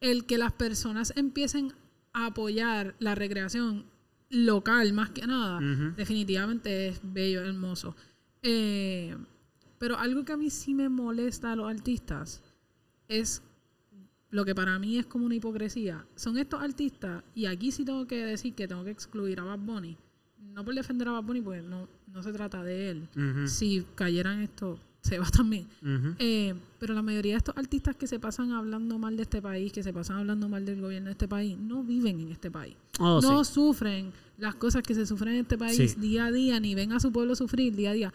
el 0.00 0.24
que 0.24 0.38
las 0.38 0.52
personas 0.52 1.12
empiecen 1.16 1.72
a 2.14 2.26
apoyar 2.26 2.94
la 2.98 3.14
recreación 3.14 3.84
local 4.30 4.92
más 4.94 5.10
que 5.10 5.26
nada, 5.26 5.60
definitivamente 5.96 6.88
es 6.88 7.00
bello, 7.02 7.42
hermoso. 7.44 7.94
Eh, 8.42 9.14
pero 9.84 9.98
algo 9.98 10.24
que 10.24 10.32
a 10.32 10.38
mí 10.38 10.48
sí 10.48 10.72
me 10.72 10.88
molesta 10.88 11.52
a 11.52 11.56
los 11.56 11.68
artistas 11.68 12.40
es 13.06 13.42
lo 14.30 14.42
que 14.46 14.54
para 14.54 14.78
mí 14.78 14.96
es 14.96 15.04
como 15.04 15.26
una 15.26 15.34
hipocresía. 15.34 16.06
Son 16.16 16.38
estos 16.38 16.62
artistas, 16.62 17.22
y 17.34 17.44
aquí 17.44 17.70
sí 17.70 17.84
tengo 17.84 18.06
que 18.06 18.24
decir 18.24 18.54
que 18.54 18.66
tengo 18.66 18.82
que 18.82 18.92
excluir 18.92 19.40
a 19.40 19.44
Bad 19.44 19.58
Bunny. 19.58 19.94
No 20.54 20.64
por 20.64 20.74
defender 20.74 21.06
a 21.08 21.12
Bad 21.12 21.24
Bunny, 21.24 21.42
porque 21.42 21.60
no, 21.60 21.86
no 22.10 22.22
se 22.22 22.32
trata 22.32 22.62
de 22.62 22.92
él. 22.92 23.08
Si 23.46 23.84
cayeran 23.94 24.40
esto, 24.40 24.78
se 25.02 25.18
va 25.18 25.28
también. 25.28 25.66
Eh, 26.18 26.54
pero 26.80 26.94
la 26.94 27.02
mayoría 27.02 27.32
de 27.34 27.38
estos 27.44 27.54
artistas 27.58 27.94
que 27.94 28.06
se 28.06 28.18
pasan 28.18 28.52
hablando 28.52 28.98
mal 28.98 29.18
de 29.18 29.24
este 29.24 29.42
país, 29.42 29.70
que 29.70 29.82
se 29.82 29.92
pasan 29.92 30.16
hablando 30.16 30.48
mal 30.48 30.64
del 30.64 30.80
gobierno 30.80 31.08
de 31.08 31.12
este 31.12 31.28
país, 31.28 31.58
no 31.58 31.84
viven 31.84 32.20
en 32.20 32.32
este 32.32 32.50
país. 32.50 32.74
Oh, 33.00 33.20
no 33.20 33.44
sí. 33.44 33.52
sufren 33.52 34.12
las 34.38 34.54
cosas 34.54 34.82
que 34.82 34.94
se 34.94 35.04
sufren 35.04 35.34
en 35.34 35.40
este 35.42 35.58
país 35.58 35.76
Sí. 35.76 36.00
día 36.00 36.24
a 36.24 36.32
día, 36.32 36.58
ni 36.58 36.74
ven 36.74 36.92
a 36.92 37.00
su 37.00 37.12
pueblo 37.12 37.36
sufrir 37.36 37.76
día 37.76 37.90
a 37.90 37.92
día. 37.92 38.12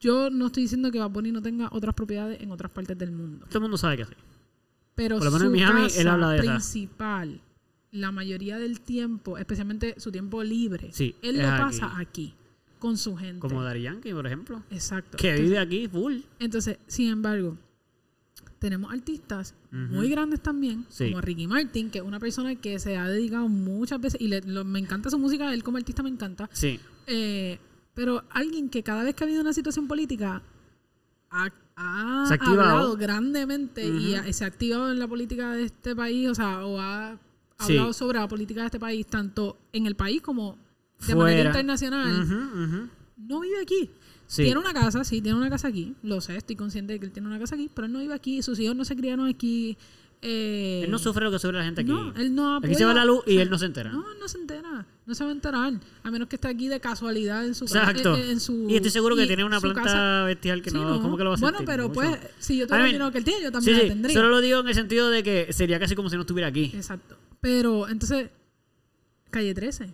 Yo 0.00 0.30
no 0.30 0.46
estoy 0.46 0.62
diciendo 0.64 0.90
que 0.90 0.98
Bad 0.98 1.10
Bunny 1.10 1.30
no 1.30 1.42
tenga 1.42 1.68
otras 1.72 1.94
propiedades 1.94 2.40
en 2.40 2.50
otras 2.50 2.72
partes 2.72 2.96
del 2.96 3.12
mundo. 3.12 3.44
Todo 3.48 3.58
el 3.58 3.62
mundo 3.62 3.76
sabe 3.76 3.98
que 3.98 4.06
sí. 4.06 4.12
Pero 4.94 5.16
Por 5.18 5.26
lo 5.26 5.30
menos 5.32 5.46
en 5.46 5.50
su 5.50 5.56
Miami, 5.56 5.82
casa 5.88 6.00
él 6.00 6.08
habla 6.08 6.30
de 6.30 6.38
esa. 6.40 6.52
principal, 6.52 7.40
la 7.92 8.10
mayoría 8.12 8.58
del 8.58 8.80
tiempo, 8.80 9.36
especialmente 9.38 9.94
su 9.98 10.10
tiempo 10.10 10.42
libre, 10.42 10.90
Sí, 10.92 11.14
él 11.22 11.36
lo 11.38 11.44
pasa 11.48 11.98
aquí, 11.98 12.34
con 12.78 12.96
su 12.96 13.14
gente. 13.16 13.40
Como 13.40 13.62
Dari 13.62 13.82
Yankee, 13.82 14.12
por 14.12 14.26
ejemplo. 14.26 14.62
Exacto. 14.70 15.16
Que 15.18 15.28
Entonces- 15.30 15.44
vive 15.50 15.58
aquí 15.58 15.88
full. 15.88 16.16
Entonces, 16.38 16.78
sin 16.86 17.10
embargo, 17.10 17.56
tenemos 18.58 18.92
artistas 18.92 19.54
muy 19.70 20.08
grandes 20.10 20.40
también, 20.42 20.84
Sí. 20.90 21.08
como 21.10 21.20
Ricky 21.20 21.46
Martin, 21.46 21.90
que 21.90 21.98
es 21.98 22.04
una 22.04 22.20
persona 22.20 22.54
que 22.56 22.78
se 22.78 22.96
ha 22.96 23.06
dedicado 23.08 23.48
muchas 23.48 24.00
veces, 24.00 24.20
y 24.20 24.28
le- 24.28 24.42
lo- 24.42 24.64
me 24.64 24.78
encanta 24.78 25.08
su 25.10 25.18
música, 25.18 25.52
él 25.54 25.62
como 25.62 25.76
artista 25.78 26.02
me 26.02 26.10
encanta, 26.10 26.48
Sí. 26.52 26.78
eh, 27.06 27.58
pero 28.00 28.24
alguien 28.30 28.70
que 28.70 28.82
cada 28.82 29.02
vez 29.04 29.14
que 29.14 29.24
ha 29.24 29.26
habido 29.26 29.42
una 29.42 29.52
situación 29.52 29.86
política 29.86 30.42
ha, 31.30 31.50
Se 32.26 32.34
hablado 32.40 32.96
grandemente 32.96 33.86
y 33.86 34.14
ha- 34.14 34.32
se 34.32 34.44
ha 34.44 34.46
activado 34.46 34.90
en 34.90 34.98
la 34.98 35.06
política 35.06 35.52
de 35.52 35.64
este 35.64 35.94
país, 35.94 36.28
o 36.28 36.34
sea, 36.34 36.64
o 36.64 36.80
ha 36.80 37.18
Sí. 37.58 37.72
hablado 37.72 37.92
sobre 37.92 38.18
la 38.18 38.26
política 38.28 38.60
de 38.62 38.66
este 38.66 38.80
país, 38.80 39.06
tanto 39.06 39.58
en 39.72 39.86
el 39.86 39.94
país 39.96 40.22
como 40.22 40.56
de 41.06 41.14
manera 41.14 41.36
Fuera. 41.36 41.50
internacional, 41.50 42.22
Ujú, 42.22 42.64
ujú. 42.64 42.88
no 43.18 43.40
vive 43.40 43.60
aquí. 43.62 43.90
Sí. 44.26 44.44
Tiene 44.44 44.60
una 44.60 44.72
casa, 44.72 45.02
sí, 45.04 45.20
tiene 45.20 45.36
una 45.38 45.50
casa 45.50 45.68
aquí. 45.68 45.94
Lo 46.02 46.20
sé, 46.20 46.36
estoy 46.36 46.54
consciente 46.56 46.92
de 46.94 47.00
que 47.00 47.06
él 47.06 47.12
tiene 47.12 47.28
una 47.28 47.38
casa 47.38 47.54
aquí, 47.54 47.68
pero 47.74 47.86
él 47.86 47.92
no 47.92 47.98
vive 47.98 48.14
aquí, 48.14 48.42
sus 48.42 48.58
hijos 48.60 48.76
no 48.76 48.84
se 48.84 48.94
criaron 48.96 49.26
aquí. 49.26 49.76
Eh, 50.22 50.82
Él 50.84 50.90
no 50.90 50.98
sufre 50.98 51.24
lo 51.24 51.30
que 51.30 51.38
sufre 51.38 51.56
la 51.58 51.64
gente 51.64 51.80
aquí. 51.80 51.90
No, 51.90 52.14
él 52.14 52.34
no 52.34 52.56
apoya. 52.56 52.70
Aquí 52.72 52.78
se 52.78 52.84
va 52.84 52.92
la 52.94 53.04
luz 53.04 53.22
y 53.26 53.38
él 53.38 53.48
no 53.48 53.58
se 53.58 53.66
entera. 53.66 53.90
No, 53.90 54.04
no 54.14 54.28
se 54.28 54.38
entera. 54.38 54.86
No 55.06 55.14
se 55.14 55.24
va 55.24 55.30
a 55.30 55.32
enterar. 55.32 55.72
A 56.02 56.10
menos 56.10 56.28
que 56.28 56.36
esté 56.36 56.48
aquí 56.48 56.68
de 56.68 56.78
casualidad 56.78 57.44
en 57.46 57.54
su 57.54 57.64
casa. 57.64 57.80
Exacto. 57.90 58.16
en- 58.16 58.30
en 58.30 58.40
su- 58.40 58.66
y 58.68 58.76
estoy 58.76 58.90
seguro 58.90 59.16
que 59.16 59.26
tiene 59.26 59.44
una 59.44 59.60
planta 59.60 59.82
casa- 59.82 60.24
bestial 60.24 60.62
que 60.62 60.70
Sí, 60.70 60.76
no, 60.76 61.00
¿Cómo 61.00 61.16
que 61.16 61.24
lo 61.24 61.30
va 61.30 61.36
a 61.36 61.40
Bueno, 61.40 61.58
sentir? 61.58 61.66
pero 61.74 61.88
Mucho. 61.88 61.94
pues, 62.00 62.18
si 62.38 62.56
yo 62.58 62.66
tuviera 62.66 62.84
el 62.86 62.92
dinero 62.92 63.10
que 63.10 63.18
él 63.18 63.24
tiene, 63.24 63.40
yo 63.40 63.48
Sí, 63.48 63.52
también 63.52 63.76
la 63.76 63.82
sí. 63.82 63.88
tendría. 63.88 64.14
Solo 64.14 64.28
lo 64.28 64.40
digo 64.40 64.60
en 64.60 64.68
el 64.68 64.74
sentido 64.74 65.10
de 65.10 65.22
que 65.22 65.52
sería 65.52 65.78
casi 65.80 65.94
como 65.96 66.08
si 66.10 66.16
no 66.16 66.22
estuviera 66.22 66.48
aquí. 66.48 66.70
Exacto. 66.74 67.16
Pero, 67.40 67.88
entonces, 67.88 68.28
calle 69.30 69.54
13. 69.54 69.90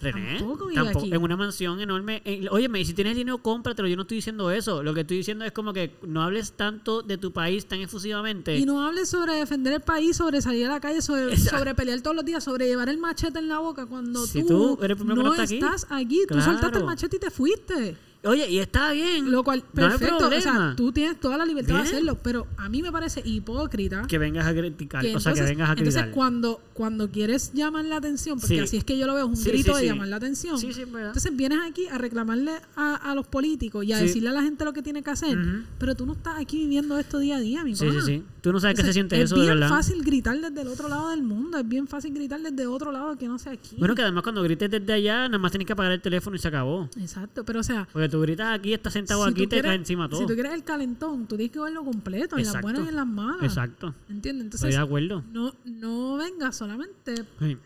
René, 0.00 0.38
Tampoco 0.38 0.66
vive 0.66 0.82
tampoco, 0.82 1.06
aquí. 1.06 1.14
en 1.14 1.22
una 1.22 1.36
mansión 1.36 1.80
enorme. 1.80 2.22
Eh, 2.24 2.46
Óyeme, 2.50 2.80
y 2.80 2.84
si 2.86 2.94
tienes 2.94 3.16
dinero, 3.16 3.38
cómpratelo. 3.38 3.86
Yo 3.88 3.96
no 3.96 4.02
estoy 4.02 4.16
diciendo 4.16 4.50
eso. 4.50 4.82
Lo 4.82 4.94
que 4.94 5.02
estoy 5.02 5.18
diciendo 5.18 5.44
es 5.44 5.52
como 5.52 5.72
que 5.72 5.94
no 6.06 6.22
hables 6.22 6.52
tanto 6.52 7.02
de 7.02 7.18
tu 7.18 7.32
país 7.32 7.66
tan 7.66 7.80
efusivamente. 7.80 8.56
Y 8.56 8.64
no 8.64 8.82
hables 8.82 9.10
sobre 9.10 9.34
defender 9.34 9.74
el 9.74 9.80
país, 9.80 10.16
sobre 10.16 10.40
salir 10.40 10.66
a 10.66 10.70
la 10.70 10.80
calle, 10.80 11.02
sobre, 11.02 11.36
sobre 11.36 11.74
pelear 11.74 12.00
todos 12.00 12.16
los 12.16 12.24
días, 12.24 12.42
sobre 12.42 12.66
llevar 12.66 12.88
el 12.88 12.98
machete 12.98 13.38
en 13.38 13.48
la 13.48 13.58
boca 13.58 13.86
cuando 13.86 14.26
Si 14.26 14.40
tú, 14.42 14.76
tú 14.76 14.84
eres 14.84 14.90
el 14.92 14.96
primero 14.96 15.16
que 15.16 15.22
no 15.22 15.28
no 15.28 15.32
está 15.34 15.42
aquí. 15.42 15.54
estás 15.56 15.86
aquí. 15.90 16.20
Tú 16.26 16.34
Claro. 16.34 16.44
soltaste 16.52 16.78
el 16.78 16.84
machete 16.84 17.16
y 17.16 17.20
te 17.20 17.30
fuiste. 17.30 17.96
Oye, 18.22 18.50
y 18.50 18.58
está 18.58 18.92
bien. 18.92 19.30
Lo 19.30 19.42
cual, 19.42 19.64
No 19.72 19.84
hay 19.84 19.90
perfecto. 19.92 20.28
o 20.28 20.40
sea, 20.40 20.74
tú 20.76 20.92
tienes 20.92 21.18
toda 21.18 21.38
la 21.38 21.46
libertad 21.46 21.74
Bien. 21.74 21.84
de 21.84 21.88
hacerlo, 21.90 22.18
pero 22.22 22.46
a 22.58 22.68
mí 22.68 22.82
me 22.82 22.92
parece 22.92 23.22
hipócrita. 23.24 24.02
Que 24.06 24.18
vengas 24.18 24.46
a 24.46 24.52
criticar. 24.52 25.02
que 25.02 25.16
o 25.16 25.20
sea, 25.20 25.32
que 25.32 25.38
entonces- 25.40 25.56
vengas 25.56 25.70
a 25.70 25.74
criticar. 25.74 25.98
Entonces, 26.04 26.14
cuando, 26.14 26.60
cuando 26.74 27.10
quieres 27.10 27.52
llamar 27.54 27.84
la 27.86 27.96
atención, 27.96 28.38
porque 28.38 28.56
Sí. 28.56 28.60
así 28.60 28.76
es 28.76 28.84
que 28.84 28.98
yo 28.98 29.06
lo 29.06 29.14
veo, 29.14 29.24
es 29.24 29.30
un 29.30 29.36
Sí, 29.36 29.48
grito 29.50 29.74
sí, 29.74 29.80
de 29.82 29.86
llamar 29.86 30.08
la 30.08 30.16
atención. 30.16 30.58
Sí, 30.58 30.72
sí, 30.72 30.82
es 30.82 30.92
verdad. 30.92 31.08
Entonces 31.08 31.34
vienes 31.34 31.60
aquí 31.66 31.86
a 31.88 31.96
reclamarle 31.98 32.52
a, 32.76 32.96
a 32.96 33.14
los 33.14 33.26
políticos 33.26 33.84
y 33.86 33.92
a 33.94 33.98
decirle 33.98 34.28
a 34.28 34.32
la 34.32 34.42
gente 34.42 34.64
lo 34.66 34.72
que 34.74 34.82
tiene 34.82 35.02
que 35.02 35.10
hacer, 35.10 35.38
pero 35.78 35.94
tú 35.94 36.04
no 36.04 36.12
estás 36.12 36.34
aquí 36.38 36.58
viviendo 36.58 36.98
esto 36.98 37.18
día 37.18 37.36
a 37.36 37.40
día, 37.40 37.64
mi 37.64 37.74
Sí, 37.74 37.84
sí, 37.86 37.88
pana. 37.88 38.04
sí. 38.04 38.22
Tú 38.42 38.52
no 38.52 38.60
sabes 38.60 38.74
qué 38.76 38.82
se 38.82 38.88
Entonces, 38.88 38.94
siente 38.94 39.16
es 39.18 39.24
eso, 39.24 39.34
de 39.36 39.42
bien 39.42 39.54
verdad. 39.60 39.68
fácil 39.68 40.02
gritar 40.02 40.38
desde 40.40 40.60
el 40.62 40.68
otro 40.68 40.88
lado 40.88 41.10
del 41.10 41.22
mundo, 41.22 41.58
es 41.58 41.66
bien 41.68 41.86
fácil 41.86 42.12
gritar 42.14 42.40
desde 42.40 42.66
otro 42.66 42.90
lado 42.92 43.16
que 43.16 43.28
no 43.28 43.38
sea 43.38 43.52
aquí. 43.52 43.76
Bueno, 43.78 43.94
que 43.94 44.02
además 44.02 44.22
cuando 44.22 44.42
grites 44.42 44.70
desde 44.70 44.92
allá, 44.92 45.26
nada 45.28 45.38
más 45.38 45.50
tienes 45.52 45.66
que 45.66 45.72
apagar 45.72 45.92
el 45.92 46.00
teléfono 46.02 46.36
y 46.36 46.38
se 46.38 46.48
acabó. 46.48 46.88
Exacto, 46.98 47.44
pero 47.44 47.60
o 47.60 47.62
sea, 47.62 47.88
Porque 47.92 48.08
tú 48.10 48.20
gritas 48.20 48.58
aquí, 48.58 48.74
estás 48.74 48.92
sentado 48.92 49.24
si 49.24 49.30
aquí, 49.30 49.42
tú 49.44 49.48
te 49.48 49.56
quieres- 49.56 49.68
cae 49.68 49.76
encima 49.76 50.08
todo. 50.08 50.20
Si 50.20 50.26
tú 50.26 50.34
quieres 50.34 50.52
el 50.52 50.64
calentón, 50.64 51.26
tú 51.26 51.36
tienes 51.36 51.52
que 51.52 51.60
verlo 51.60 51.84
completo, 51.84 52.36
en 52.36 52.44
las 52.44 52.60
buenas 52.60 52.84
y 52.84 52.88
en 52.88 52.96
las 52.96 53.06
malas. 53.06 53.42
Exacto. 53.44 53.94
¿Entiendes? 54.08 54.46
Estoy 54.46 54.58
Entonces, 54.68 54.74
de 54.74 54.76
acuerdo. 54.82 55.24
no, 55.32 55.54
no 55.64 56.16
vengas 56.16 56.56
solamente 56.56 57.14
Sí. 57.38 57.56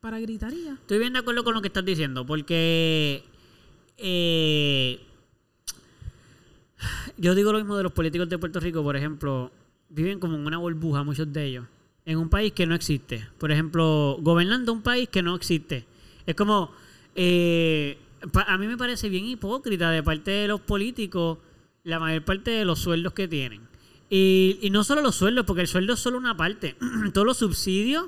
para 0.00 0.20
gritar 0.20 0.52
y 0.52 0.64
ya. 0.64 0.72
Estoy 0.74 0.98
bien 0.98 1.12
de 1.14 1.20
acuerdo 1.20 1.44
con 1.44 1.54
lo 1.54 1.60
que 1.62 1.68
estás 1.68 1.84
diciendo, 1.84 2.26
porque 2.26 3.24
eh, 3.96 5.00
yo 7.16 7.34
digo 7.34 7.52
lo 7.52 7.58
mismo 7.58 7.76
de 7.76 7.82
los 7.82 7.92
políticos 7.92 8.28
de 8.28 8.38
Puerto 8.38 8.60
Rico, 8.60 8.82
por 8.82 8.96
ejemplo, 8.96 9.50
viven 9.88 10.20
como 10.20 10.36
en 10.36 10.46
una 10.46 10.58
burbuja 10.58 11.02
muchos 11.02 11.32
de 11.32 11.44
ellos, 11.44 11.64
en 12.04 12.18
un 12.18 12.28
país 12.28 12.52
que 12.52 12.66
no 12.66 12.74
existe. 12.74 13.26
Por 13.38 13.50
ejemplo, 13.50 14.16
gobernando 14.20 14.72
un 14.72 14.82
país 14.82 15.08
que 15.08 15.22
no 15.22 15.34
existe. 15.34 15.84
Es 16.26 16.34
como, 16.36 16.70
eh, 17.16 17.98
a 18.46 18.58
mí 18.58 18.66
me 18.66 18.76
parece 18.76 19.08
bien 19.08 19.26
hipócrita 19.26 19.90
de 19.90 20.02
parte 20.02 20.30
de 20.30 20.48
los 20.48 20.60
políticos 20.60 21.38
la 21.84 21.98
mayor 21.98 22.24
parte 22.24 22.50
de 22.50 22.64
los 22.64 22.80
sueldos 22.80 23.14
que 23.14 23.28
tienen. 23.28 23.62
Y, 24.10 24.68
no 24.72 24.84
solo 24.84 25.02
los 25.02 25.16
sueldos, 25.16 25.44
porque 25.46 25.62
el 25.62 25.68
sueldo 25.68 25.94
es 25.94 26.00
solo 26.00 26.18
una 26.18 26.36
parte. 26.36 26.76
Todos 27.12 27.26
los 27.26 27.38
subsidios, 27.38 28.06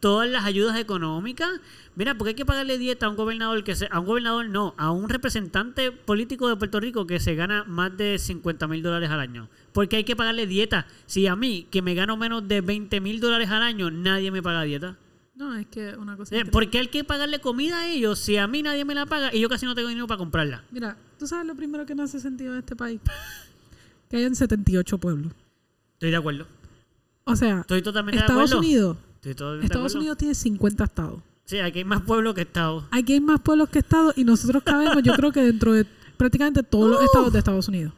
todas 0.00 0.28
las 0.28 0.44
ayudas 0.44 0.78
económicas. 0.78 1.48
Mira, 1.94 2.16
porque 2.16 2.30
hay 2.30 2.34
que 2.34 2.44
pagarle 2.44 2.78
dieta 2.78 3.06
a 3.06 3.08
un 3.08 3.16
gobernador 3.16 3.62
que 3.62 3.76
se, 3.76 3.88
a 3.90 4.00
un 4.00 4.06
gobernador 4.06 4.48
no, 4.48 4.74
a 4.78 4.90
un 4.90 5.08
representante 5.08 5.92
político 5.92 6.48
de 6.48 6.56
Puerto 6.56 6.80
Rico 6.80 7.06
que 7.06 7.20
se 7.20 7.34
gana 7.34 7.64
más 7.64 7.96
de 7.96 8.18
50 8.18 8.66
mil 8.66 8.82
dólares 8.82 9.10
al 9.10 9.20
año. 9.20 9.48
Porque 9.72 9.96
hay 9.96 10.04
que 10.04 10.16
pagarle 10.16 10.46
dieta. 10.46 10.86
Si 11.06 11.26
a 11.26 11.36
mí, 11.36 11.66
que 11.70 11.82
me 11.82 11.94
gano 11.94 12.16
menos 12.16 12.46
de 12.48 12.60
20 12.60 13.00
mil 13.00 13.20
dólares 13.20 13.50
al 13.50 13.62
año, 13.62 13.90
nadie 13.90 14.30
me 14.30 14.42
paga 14.42 14.62
dieta. 14.62 14.96
No, 15.42 15.56
es 15.56 15.66
que 15.66 15.96
una 15.96 16.16
cosa. 16.16 16.36
Eh. 16.36 16.44
¿Por 16.44 16.70
qué 16.70 16.78
hay 16.78 16.86
que 16.86 17.02
pagarle 17.02 17.40
comida 17.40 17.80
a 17.80 17.88
ellos 17.88 18.18
si 18.20 18.36
a 18.36 18.46
mí 18.46 18.62
nadie 18.62 18.84
me 18.84 18.94
la 18.94 19.06
paga 19.06 19.34
y 19.34 19.40
yo 19.40 19.48
casi 19.48 19.66
no 19.66 19.74
tengo 19.74 19.88
dinero 19.88 20.06
para 20.06 20.18
comprarla? 20.18 20.62
Mira, 20.70 20.96
¿tú 21.18 21.26
sabes 21.26 21.46
lo 21.46 21.56
primero 21.56 21.84
que 21.84 21.94
no 21.96 22.04
hace 22.04 22.20
sentido 22.20 22.52
en 22.52 22.60
este 22.60 22.76
país? 22.76 23.00
que 24.08 24.18
hayan 24.18 24.36
78 24.36 24.98
pueblos. 24.98 25.32
Estoy 25.94 26.10
de 26.10 26.16
acuerdo. 26.16 26.46
O 27.24 27.34
sea, 27.36 27.60
Estoy 27.60 27.82
totalmente 27.82 28.18
de 28.18 28.24
Estados 28.26 28.50
acuerdo. 28.52 28.58
Unidos, 28.60 28.96
Estoy 29.16 29.34
totalmente 29.34 29.60
de 29.62 29.66
Estados 29.66 29.84
acuerdo. 29.92 29.98
Unidos 30.00 30.18
tiene 30.18 30.34
50 30.34 30.84
estados. 30.84 31.22
Sí, 31.44 31.58
aquí 31.58 31.78
hay 31.80 31.84
más 31.84 32.02
pueblos 32.02 32.34
que 32.34 32.42
estados. 32.42 32.84
Aquí 32.92 33.14
hay 33.14 33.20
más 33.20 33.40
pueblos 33.40 33.68
que 33.68 33.80
estados 33.80 34.16
y 34.16 34.24
nosotros 34.24 34.62
cabemos, 34.62 35.02
yo 35.02 35.12
creo 35.14 35.32
que 35.32 35.42
dentro 35.42 35.72
de 35.72 35.84
prácticamente 36.16 36.62
todos 36.62 36.88
los 36.90 37.02
estados 37.04 37.32
de 37.32 37.38
Estados 37.40 37.66
Unidos. 37.68 37.92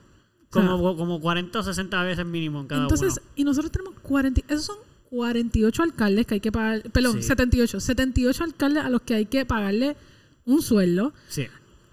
O 0.51 0.55
sea, 0.55 0.67
Como, 0.67 0.97
como 0.97 1.21
40 1.21 1.59
o 1.59 1.63
60 1.63 2.03
veces 2.05 2.25
mínimo 2.25 2.61
en 2.61 2.67
cada 2.69 2.83
entonces, 2.83 3.19
uno. 3.21 3.27
y 3.37 3.45
nosotros 3.45 3.71
tenemos 3.73 3.95
40, 4.01 4.41
esos 4.49 4.65
son 4.65 4.77
48 5.15 5.83
alcaldes 5.83 6.27
que 6.27 6.35
hay 6.35 6.41
que 6.41 6.51
pagar, 6.53 6.83
perdón, 6.91 7.15
Sí. 7.23 7.29
78, 7.29 7.81
78 7.81 8.45
alcaldes 8.45 8.85
a 8.85 8.91
los 8.91 9.03
que 9.03 9.15
hay 9.15 9.27
que 9.27 9.45
pagarle 9.47 9.97
un 10.45 10.61
sueldo 10.61 11.13
Sí. 11.29 11.47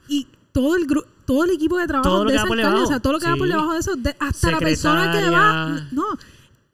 y 0.07 0.27
todo 0.51 0.75
el 0.75 0.87
gru- 0.87 1.05
todo 1.25 1.45
el 1.45 1.51
equipo 1.51 1.77
de 1.77 1.87
trabajo 1.87 2.25
de 2.25 2.35
ese 2.35 2.41
alcalde, 2.43 2.81
o 2.81 2.85
sea, 2.87 2.99
todo 2.99 3.13
lo 3.13 3.19
que 3.19 3.27
va 3.27 3.35
por 3.37 3.47
Sí. 3.47 3.53
debajo 3.53 3.73
de 3.73 3.79
eso, 3.79 3.95
de- 3.95 4.15
hasta 4.19 4.51
la 4.51 4.59
persona 4.59 5.11
que 5.11 5.29
va, 5.29 5.87
no, 5.91 6.03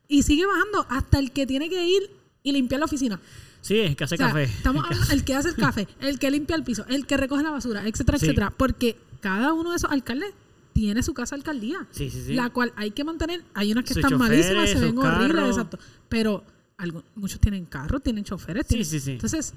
y 0.08 0.24
sigue 0.24 0.46
bajando 0.46 0.86
hasta 0.90 1.20
el 1.20 1.32
que 1.32 1.46
tiene 1.46 1.70
que 1.70 1.86
ir 1.88 2.10
y 2.44 2.52
limpiar 2.54 2.80
la 2.80 2.86
oficina. 2.86 3.20
Sí, 3.62 3.80
es 3.80 3.96
que 3.98 4.06
hace 4.06 4.16
O 4.16 4.18
sea, 4.18 4.28
café. 4.28 4.44
Estamos 4.44 4.86
hablando 4.86 5.14
el 5.14 5.24
que 5.26 5.36
hace 5.36 5.50
el 5.50 5.56
café, 5.74 5.88
el 6.00 6.18
que 6.20 6.32
limpia 6.32 6.56
el 6.56 6.64
piso, 6.64 6.86
el 6.88 7.06
que 7.06 7.18
recoge 7.18 7.44
la 7.44 7.52
basura, 7.52 7.86
etcétera, 7.88 8.18
Sí. 8.18 8.26
etcétera, 8.26 8.54
porque 8.56 8.98
cada 9.20 9.52
uno 9.54 9.72
de 9.72 9.76
esos 9.78 9.92
alcaldes 9.92 10.34
tiene 10.74 11.02
su 11.04 11.14
casa 11.14 11.36
alcaldía, 11.36 11.86
Sí, 11.92 12.10
sí, 12.10 12.24
sí. 12.28 12.34
la 12.36 12.50
cual 12.52 12.72
hay 12.76 12.92
que 12.92 13.04
mantener. 13.04 13.44
Hay 13.56 13.72
unas 13.72 13.84
que 13.84 13.96
Sus 13.96 13.98
están 14.04 14.12
choferes, 14.18 14.46
malísimas, 14.56 14.70
se 14.70 14.80
ven 14.86 14.98
horribles, 14.98 15.48
exacto, 15.50 15.80
pero 16.10 16.44
algo- 16.78 17.04
muchos 17.16 17.40
tienen 17.40 17.66
carros, 17.66 18.04
tienen 18.04 18.24
choferes, 18.24 18.64
Sí, 18.68 18.70
tienen- 18.70 18.86
sí, 18.86 19.00
sí. 19.00 19.12
entonces 19.12 19.54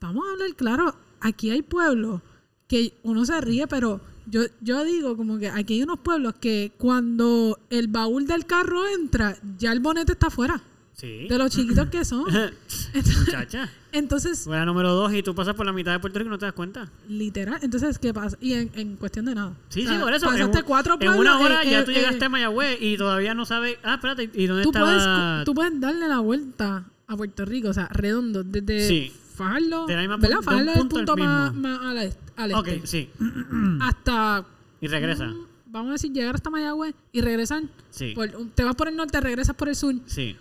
vamos 0.00 0.24
a 0.28 0.32
hablar 0.32 0.54
claro. 0.56 0.94
Aquí 1.20 1.50
hay 1.50 1.62
pueblos 1.62 2.22
que 2.66 2.94
uno 3.02 3.24
se 3.24 3.40
ríe, 3.40 3.66
pero 3.66 4.00
yo, 4.26 4.42
yo 4.60 4.84
digo 4.84 5.16
como 5.16 5.38
que 5.38 5.48
aquí 5.48 5.74
hay 5.74 5.82
unos 5.82 5.98
pueblos 6.00 6.34
que 6.40 6.72
cuando 6.78 7.58
el 7.70 7.88
baúl 7.88 8.26
del 8.26 8.46
carro 8.46 8.86
entra, 8.88 9.36
ya 9.58 9.72
el 9.72 9.80
bonete 9.80 10.12
está 10.12 10.28
afuera. 10.28 10.62
Sí. 11.00 11.26
De 11.28 11.38
los 11.38 11.50
chiquitos 11.50 11.88
que 11.88 12.04
son. 12.04 12.24
Muchacha. 13.20 13.70
Entonces, 13.92 14.46
número 14.46 14.92
dos 14.94 15.12
y 15.14 15.22
tú 15.22 15.34
pasas 15.34 15.54
por 15.54 15.64
la 15.66 15.72
mitad 15.72 15.92
de 15.92 15.98
Puerto 15.98 16.18
Rico 16.18 16.28
y 16.28 16.30
no 16.32 16.38
te 16.38 16.44
das 16.46 16.52
cuenta. 16.54 16.88
literal. 17.08 17.58
Entonces, 17.62 17.98
¿qué 17.98 18.12
pasa? 18.12 18.36
Y 18.40 18.52
en, 18.52 18.70
en 18.74 18.96
cuestión 18.96 19.24
de 19.24 19.34
nada. 19.34 19.54
Sí, 19.70 19.84
O 19.84 19.88
sea, 19.88 19.96
sí, 19.96 20.02
por 20.02 20.12
eso. 20.14 20.26
En, 20.26 20.32
Pasaste 20.32 20.62
cuatro 20.62 20.94
en 20.94 20.98
pueblos. 21.00 21.18
una 21.20 21.38
hora 21.40 21.62
eh, 21.62 21.70
ya 21.70 21.80
eh, 21.80 21.84
tú 21.84 21.90
llegaste 21.92 22.18
eh, 22.22 22.24
a 22.24 22.28
Mayagüez 22.28 22.78
y 22.80 22.96
todavía 22.98 23.32
no 23.34 23.46
sabes. 23.46 23.78
Ah, 23.82 23.94
espérate, 23.94 24.30
¿y 24.34 24.46
dónde 24.46 24.62
tú, 24.64 24.68
está? 24.70 24.80
puedes, 24.80 25.44
tú 25.46 25.54
puedes 25.54 25.80
darle 25.80 26.06
la 26.06 26.18
vuelta 26.18 26.84
a 27.06 27.16
Puerto 27.16 27.44
Rico, 27.46 27.68
o 27.70 27.72
sea, 27.74 27.88
redondo, 27.90 28.44
desde 28.44 28.86
Sí. 28.86 29.12
Fajardo, 29.34 29.86
De 29.86 29.94
la 29.94 30.00
misma 30.02 30.16
¿verdad? 30.18 30.42
Fajardo 30.42 30.70
es 30.70 30.76
el 30.76 30.80
punto 30.88 30.96
punto 30.96 31.16
más, 31.16 31.54
más 31.54 31.80
al, 31.80 31.98
est- 31.98 32.18
al 32.36 32.52
Ok, 32.52 32.68
este. 32.68 32.86
sí. 32.86 33.10
Hasta, 33.80 34.44
Y 34.82 34.86
regresa. 34.88 35.32
vamos 35.66 35.88
a 35.88 35.92
decir, 35.92 36.12
llegar 36.12 36.34
hasta 36.34 36.50
Mayagüez 36.50 36.94
y 37.12 37.20
regresar. 37.22 37.62
Sí. 37.90 38.12
por- 38.14 38.28
te 38.54 38.64
vas 38.64 38.74
por 38.76 38.88
el 38.88 38.96
norte, 38.96 39.18
regresas 39.20 39.56
por 39.56 39.68
el 39.70 39.76
sur. 39.76 39.94
Sí. 40.06 40.36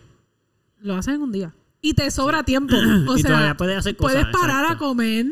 Lo 0.81 0.95
haces 0.95 1.15
en 1.15 1.21
un 1.21 1.31
día. 1.31 1.53
Y 1.81 1.93
te 1.93 2.11
sobra 2.11 2.43
tiempo. 2.43 2.75
O 3.07 3.17
Y 3.17 3.21
sea, 3.21 3.55
puedes 3.55 3.77
hacer 3.77 3.95
cosas, 3.95 4.17
Puedes 4.25 4.37
parar 4.37 4.63
exacto. 4.65 4.85
a 4.85 4.87
comer. 4.89 5.25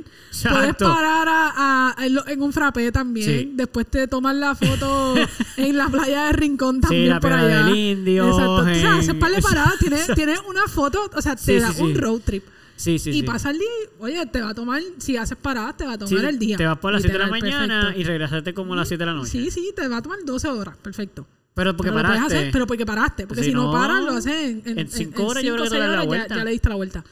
Puedes 0.49 0.75
parar 0.75 1.27
a, 1.27 1.51
a- 1.97 2.05
en, 2.05 2.17
en 2.25 2.41
un 2.41 2.53
frappé 2.53 2.89
también. 2.91 3.25
Sí. 3.27 3.51
Después 3.53 3.85
te 3.87 4.07
tomas 4.07 4.33
la 4.35 4.55
foto 4.55 5.15
en 5.57 5.77
la 5.77 5.89
playa 5.89 6.25
de 6.27 6.33
Rincón 6.33 6.79
también 6.79 7.09
la 7.09 7.19
por 7.19 7.33
allá. 7.33 7.63
del 7.65 7.75
Indio, 7.75 8.29
Exacto. 8.29 8.55
O 8.55 8.63
sea, 8.65 8.95
haces 8.95 9.09
en- 9.09 9.19
par 9.19 9.31
de 9.31 9.41
paradas. 9.41 9.73
Tienes, 9.79 10.07
tienes 10.15 10.39
una 10.47 10.67
foto. 10.67 11.09
O 11.13 11.21
sea, 11.21 11.35
te 11.35 11.41
Sí, 11.43 11.59
da 11.59 11.73
sí, 11.73 11.81
un 11.81 11.89
sí. 11.93 11.97
road 11.99 12.21
trip. 12.23 12.45
Sí, 12.77 12.99
sí, 12.99 13.09
y 13.09 13.13
sí. 13.13 13.23
pasa 13.23 13.49
el 13.49 13.57
día. 13.59 13.67
Oye, 13.99 14.25
te 14.27 14.39
va 14.39 14.49
a 14.51 14.53
tomar. 14.53 14.81
Si 14.99 15.17
haces 15.17 15.35
paradas, 15.35 15.75
te 15.75 15.85
va 15.85 15.93
a 15.93 15.97
Sí, 16.07 16.15
tomar 16.15 16.25
el 16.25 16.39
día. 16.39 16.55
Te 16.57 16.65
vas 16.65 16.77
por 16.77 16.93
las 16.93 17.01
7 17.01 17.17
de 17.17 17.23
la 17.25 17.29
mañana 17.29 17.79
perfecto. 17.81 17.99
y 17.99 18.03
regresaste 18.03 18.53
como 18.53 18.73
a 18.73 18.77
las 18.77 18.87
7 18.87 19.01
de 19.03 19.05
la 19.07 19.13
noche. 19.17 19.31
Sí, 19.31 19.51
sí, 19.51 19.73
te 19.75 19.87
va 19.87 19.97
a 19.97 20.01
tomar 20.01 20.19
12 20.23 20.47
horas. 20.47 20.77
Perfecto. 20.77 21.27
Pero 21.57 21.75
porque 21.75 21.91
Pero 21.91 22.03
paraste. 22.03 22.37
hacer, 22.37 22.51
pero 22.53 22.67
porque 22.67 22.85
paraste. 22.85 23.27
Porque 23.27 23.43
Si 23.43 23.49
si 23.49 23.53
no, 23.55 23.65
no, 23.65 23.71
paras, 23.73 24.03
lo 24.03 24.11
haces 24.11 24.33
en, 24.49 24.61
en, 24.65 24.79
en 24.79 24.87
cinco 24.89 25.25
horas 25.25 25.43
yo 25.43 25.53
creo 25.55 25.63
que 25.65 25.69
te 25.71 25.77
das 25.79 25.87
la 25.87 25.93
horas 25.93 26.03
ya- 26.03 26.07
vuelta. 26.07 26.35
Ya, 26.37 26.43
le 26.45 26.51
diste 26.51 26.69
la 26.69 26.75
vuelta. 26.75 27.03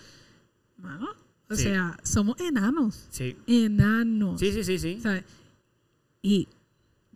Mano, 0.77 1.07
o 1.49 1.55
Sí. 1.55 1.63
sea, 1.63 1.97
somos 2.03 2.39
enanos. 2.39 3.07
Sí. 3.09 3.35
Enanos. 3.47 4.39
Sí, 4.39 4.51
sí, 4.53 4.63
sí, 4.63 4.77
sí. 4.79 4.99
¿sabes? 5.01 5.23
Y 6.21 6.47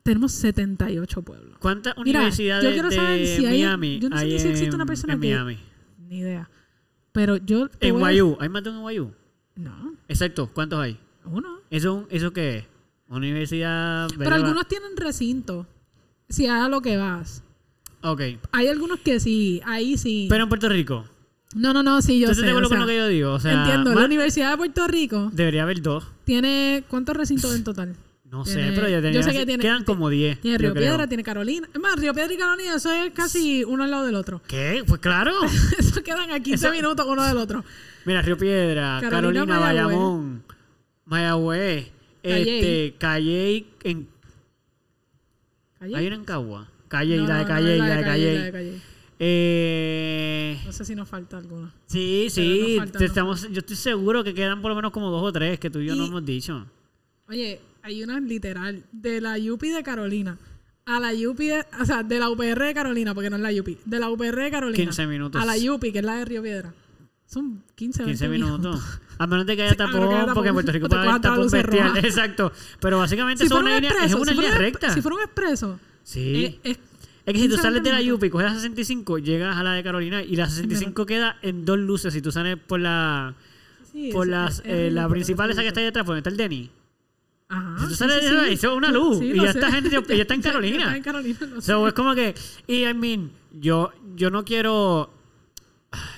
tenemos 0.04 0.32
78 0.34 1.22
pueblos. 1.22 1.58
¿Cuántas 1.60 1.96
Mira, 2.04 2.20
universidades 2.20 2.64
yo 2.64 2.72
quiero 2.72 2.90
de 2.90 2.96
saber 2.96 3.26
si 3.28 3.46
hay- 3.46 3.60
Miami 3.64 4.00
yo 4.00 4.10
no 4.10 4.18
sé 4.18 4.26
ni 4.26 4.40
si 4.40 4.48
existe 4.48 4.66
en- 4.70 4.76
una 4.76 4.86
persona 4.86 5.14
en 5.14 5.22
que- 5.22 5.28
Miami? 5.30 5.60
Ni 6.08 6.18
idea. 6.20 6.50
Pero 7.12 7.38
yo. 7.38 7.70
En 7.80 7.98
Guayú. 8.00 8.38
¿Hay 8.40 8.50
más 8.50 8.64
de 8.64 8.70
un 8.72 8.76
en 8.78 8.82
Guayú? 8.82 9.12
No, 9.56 9.94
Exacto. 10.08 10.50
¿Cuántos 10.54 10.80
hay? 10.80 10.98
uno. 11.26 11.60
¿Eso, 11.70 12.08
¿Eso 12.10 12.34
qué 12.34 12.58
es? 12.58 12.66
¿Una 13.08 13.18
universidad? 13.18 14.10
Pero 14.18 14.34
algunos 14.36 14.68
tienen 14.68 14.96
recinto. 14.98 15.68
Si 16.30 16.48
a 16.48 16.68
lo 16.70 16.82
que 16.82 16.98
vas. 16.98 17.44
Ok. 18.02 18.22
Hay 18.52 18.68
algunos 18.68 19.00
que 19.00 19.20
sí, 19.20 19.62
ahí 19.66 19.98
sí. 19.98 20.28
Pero 20.30 20.44
en 20.44 20.50
Puerto 20.50 20.70
Rico. 20.70 21.06
no, 21.56 21.74
no, 21.74 21.82
no, 21.84 22.02
sí, 22.02 22.20
yo 22.20 22.30
¿Tú 22.30 22.36
sé. 22.36 22.42
sea, 22.42 22.54
con 22.54 22.62
lo 22.62 22.70
que 22.88 22.96
yo 22.96 23.08
digo? 23.08 23.34
O 23.34 23.40
sea, 23.40 23.54
entiendo. 23.64 23.94
La 23.96 24.06
Universidad 24.06 24.52
de 24.52 24.58
Puerto 24.58 24.88
Rico 24.88 25.30
Debería 25.34 25.64
haber 25.64 25.82
dos. 25.82 26.06
tiene. 26.24 26.84
¿Cuántos 26.88 27.18
recintos 27.18 27.54
en 27.56 27.64
total? 27.64 27.96
No 28.26 28.46
sé, 28.46 28.58
Tiene- 28.58 28.72
pero 28.74 28.88
ya 28.88 28.98
yo 28.98 29.02
tenía, 29.02 29.24
sé 29.24 29.32
que 29.32 29.46
tiene- 29.48 29.60
quedan 29.62 29.84
como 29.84 30.08
10. 30.08 30.40
Tiene 30.40 30.58
yo 30.60 30.72
Río. 30.72 30.74
Piedra, 30.76 31.08
tiene 31.08 31.24
Carolina. 31.24 31.68
Es 31.74 31.80
más, 31.82 31.96
Río 32.00 32.14
Piedra 32.14 32.32
y 32.32 32.38
Carolina, 32.38 32.76
eso 32.76 32.92
es 32.94 33.12
casi 33.12 33.64
uno 33.64 33.84
al 33.84 33.90
lado 33.90 34.06
del 34.06 34.14
otro. 34.14 34.40
¿Qué? 34.48 34.84
Pues 34.86 35.02
claro. 35.02 35.34
eso 35.80 36.04
quedan 36.04 36.30
a 36.30 36.40
15 36.40 36.68
Eso- 36.68 36.76
minutos 36.76 37.08
uno 37.10 37.26
del 37.26 37.38
otro. 37.38 37.66
Mira, 38.06 38.22
Río 38.22 38.38
Piedra, 38.38 39.00
Carolina, 39.02 39.46
Carolina, 39.46 39.46
Mayagüez. 39.46 39.86
Bayamón, 39.98 40.44
Mayagüez, 41.06 41.88
este, 42.22 42.94
Calley, 43.00 43.68
en, 43.84 44.08
Calle. 45.80 45.96
hay 45.96 46.08
una 46.08 46.16
en 46.18 46.26
Cagua. 46.26 46.68
Calley, 46.88 47.18
No, 47.18 47.28
la 47.28 47.38
de 47.38 47.44
no, 47.44 47.50
no, 47.50 47.56
la 47.86 47.96
de 47.98 48.04
Calley. 48.04 48.36
la 48.38 48.44
de 48.46 48.52
Calle. 48.52 48.82
Eh, 49.22 50.60
No 50.66 50.72
sé 50.72 50.86
si 50.86 50.96
nos 50.96 51.08
falta 51.08 51.38
alguno. 51.38 51.72
sí, 51.88 52.28
sí. 52.30 52.78
estamos, 53.00 53.50
yo 53.52 53.60
estoy 53.60 53.76
seguro 53.76 54.24
que 54.24 54.34
quedan 54.34 54.62
por 54.62 54.70
lo 54.70 54.76
menos 54.76 54.92
como 54.92 55.10
dos 55.12 55.24
o 55.24 55.32
tres 55.32 55.60
que 55.60 55.70
tú 55.70 55.80
y 55.80 55.86
yo 55.88 55.96
no 55.96 56.06
hemos 56.06 56.26
dicho. 56.26 56.66
Oye, 57.28 57.60
hay 57.84 58.04
una 58.04 58.20
literal 58.20 58.84
de 58.92 59.22
la 59.22 59.38
UPI 59.38 59.70
de 59.70 59.84
Carolina 59.84 60.38
a 60.86 61.00
la 61.00 61.12
UPI, 61.14 61.48
de- 61.48 61.66
o 61.80 61.86
sea, 61.86 62.02
de 62.02 62.18
la 62.18 62.30
UPR 62.30 62.66
de 62.66 62.74
Carolina, 62.74 63.14
porque 63.14 63.30
no 63.30 63.36
es 63.36 63.42
la 63.44 63.52
UPI, 63.62 63.78
de 63.86 64.00
la 64.00 64.10
UPR 64.10 64.44
de 64.44 64.50
Carolina 64.52 64.84
15 64.84 65.06
minutos. 65.08 65.40
a 65.42 65.46
la 65.46 65.56
UPI, 65.72 65.92
que 65.92 66.00
es 66.00 66.06
la 66.06 66.16
de 66.16 66.26
Río 66.26 66.42
Piedra. 66.42 66.74
Son 67.28 67.62
15, 67.76 68.04
15 68.06 68.28
20 68.28 68.30
minutos. 68.30 68.82
A 69.20 69.28
menos 69.28 69.46
de 69.46 69.56
que 69.56 69.62
haya 69.64 69.74
Sí, 69.76 69.82
a 69.82 69.88
menos 69.88 70.10
que 70.10 70.16
haya 70.16 70.22
tapón, 70.22 70.34
porque 70.34 70.50
en. 70.50 70.54
Puerto 70.56 70.72
Rico 70.72 70.90
puede 70.90 71.08
haber 71.08 71.22
tapón 71.22 71.50
bestial. 71.52 71.98
Exacto. 72.04 72.52
Pero 72.80 72.98
básicamente 73.00 73.42
Si 73.42 73.46
es 73.46 73.52
una 73.52 73.60
un 73.62 73.76
línea, 73.76 73.90
es 73.90 73.96
expreso, 73.96 74.18
una 74.18 74.32
si 74.32 74.36
línea 74.38 74.50
fuera 74.50 74.58
un- 74.68 74.74
recta. 74.74 74.94
Si 74.94 75.02
fuera 75.02 75.16
un 75.18 75.22
expreso, 75.24 75.80
sí. 76.04 76.36
eh, 76.46 76.60
es, 76.64 76.80
Es 77.26 77.34
que 77.34 77.40
si 77.40 77.46
tú 77.48 77.56
15, 77.56 77.62
sales 77.62 77.84
de 77.84 77.90
la 77.92 77.98
20 77.98 78.14
UPI 78.14 78.26
y 78.26 78.30
coges 78.32 78.48
la 78.48 78.56
65, 78.56 79.18
llegas 79.20 79.56
a 79.58 79.62
la 79.64 79.74
de 79.74 79.84
Carolina 79.84 80.24
y 80.24 80.36
la 80.36 80.50
65 80.50 81.06
queda 81.06 81.38
en 81.44 81.66
dos 81.66 81.78
luces. 81.78 82.14
Si 82.14 82.22
tú 82.22 82.32
sales 82.32 82.58
por 82.66 82.80
la 82.80 83.36
sí, 83.92 84.10
por 84.12 84.26
las 84.28 84.62
eh, 84.66 84.90
la 84.92 85.08
principal 85.10 85.50
es 85.50 85.56
esa 85.56 85.62
que 85.64 85.68
está 85.68 85.80
ahí 85.82 85.86
detrás, 85.86 86.06
donde 86.06 86.20
está 86.20 86.30
el 86.32 86.38
Denny. 86.38 86.72
Ajá. 87.50 87.76
Si 87.80 87.88
tú 87.90 87.96
sales 87.96 88.20
sí, 88.26 88.34
de 88.34 88.54
esa, 88.54 88.70
sí. 88.70 88.74
una 88.76 88.90
luz. 88.92 89.22
Y 89.22 89.36
ya 89.36 89.50
está, 89.50 89.72
gente, 89.72 89.90
ya 90.08 90.22
está 90.22 90.34
en 90.34 90.42
Carolina. 90.42 90.84
Está 90.84 90.98
en 90.98 91.04
Carolina, 91.04 91.40
So, 91.60 91.88
es 91.88 91.94
como 91.94 92.16
que. 92.16 92.34
Y 92.68 92.86
I 92.86 92.94
mean, 92.94 93.32
yo, 93.60 93.92
yo 94.16 94.30
no 94.30 94.46
quiero. 94.46 95.12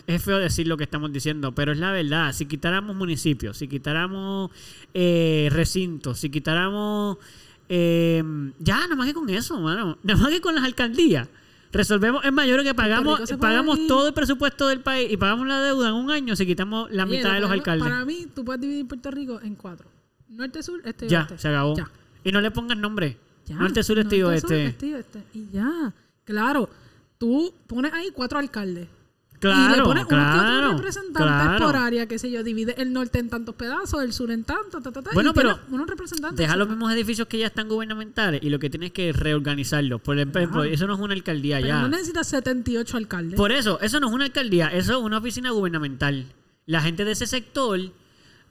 Es 0.05 0.23
feo 0.23 0.37
decir 0.37 0.67
lo 0.67 0.75
que 0.77 0.83
estamos 0.83 1.11
diciendo, 1.13 1.53
pero 1.53 1.71
es 1.71 1.77
la 1.77 1.91
verdad. 1.91 2.33
Si 2.33 2.45
quitáramos 2.45 2.95
municipios, 2.95 3.57
si 3.57 3.67
quitáramos 3.67 4.51
eh, 4.93 5.49
recintos, 5.51 6.19
si 6.19 6.29
quitáramos. 6.29 7.17
eh, 7.69 8.21
ya, 8.59 8.79
nada 8.81 8.95
más 8.95 9.07
que 9.07 9.13
con 9.13 9.29
eso, 9.29 9.59
mano. 9.61 9.97
Nada 10.03 10.19
más 10.19 10.29
que 10.29 10.41
con 10.41 10.55
las 10.55 10.63
alcaldías. 10.65 11.27
Resolvemos, 11.71 12.25
es 12.25 12.33
mayor 12.33 12.63
que 12.63 12.73
pagamos, 12.73 13.21
pagamos 13.39 13.79
ir. 13.79 13.87
todo 13.87 14.09
el 14.09 14.13
presupuesto 14.13 14.67
del 14.67 14.81
país 14.81 15.09
y 15.09 15.15
pagamos 15.15 15.47
la 15.47 15.61
deuda 15.61 15.87
en 15.87 15.95
un 15.95 16.11
año 16.11 16.35
si 16.35 16.45
quitamos 16.45 16.91
la 16.91 17.05
Oye, 17.05 17.17
mitad 17.19 17.33
de 17.33 17.39
los 17.39 17.49
alcaldes. 17.49 17.87
Para 17.87 18.03
mí, 18.03 18.27
tú 18.35 18.43
puedes 18.43 18.59
dividir 18.59 18.85
Puerto 18.89 19.09
Rico 19.09 19.39
en 19.41 19.55
cuatro. 19.55 19.87
Norte, 20.27 20.63
sur, 20.63 20.81
este 20.83 21.05
y 21.05 21.09
ya, 21.09 21.21
oeste. 21.21 21.37
se 21.37 21.47
acabó. 21.47 21.77
Ya. 21.77 21.89
Y 22.25 22.33
no 22.33 22.41
le 22.41 22.51
pongas 22.51 22.77
nombre. 22.77 23.17
Ya. 23.45 23.55
Norte, 23.55 23.83
sur, 23.83 23.97
este 23.99 24.17
y 24.17 24.19
Norte, 24.19 24.41
sur, 24.41 24.51
oeste. 24.51 24.65
este 24.65 24.87
y 24.87 24.93
oeste. 24.95 25.23
Y 25.33 25.47
ya. 25.53 25.93
Claro. 26.25 26.69
Tú 27.17 27.53
pones 27.67 27.93
ahí 27.93 28.09
cuatro 28.13 28.37
alcaldes. 28.37 28.89
Claro, 29.41 29.91
y 29.91 29.95
le 29.95 30.01
que 30.01 30.07
claro, 30.07 30.67
otros 30.67 30.81
representantes 30.81 31.33
claro. 31.33 31.65
por 31.65 31.75
área, 31.75 32.05
qué 32.05 32.19
sé 32.19 32.29
yo, 32.29 32.43
divide 32.43 32.79
el 32.79 32.93
norte 32.93 33.17
en 33.17 33.27
tantos 33.27 33.55
pedazos, 33.55 34.03
el 34.03 34.13
sur 34.13 34.29
en 34.29 34.43
tanto, 34.43 34.81
ta, 34.81 34.91
ta, 34.91 35.01
ta, 35.01 35.09
Bueno, 35.15 35.31
y 35.31 35.33
pero 35.33 35.59
unos 35.71 35.87
representantes. 35.87 36.37
Deja 36.37 36.55
los 36.55 36.69
mismos 36.69 36.93
edificios 36.93 37.27
que 37.27 37.39
ya 37.39 37.47
están 37.47 37.67
gubernamentales 37.67 38.43
y 38.43 38.51
lo 38.51 38.59
que 38.59 38.69
tienes 38.69 38.87
es 38.89 38.93
que 38.93 39.11
reorganizarlos. 39.11 39.99
Por 39.99 40.15
ejemplo, 40.15 40.63
eso 40.63 40.85
no 40.85 40.93
es 40.93 40.99
una 40.99 41.15
alcaldía 41.15 41.57
pero 41.57 41.67
ya. 41.67 41.81
no 41.81 41.87
necesitas 41.87 42.27
78 42.27 42.97
alcaldes. 42.97 43.35
Por 43.35 43.51
eso, 43.51 43.79
eso 43.81 43.99
no 43.99 44.09
es 44.09 44.13
una 44.13 44.25
alcaldía, 44.25 44.67
eso 44.67 44.99
es 44.99 45.03
una 45.03 45.17
oficina 45.17 45.49
gubernamental. 45.49 46.27
La 46.67 46.81
gente 46.81 47.03
de 47.03 47.13
ese 47.13 47.25
sector 47.25 47.79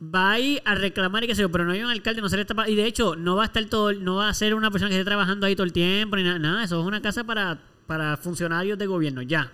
va 0.02 0.32
a 0.32 0.40
ir 0.40 0.60
a 0.64 0.74
reclamar 0.74 1.22
y 1.22 1.28
qué 1.28 1.36
sé 1.36 1.42
yo, 1.42 1.52
pero 1.52 1.64
no 1.64 1.70
hay 1.70 1.84
un 1.84 1.90
alcalde, 1.90 2.20
no 2.20 2.28
se 2.28 2.34
le 2.34 2.42
está 2.42 2.68
y 2.68 2.74
de 2.74 2.86
hecho 2.86 3.14
no 3.14 3.36
va 3.36 3.42
a 3.42 3.46
estar 3.46 3.64
todo, 3.66 3.92
no 3.92 4.16
va 4.16 4.28
a 4.28 4.34
ser 4.34 4.56
una 4.56 4.72
persona 4.72 4.88
que 4.88 4.96
esté 4.96 5.04
trabajando 5.04 5.46
ahí 5.46 5.54
todo 5.54 5.66
el 5.66 5.72
tiempo 5.72 6.16
ni 6.16 6.24
nada, 6.24 6.40
nada, 6.40 6.64
eso 6.64 6.80
es 6.80 6.86
una 6.86 7.00
casa 7.00 7.22
para, 7.22 7.60
para 7.86 8.16
funcionarios 8.16 8.76
de 8.76 8.86
gobierno, 8.86 9.22
ya. 9.22 9.52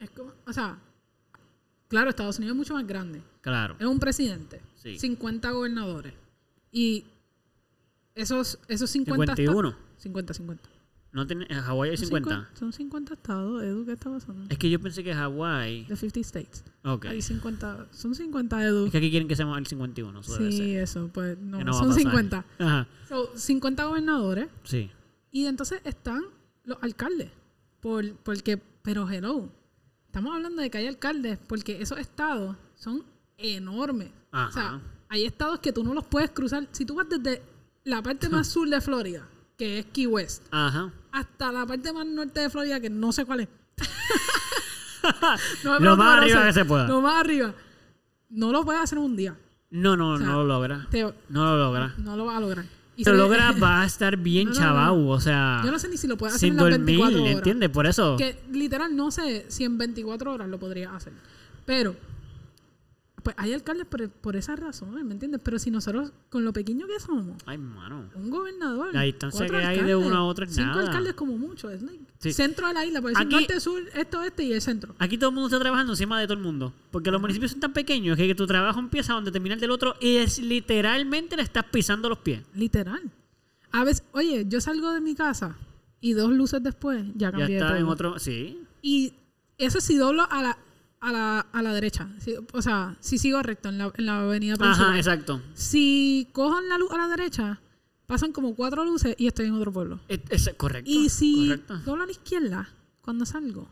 Es 0.00 0.10
como, 0.10 0.32
o 0.46 0.52
sea, 0.52 0.78
claro, 1.88 2.10
Estados 2.10 2.38
Unidos 2.38 2.54
es 2.54 2.58
mucho 2.58 2.74
más 2.74 2.86
grande. 2.86 3.22
Claro. 3.40 3.76
Es 3.78 3.86
un 3.86 3.98
presidente, 3.98 4.60
Sí. 4.74 4.98
50 4.98 5.50
gobernadores. 5.50 6.12
Y 6.72 7.04
esos, 8.14 8.58
esos 8.68 8.90
50 8.90 9.34
51. 9.36 9.68
esta- 9.70 9.80
50, 9.98 10.34
50. 10.34 10.68
No 11.12 11.24
tiene, 11.28 11.46
en 11.48 11.60
Hawái 11.60 11.90
hay 11.90 11.96
Son 11.96 12.06
50. 12.06 12.30
50 12.34 12.58
Son 12.58 12.72
50 12.72 13.14
estados, 13.14 13.62
Edu, 13.62 13.86
¿qué 13.86 13.92
está 13.92 14.10
pasando? 14.10 14.46
Es 14.48 14.58
que 14.58 14.68
yo 14.68 14.80
pensé 14.80 15.04
que 15.04 15.14
Hawái. 15.14 15.84
De 15.84 15.94
50 15.96 16.20
states. 16.20 16.64
Ok. 16.82 17.04
Hay 17.06 17.22
50, 17.22 17.86
son 17.92 18.16
50 18.16 18.64
Edu. 18.64 18.86
Es 18.86 18.90
que 18.92 18.98
aquí 18.98 19.10
quieren 19.10 19.28
que 19.28 19.36
seamos 19.36 19.56
el 19.58 19.66
51. 19.66 20.20
Eso 20.20 20.32
debe 20.38 20.50
Sí, 20.50 20.58
ser. 20.58 20.82
eso, 20.82 21.08
pues 21.14 21.38
no, 21.38 21.58
Que 21.58 21.64
no 21.64 21.70
va 21.72 21.76
a 21.78 21.80
son 21.80 21.88
pasar. 21.90 22.02
50. 22.02 22.44
Ajá. 22.58 22.88
So, 23.08 23.30
50 23.36 23.84
gobernadores 23.84 24.48
Sí. 24.64 24.90
y 25.30 25.46
entonces 25.46 25.80
están 25.84 26.24
los 26.64 26.78
alcaldes. 26.82 27.30
Por, 27.80 28.12
porque, 28.16 28.60
pero 28.82 29.08
hello, 29.08 29.48
estamos 30.14 30.32
hablando 30.36 30.62
de 30.62 30.70
que 30.70 30.78
hay 30.78 30.86
alcaldes 30.86 31.40
porque 31.48 31.82
esos 31.82 31.98
estados 31.98 32.54
son 32.76 33.02
enormes. 33.36 34.10
Ajá. 34.30 34.48
O 34.48 34.52
sea, 34.52 34.80
hay 35.08 35.24
estados 35.24 35.58
que 35.58 35.72
tú 35.72 35.82
no 35.82 35.92
los 35.92 36.04
puedes 36.04 36.30
cruzar. 36.30 36.68
Si 36.70 36.84
tú 36.84 36.94
vas 36.94 37.08
desde 37.08 37.42
la 37.82 38.00
parte 38.00 38.28
más 38.28 38.46
sur 38.52 38.68
de 38.68 38.80
Florida, 38.80 39.26
que 39.58 39.80
es 39.80 39.86
Key 39.86 40.06
West, 40.06 40.44
Ajá. 40.52 40.92
hasta 41.10 41.50
la 41.50 41.66
parte 41.66 41.92
más 41.92 42.06
norte 42.06 42.38
de 42.40 42.48
Florida, 42.48 42.78
que 42.78 42.90
no 42.90 43.10
sé 43.10 43.24
cuál 43.24 43.40
es. 43.40 43.48
No 45.64 45.78
Lo 45.80 45.96
más 45.98 46.18
arriba 46.22 46.46
que 46.46 46.52
se 46.54 46.64
pueda. 46.64 46.86
Lo 46.88 47.00
más 47.02 47.20
arriba. 47.20 47.52
No 48.30 48.52
lo 48.52 48.64
puedes 48.64 48.80
hacer 48.80 48.96
en 48.98 49.04
un 49.04 49.16
día. 49.16 49.36
No, 49.68 49.96
no, 49.98 50.12
O 50.12 50.16
sea, 50.18 50.26
no 50.28 50.36
lo 50.38 50.44
logra. 50.44 50.86
Te- 50.90 51.02
No 51.28 51.44
lo 51.44 51.58
logra. 51.58 51.92
no 51.98 52.16
lo 52.16 52.24
vas 52.24 52.36
a 52.36 52.40
lograr. 52.40 52.64
Y 52.96 53.02
Si 53.04 53.10
lo 53.10 53.16
se- 53.16 53.22
logra, 53.22 53.52
va 53.52 53.82
a 53.82 53.86
estar 53.86 54.16
bien 54.16 54.46
No, 54.48 54.54
no, 54.54 54.58
chabau. 54.60 55.08
O 55.08 55.20
sea, 55.20 55.62
Yo 55.64 55.70
no 55.72 55.78
sé 55.78 55.88
ni 55.88 55.96
si 55.96 56.06
lo 56.06 56.16
puedes 56.16 56.36
hacer 56.36 56.48
sin 56.48 56.58
en 56.58 56.64
las 56.64 56.70
dormir, 56.78 56.86
24 56.98 57.22
horas. 57.22 57.34
¿entiendes? 57.36 57.68
Por 57.70 57.86
eso. 57.86 58.16
Que 58.16 58.36
literal 58.52 58.94
no 58.96 59.10
sé 59.10 59.46
si 59.48 59.64
en 59.64 59.76
24 59.78 60.32
horas 60.32 60.48
lo 60.48 60.58
podría 60.58 60.94
hacer. 60.94 61.12
Pero, 61.66 61.96
pues 63.24 63.34
hay 63.38 63.52
alcaldes 63.54 63.86
por, 63.86 64.08
por 64.10 64.36
esa 64.36 64.54
razón, 64.54 64.92
¿me 65.06 65.12
entiendes? 65.14 65.40
Pero 65.42 65.58
si 65.58 65.70
nosotros, 65.70 66.12
con 66.30 66.44
lo 66.44 66.52
pequeño 66.52 66.86
que 66.86 67.00
somos, 67.00 67.42
Ay, 67.46 67.58
mano. 67.58 68.10
un 68.14 68.30
gobernador. 68.30 68.94
La 68.94 69.02
distancia 69.02 69.46
que 69.48 69.56
hay 69.56 69.80
de 69.82 69.96
uno 69.96 70.14
a 70.16 70.24
otro 70.24 70.44
es 70.44 70.54
cinco 70.54 70.68
nada. 70.68 70.82
alcaldes 70.88 71.14
como 71.14 71.36
mucho. 71.36 71.70
Es 71.70 71.82
like 71.82 72.04
Sí. 72.20 72.32
centro 72.32 72.68
de 72.68 72.74
la 72.74 72.86
isla, 72.86 73.00
por 73.02 73.10
decir 73.10 73.26
Aquí- 73.26 73.34
norte, 73.34 73.60
sur, 73.60 73.82
esto, 73.94 74.22
este 74.22 74.44
y 74.44 74.52
el 74.52 74.60
centro. 74.62 74.94
Aquí 74.98 75.18
todo 75.18 75.30
el 75.30 75.34
mundo 75.34 75.48
está 75.48 75.58
trabajando 75.58 75.92
encima 75.94 76.20
de 76.20 76.26
todo 76.26 76.36
el 76.38 76.42
mundo. 76.44 76.72
Porque 76.90 77.10
los 77.10 77.20
municipios 77.20 77.50
son 77.50 77.60
tan 77.60 77.72
pequeños 77.72 78.16
que 78.16 78.34
tu 78.34 78.46
trabajo 78.46 78.78
empieza 78.78 79.12
donde 79.14 79.32
termina 79.32 79.54
el 79.56 79.60
del 79.60 79.70
otro 79.72 79.96
y 80.00 80.16
es 80.18 80.38
literalmente 80.38 81.36
le 81.36 81.42
estás 81.42 81.64
pisando 81.64 82.08
los 82.08 82.18
pies. 82.18 82.42
Literal. 82.54 83.02
A 83.72 83.84
veces, 83.84 84.04
oye, 84.12 84.44
yo 84.48 84.60
salgo 84.60 84.92
de 84.92 85.00
mi 85.00 85.14
casa 85.14 85.56
y 86.00 86.12
dos 86.12 86.30
luces 86.30 86.62
después 86.62 87.04
ya 87.14 87.30
Ya 87.30 87.30
cambié 87.32 87.48
de 87.48 87.56
está 87.56 87.78
en 87.78 87.86
otro. 87.86 88.18
Sí. 88.18 88.60
Y 88.82 89.14
eso 89.58 89.80
si 89.80 89.96
doblo 89.96 90.26
a 90.30 90.42
la, 90.42 90.58
a 91.04 91.12
la, 91.12 91.40
a 91.40 91.62
la 91.62 91.72
derecha. 91.72 92.08
Si- 92.18 92.34
o 92.52 92.62
sea, 92.62 92.96
si 93.00 93.18
sigo 93.18 93.42
recto 93.42 93.68
en 93.68 93.78
la, 93.78 93.92
en 93.96 94.06
la 94.06 94.20
avenida 94.20 94.56
principal. 94.56 94.88
Ajá, 94.90 94.96
exacto. 94.98 95.40
Si 95.54 96.28
cojo 96.32 96.60
la 96.62 96.78
luz 96.78 96.90
a 96.92 96.96
la 96.96 97.08
derecha, 97.08 97.60
pasan 98.06 98.32
como 98.32 98.54
cuatro 98.54 98.84
luces 98.84 99.14
y 99.18 99.26
estoy 99.26 99.46
en 99.46 99.54
otro 99.54 99.72
pueblo. 99.72 100.00
Es, 100.08 100.20
es 100.30 100.54
correcto. 100.56 100.90
Y 100.90 101.08
si 101.08 101.48
correcto. 101.48 101.78
doblo 101.84 102.02
a 102.02 102.06
la 102.06 102.12
izquierda, 102.12 102.68
cuando 103.00 103.24
salgo, 103.26 103.68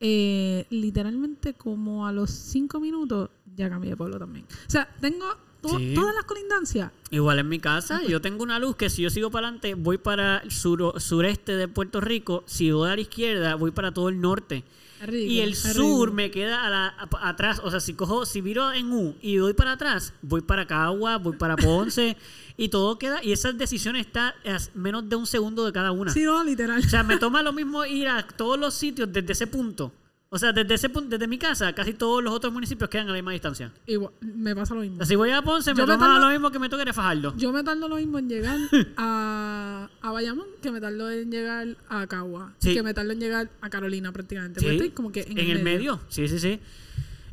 eh, 0.00 0.66
literalmente 0.70 1.54
como 1.54 2.06
a 2.06 2.12
los 2.12 2.30
cinco 2.30 2.80
minutos 2.80 3.30
ya 3.56 3.70
cambié 3.70 3.90
de 3.90 3.96
pueblo 3.96 4.18
también. 4.18 4.44
O 4.66 4.70
sea, 4.70 4.88
tengo 5.00 5.26
to- 5.62 5.78
Sí. 5.78 5.92
todas 5.94 6.14
las 6.14 6.24
colindancias. 6.24 6.90
Igual 7.10 7.38
en 7.38 7.48
mi 7.48 7.58
casa, 7.58 8.02
yo 8.02 8.20
tengo 8.20 8.42
una 8.42 8.58
luz 8.58 8.76
que 8.76 8.90
si 8.90 9.02
yo 9.02 9.10
sigo 9.10 9.30
para 9.30 9.46
adelante, 9.46 9.74
voy 9.74 9.96
para 9.98 10.38
el 10.38 10.50
sur- 10.50 11.00
sureste 11.00 11.56
de 11.56 11.68
Puerto 11.68 12.00
Rico. 12.00 12.42
Si 12.46 12.70
voy 12.70 12.90
a 12.90 12.96
la 12.96 13.00
izquierda, 13.00 13.54
voy 13.54 13.70
para 13.70 13.94
todo 13.94 14.08
el 14.10 14.20
norte. 14.20 14.64
Ridículo, 15.06 15.32
Y 15.32 15.40
el 15.40 15.54
sur 15.54 15.76
ridículo. 15.76 16.12
me 16.12 16.30
queda 16.30 16.66
a 16.66 16.70
la- 16.70 16.86
a- 16.98 17.28
atrás. 17.28 17.60
O 17.64 17.70
sea, 17.70 17.80
si 17.80 17.94
cojo, 17.94 18.26
si 18.26 18.40
viro 18.40 18.72
en 18.72 18.92
U 18.92 19.14
y 19.22 19.36
doy 19.36 19.52
para 19.54 19.72
atrás, 19.72 20.12
voy 20.22 20.40
para 20.42 20.66
Cagua, 20.66 21.18
voy 21.18 21.36
para 21.36 21.56
Ponce. 21.56 22.16
y 22.56 22.68
todo 22.68 22.98
queda. 22.98 23.22
Y 23.22 23.32
esa 23.32 23.52
decisión 23.52 23.96
está 23.96 24.28
a 24.46 24.58
menos 24.74 25.08
de 25.08 25.16
un 25.16 25.26
segundo 25.26 25.64
de 25.64 25.72
cada 25.72 25.90
una. 25.92 26.12
Sí, 26.12 26.22
no, 26.22 26.42
literal. 26.44 26.78
O 26.84 26.88
sea, 26.88 27.02
me 27.02 27.16
toma 27.18 27.42
lo 27.42 27.52
mismo 27.52 27.84
ir 27.84 28.08
a 28.08 28.26
todos 28.26 28.58
los 28.58 28.74
sitios 28.74 29.12
desde 29.12 29.32
ese 29.32 29.46
punto. 29.46 29.92
O 30.34 30.38
sea, 30.40 30.52
desde 30.52 30.74
ese 30.74 30.88
punto, 30.88 31.10
desde 31.10 31.28
mi 31.28 31.38
casa, 31.38 31.72
casi 31.74 31.92
todos 31.94 32.20
los 32.20 32.34
otros 32.34 32.52
municipios 32.52 32.90
quedan 32.90 33.06
a 33.06 33.10
la 33.10 33.14
misma 33.14 33.30
distancia. 33.30 33.70
Igual, 33.86 34.12
me 34.20 34.52
pasa 34.56 34.74
lo 34.74 34.80
mismo. 34.80 34.96
O 34.96 34.98
sea, 34.98 35.06
si 35.06 35.14
voy 35.14 35.30
a 35.30 35.42
Ponce, 35.42 35.72
me 35.72 35.78
Yo 35.78 35.86
me 35.86 35.94
tardo- 35.96 36.18
lo 36.18 36.28
mismo 36.28 36.50
que 36.50 36.58
me 36.58 36.68
toque 36.68 36.82
a 36.90 36.92
Fajardo. 36.92 37.36
Yo 37.36 37.52
me 37.52 37.62
tardo 37.62 37.88
lo 37.88 37.94
mismo 37.94 38.18
en 38.18 38.28
llegar 38.28 38.58
a, 38.96 39.88
a 40.02 40.10
Bayamón 40.10 40.48
que 40.60 40.72
me 40.72 40.80
tardo 40.80 41.08
en 41.08 41.30
llegar 41.30 41.76
a 41.88 42.08
Cagua. 42.08 42.52
Sí. 42.58 42.74
Que 42.74 42.82
me 42.82 42.92
tardo 42.92 43.12
en 43.12 43.20
llegar 43.20 43.48
a 43.60 43.70
Carolina 43.70 44.10
prácticamente. 44.10 44.58
Sí, 44.58 44.66
Porque 44.66 44.74
estoy 44.76 44.90
como 44.90 45.12
que 45.12 45.20
en, 45.22 45.38
el 45.38 45.62
medio. 45.62 46.00
Sí, 46.08 46.26
sí, 46.26 46.40
sí. 46.40 46.58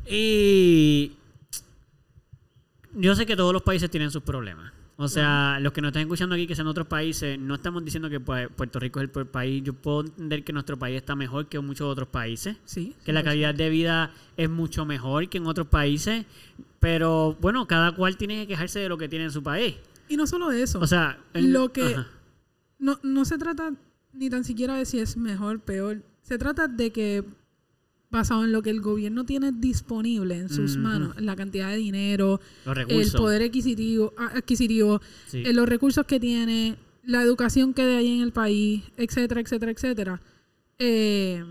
Y 0.08 1.12
yo 2.94 3.16
sé 3.16 3.26
que 3.26 3.34
todos 3.34 3.52
los 3.52 3.62
países 3.62 3.90
tienen 3.90 4.12
sus 4.12 4.22
problemas. 4.22 4.72
O 4.96 5.08
sea, 5.08 5.58
los 5.60 5.72
que 5.72 5.80
nos 5.80 5.88
están 5.88 6.02
escuchando 6.02 6.34
aquí 6.34 6.46
que 6.46 6.54
sean 6.54 6.66
otros 6.68 6.86
países, 6.86 7.38
no 7.38 7.54
estamos 7.54 7.84
diciendo 7.84 8.08
que 8.10 8.20
pues, 8.20 8.48
Puerto 8.54 8.78
Rico 8.78 9.00
es 9.00 9.04
el 9.04 9.10
peor 9.10 9.26
país. 9.26 9.62
Yo 9.64 9.72
puedo 9.72 10.02
entender 10.02 10.44
que 10.44 10.52
nuestro 10.52 10.78
país 10.78 10.96
está 10.96 11.16
mejor 11.16 11.48
que 11.48 11.58
muchos 11.60 11.90
otros 11.90 12.08
países. 12.08 12.56
Sí. 12.64 12.94
Que 13.04 13.12
la 13.12 13.22
calidad 13.24 13.54
de 13.54 13.68
vida 13.70 14.12
es 14.36 14.48
mucho 14.50 14.84
mejor 14.84 15.28
que 15.28 15.38
en 15.38 15.46
otros 15.46 15.66
países. 15.68 16.26
Pero 16.78 17.36
bueno, 17.40 17.66
cada 17.66 17.92
cual 17.92 18.16
tiene 18.16 18.42
que 18.42 18.48
quejarse 18.48 18.80
de 18.80 18.88
lo 18.88 18.98
que 18.98 19.08
tiene 19.08 19.24
en 19.26 19.32
su 19.32 19.42
país. 19.42 19.74
Y 20.08 20.16
no 20.16 20.26
solo 20.26 20.50
eso. 20.52 20.78
O 20.80 20.86
sea, 20.86 21.18
en- 21.34 21.52
lo 21.52 21.72
que 21.72 21.94
ajá. 21.94 22.06
no, 22.78 22.98
no 23.02 23.24
se 23.24 23.38
trata 23.38 23.72
ni 24.12 24.28
tan 24.28 24.44
siquiera 24.44 24.76
de 24.76 24.84
si 24.84 24.98
es 24.98 25.16
mejor, 25.16 25.60
peor. 25.60 26.02
Se 26.22 26.38
trata 26.38 26.68
de 26.68 26.92
que 26.92 27.24
basado 28.12 28.44
en 28.44 28.52
lo 28.52 28.62
que 28.62 28.70
el 28.70 28.80
gobierno 28.80 29.24
tiene 29.24 29.50
disponible 29.50 30.38
en 30.38 30.48
sus 30.48 30.76
manos, 30.76 31.20
la 31.20 31.34
cantidad 31.34 31.70
de 31.70 31.78
dinero, 31.78 32.40
el 32.88 33.10
poder 33.10 33.42
adquisitivo, 33.42 34.12
a- 34.16 34.36
adquisitivo 34.38 35.00
Sí. 35.26 35.42
eh, 35.44 35.52
los 35.52 35.68
recursos 35.68 36.06
que 36.06 36.20
tiene, 36.20 36.76
la 37.04 37.22
educación 37.22 37.74
que 37.74 37.82
hay 37.82 38.06
en 38.14 38.20
el 38.20 38.30
país, 38.32 38.84
etcétera, 38.96 39.40
etcétera, 39.40 39.72
etcétera. 39.72 40.20
eh, 40.78 41.44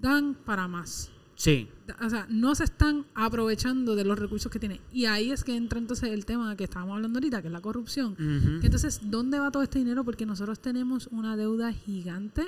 dan 0.00 0.34
para 0.34 0.68
más. 0.68 1.10
Sí. 1.34 1.68
O 2.04 2.08
sea, 2.08 2.26
no 2.30 2.54
se 2.54 2.64
están 2.64 3.04
aprovechando 3.14 3.96
de 3.96 4.04
los 4.04 4.18
recursos 4.18 4.50
que 4.52 4.58
tienen. 4.60 4.80
Y 4.92 5.06
ahí 5.06 5.30
es 5.32 5.42
que 5.44 5.56
entra 5.56 5.78
entonces 5.78 6.10
el 6.10 6.24
tema 6.24 6.54
que 6.56 6.64
estábamos 6.64 6.94
hablando 6.96 7.18
ahorita, 7.18 7.42
que 7.42 7.48
es 7.48 7.52
la 7.52 7.60
corrupción. 7.60 8.14
Que 8.60 8.66
entonces, 8.66 9.00
¿dónde 9.04 9.38
va 9.40 9.50
todo 9.50 9.62
este 9.62 9.78
dinero? 9.80 10.04
Porque 10.04 10.24
nosotros 10.24 10.60
tenemos 10.60 11.08
una 11.10 11.36
deuda 11.36 11.72
gigante 11.72 12.42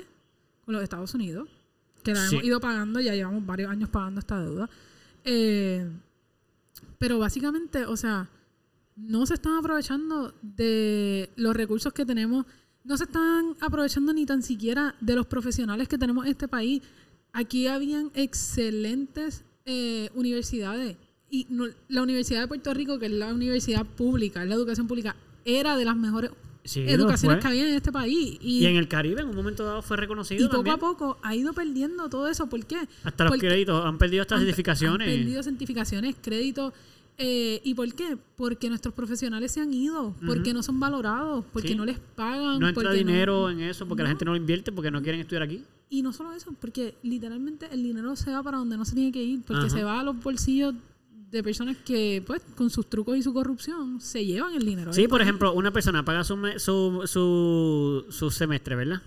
con 0.65 0.73
los 0.73 0.81
Estados 0.83 1.13
Unidos, 1.13 1.49
que 2.13 2.19
la 2.19 2.27
Sí. 2.27 2.35
hemos 2.35 2.47
ido 2.47 2.59
pagando, 2.59 2.99
ya 2.99 3.13
llevamos 3.13 3.45
varios 3.45 3.69
años 3.69 3.89
pagando 3.89 4.19
esta 4.19 4.41
deuda. 4.41 4.69
Eh, 5.25 5.87
pero 6.97 7.19
básicamente, 7.19 7.85
o 7.85 7.97
sea, 7.97 8.29
no 8.95 9.25
se 9.25 9.35
están 9.35 9.53
aprovechando 9.57 10.33
de 10.41 11.29
los 11.35 11.55
recursos 11.55 11.93
que 11.93 12.05
tenemos, 12.05 12.45
no 12.83 12.97
se 12.97 13.03
están 13.03 13.55
aprovechando 13.59 14.13
ni 14.13 14.25
tan 14.25 14.41
siquiera 14.41 14.95
de 15.01 15.15
los 15.15 15.25
profesionales 15.27 15.87
que 15.87 15.97
tenemos 15.97 16.25
en 16.25 16.31
este 16.31 16.47
país. 16.47 16.81
Aquí 17.33 17.67
habían 17.67 18.09
excelentes 18.13 19.43
eh, 19.65 20.09
universidades 20.15 20.95
y 21.29 21.45
no- 21.49 21.67
la 21.89 22.01
Universidad 22.01 22.39
de 22.39 22.47
Puerto 22.47 22.73
Rico, 22.73 22.97
que 22.99 23.07
es 23.07 23.11
la 23.11 23.33
universidad 23.33 23.85
pública, 23.85 24.41
es 24.41 24.47
la 24.47 24.55
educación 24.55 24.87
pública, 24.87 25.15
era 25.43 25.75
de 25.75 25.83
las 25.83 25.97
mejores 25.97 26.31
Sí, 26.67 26.83
lo 26.83 26.89
educaciones 26.91 27.37
fue. 27.37 27.41
que 27.41 27.47
había 27.47 27.69
en 27.69 27.75
este 27.75 27.91
país. 27.91 28.37
Y, 28.41 28.59
Y 28.59 28.65
en 28.65 28.75
el 28.75 28.87
Caribe 28.87 29.21
en 29.21 29.29
un 29.29 29.35
momento 29.35 29.63
dado 29.65 29.81
fue 29.81 29.97
reconocido 29.97 30.39
y 30.41 30.43
poco 30.47 30.57
también. 30.57 30.75
a 30.75 30.77
poco 30.79 31.17
ha 31.23 31.35
ido 31.35 31.53
perdiendo 31.53 32.09
todo 32.09 32.27
eso. 32.27 32.47
¿Por 32.47 32.65
qué? 32.65 32.77
Hasta 33.03 33.23
los 33.23 33.31
Porque 33.31 33.47
créditos 33.47 33.85
han 33.85 33.97
perdido 33.97 34.21
estas 34.21 34.39
han- 34.39 34.45
certificaciones. 34.45 35.07
Han 35.07 35.15
perdido 35.15 35.43
certificaciones, 35.43 36.15
créditos. 36.21 36.73
eh, 37.19 37.61
¿Y 37.63 37.73
por 37.73 37.91
qué? 37.95 38.15
Porque 38.35 38.69
nuestros 38.69 38.93
profesionales 38.93 39.51
se 39.51 39.59
han 39.61 39.73
ido, 39.73 40.13
porque 40.25 40.53
no 40.53 40.61
son 40.61 40.79
valorados, 40.79 41.43
porque 41.51 41.69
Sí. 41.69 41.75
no 41.75 41.83
les 41.83 41.97
pagan. 41.97 42.59
no 42.59 42.67
entra 42.67 42.83
porque 42.83 42.97
dinero 42.97 43.49
en 43.49 43.61
eso 43.61 43.87
porque 43.87 44.03
la 44.03 44.09
gente 44.09 44.23
no 44.25 44.31
lo 44.31 44.37
invierte 44.37 44.71
porque 44.71 44.91
no 44.91 45.01
quieren 45.01 45.21
estudiar 45.21 45.41
aquí. 45.41 45.63
Y 45.89 46.01
no 46.03 46.11
solo 46.13 46.33
eso, 46.33 46.53
porque 46.59 46.95
literalmente 47.01 47.69
el 47.71 47.81
dinero 47.81 48.15
se 48.17 48.29
va 48.31 48.43
para 48.43 48.57
donde 48.57 48.77
no 48.77 48.83
se 48.85 48.93
tiene 48.93 49.11
que 49.11 49.23
ir, 49.23 49.41
porque 49.47 49.65
Ajá. 49.67 49.69
se 49.69 49.83
va 49.83 49.99
a 50.01 50.03
los 50.03 50.21
bolsillos 50.21 50.75
de 51.29 51.43
personas 51.43 51.77
que, 51.77 52.23
pues, 52.25 52.41
con 52.55 52.69
sus 52.69 52.89
trucos 52.89 53.17
y 53.17 53.23
su 53.23 53.33
corrupción, 53.33 53.99
se 53.99 54.25
llevan 54.25 54.53
el 54.55 54.65
dinero. 54.65 54.93
Sí, 54.93 55.07
por 55.07 55.21
ejemplo, 55.21 55.53
una 55.53 55.71
persona 55.71 56.03
paga 56.03 56.23
su, 56.23 56.37
su, 56.57 58.05
su 58.09 58.31
semestre, 58.31 58.75
¿verdad? 58.75 59.01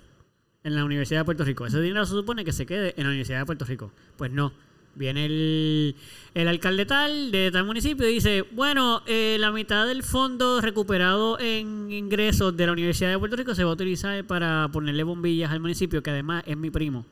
En 0.62 0.74
la 0.74 0.84
Universidad 0.84 1.20
de 1.20 1.24
Puerto 1.24 1.44
Rico. 1.44 1.66
Ese 1.66 1.80
dinero 1.80 2.04
se 2.04 2.12
supone 2.12 2.44
que 2.44 2.52
se 2.52 2.66
quede 2.66 2.94
en 2.96 3.04
la 3.04 3.08
Universidad 3.08 3.38
de 3.38 3.46
Puerto 3.46 3.64
Rico. 3.64 3.92
Pues 4.16 4.30
no. 4.30 4.52
Viene 4.94 5.24
el, 5.24 5.94
el 6.34 6.48
alcalde 6.48 6.84
tal 6.84 7.30
de 7.30 7.50
tal 7.52 7.64
municipio 7.64 8.08
y 8.08 8.14
dice, 8.14 8.44
bueno, 8.52 9.02
eh, 9.06 9.36
la 9.38 9.52
mitad 9.52 9.86
del 9.86 10.02
fondo 10.02 10.60
recuperado 10.60 11.38
en 11.38 11.90
ingresos 11.92 12.56
de 12.56 12.66
la 12.66 12.72
Universidad 12.72 13.10
de 13.10 13.18
Puerto 13.18 13.36
Rico 13.36 13.54
se 13.54 13.62
va 13.62 13.70
a 13.70 13.74
utilizar 13.74 14.26
para 14.26 14.68
ponerle 14.72 15.04
bombillas 15.04 15.52
al 15.52 15.60
municipio, 15.60 16.02
que 16.02 16.10
además 16.10 16.42
es 16.44 16.56
mi 16.56 16.70
primo. 16.70 17.06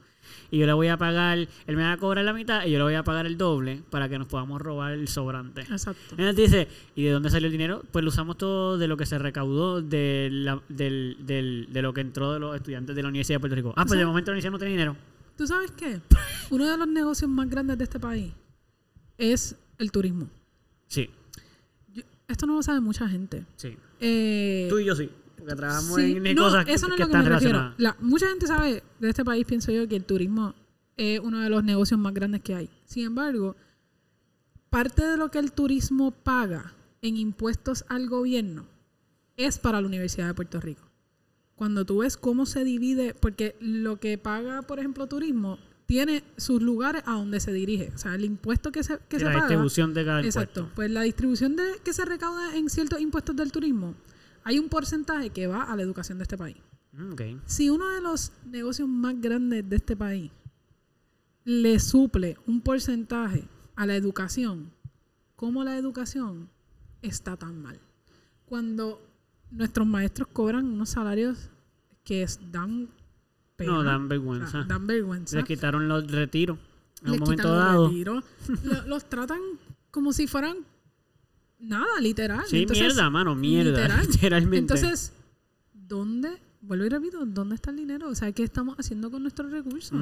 Y 0.50 0.58
yo 0.58 0.66
le 0.66 0.72
voy 0.72 0.88
a 0.88 0.96
pagar, 0.96 1.36
él 1.38 1.76
me 1.76 1.82
va 1.82 1.92
a 1.92 1.96
cobrar 1.98 2.24
la 2.24 2.32
mitad 2.32 2.64
y 2.64 2.70
yo 2.70 2.78
le 2.78 2.84
voy 2.84 2.94
a 2.94 3.04
pagar 3.04 3.26
el 3.26 3.36
doble 3.36 3.82
para 3.90 4.08
que 4.08 4.18
nos 4.18 4.28
podamos 4.28 4.62
robar 4.62 4.92
el 4.92 5.06
sobrante. 5.08 5.60
Exacto. 5.62 6.00
Entonces 6.12 6.36
dice, 6.36 6.68
¿y 6.94 7.04
de 7.04 7.10
dónde 7.10 7.28
salió 7.30 7.46
el 7.46 7.52
dinero? 7.52 7.82
Pues 7.92 8.02
lo 8.02 8.08
usamos 8.08 8.38
todo 8.38 8.78
de 8.78 8.88
lo 8.88 8.96
que 8.96 9.04
se 9.04 9.18
recaudó 9.18 9.82
de, 9.82 10.28
la- 10.32 10.62
del, 10.70 11.16
del- 11.20 11.68
de 11.70 11.82
lo 11.82 11.92
que 11.92 12.00
entró 12.00 12.32
de 12.32 12.40
los 12.40 12.56
estudiantes 12.56 12.96
de 12.96 13.02
la 13.02 13.08
Universidad 13.08 13.36
de 13.36 13.40
Puerto 13.40 13.56
Rico. 13.56 13.74
Ah, 13.76 13.84
pues 13.86 13.98
de 13.98 14.06
momento 14.06 14.30
la 14.30 14.36
universidad 14.36 14.52
no 14.52 14.58
tiene 14.58 14.72
dinero. 14.72 14.96
¿Tú 15.36 15.46
sabes 15.46 15.70
qué? 15.72 16.00
Uno 16.50 16.66
de 16.68 16.76
los 16.78 16.88
negocios 16.88 17.30
más 17.30 17.48
grandes 17.50 17.76
de 17.78 17.84
este 17.84 18.00
país 18.00 18.32
es 19.18 19.54
el 19.78 19.90
turismo. 19.92 20.28
Sí, 20.86 21.10
Yo- 21.92 22.02
esto 22.26 22.46
no 22.46 22.54
lo 22.54 22.62
sabe 22.62 22.80
mucha 22.80 23.08
gente. 23.08 23.44
sí. 23.56 23.76
Eh, 24.00 24.68
Tú 24.70 24.78
y 24.78 24.84
yo 24.84 24.94
sí, 24.94 25.10
porque 25.38 25.54
trabajamos 25.54 25.94
sí, 25.96 26.12
en 26.16 26.34
no, 26.34 26.42
cosas 26.42 26.66
eso 26.68 26.88
no 26.88 26.94
es 26.94 26.96
que 26.98 27.02
lo 27.04 27.08
que 27.08 27.12
están 27.16 27.24
me 27.24 27.28
refiero. 27.30 27.58
relacionadas. 27.58 27.74
La- 27.78 27.96
mucha 28.00 28.28
gente 28.28 28.46
sabe 28.46 28.82
de 28.98 29.08
este 29.08 29.24
país, 29.24 29.46
pienso 29.46 29.72
yo, 29.72 29.86
que 29.88 29.96
el 29.96 30.04
turismo 30.04 30.54
es 30.96 31.20
uno 31.20 31.38
de 31.40 31.48
los 31.50 31.62
negocios 31.64 31.98
más 32.00 32.12
grandes 32.14 32.42
que 32.42 32.54
hay. 32.54 32.68
Sin 32.84 33.04
embargo, 33.06 33.56
parte 34.70 35.04
de 35.06 35.16
lo 35.16 35.30
que 35.30 35.38
el 35.38 35.52
turismo 35.52 36.10
paga 36.10 36.74
en 37.02 37.16
impuestos 37.16 37.84
al 37.88 38.08
gobierno 38.08 38.66
es 39.36 39.58
para 39.58 39.80
la 39.80 39.86
Universidad 39.86 40.26
de 40.26 40.34
Puerto 40.34 40.60
Rico. 40.60 40.82
Cuando 41.54 41.84
tú 41.84 41.98
ves 41.98 42.16
cómo 42.16 42.46
se 42.46 42.64
divide, 42.64 43.14
porque 43.14 43.56
lo 43.60 43.98
que 43.98 44.18
paga, 44.18 44.62
por 44.62 44.78
ejemplo, 44.78 45.06
turismo, 45.06 45.58
tiene 45.86 46.22
sus 46.36 46.60
lugares 46.62 47.02
a 47.06 47.12
donde 47.14 47.40
se 47.40 47.52
dirige. 47.52 47.90
O 47.94 47.98
sea, 47.98 48.14
el 48.14 48.24
impuesto 48.24 48.70
que 48.70 48.82
se, 48.82 48.98
que 49.08 49.16
Y 49.16 49.20
se 49.20 49.24
la 49.24 49.32
paga. 49.32 49.46
distribución 49.46 49.94
de 49.94 50.04
cada 50.04 50.20
Exacto. 50.22 50.60
impuesto. 50.60 50.74
Pues 50.76 50.90
la 50.90 51.02
distribución 51.02 51.56
de 51.56 51.64
que 51.82 51.92
se 51.92 52.04
recauda 52.04 52.56
en 52.56 52.68
ciertos 52.68 53.00
impuestos 53.00 53.34
del 53.36 53.50
turismo, 53.52 53.94
hay 54.48 54.58
un 54.58 54.70
porcentaje 54.70 55.28
que 55.28 55.46
va 55.46 55.64
a 55.64 55.76
la 55.76 55.82
educación 55.82 56.16
de 56.16 56.22
este 56.22 56.38
país. 56.38 56.56
Mm. 56.92 57.12
Si 57.44 57.68
uno 57.68 57.86
de 57.88 58.00
los 58.00 58.32
negocios 58.46 58.88
más 58.88 59.20
grandes 59.20 59.68
de 59.68 59.76
este 59.76 59.94
país 59.94 60.30
le 61.44 61.78
suple 61.78 62.38
un 62.46 62.62
porcentaje 62.62 63.46
a 63.76 63.84
la 63.84 63.94
educación, 63.94 64.70
¿cómo 65.36 65.64
la 65.64 65.76
educación 65.76 66.48
está 67.02 67.36
tan 67.36 67.60
mal? 67.60 67.78
Cuando 68.46 69.02
nuestros 69.50 69.86
maestros 69.86 70.28
cobran 70.32 70.64
unos 70.64 70.88
salarios 70.88 71.50
que 72.02 72.26
dan 72.50 72.88
pena, 73.54 73.72
No, 73.72 73.84
dan 73.84 74.08
vergüenza. 74.08 74.64
dan 74.66 74.86
vergüenza. 74.86 75.36
Les 75.36 75.44
quitaron 75.44 75.88
los 75.88 76.10
retiros 76.10 76.58
en 77.04 77.10
un 77.12 77.18
momento 77.18 77.48
los 77.48 77.58
dado. 77.58 77.88
retiros. 77.88 78.24
Los 78.86 79.04
tratan 79.10 79.40
como 79.90 80.14
si 80.14 80.26
fueran 80.26 80.56
nada, 81.58 82.00
literal. 82.00 82.44
Sí, 82.46 82.62
Entonces, 82.62 82.86
mierda, 82.86 83.10
mano, 83.10 83.34
mierda. 83.34 83.70
literal. 83.82 84.06
Literalmente. 84.06 84.74
Entonces, 84.74 85.12
¿dónde? 85.72 86.40
Vuelvo 86.60 86.84
y 86.84 86.88
repito, 86.88 87.24
¿dónde 87.24 87.54
está 87.54 87.70
el 87.70 87.76
dinero? 87.76 88.08
O 88.08 88.14
sea, 88.14 88.32
¿qué 88.32 88.42
estamos 88.42 88.76
haciendo 88.78 89.10
con 89.10 89.22
nuestros 89.22 89.50
recursos? 89.50 89.98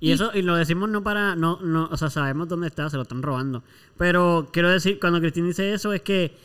Y 0.00 0.10
eso, 0.10 0.30
y 0.34 0.42
lo 0.42 0.54
decimos 0.54 0.88
no 0.90 1.02
para, 1.02 1.34
no, 1.34 1.60
no, 1.62 1.88
o 1.90 1.96
sea, 1.96 2.10
sabemos 2.10 2.48
dónde 2.48 2.66
está, 2.66 2.90
se 2.90 2.96
lo 2.96 3.02
están 3.02 3.22
robando. 3.22 3.64
Pero 3.96 4.50
quiero 4.52 4.68
decir, 4.70 5.00
cuando 5.00 5.18
Cristín 5.20 5.46
dice 5.46 5.72
eso, 5.72 5.92
es 5.94 6.02
que, 6.02 6.36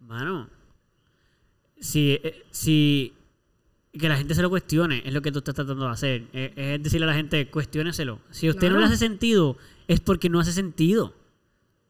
mano, 0.00 0.48
si, 1.80 2.12
eh, 2.22 2.44
si 2.52 3.12
que 3.92 4.08
la 4.08 4.16
gente 4.16 4.34
se 4.34 4.42
lo 4.42 4.50
cuestione, 4.50 5.02
es 5.04 5.12
lo 5.12 5.20
que 5.20 5.30
tú 5.30 5.38
estás 5.38 5.54
tratando 5.54 5.84
de 5.84 5.90
hacer. 5.90 6.24
Eh, 6.32 6.52
Es 6.74 6.82
decirle 6.82 7.06
a 7.06 7.08
la 7.10 7.14
gente, 7.14 7.48
cuestióneselo. 7.50 8.20
Si 8.30 8.46
a 8.48 8.50
usted 8.50 8.70
no 8.70 8.78
le 8.78 8.86
hace 8.86 8.96
sentido, 8.96 9.56
es 9.88 10.00
porque 10.00 10.28
no 10.28 10.40
hace 10.40 10.52
sentido. 10.52 11.14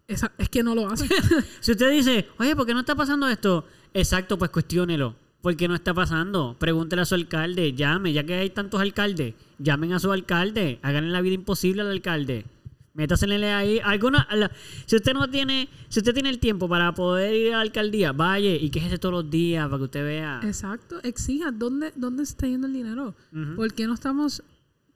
Esa- 0.08 0.32
es 0.38 0.48
que 0.48 0.62
no 0.62 0.74
lo 0.74 0.88
hacen. 0.88 1.08
Si 1.60 1.72
usted 1.72 1.90
dice, 1.90 2.26
oye, 2.38 2.54
¿por 2.56 2.66
qué 2.66 2.74
no 2.74 2.80
está 2.80 2.94
pasando 2.94 3.28
esto? 3.28 3.66
Exacto, 3.92 4.38
pues 4.38 4.50
cuestiónelo. 4.50 5.16
¿Por 5.40 5.56
qué 5.56 5.68
no 5.68 5.74
está 5.74 5.92
pasando? 5.92 6.56
Pregúntele 6.58 7.02
a 7.02 7.04
su 7.04 7.14
alcalde, 7.14 7.74
llame, 7.74 8.12
ya 8.14 8.24
que 8.24 8.34
hay 8.34 8.50
tantos 8.50 8.80
alcaldes, 8.80 9.34
llamen 9.58 9.92
a 9.92 9.98
su 9.98 10.10
alcalde, 10.10 10.78
háganle 10.82 11.10
la 11.10 11.20
vida 11.20 11.34
imposible 11.34 11.82
al 11.82 11.90
alcalde. 11.90 12.46
Métasele 12.94 13.52
ahí 13.52 13.80
alguna 13.84 14.26
la- 14.32 14.50
si 14.86 14.96
usted 14.96 15.12
no 15.14 15.28
tiene, 15.28 15.68
si 15.88 15.98
usted 15.98 16.14
tiene 16.14 16.30
el 16.30 16.38
tiempo 16.38 16.68
para 16.68 16.94
poder 16.94 17.34
ir 17.34 17.48
a 17.52 17.56
la 17.56 17.62
alcaldía, 17.62 18.12
vaya 18.12 18.54
y 18.54 18.70
quéjese 18.70 18.98
todos 18.98 19.12
los 19.24 19.30
días 19.30 19.66
para 19.66 19.78
que 19.78 19.84
usted 19.84 20.04
vea. 20.04 20.40
Exacto, 20.44 21.00
exija 21.02 21.50
dónde, 21.50 21.92
dónde 21.96 22.22
está 22.22 22.46
yendo 22.46 22.66
el 22.68 22.72
dinero. 22.72 23.14
Ujú. 23.32 23.56
¿Por 23.56 23.74
qué 23.74 23.86
no 23.86 23.94
estamos 23.94 24.42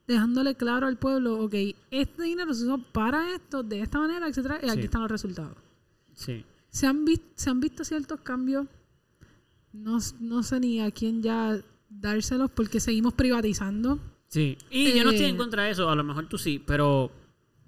dejándole 0.08 0.56
claro 0.56 0.86
al 0.88 0.96
pueblo, 0.96 1.38
ok, 1.44 1.54
este 1.92 2.22
dinero 2.24 2.52
se 2.54 2.64
usó 2.64 2.78
para 2.78 3.32
esto, 3.34 3.62
de 3.62 3.80
esta 3.82 3.98
manera, 4.00 4.26
etcétera, 4.26 4.58
y 4.62 4.68
aquí 4.68 4.80
Sí. 4.80 4.84
están 4.86 5.02
los 5.02 5.10
resultados? 5.10 5.56
Sí. 6.14 6.44
¿Se 6.70 6.86
han, 6.88 7.04
se 7.36 7.50
han 7.50 7.60
visto 7.60 7.84
ciertos 7.84 8.20
cambios? 8.22 8.66
No, 9.72 9.98
no 10.20 10.42
sé 10.42 10.60
ni 10.60 10.80
a 10.80 10.90
quién 10.90 11.22
ya 11.22 11.60
dárselos 11.88 12.50
porque 12.50 12.80
seguimos 12.80 13.12
privatizando. 13.14 13.98
Sí. 14.28 14.56
Y 14.70 14.92
yo 14.96 15.04
no 15.04 15.10
estoy 15.10 15.26
Eh, 15.26 15.28
en 15.30 15.36
contra 15.36 15.64
de 15.64 15.70
eso, 15.70 15.88
a 15.88 15.94
lo 15.94 16.04
mejor 16.04 16.26
tú 16.28 16.38
sí, 16.38 16.62
pero 16.66 17.10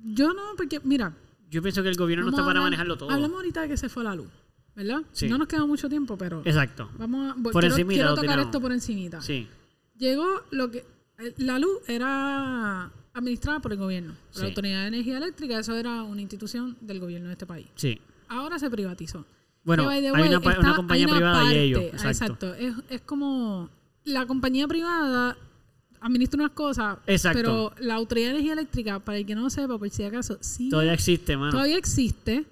Yo 0.03 0.33
no, 0.33 0.43
porque 0.57 0.81
mira, 0.83 1.15
yo 1.51 1.61
pienso 1.63 1.83
que 1.83 1.91
el 1.91 1.97
gobierno 1.97 2.25
no 2.25 2.31
está 2.31 2.41
para 2.43 2.51
hablar- 2.61 2.65
manejarlo 2.65 2.97
todo. 2.97 3.11
Hablamos 3.11 3.37
ahorita 3.37 3.63
de 3.63 3.69
que 3.69 3.77
se 3.77 3.89
fue 3.91 4.03
la 4.03 4.15
luz, 4.15 4.29
¿verdad? 4.75 5.03
Sí. 5.13 5.29
No 5.29 5.37
nos 5.37 5.47
queda 5.47 5.67
mucho 5.67 5.89
tiempo, 5.91 6.17
pero 6.17 6.41
Exacto. 6.47 6.91
vamos 6.99 7.33
a, 7.33 7.35
Por 7.35 7.53
quiero, 7.53 7.67
encimita 7.69 7.95
quiero 7.95 8.11
tocar 8.15 8.23
tiramos. 8.23 8.45
esto 8.47 8.61
por 8.63 8.73
encimita. 8.73 9.21
Sí. 9.21 9.47
Llegó 9.99 10.27
lo 10.53 10.71
que 10.71 10.79
eh, 10.79 10.85
la 11.39 11.59
luz 11.59 11.79
era 11.89 12.91
administrada 13.13 13.61
por 13.61 13.73
el 13.73 13.79
gobierno, 13.79 14.15
por 14.15 14.35
Sí. 14.35 14.41
la 14.43 14.47
Autoridad 14.49 14.81
de 14.83 14.87
Energía 14.89 15.17
Eléctrica, 15.19 15.59
eso 15.59 15.77
era 15.77 16.03
una 16.03 16.21
institución 16.21 16.77
del 16.81 17.01
gobierno 17.01 17.29
de 17.29 17.33
este 17.33 17.47
país. 17.47 17.67
Sí. 17.75 17.99
Ahora 18.29 18.59
se 18.59 18.71
privatizó. 18.71 19.27
Bueno, 19.65 19.83
the 19.89 19.89
hay 19.95 20.11
way, 20.11 20.29
una, 20.29 20.37
está- 20.39 20.61
una 20.61 20.77
compañía 20.77 21.05
hay 21.07 21.11
una 21.11 21.17
privada 21.19 21.43
y 21.43 21.47
parte- 21.47 21.63
ellos. 21.65 21.85
ah, 22.05 22.09
Exacto. 22.09 22.55
Es, 22.55 22.75
es 22.89 23.01
como 23.03 23.69
la 24.05 24.27
compañía 24.27 24.67
privada 24.69 25.37
administra 26.01 26.39
unas 26.43 26.53
cosas, 26.53 26.97
Exacto. 27.07 27.39
pero 27.39 27.73
la 27.87 27.95
Autoridad 27.97 28.29
de 28.29 28.31
Energía 28.37 28.55
Eléctrica, 28.55 29.01
para 29.01 29.19
el 29.19 29.27
que 29.27 29.35
no 29.35 29.43
lo 29.43 29.51
sepa, 29.51 29.77
por 29.79 29.91
si 29.91 30.03
acaso, 30.05 30.39
sí 30.41 30.71
Todavía 30.71 30.95
existe, 30.95 31.37
mano. 31.37 31.51
todavía 31.53 31.77
existe 31.77 32.47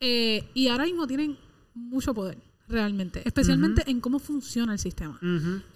eh, 0.00 0.48
y 0.54 0.68
ahora 0.68 0.84
mismo 0.84 1.06
tienen 1.06 1.36
mucho 1.74 2.14
poder, 2.14 2.38
realmente, 2.68 3.22
especialmente 3.24 3.88
en 3.90 4.00
cómo 4.00 4.18
funciona 4.18 4.72
el 4.72 4.78
sistema. 4.78 5.18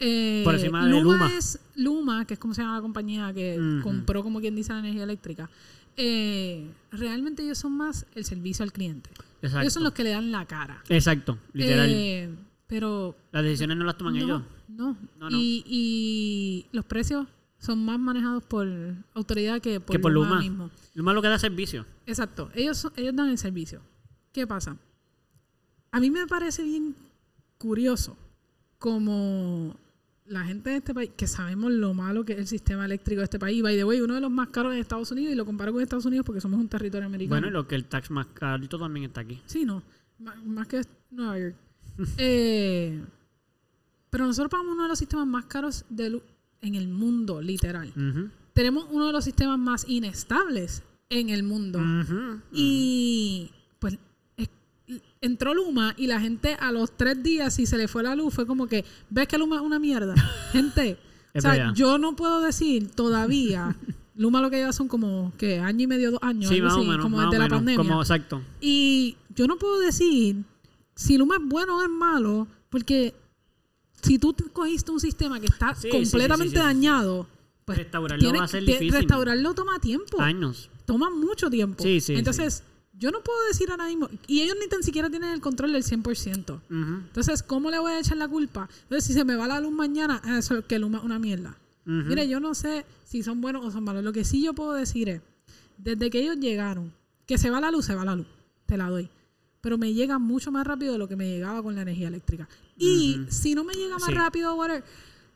Eh, 0.00 0.42
Por 0.44 0.54
encima 0.54 0.84
de 0.86 0.90
Luma. 1.00 1.30
es 1.36 1.58
Luma, 1.76 2.24
que 2.24 2.34
es 2.34 2.40
como 2.40 2.54
se 2.54 2.62
llama 2.62 2.76
la 2.76 2.82
compañía 2.82 3.32
que 3.32 3.80
compró, 3.82 4.22
como 4.22 4.40
quien 4.40 4.54
dice, 4.56 4.72
la 4.72 4.80
energía 4.80 5.04
eléctrica. 5.04 5.48
Eh, 5.96 6.70
realmente 6.92 7.42
ellos 7.42 7.58
son 7.58 7.76
más 7.76 8.06
el 8.14 8.24
servicio 8.24 8.62
al 8.62 8.72
cliente. 8.72 9.10
Exacto. 9.42 9.60
Ellos 9.60 9.72
son 9.72 9.84
los 9.84 9.92
que 9.92 10.04
le 10.04 10.10
dan 10.10 10.30
la 10.32 10.46
cara. 10.46 10.82
Exacto, 10.88 11.38
literal. 11.52 11.88
Eh, 11.90 12.30
pero 12.66 13.16
Las 13.32 13.42
decisiones 13.42 13.76
no 13.76 13.84
las 13.84 13.96
toman 13.98 14.14
no, 14.14 14.20
ellos. 14.24 14.42
no. 14.68 14.96
No, 15.18 15.28
no. 15.30 15.36
Y, 15.36 15.62
y 15.66 16.66
los 16.72 16.84
precios 16.84 17.26
son 17.58 17.84
más 17.84 17.98
manejados 17.98 18.42
por 18.44 18.66
autoridad 19.14 19.60
que 19.60 19.80
por, 19.80 19.94
Que 19.96 19.98
por 20.00 20.12
Luma, 20.12 20.28
Luma. 20.30 20.40
mismo. 20.40 20.70
Lo 20.94 21.02
malo 21.04 21.20
que 21.20 21.28
da 21.28 21.38
servicio. 21.38 21.84
Exacto. 22.06 22.50
Ellos, 22.54 22.78
son- 22.78 22.92
ellos 22.96 23.14
dan 23.14 23.28
el 23.28 23.36
servicio. 23.38 23.82
¿Qué 24.32 24.46
pasa? 24.46 24.76
A 25.92 26.00
mí 26.00 26.10
me 26.10 26.26
parece 26.26 26.62
bien 26.62 26.94
curioso 27.58 28.16
como 28.78 29.76
la 30.26 30.44
gente 30.44 30.70
de 30.70 30.76
este 30.76 30.94
país, 30.94 31.10
que 31.16 31.26
sabemos 31.26 31.72
lo 31.72 31.92
malo 31.92 32.24
que 32.24 32.34
es 32.34 32.38
el 32.38 32.46
sistema 32.46 32.84
eléctrico 32.84 33.20
de 33.20 33.24
este 33.24 33.38
país, 33.38 33.62
by 33.62 33.76
the 33.76 33.84
way, 33.84 34.00
uno 34.00 34.14
de 34.14 34.20
los 34.20 34.30
más 34.30 34.48
caros 34.48 34.72
en 34.72 34.78
Estados 34.78 35.10
Unidos, 35.10 35.32
y 35.32 35.36
lo 35.36 35.44
comparo 35.44 35.72
con 35.72 35.82
Estados 35.82 36.04
Unidos 36.06 36.24
porque 36.24 36.40
somos 36.40 36.60
un 36.60 36.68
territorio 36.68 37.06
americano. 37.06 37.34
Bueno, 37.40 37.48
y 37.48 37.50
lo 37.50 37.66
que 37.66 37.74
el 37.74 37.84
tax 37.86 38.10
más 38.10 38.28
alto 38.40 38.78
también 38.78 39.06
está 39.06 39.22
aquí. 39.22 39.40
Sí, 39.46 39.64
no. 39.64 39.82
Má- 40.20 40.36
Más 40.44 40.68
que 40.68 40.82
Nueva 41.10 41.38
York. 41.38 41.54
Eh, 42.16 43.02
pero 44.08 44.26
nosotros 44.26 44.50
pagamos 44.50 44.72
uno 44.74 44.84
de 44.84 44.88
los 44.88 44.98
sistemas 44.98 45.26
más 45.26 45.44
caros 45.46 45.84
de 45.90 46.10
luz 46.10 46.22
en 46.62 46.74
el 46.76 46.88
mundo, 46.88 47.42
literal. 47.42 47.92
Tenemos 48.54 48.86
uno 48.90 49.06
de 49.08 49.12
los 49.12 49.24
sistemas 49.24 49.58
más 49.58 49.86
inestables 49.88 50.82
en 51.10 51.28
el 51.30 51.42
mundo. 51.42 51.78
Y 52.52 53.50
entró 55.20 55.54
Luma 55.54 55.94
y 55.96 56.06
la 56.06 56.20
gente 56.20 56.56
a 56.58 56.72
los 56.72 56.96
tres 56.96 57.22
días, 57.22 57.54
si 57.54 57.66
se 57.66 57.76
le 57.76 57.88
fue 57.88 58.02
la 58.02 58.14
luz, 58.14 58.34
fue 58.34 58.46
como 58.46 58.66
que, 58.66 58.84
¿ves 59.10 59.28
que 59.28 59.38
Luma 59.38 59.56
es 59.56 59.62
una 59.62 59.78
mierda? 59.78 60.14
Gente, 60.52 60.98
o 61.34 61.40
sea, 61.40 61.52
verdad. 61.52 61.74
yo 61.74 61.98
no 61.98 62.16
puedo 62.16 62.40
decir 62.40 62.90
todavía. 62.90 63.76
Luma 64.16 64.40
lo 64.42 64.50
que 64.50 64.56
lleva 64.56 64.72
son 64.72 64.86
como, 64.88 65.32
que 65.38 65.58
Año 65.60 65.84
y 65.84 65.86
medio, 65.86 66.10
dos 66.10 66.20
años, 66.22 66.50
Sí, 66.50 66.60
o 66.60 66.64
menos. 66.84 66.98
como 67.02 67.16
más 67.16 67.26
o 67.28 67.30
desde 67.30 67.42
la 67.44 67.48
pandemia. 67.48 67.76
Como, 67.76 68.00
exacto. 68.02 68.42
Y 68.60 69.16
yo 69.34 69.46
no 69.46 69.56
puedo 69.58 69.78
decir 69.80 70.36
si 70.94 71.16
Luma 71.16 71.36
es 71.36 71.42
bueno 71.44 71.78
o 71.78 71.82
es 71.82 71.88
malo, 71.88 72.46
porque 72.68 73.14
si 74.02 74.18
tú 74.18 74.32
te 74.34 74.44
cogiste 74.44 74.90
un 74.90 75.00
sistema 75.00 75.40
que 75.40 75.46
está 75.46 75.74
Sí, 75.74 75.88
completamente 75.88 76.56
sí, 76.56 76.62
dañado, 76.62 77.26
pues 77.64 77.78
Restaurarlo 77.78 78.20
tiene- 78.22 78.38
va 78.40 78.44
a 78.44 78.48
ser 78.48 78.64
difícil. 78.64 78.92
restaurarlo 78.92 79.54
toma 79.54 79.78
tiempo, 79.78 80.20
Años. 80.20 80.68
toma 80.84 81.08
mucho 81.10 81.48
tiempo. 81.48 81.82
Sí, 81.82 82.00
sí, 82.00 82.14
Entonces, 82.14 82.62
yo 83.00 83.10
no 83.10 83.20
puedo 83.22 83.38
decir 83.48 83.70
ahora 83.70 83.86
mismo, 83.86 84.08
y 84.28 84.42
ellos 84.42 84.56
ni 84.60 84.68
tan 84.68 84.82
siquiera 84.84 85.10
tienen 85.10 85.30
el 85.30 85.40
control 85.40 85.72
del 85.72 85.82
100%. 85.82 86.52
Ujú. 86.54 86.60
Entonces, 86.70 87.42
¿cómo 87.42 87.70
le 87.70 87.78
voy 87.80 87.92
a 87.92 87.98
echar 87.98 88.18
la 88.18 88.28
culpa? 88.28 88.68
Entonces, 88.82 89.04
si 89.06 89.12
se 89.14 89.24
me 89.24 89.34
va 89.36 89.48
la 89.48 89.58
luz 89.58 89.72
mañana, 89.72 90.20
ah, 90.24 90.38
eso 90.38 90.58
es 90.58 90.64
que 90.66 90.78
Luma 90.78 90.98
es 90.98 91.04
una 91.04 91.18
mierda. 91.18 91.56
Mire, 91.86 92.28
yo 92.28 92.38
no 92.38 92.54
sé 92.54 92.84
si 93.04 93.22
son 93.24 93.40
buenos 93.40 93.64
o 93.64 93.70
son 93.72 93.82
malos. 93.82 94.04
Lo 94.04 94.12
que 94.12 94.22
sí 94.24 94.42
yo 94.42 94.52
puedo 94.52 94.74
decir 94.74 95.08
es, 95.08 95.22
desde 95.78 96.08
que 96.10 96.20
ellos 96.20 96.36
llegaron, 96.36 96.92
que 97.26 97.36
se 97.38 97.50
va 97.50 97.60
la 97.60 97.70
luz, 97.72 97.86
se 97.86 97.94
va 97.96 98.04
la 98.04 98.14
luz. 98.14 98.26
Te 98.66 98.76
la 98.76 98.88
doy. 98.88 99.08
Pero 99.60 99.76
me 99.76 99.92
llega 99.92 100.18
mucho 100.18 100.52
más 100.52 100.64
rápido 100.66 100.92
de 100.92 100.98
lo 100.98 101.08
que 101.08 101.16
me 101.16 101.28
llegaba 101.28 101.62
con 101.62 101.74
la 101.74 101.82
energía 101.82 102.06
eléctrica. 102.08 102.48
Y 102.78 103.20
si 103.28 103.54
no 103.56 103.64
me 103.64 103.74
llega 103.74 103.94
más 103.98 104.04
Sí. 104.08 104.12
rápido, 104.12 104.54
whatever, 104.54 104.84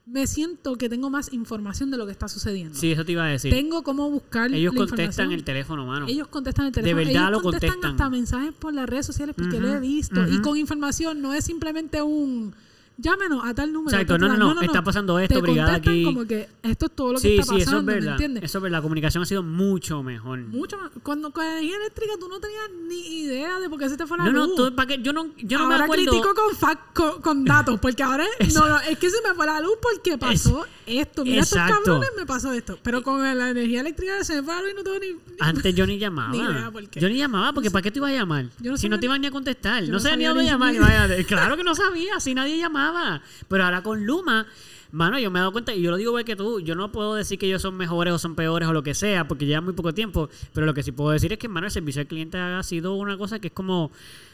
me 0.06 0.26
siento 0.26 0.76
que 0.76 0.88
tengo 0.88 1.08
más 1.08 1.32
información 1.32 1.90
de 1.90 1.96
lo 1.96 2.04
que 2.04 2.12
está 2.12 2.28
sucediendo. 2.28 2.78
Sí, 2.78 2.92
eso 2.92 3.04
te 3.04 3.12
iba 3.12 3.24
a 3.24 3.28
decir. 3.28 3.52
Tengo 3.52 3.82
cómo 3.82 4.10
buscar 4.10 4.52
Ellos 4.52 4.74
la 4.74 4.86
contestan 4.86 5.32
el 5.32 5.44
teléfono, 5.44 5.86
mano. 5.86 6.06
Ellos 6.06 6.28
contestan 6.28 6.66
el 6.66 6.72
teléfono. 6.72 6.96
verdad 6.96 7.22
Ellos 7.22 7.30
lo 7.30 7.42
contestan, 7.42 7.70
contestan. 7.70 7.90
hasta 7.92 8.10
mensajes 8.10 8.52
por 8.52 8.74
las 8.74 8.88
redes 8.88 9.06
sociales 9.06 9.34
porque 9.36 9.60
lo 9.60 9.74
he 9.74 9.80
visto. 9.80 10.26
Y 10.28 10.40
con 10.42 10.58
información, 10.58 11.22
no 11.22 11.32
es 11.32 11.44
simplemente 11.44 12.02
un 12.02 12.54
llámenos 12.96 13.44
a 13.44 13.54
tal 13.54 13.72
número. 13.72 13.96
Exacto, 13.96 14.18
no, 14.18 14.28
ta". 14.28 14.36
no, 14.36 14.54
no, 14.54 14.60
está 14.62 14.82
pasando 14.84 15.18
esto, 15.18 15.34
Te 15.36 15.40
brigada 15.40 15.74
aquí. 15.74 16.04
como 16.04 16.24
que 16.26 16.48
esto 16.62 16.86
es 16.86 16.92
todo 16.92 17.12
lo 17.14 17.20
que 17.20 17.28
sí, 17.28 17.32
está 17.38 17.42
sí, 17.44 17.48
pasando, 17.60 17.62
eso 17.70 17.78
es 17.78 17.84
¿me 17.84 17.94
verdad. 17.94 18.12
entiendes? 18.12 18.44
Eso 18.44 18.58
es 18.58 18.62
verdad. 18.62 18.78
La 18.78 18.82
comunicación 18.82 19.22
ha 19.22 19.26
sido 19.26 19.42
mucho 19.42 20.02
mejor. 20.02 20.38
Mucho 20.40 20.78
más. 20.78 20.90
Cuando 21.02 21.30
con 21.32 21.44
la 21.44 21.52
energía 21.52 21.76
eléctrica 21.76 22.12
tú 22.18 22.28
no 22.28 22.40
tenías 22.40 22.62
ni 22.88 23.20
idea 23.22 23.58
de 23.60 23.68
por 23.68 23.78
qué 23.78 23.88
se 23.88 23.96
te 23.96 24.06
fue 24.06 24.18
la 24.18 24.24
no, 24.24 24.32
no, 24.32 24.46
luz. 24.46 24.56
tú- 24.56 24.74
¿para 24.74 24.86
qué? 24.88 25.02
yo 25.02 25.12
no, 25.12 25.26
yo 25.38 25.58
no 25.58 25.66
me 25.66 25.74
ahora 25.74 25.84
acuerdo. 25.86 26.04
critico 26.10 26.34
con, 26.34 26.54
fac- 26.56 26.92
con, 26.92 27.20
con 27.22 27.44
datos, 27.44 27.78
porque 27.80 28.02
ahora 28.02 28.24
es, 28.38 28.54
no, 28.54 28.68
no, 28.68 28.80
es 28.80 28.98
que 28.98 29.10
se 29.10 29.16
me 29.26 29.34
fue 29.34 29.46
la 29.46 29.60
luz 29.60 29.74
porque 29.82 30.16
pasó 30.18 30.64
esto. 30.86 31.24
Mira 31.24 31.42
estos 31.42 31.58
Exacto. 31.58 31.84
cabrones, 31.84 32.10
me 32.16 32.26
pasó 32.26 32.52
esto. 32.52 32.78
Pero 32.82 33.02
con 33.02 33.22
la 33.22 33.50
energía 33.50 33.80
eléctrica 33.80 34.22
se 34.24 34.36
me 34.36 34.42
fue 34.42 34.54
la 34.54 34.60
luz 34.62 34.70
y 34.72 34.74
no 34.74 34.82
tengo 34.84 34.98
ni... 34.98 35.08
ni- 35.08 35.18
Antes 35.40 35.74
yo 35.74 35.86
ni 35.86 35.98
llamaba. 35.98 36.30
Ni 36.32 36.38
idea 36.38 36.70
por 36.70 36.88
qué. 36.88 37.00
Yo 37.00 37.08
ni 37.08 37.16
llamaba 37.18 37.52
porque 37.52 37.70
¿para 37.70 37.82
qué 37.82 37.90
te 37.90 37.98
ibas 37.98 38.10
a 38.10 38.14
llamar? 38.14 38.46
Yo 38.60 38.76
si 38.76 38.88
no 38.88 39.00
te 39.00 39.06
iban 39.06 39.20
ni 39.20 39.26
a 39.26 39.30
contestar. 39.30 39.82
No 39.88 39.98
sabía 40.00 40.16
ni 40.16 40.24
a 40.26 40.28
dónde 40.30 40.44
llamar. 40.44 40.74
Claro 41.26 41.56
que 41.56 41.64
no 41.64 41.74
sabía. 41.74 42.20
Si 42.20 42.34
nadie 42.34 42.56
llamaba. 42.58 42.83
Pero 43.48 43.64
ahora 43.64 43.82
con 43.82 44.04
Luma, 44.06 44.46
mano, 44.92 45.18
yo 45.18 45.30
me 45.30 45.38
he 45.38 45.40
dado 45.40 45.52
cuenta 45.52 45.74
y 45.74 45.82
yo 45.82 45.90
lo 45.90 45.96
digo 45.96 46.10
igual 46.10 46.24
que 46.24 46.36
tú. 46.36 46.60
Yo 46.60 46.74
no 46.74 46.90
puedo 46.92 47.14
decir 47.14 47.38
que 47.38 47.46
ellos 47.46 47.62
son 47.62 47.76
mejores 47.76 48.12
o 48.14 48.18
son 48.18 48.34
peores 48.34 48.68
o 48.68 48.72
lo 48.72 48.82
que 48.82 48.94
sea 48.94 49.26
porque 49.28 49.46
llevan 49.46 49.64
muy 49.64 49.72
poco 49.74 49.92
tiempo. 49.94 50.28
Pero 50.52 50.66
lo 50.66 50.74
que 50.74 50.82
sí 50.82 50.92
puedo 50.92 51.10
decir 51.10 51.32
es 51.32 51.38
que, 51.38 51.48
mano, 51.48 51.66
el 51.66 51.70
servicio 51.72 52.00
al 52.00 52.06
cliente 52.08 52.38
ha 52.38 52.62
sido 52.62 52.94
una 52.94 53.16
cosa 53.16 53.38
que 53.38 53.48
es 53.48 53.52
como. 53.54 53.90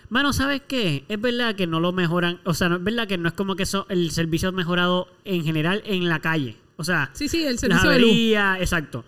Mano, 0.09 0.33
¿sabes 0.33 0.63
qué? 0.67 1.05
Es 1.09 1.21
verdad 1.21 1.55
que 1.55 1.67
no 1.69 1.79
lo 1.79 1.93
mejoran. 1.93 2.41
O 2.45 2.53
sea, 2.55 2.69
no 2.69 2.77
es 2.77 2.83
verdad 2.85 3.07
que 3.07 3.17
no 3.17 3.29
es 3.29 3.35
como 3.35 3.55
que 3.55 3.63
eso, 3.63 3.87
el 3.89 4.11
servicio 4.11 4.49
ha 4.49 4.53
mejorado 4.53 5.07
en 5.25 5.45
general 5.45 5.83
en 5.87 6.09
la 6.09 6.19
calle. 6.19 6.57
O 6.77 6.83
sea, 6.85 7.11
Sí, 7.13 7.29
sí, 7.29 7.45
el 7.45 7.55
la 7.55 7.59
servicio 7.61 7.91
de 7.91 7.99
luz. 8.01 8.11
avería, 8.11 8.57
exacto. 8.59 9.05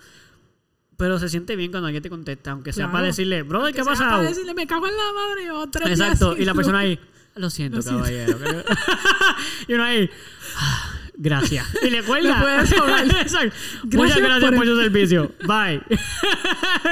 Pero 0.97 1.19
se 1.19 1.29
siente 1.29 1.57
bien 1.57 1.73
cuando 1.73 1.87
alguien 1.89 2.03
te 2.03 2.11
contesta, 2.11 2.53
aunque 2.53 2.73
sea 2.73 2.85
Claro. 2.85 2.93
para 2.93 3.07
decirle, 3.07 3.43
brother, 3.43 3.75
¿qué 3.75 3.81
ha 3.81 3.85
pasado? 3.85 4.11
Para 4.11 4.29
decirle, 4.29 4.55
me 4.55 4.67
cago 4.69 4.87
en 4.87 4.93
la 4.97 5.13
madre, 5.13 5.47
yo 5.47 5.67
tres 5.69 5.89
Exacto, 5.91 6.37
y 6.39 6.45
la 6.45 6.55
persona 6.55 6.79
ahí, 6.81 7.01
lo 7.37 7.51
siento, 7.51 7.77
Lo 7.77 7.83
siento. 7.83 8.03
caballero. 8.05 8.39
y 9.69 9.73
uno 9.75 9.85
ahí, 9.85 10.11
"Ah, 10.57 10.91
gracias. 11.17 11.67
Y 11.83 11.91
le 11.91 12.03
cuelga. 12.03 12.63
Exacto. 13.21 13.55
Muchas 13.93 14.19
Gracias 14.19 14.53
por 14.53 14.67
su 14.67 14.81
servicio. 14.81 15.33
Bye. 15.47 15.83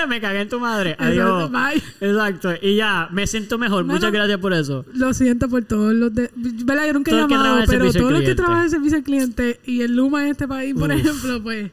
me 0.09 0.21
cagué 0.21 0.41
en 0.43 0.49
tu 0.49 0.61
madre. 0.61 0.97
Adiós. 0.99 1.51
bye. 1.51 1.83
Exacto. 2.01 2.53
Y 2.61 2.77
ya, 2.77 3.09
me 3.11 3.27
siento 3.27 3.59
mejor. 3.59 3.85
Muchas 3.85 4.13
gracias 4.13 4.39
por 4.39 4.53
eso. 4.53 4.85
Lo 4.95 5.13
siento 5.15 5.49
por 5.49 5.65
todos 5.65 5.93
los 5.95 6.15
de... 6.15 6.31
¿Verdad? 6.35 6.87
Yo 6.87 6.93
nunca 6.95 7.11
he 7.11 7.15
llamado, 7.15 7.63
pero 7.69 7.93
todos 7.93 8.13
los 8.13 8.23
que 8.23 8.35
trabajan 8.35 8.65
en 8.65 8.71
servicio 8.71 8.99
al 8.99 9.05
cliente 9.05 9.61
y 9.65 9.83
el 9.83 9.95
Luma 9.97 10.23
en 10.25 10.29
este 10.33 10.47
país, 10.49 10.75
por 10.75 10.91
Uf. 10.91 10.97
ejemplo, 10.99 11.43
pues... 11.43 11.71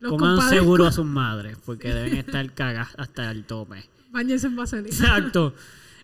Los 0.00 0.10
Pongan 0.12 0.30
compadezco. 0.36 0.54
seguro 0.62 0.86
a 0.86 0.92
sus 0.92 1.06
madres, 1.06 1.56
porque 1.64 1.88
deben 1.94 2.16
estar 2.16 2.52
cagadas 2.52 2.88
hasta 2.98 3.30
el 3.30 3.44
tope. 3.44 3.88
Báñense 4.10 4.48
en 4.48 4.56
vaselina. 4.56 4.88
Exacto. 4.94 5.54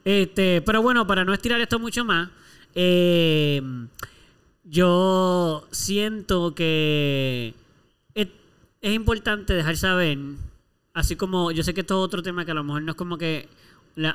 Este, 0.04 0.62
pero 0.62 0.82
bueno, 0.82 1.06
para 1.06 1.24
no 1.24 1.34
estirar 1.34 1.60
esto 1.60 1.78
mucho 1.78 2.04
más, 2.04 2.30
eh, 2.74 3.62
yo 4.64 5.66
siento 5.70 6.54
que 6.54 7.54
es, 8.14 8.28
importante 8.82 9.52
dejar 9.52 9.76
saber, 9.76 10.18
así 10.94 11.16
como 11.16 11.50
yo 11.50 11.62
sé 11.62 11.74
que 11.74 11.82
esto 11.82 12.00
es 12.00 12.06
otro 12.06 12.22
tema 12.22 12.44
que 12.44 12.52
a 12.52 12.54
lo 12.54 12.64
mejor 12.64 12.82
no 12.82 12.92
es 12.92 12.96
como 12.96 13.18
que 13.18 13.48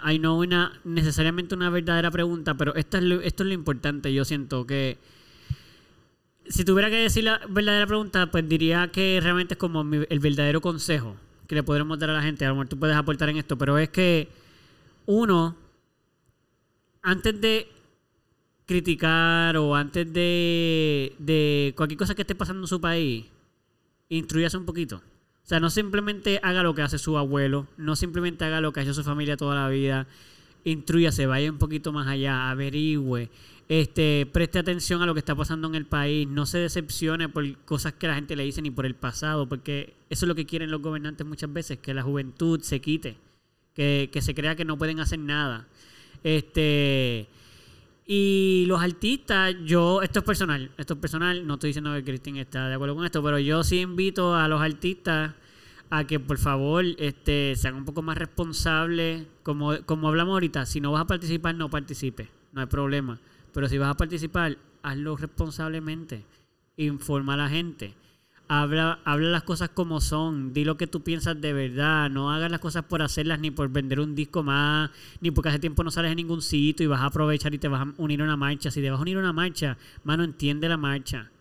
hay 0.01 0.19
no 0.19 0.37
una 0.37 0.79
necesariamente 0.83 1.53
una 1.53 1.69
verdadera 1.69 2.09
pregunta, 2.09 2.55
pero 2.55 2.73
esto 2.75 2.97
es 2.97 3.03
lo, 3.03 3.53
importante. 3.53 4.13
Yo 4.13 4.25
siento 4.25 4.65
que 4.65 4.97
si 6.47 6.63
tuviera 6.63 6.89
que 6.89 6.95
decir 6.95 7.25
la 7.25 7.41
verdadera 7.49 7.85
pregunta, 7.85 8.31
pues 8.31 8.47
diría 8.47 8.87
que 8.91 9.19
realmente 9.21 9.55
es 9.55 9.57
como 9.57 9.81
el 9.81 10.19
verdadero 10.19 10.61
consejo 10.61 11.15
que 11.47 11.55
le 11.55 11.63
podremos 11.63 11.99
dar 11.99 12.09
a 12.09 12.13
la 12.13 12.21
gente. 12.21 12.45
A 12.45 12.49
lo 12.49 12.55
mejor 12.55 12.69
tú 12.69 12.79
puedes 12.79 12.95
aportar 12.95 13.29
en 13.29 13.37
esto, 13.37 13.57
pero 13.57 13.77
es 13.77 13.89
que 13.89 14.29
uno, 15.05 15.55
antes 17.05 17.39
de 17.39 17.67
criticar 18.65 19.55
o 19.57 19.75
antes 19.75 20.11
de, 20.11 21.15
de 21.19 21.73
cualquier 21.77 21.99
cosa 21.99 22.15
que 22.15 22.23
esté 22.23 22.33
pasando 22.33 22.63
en 22.63 22.67
su 22.67 22.81
país, 22.81 23.25
instruyase 24.09 24.57
un 24.57 24.65
poquito. 24.65 24.97
O 24.97 25.47
sea, 25.47 25.59
no 25.59 25.69
simplemente 25.69 26.39
haga 26.41 26.63
lo 26.63 26.73
que 26.73 26.81
hace 26.81 26.97
su 26.97 27.15
abuelo, 27.19 27.67
no 27.77 27.95
simplemente 27.95 28.43
haga 28.43 28.59
lo 28.59 28.73
que 28.73 28.79
ha 28.79 28.83
hecho 28.83 28.95
su 28.95 29.03
familia 29.03 29.37
toda 29.37 29.53
la 29.53 29.69
vida, 29.69 30.07
instruyase, 30.63 31.27
vaya 31.27 31.51
un 31.51 31.59
poquito 31.59 31.93
más 31.93 32.07
allá, 32.07 32.49
averigüe, 32.49 33.29
este, 33.69 34.27
preste 34.31 34.57
atención 34.57 35.03
a 35.03 35.05
lo 35.05 35.13
que 35.13 35.19
está 35.19 35.35
pasando 35.35 35.67
en 35.67 35.75
el 35.75 35.85
país, 35.85 36.27
no 36.27 36.47
se 36.47 36.57
decepcione 36.57 37.29
por 37.29 37.55
cosas 37.65 37.93
que 37.93 38.07
la 38.07 38.15
gente 38.15 38.35
le 38.35 38.45
dice 38.45 38.63
ni 38.63 38.71
por 38.71 38.87
el 38.87 38.95
pasado, 38.95 39.47
porque 39.47 39.93
eso 40.09 40.25
es 40.25 40.27
lo 40.27 40.33
que 40.33 40.47
quieren 40.47 40.71
los 40.71 40.81
gobernantes 40.81 41.27
muchas 41.27 41.53
veces, 41.53 41.77
que 41.77 41.93
la 41.93 42.01
juventud 42.01 42.61
se 42.61 42.81
quite, 42.81 43.15
que, 43.75 44.09
que 44.11 44.23
se 44.23 44.33
crea 44.33 44.55
que 44.55 44.65
no 44.65 44.79
pueden 44.79 44.99
hacer 44.99 45.19
nada. 45.19 45.67
Este, 46.23 47.27
y 48.05 48.65
los 48.67 48.81
artistas, 48.83 49.55
yo, 49.65 50.01
esto 50.03 50.19
es 50.19 50.25
personal, 50.25 50.71
esto 50.77 50.93
es 50.93 50.99
personal, 50.99 51.47
no 51.47 51.55
estoy 51.55 51.69
diciendo 51.69 51.91
que 51.93 52.03
Cristín 52.03 52.37
está 52.37 52.69
de 52.69 52.75
acuerdo 52.75 52.95
con 52.95 53.05
esto, 53.05 53.23
pero 53.23 53.39
yo 53.39 53.63
sí 53.63 53.79
invito 53.81 54.35
a 54.35 54.47
los 54.47 54.61
artistas 54.61 55.33
a 55.89 56.05
que 56.05 56.19
por 56.19 56.37
favor 56.37 56.85
este, 56.97 57.55
sean 57.55 57.75
un 57.75 57.85
poco 57.85 58.03
más 58.03 58.17
responsables, 58.17 59.25
como, 59.41 59.75
como 59.85 60.07
hablamos 60.07 60.33
ahorita, 60.33 60.65
si 60.65 60.81
no 60.81 60.91
vas 60.91 61.01
a 61.01 61.07
participar, 61.07 61.55
no 61.55 61.69
participes, 61.69 62.27
no 62.53 62.61
hay 62.61 62.67
problema, 62.67 63.19
pero 63.53 63.67
si 63.67 63.77
vas 63.79 63.89
a 63.89 63.97
participar, 63.97 64.57
hazlo 64.83 65.17
responsablemente, 65.17 66.25
informa 66.77 67.33
a 67.33 67.37
la 67.37 67.49
gente. 67.49 67.95
Habla, 68.47 68.99
habla 69.05 69.29
las 69.29 69.41
cosas 69.41 69.69
como 69.69 70.01
son, 70.01 70.53
di 70.53 70.65
lo 70.65 70.77
que 70.77 70.85
tú 70.85 71.01
piensas 71.01 71.41
de 71.41 71.51
verdad, 71.51 72.11
no 72.11 72.31
hagas 72.31 72.51
las 72.51 72.59
cosas 72.59 72.83
por 72.83 73.01
hacerlas 73.01 73.39
ni 73.39 73.49
por 73.49 73.69
vender 73.69 73.99
un 73.99 74.13
disco 74.13 74.43
más, 74.43 74.91
ni 75.19 75.31
porque 75.31 75.49
hace 75.49 75.57
tiempo 75.57 75.83
no 75.83 75.89
sales 75.89 76.11
en 76.11 76.17
ningún 76.17 76.43
sitio 76.43 76.83
y 76.83 76.87
vas 76.87 77.01
a 77.01 77.05
aprovechar 77.05 77.55
y 77.55 77.57
te 77.57 77.67
vas 77.67 77.81
a 77.81 77.93
unir 77.97 78.21
a 78.21 78.23
una 78.23 78.37
marcha. 78.37 78.69
Si 78.69 78.81
te 78.81 78.91
vas 78.91 78.99
a 78.99 79.01
unir 79.01 79.17
a 79.17 79.21
una 79.21 79.33
marcha, 79.33 79.77
mano, 80.03 80.23
entiende 80.23 80.69
la 80.69 80.77
marcha. 80.77 81.31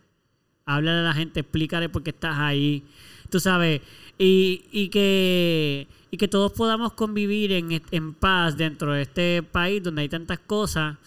Háblale 0.65 0.99
a 1.01 1.03
la 1.03 1.13
gente, 1.13 1.41
explícale 1.41 1.89
por 1.89 2.01
qué 2.01 2.09
estás 2.09 2.39
ahí. 2.39 2.83
Tú 3.29 3.39
sabes, 3.39 3.81
y, 4.17 4.65
y 4.71 4.89
que 4.89 5.87
y 6.15 6.17
que 6.17 6.27
todos 6.27 6.53
podamos 6.53 6.93
convivir 6.93 7.51
en, 7.51 7.83
en 7.91 8.13
paz 8.13 8.55
dentro 8.55 8.93
de 8.93 9.01
este 9.01 9.43
país 9.43 9.83
donde 9.83 10.03
hay 10.03 10.09
tantas 10.09 10.39
cosas, 10.39 10.97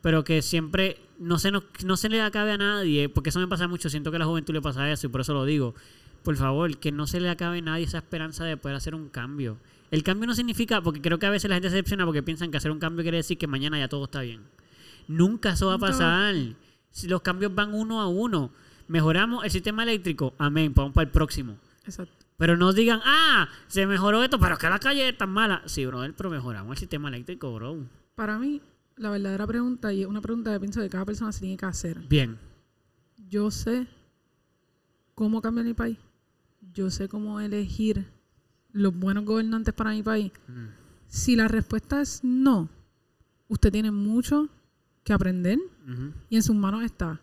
pero 0.00 0.24
que 0.24 0.40
siempre 0.40 0.96
no 1.24 1.38
se, 1.38 1.50
nos, 1.50 1.64
no 1.84 1.96
se 1.96 2.08
le 2.08 2.20
acabe 2.20 2.52
a 2.52 2.58
nadie, 2.58 3.08
porque 3.08 3.30
eso 3.30 3.40
me 3.40 3.48
pasa 3.48 3.66
mucho, 3.66 3.88
siento 3.88 4.10
que 4.10 4.16
a 4.16 4.20
la 4.20 4.26
juventud 4.26 4.52
le 4.52 4.60
pasa 4.60 4.90
eso 4.90 5.06
y 5.06 5.10
por 5.10 5.22
eso 5.22 5.32
lo 5.32 5.44
digo. 5.44 5.74
por 6.22 6.36
favor, 6.36 6.76
que 6.78 6.92
no 6.92 7.06
se 7.06 7.20
le 7.20 7.30
acabe 7.30 7.58
a 7.58 7.62
nadie 7.62 7.84
esa 7.84 7.98
esperanza 7.98 8.44
de 8.44 8.56
poder 8.56 8.76
hacer 8.76 8.94
un 8.94 9.08
cambio. 9.08 9.58
El 9.90 10.02
cambio 10.02 10.26
no 10.26 10.34
significa, 10.34 10.80
porque 10.82 11.00
creo 11.00 11.18
que 11.18 11.26
a 11.26 11.30
veces 11.30 11.48
la 11.48 11.56
gente 11.56 11.70
se 11.70 11.76
decepciona 11.76 12.04
porque 12.04 12.22
piensan 12.22 12.50
que 12.50 12.56
hacer 12.56 12.70
un 12.70 12.78
cambio 12.78 13.02
quiere 13.02 13.18
decir 13.18 13.38
que 13.38 13.46
mañana 13.46 13.78
ya 13.78 13.88
todo 13.88 14.04
está 14.04 14.20
bien. 14.20 14.42
Nunca 15.08 15.50
eso 15.50 15.68
va 15.68 15.74
a 15.74 15.78
pasar. 15.78 16.34
Si 16.90 17.08
los 17.08 17.22
cambios 17.22 17.54
van 17.54 17.74
uno 17.74 18.00
a 18.00 18.08
uno. 18.08 18.50
Mejoramos 18.86 19.44
el 19.44 19.50
sistema 19.50 19.82
eléctrico, 19.82 20.34
amén, 20.38 20.72
vamos 20.74 20.92
para 20.92 21.06
el 21.06 21.10
próximo. 21.10 21.56
Exacto. 21.86 22.24
Pero 22.36 22.56
no 22.56 22.72
digan, 22.72 23.00
ah, 23.04 23.48
se 23.66 23.86
mejoró 23.86 24.22
esto, 24.22 24.38
pero 24.38 24.54
es 24.54 24.60
que 24.60 24.68
la 24.68 24.78
calle 24.78 25.08
es 25.08 25.16
tan 25.16 25.30
mala. 25.30 25.62
Sí, 25.66 25.86
bro, 25.86 26.02
pero 26.16 26.28
mejoramos 26.28 26.72
el 26.72 26.78
sistema 26.78 27.08
eléctrico, 27.08 27.54
bro. 27.54 27.78
Para 28.14 28.38
mí, 28.38 28.60
la 28.96 29.10
verdadera 29.10 29.46
pregunta, 29.46 29.92
y 29.92 30.02
es 30.02 30.06
una 30.06 30.20
pregunta 30.20 30.52
que 30.52 30.60
pienso 30.60 30.80
que 30.80 30.88
cada 30.88 31.04
persona 31.04 31.32
se 31.32 31.40
tiene 31.40 31.56
que 31.56 31.66
hacer. 31.66 31.98
Bien. 32.08 32.38
Yo 33.28 33.50
sé 33.50 33.86
cómo 35.14 35.40
cambiar 35.40 35.66
mi 35.66 35.74
país. 35.74 35.98
Yo 36.72 36.90
sé 36.90 37.08
cómo 37.08 37.40
elegir 37.40 38.06
los 38.72 38.96
buenos 38.96 39.24
gobernantes 39.24 39.74
para 39.74 39.90
mi 39.90 40.02
país. 40.02 40.32
Mm. 40.48 40.66
Si 41.06 41.36
la 41.36 41.48
respuesta 41.48 42.00
es 42.00 42.24
no, 42.24 42.68
usted 43.48 43.70
tiene 43.70 43.90
mucho 43.90 44.48
que 45.04 45.12
aprender 45.12 45.58
y 46.30 46.36
en 46.36 46.42
sus 46.42 46.56
manos 46.56 46.82
está 46.82 47.20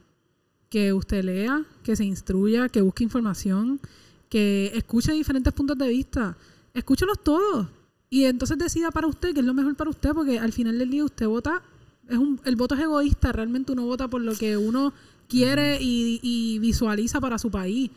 que 0.72 0.94
usted 0.94 1.26
lea, 1.26 1.66
que 1.84 1.98
se 1.98 2.06
instruya, 2.06 2.70
que 2.70 2.80
busque 2.80 3.04
información, 3.04 3.82
que 4.30 4.72
escuche 4.74 5.12
diferentes 5.12 5.52
puntos 5.52 5.78
de 5.78 5.90
vista. 5.90 6.38
Escúchelos 6.74 7.22
todos. 7.22 7.68
Y 8.14 8.26
entonces 8.26 8.58
decida 8.58 8.92
para 8.92 9.08
usted 9.08 9.34
qué 9.34 9.40
es 9.40 9.46
lo 9.46 9.54
mejor 9.54 9.74
para 9.76 9.90
usted, 9.90 10.12
porque 10.14 10.38
al 10.38 10.52
final 10.52 10.78
del 10.78 10.90
día 10.90 11.06
usted 11.06 11.28
vota, 11.28 11.62
es 12.10 12.18
un, 12.18 12.42
el 12.44 12.58
voto 12.58 12.76
es 12.76 12.82
egoísta, 12.82 13.32
realmente 13.32 13.72
uno 13.72 13.86
vota 13.86 14.10
por 14.10 14.22
lo 14.22 14.36
que 14.36 14.58
uno 14.58 14.94
quiere 15.30 15.82
y, 15.82 16.20
y 16.22 16.60
visualiza 16.60 17.22
para 17.22 17.40
su 17.40 17.50
país. 17.50 17.90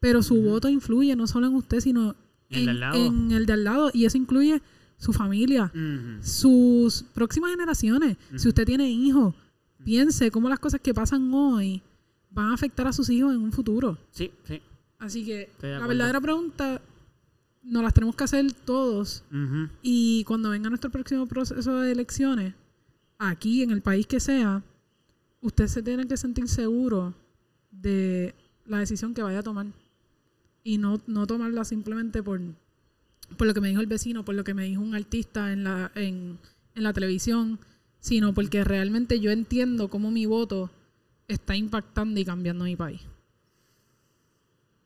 Pero 0.00 0.22
su 0.22 0.40
voto 0.40 0.70
influye 0.70 1.14
no 1.16 1.26
solo 1.26 1.48
en 1.48 1.54
usted, 1.54 1.80
sino 1.80 2.16
En 2.48 2.60
el 2.60 2.64
de 2.64 2.70
al 2.70 2.80
lado. 2.80 3.06
en 3.06 3.30
el 3.32 3.44
de 3.46 3.52
al 3.52 3.64
lado. 3.64 3.90
Y 3.92 4.06
eso 4.06 4.16
incluye 4.16 4.62
su 4.96 5.12
familia, 5.12 5.70
sus 6.22 7.02
próximas 7.12 7.50
generaciones. 7.50 8.16
Si 8.36 8.48
usted 8.48 8.64
tiene 8.64 8.88
hijos, 8.90 9.34
piense 9.84 10.30
cómo 10.30 10.48
las 10.48 10.60
cosas 10.60 10.80
que 10.80 10.94
pasan 10.94 11.32
hoy 11.34 11.82
van 12.30 12.46
a 12.46 12.54
afectar 12.54 12.86
a 12.86 12.92
sus 12.94 13.10
hijos 13.10 13.34
en 13.34 13.42
un 13.42 13.52
futuro. 13.52 13.98
Sí, 14.12 14.30
sí. 14.44 14.62
Así 14.98 15.26
que 15.26 15.50
la 15.60 15.86
verdadera 15.86 16.20
pregunta 16.22 16.80
nos 17.68 17.82
las 17.82 17.94
tenemos 17.94 18.16
que 18.16 18.24
hacer 18.24 18.52
todos. 18.52 19.24
Y 19.82 20.24
cuando 20.24 20.50
venga 20.50 20.68
nuestro 20.68 20.90
próximo 20.90 21.26
proceso 21.26 21.80
de 21.80 21.92
elecciones, 21.92 22.54
aquí 23.18 23.62
en 23.62 23.70
el 23.70 23.82
país 23.82 24.06
que 24.06 24.20
sea, 24.20 24.62
usted 25.40 25.66
se 25.66 25.82
tiene 25.82 26.06
que 26.06 26.16
sentir 26.16 26.48
seguro 26.48 27.14
de 27.70 28.34
la 28.64 28.78
decisión 28.78 29.14
que 29.14 29.22
vaya 29.22 29.40
a 29.40 29.42
tomar. 29.42 29.66
Y 30.64 30.78
no, 30.78 31.00
no 31.06 31.26
tomarla 31.26 31.64
simplemente 31.64 32.22
por, 32.22 32.40
por 33.36 33.46
lo 33.46 33.54
que 33.54 33.60
me 33.60 33.68
dijo 33.68 33.80
el 33.80 33.86
vecino, 33.86 34.24
por 34.24 34.34
lo 34.34 34.44
que 34.44 34.54
me 34.54 34.64
dijo 34.64 34.80
un 34.80 34.94
artista 34.94 35.52
en 35.52 35.64
la, 35.64 35.92
en, 35.94 36.38
en 36.74 36.82
la 36.82 36.92
televisión, 36.92 37.58
sino 38.00 38.32
porque 38.32 38.64
realmente 38.64 39.20
yo 39.20 39.30
entiendo 39.30 39.88
cómo 39.88 40.10
mi 40.10 40.26
voto 40.26 40.70
está 41.26 41.54
impactando 41.54 42.18
y 42.18 42.24
cambiando 42.24 42.64
mi 42.64 42.76
país. 42.76 43.02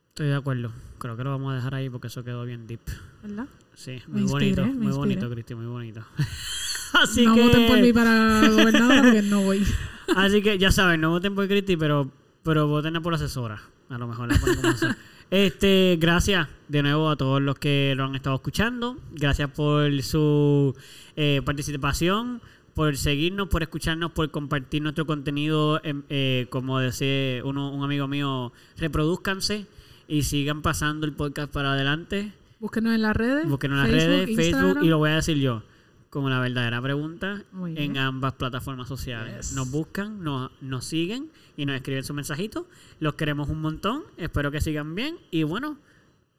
Estoy 0.09 0.27
de 0.27 0.35
acuerdo. 0.35 0.73
Creo 1.03 1.17
que 1.17 1.25
lo 1.25 1.31
vamos 1.31 1.51
a 1.51 1.57
dejar 1.57 1.75
ahí 1.75 1.91
porque 1.91 2.07
eso 2.07 2.23
quedó 2.23 2.45
bien 2.45 2.69
deep. 2.69 2.79
¿Verdad? 3.25 3.47
Sí, 3.75 4.01
muy 4.07 4.23
bonito. 4.23 4.63
inspiré, 4.63 4.85
Muy 4.85 4.93
bonito, 4.93 5.29
Cristi, 5.29 5.57
muy 5.57 5.67
bonito. 5.67 6.01
Así 6.93 7.27
no 7.27 7.35
que... 7.35 7.41
voten 7.43 7.67
por 7.67 7.81
mí 7.81 7.93
para 7.93 8.49
gobernadora 8.49 9.03
porque 9.03 9.23
no 9.23 9.43
voy. 9.43 9.67
Así 10.17 10.43
que 10.43 10.59
ya 10.59 10.71
saben, 10.71 11.01
no 11.01 11.11
voten 11.11 11.35
por 11.35 11.49
Cristi, 11.49 11.77
pero, 11.77 12.09
pero 12.45 12.69
voten 12.69 13.03
por 13.03 13.13
asesora. 13.15 13.61
A 13.89 13.99
lo 13.99 14.07
mejor 14.07 14.29
la 14.29 14.37
asesora. 14.37 14.97
Este, 15.33 15.97
gracias 15.99 16.47
de 16.69 16.83
nuevo 16.83 17.09
a 17.09 17.17
todos 17.17 17.41
los 17.41 17.59
que 17.59 17.95
lo 17.97 18.05
han 18.05 18.15
estado 18.15 18.37
escuchando. 18.37 18.99
Gracias 19.13 19.51
por 19.51 20.03
su 20.03 20.77
eh, 21.17 21.41
participación, 21.45 22.43
por 22.75 22.97
seguirnos, 22.97 23.49
por 23.49 23.63
escucharnos, 23.63 24.13
por 24.13 24.31
compartir 24.31 24.83
nuestro 24.83 25.05
contenido. 25.05 25.81
em, 25.83 26.03
eh, 26.11 26.47
como 26.51 26.79
decía 26.79 27.43
uno, 27.45 27.73
un 27.73 27.83
amigo 27.83 28.07
mío, 28.07 28.53
reproduzcanse 28.77 29.67
y 30.09 30.23
sigan 30.23 30.63
pasando 30.63 31.07
el 31.07 31.13
podcast 31.13 31.53
para 31.53 31.73
adelante. 31.73 32.33
Búsquenos 32.61 32.95
en 32.95 33.03
las 33.03 33.17
redes. 33.17 33.49
Búsquenos 33.49 33.77
en 33.77 33.83
las 33.83 33.91
Facebook, 33.91 34.27
redes, 34.27 34.37
Facebook, 34.37 34.85
y 34.85 34.89
lo 34.89 34.99
voy 34.99 35.11
a 35.11 35.17
decir 35.17 35.37
yo, 35.39 35.63
como 36.11 36.31
la 36.31 36.39
verdadera 36.39 36.81
pregunta 36.81 37.43
en 37.77 37.99
ambas 37.99 38.35
plataformas 38.35 38.89
sociales. 38.89 39.49
Yes. 39.49 39.57
Nos 39.57 39.71
buscan, 39.71 40.23
nos, 40.23 40.51
nos 40.61 40.85
siguen 40.85 41.31
y 41.57 41.67
nos 41.67 41.77
escriben 41.77 42.05
sus 42.05 42.15
mensajitos. 42.15 42.67
Los 43.01 43.15
queremos 43.15 43.49
un 43.49 43.61
montón. 43.61 44.05
Espero 44.17 44.51
que 44.51 44.61
sigan 44.61 44.95
bien. 44.95 45.17
Y 45.31 45.43
bueno, 45.43 45.79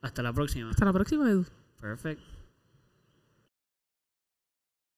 hasta 0.02 0.24
la 0.24 0.32
próxima. 0.34 0.70
Hasta 0.70 0.86
la 0.86 0.94
próxima, 0.94 1.30
Edu. 1.30 1.46
Perfect. 1.82 2.33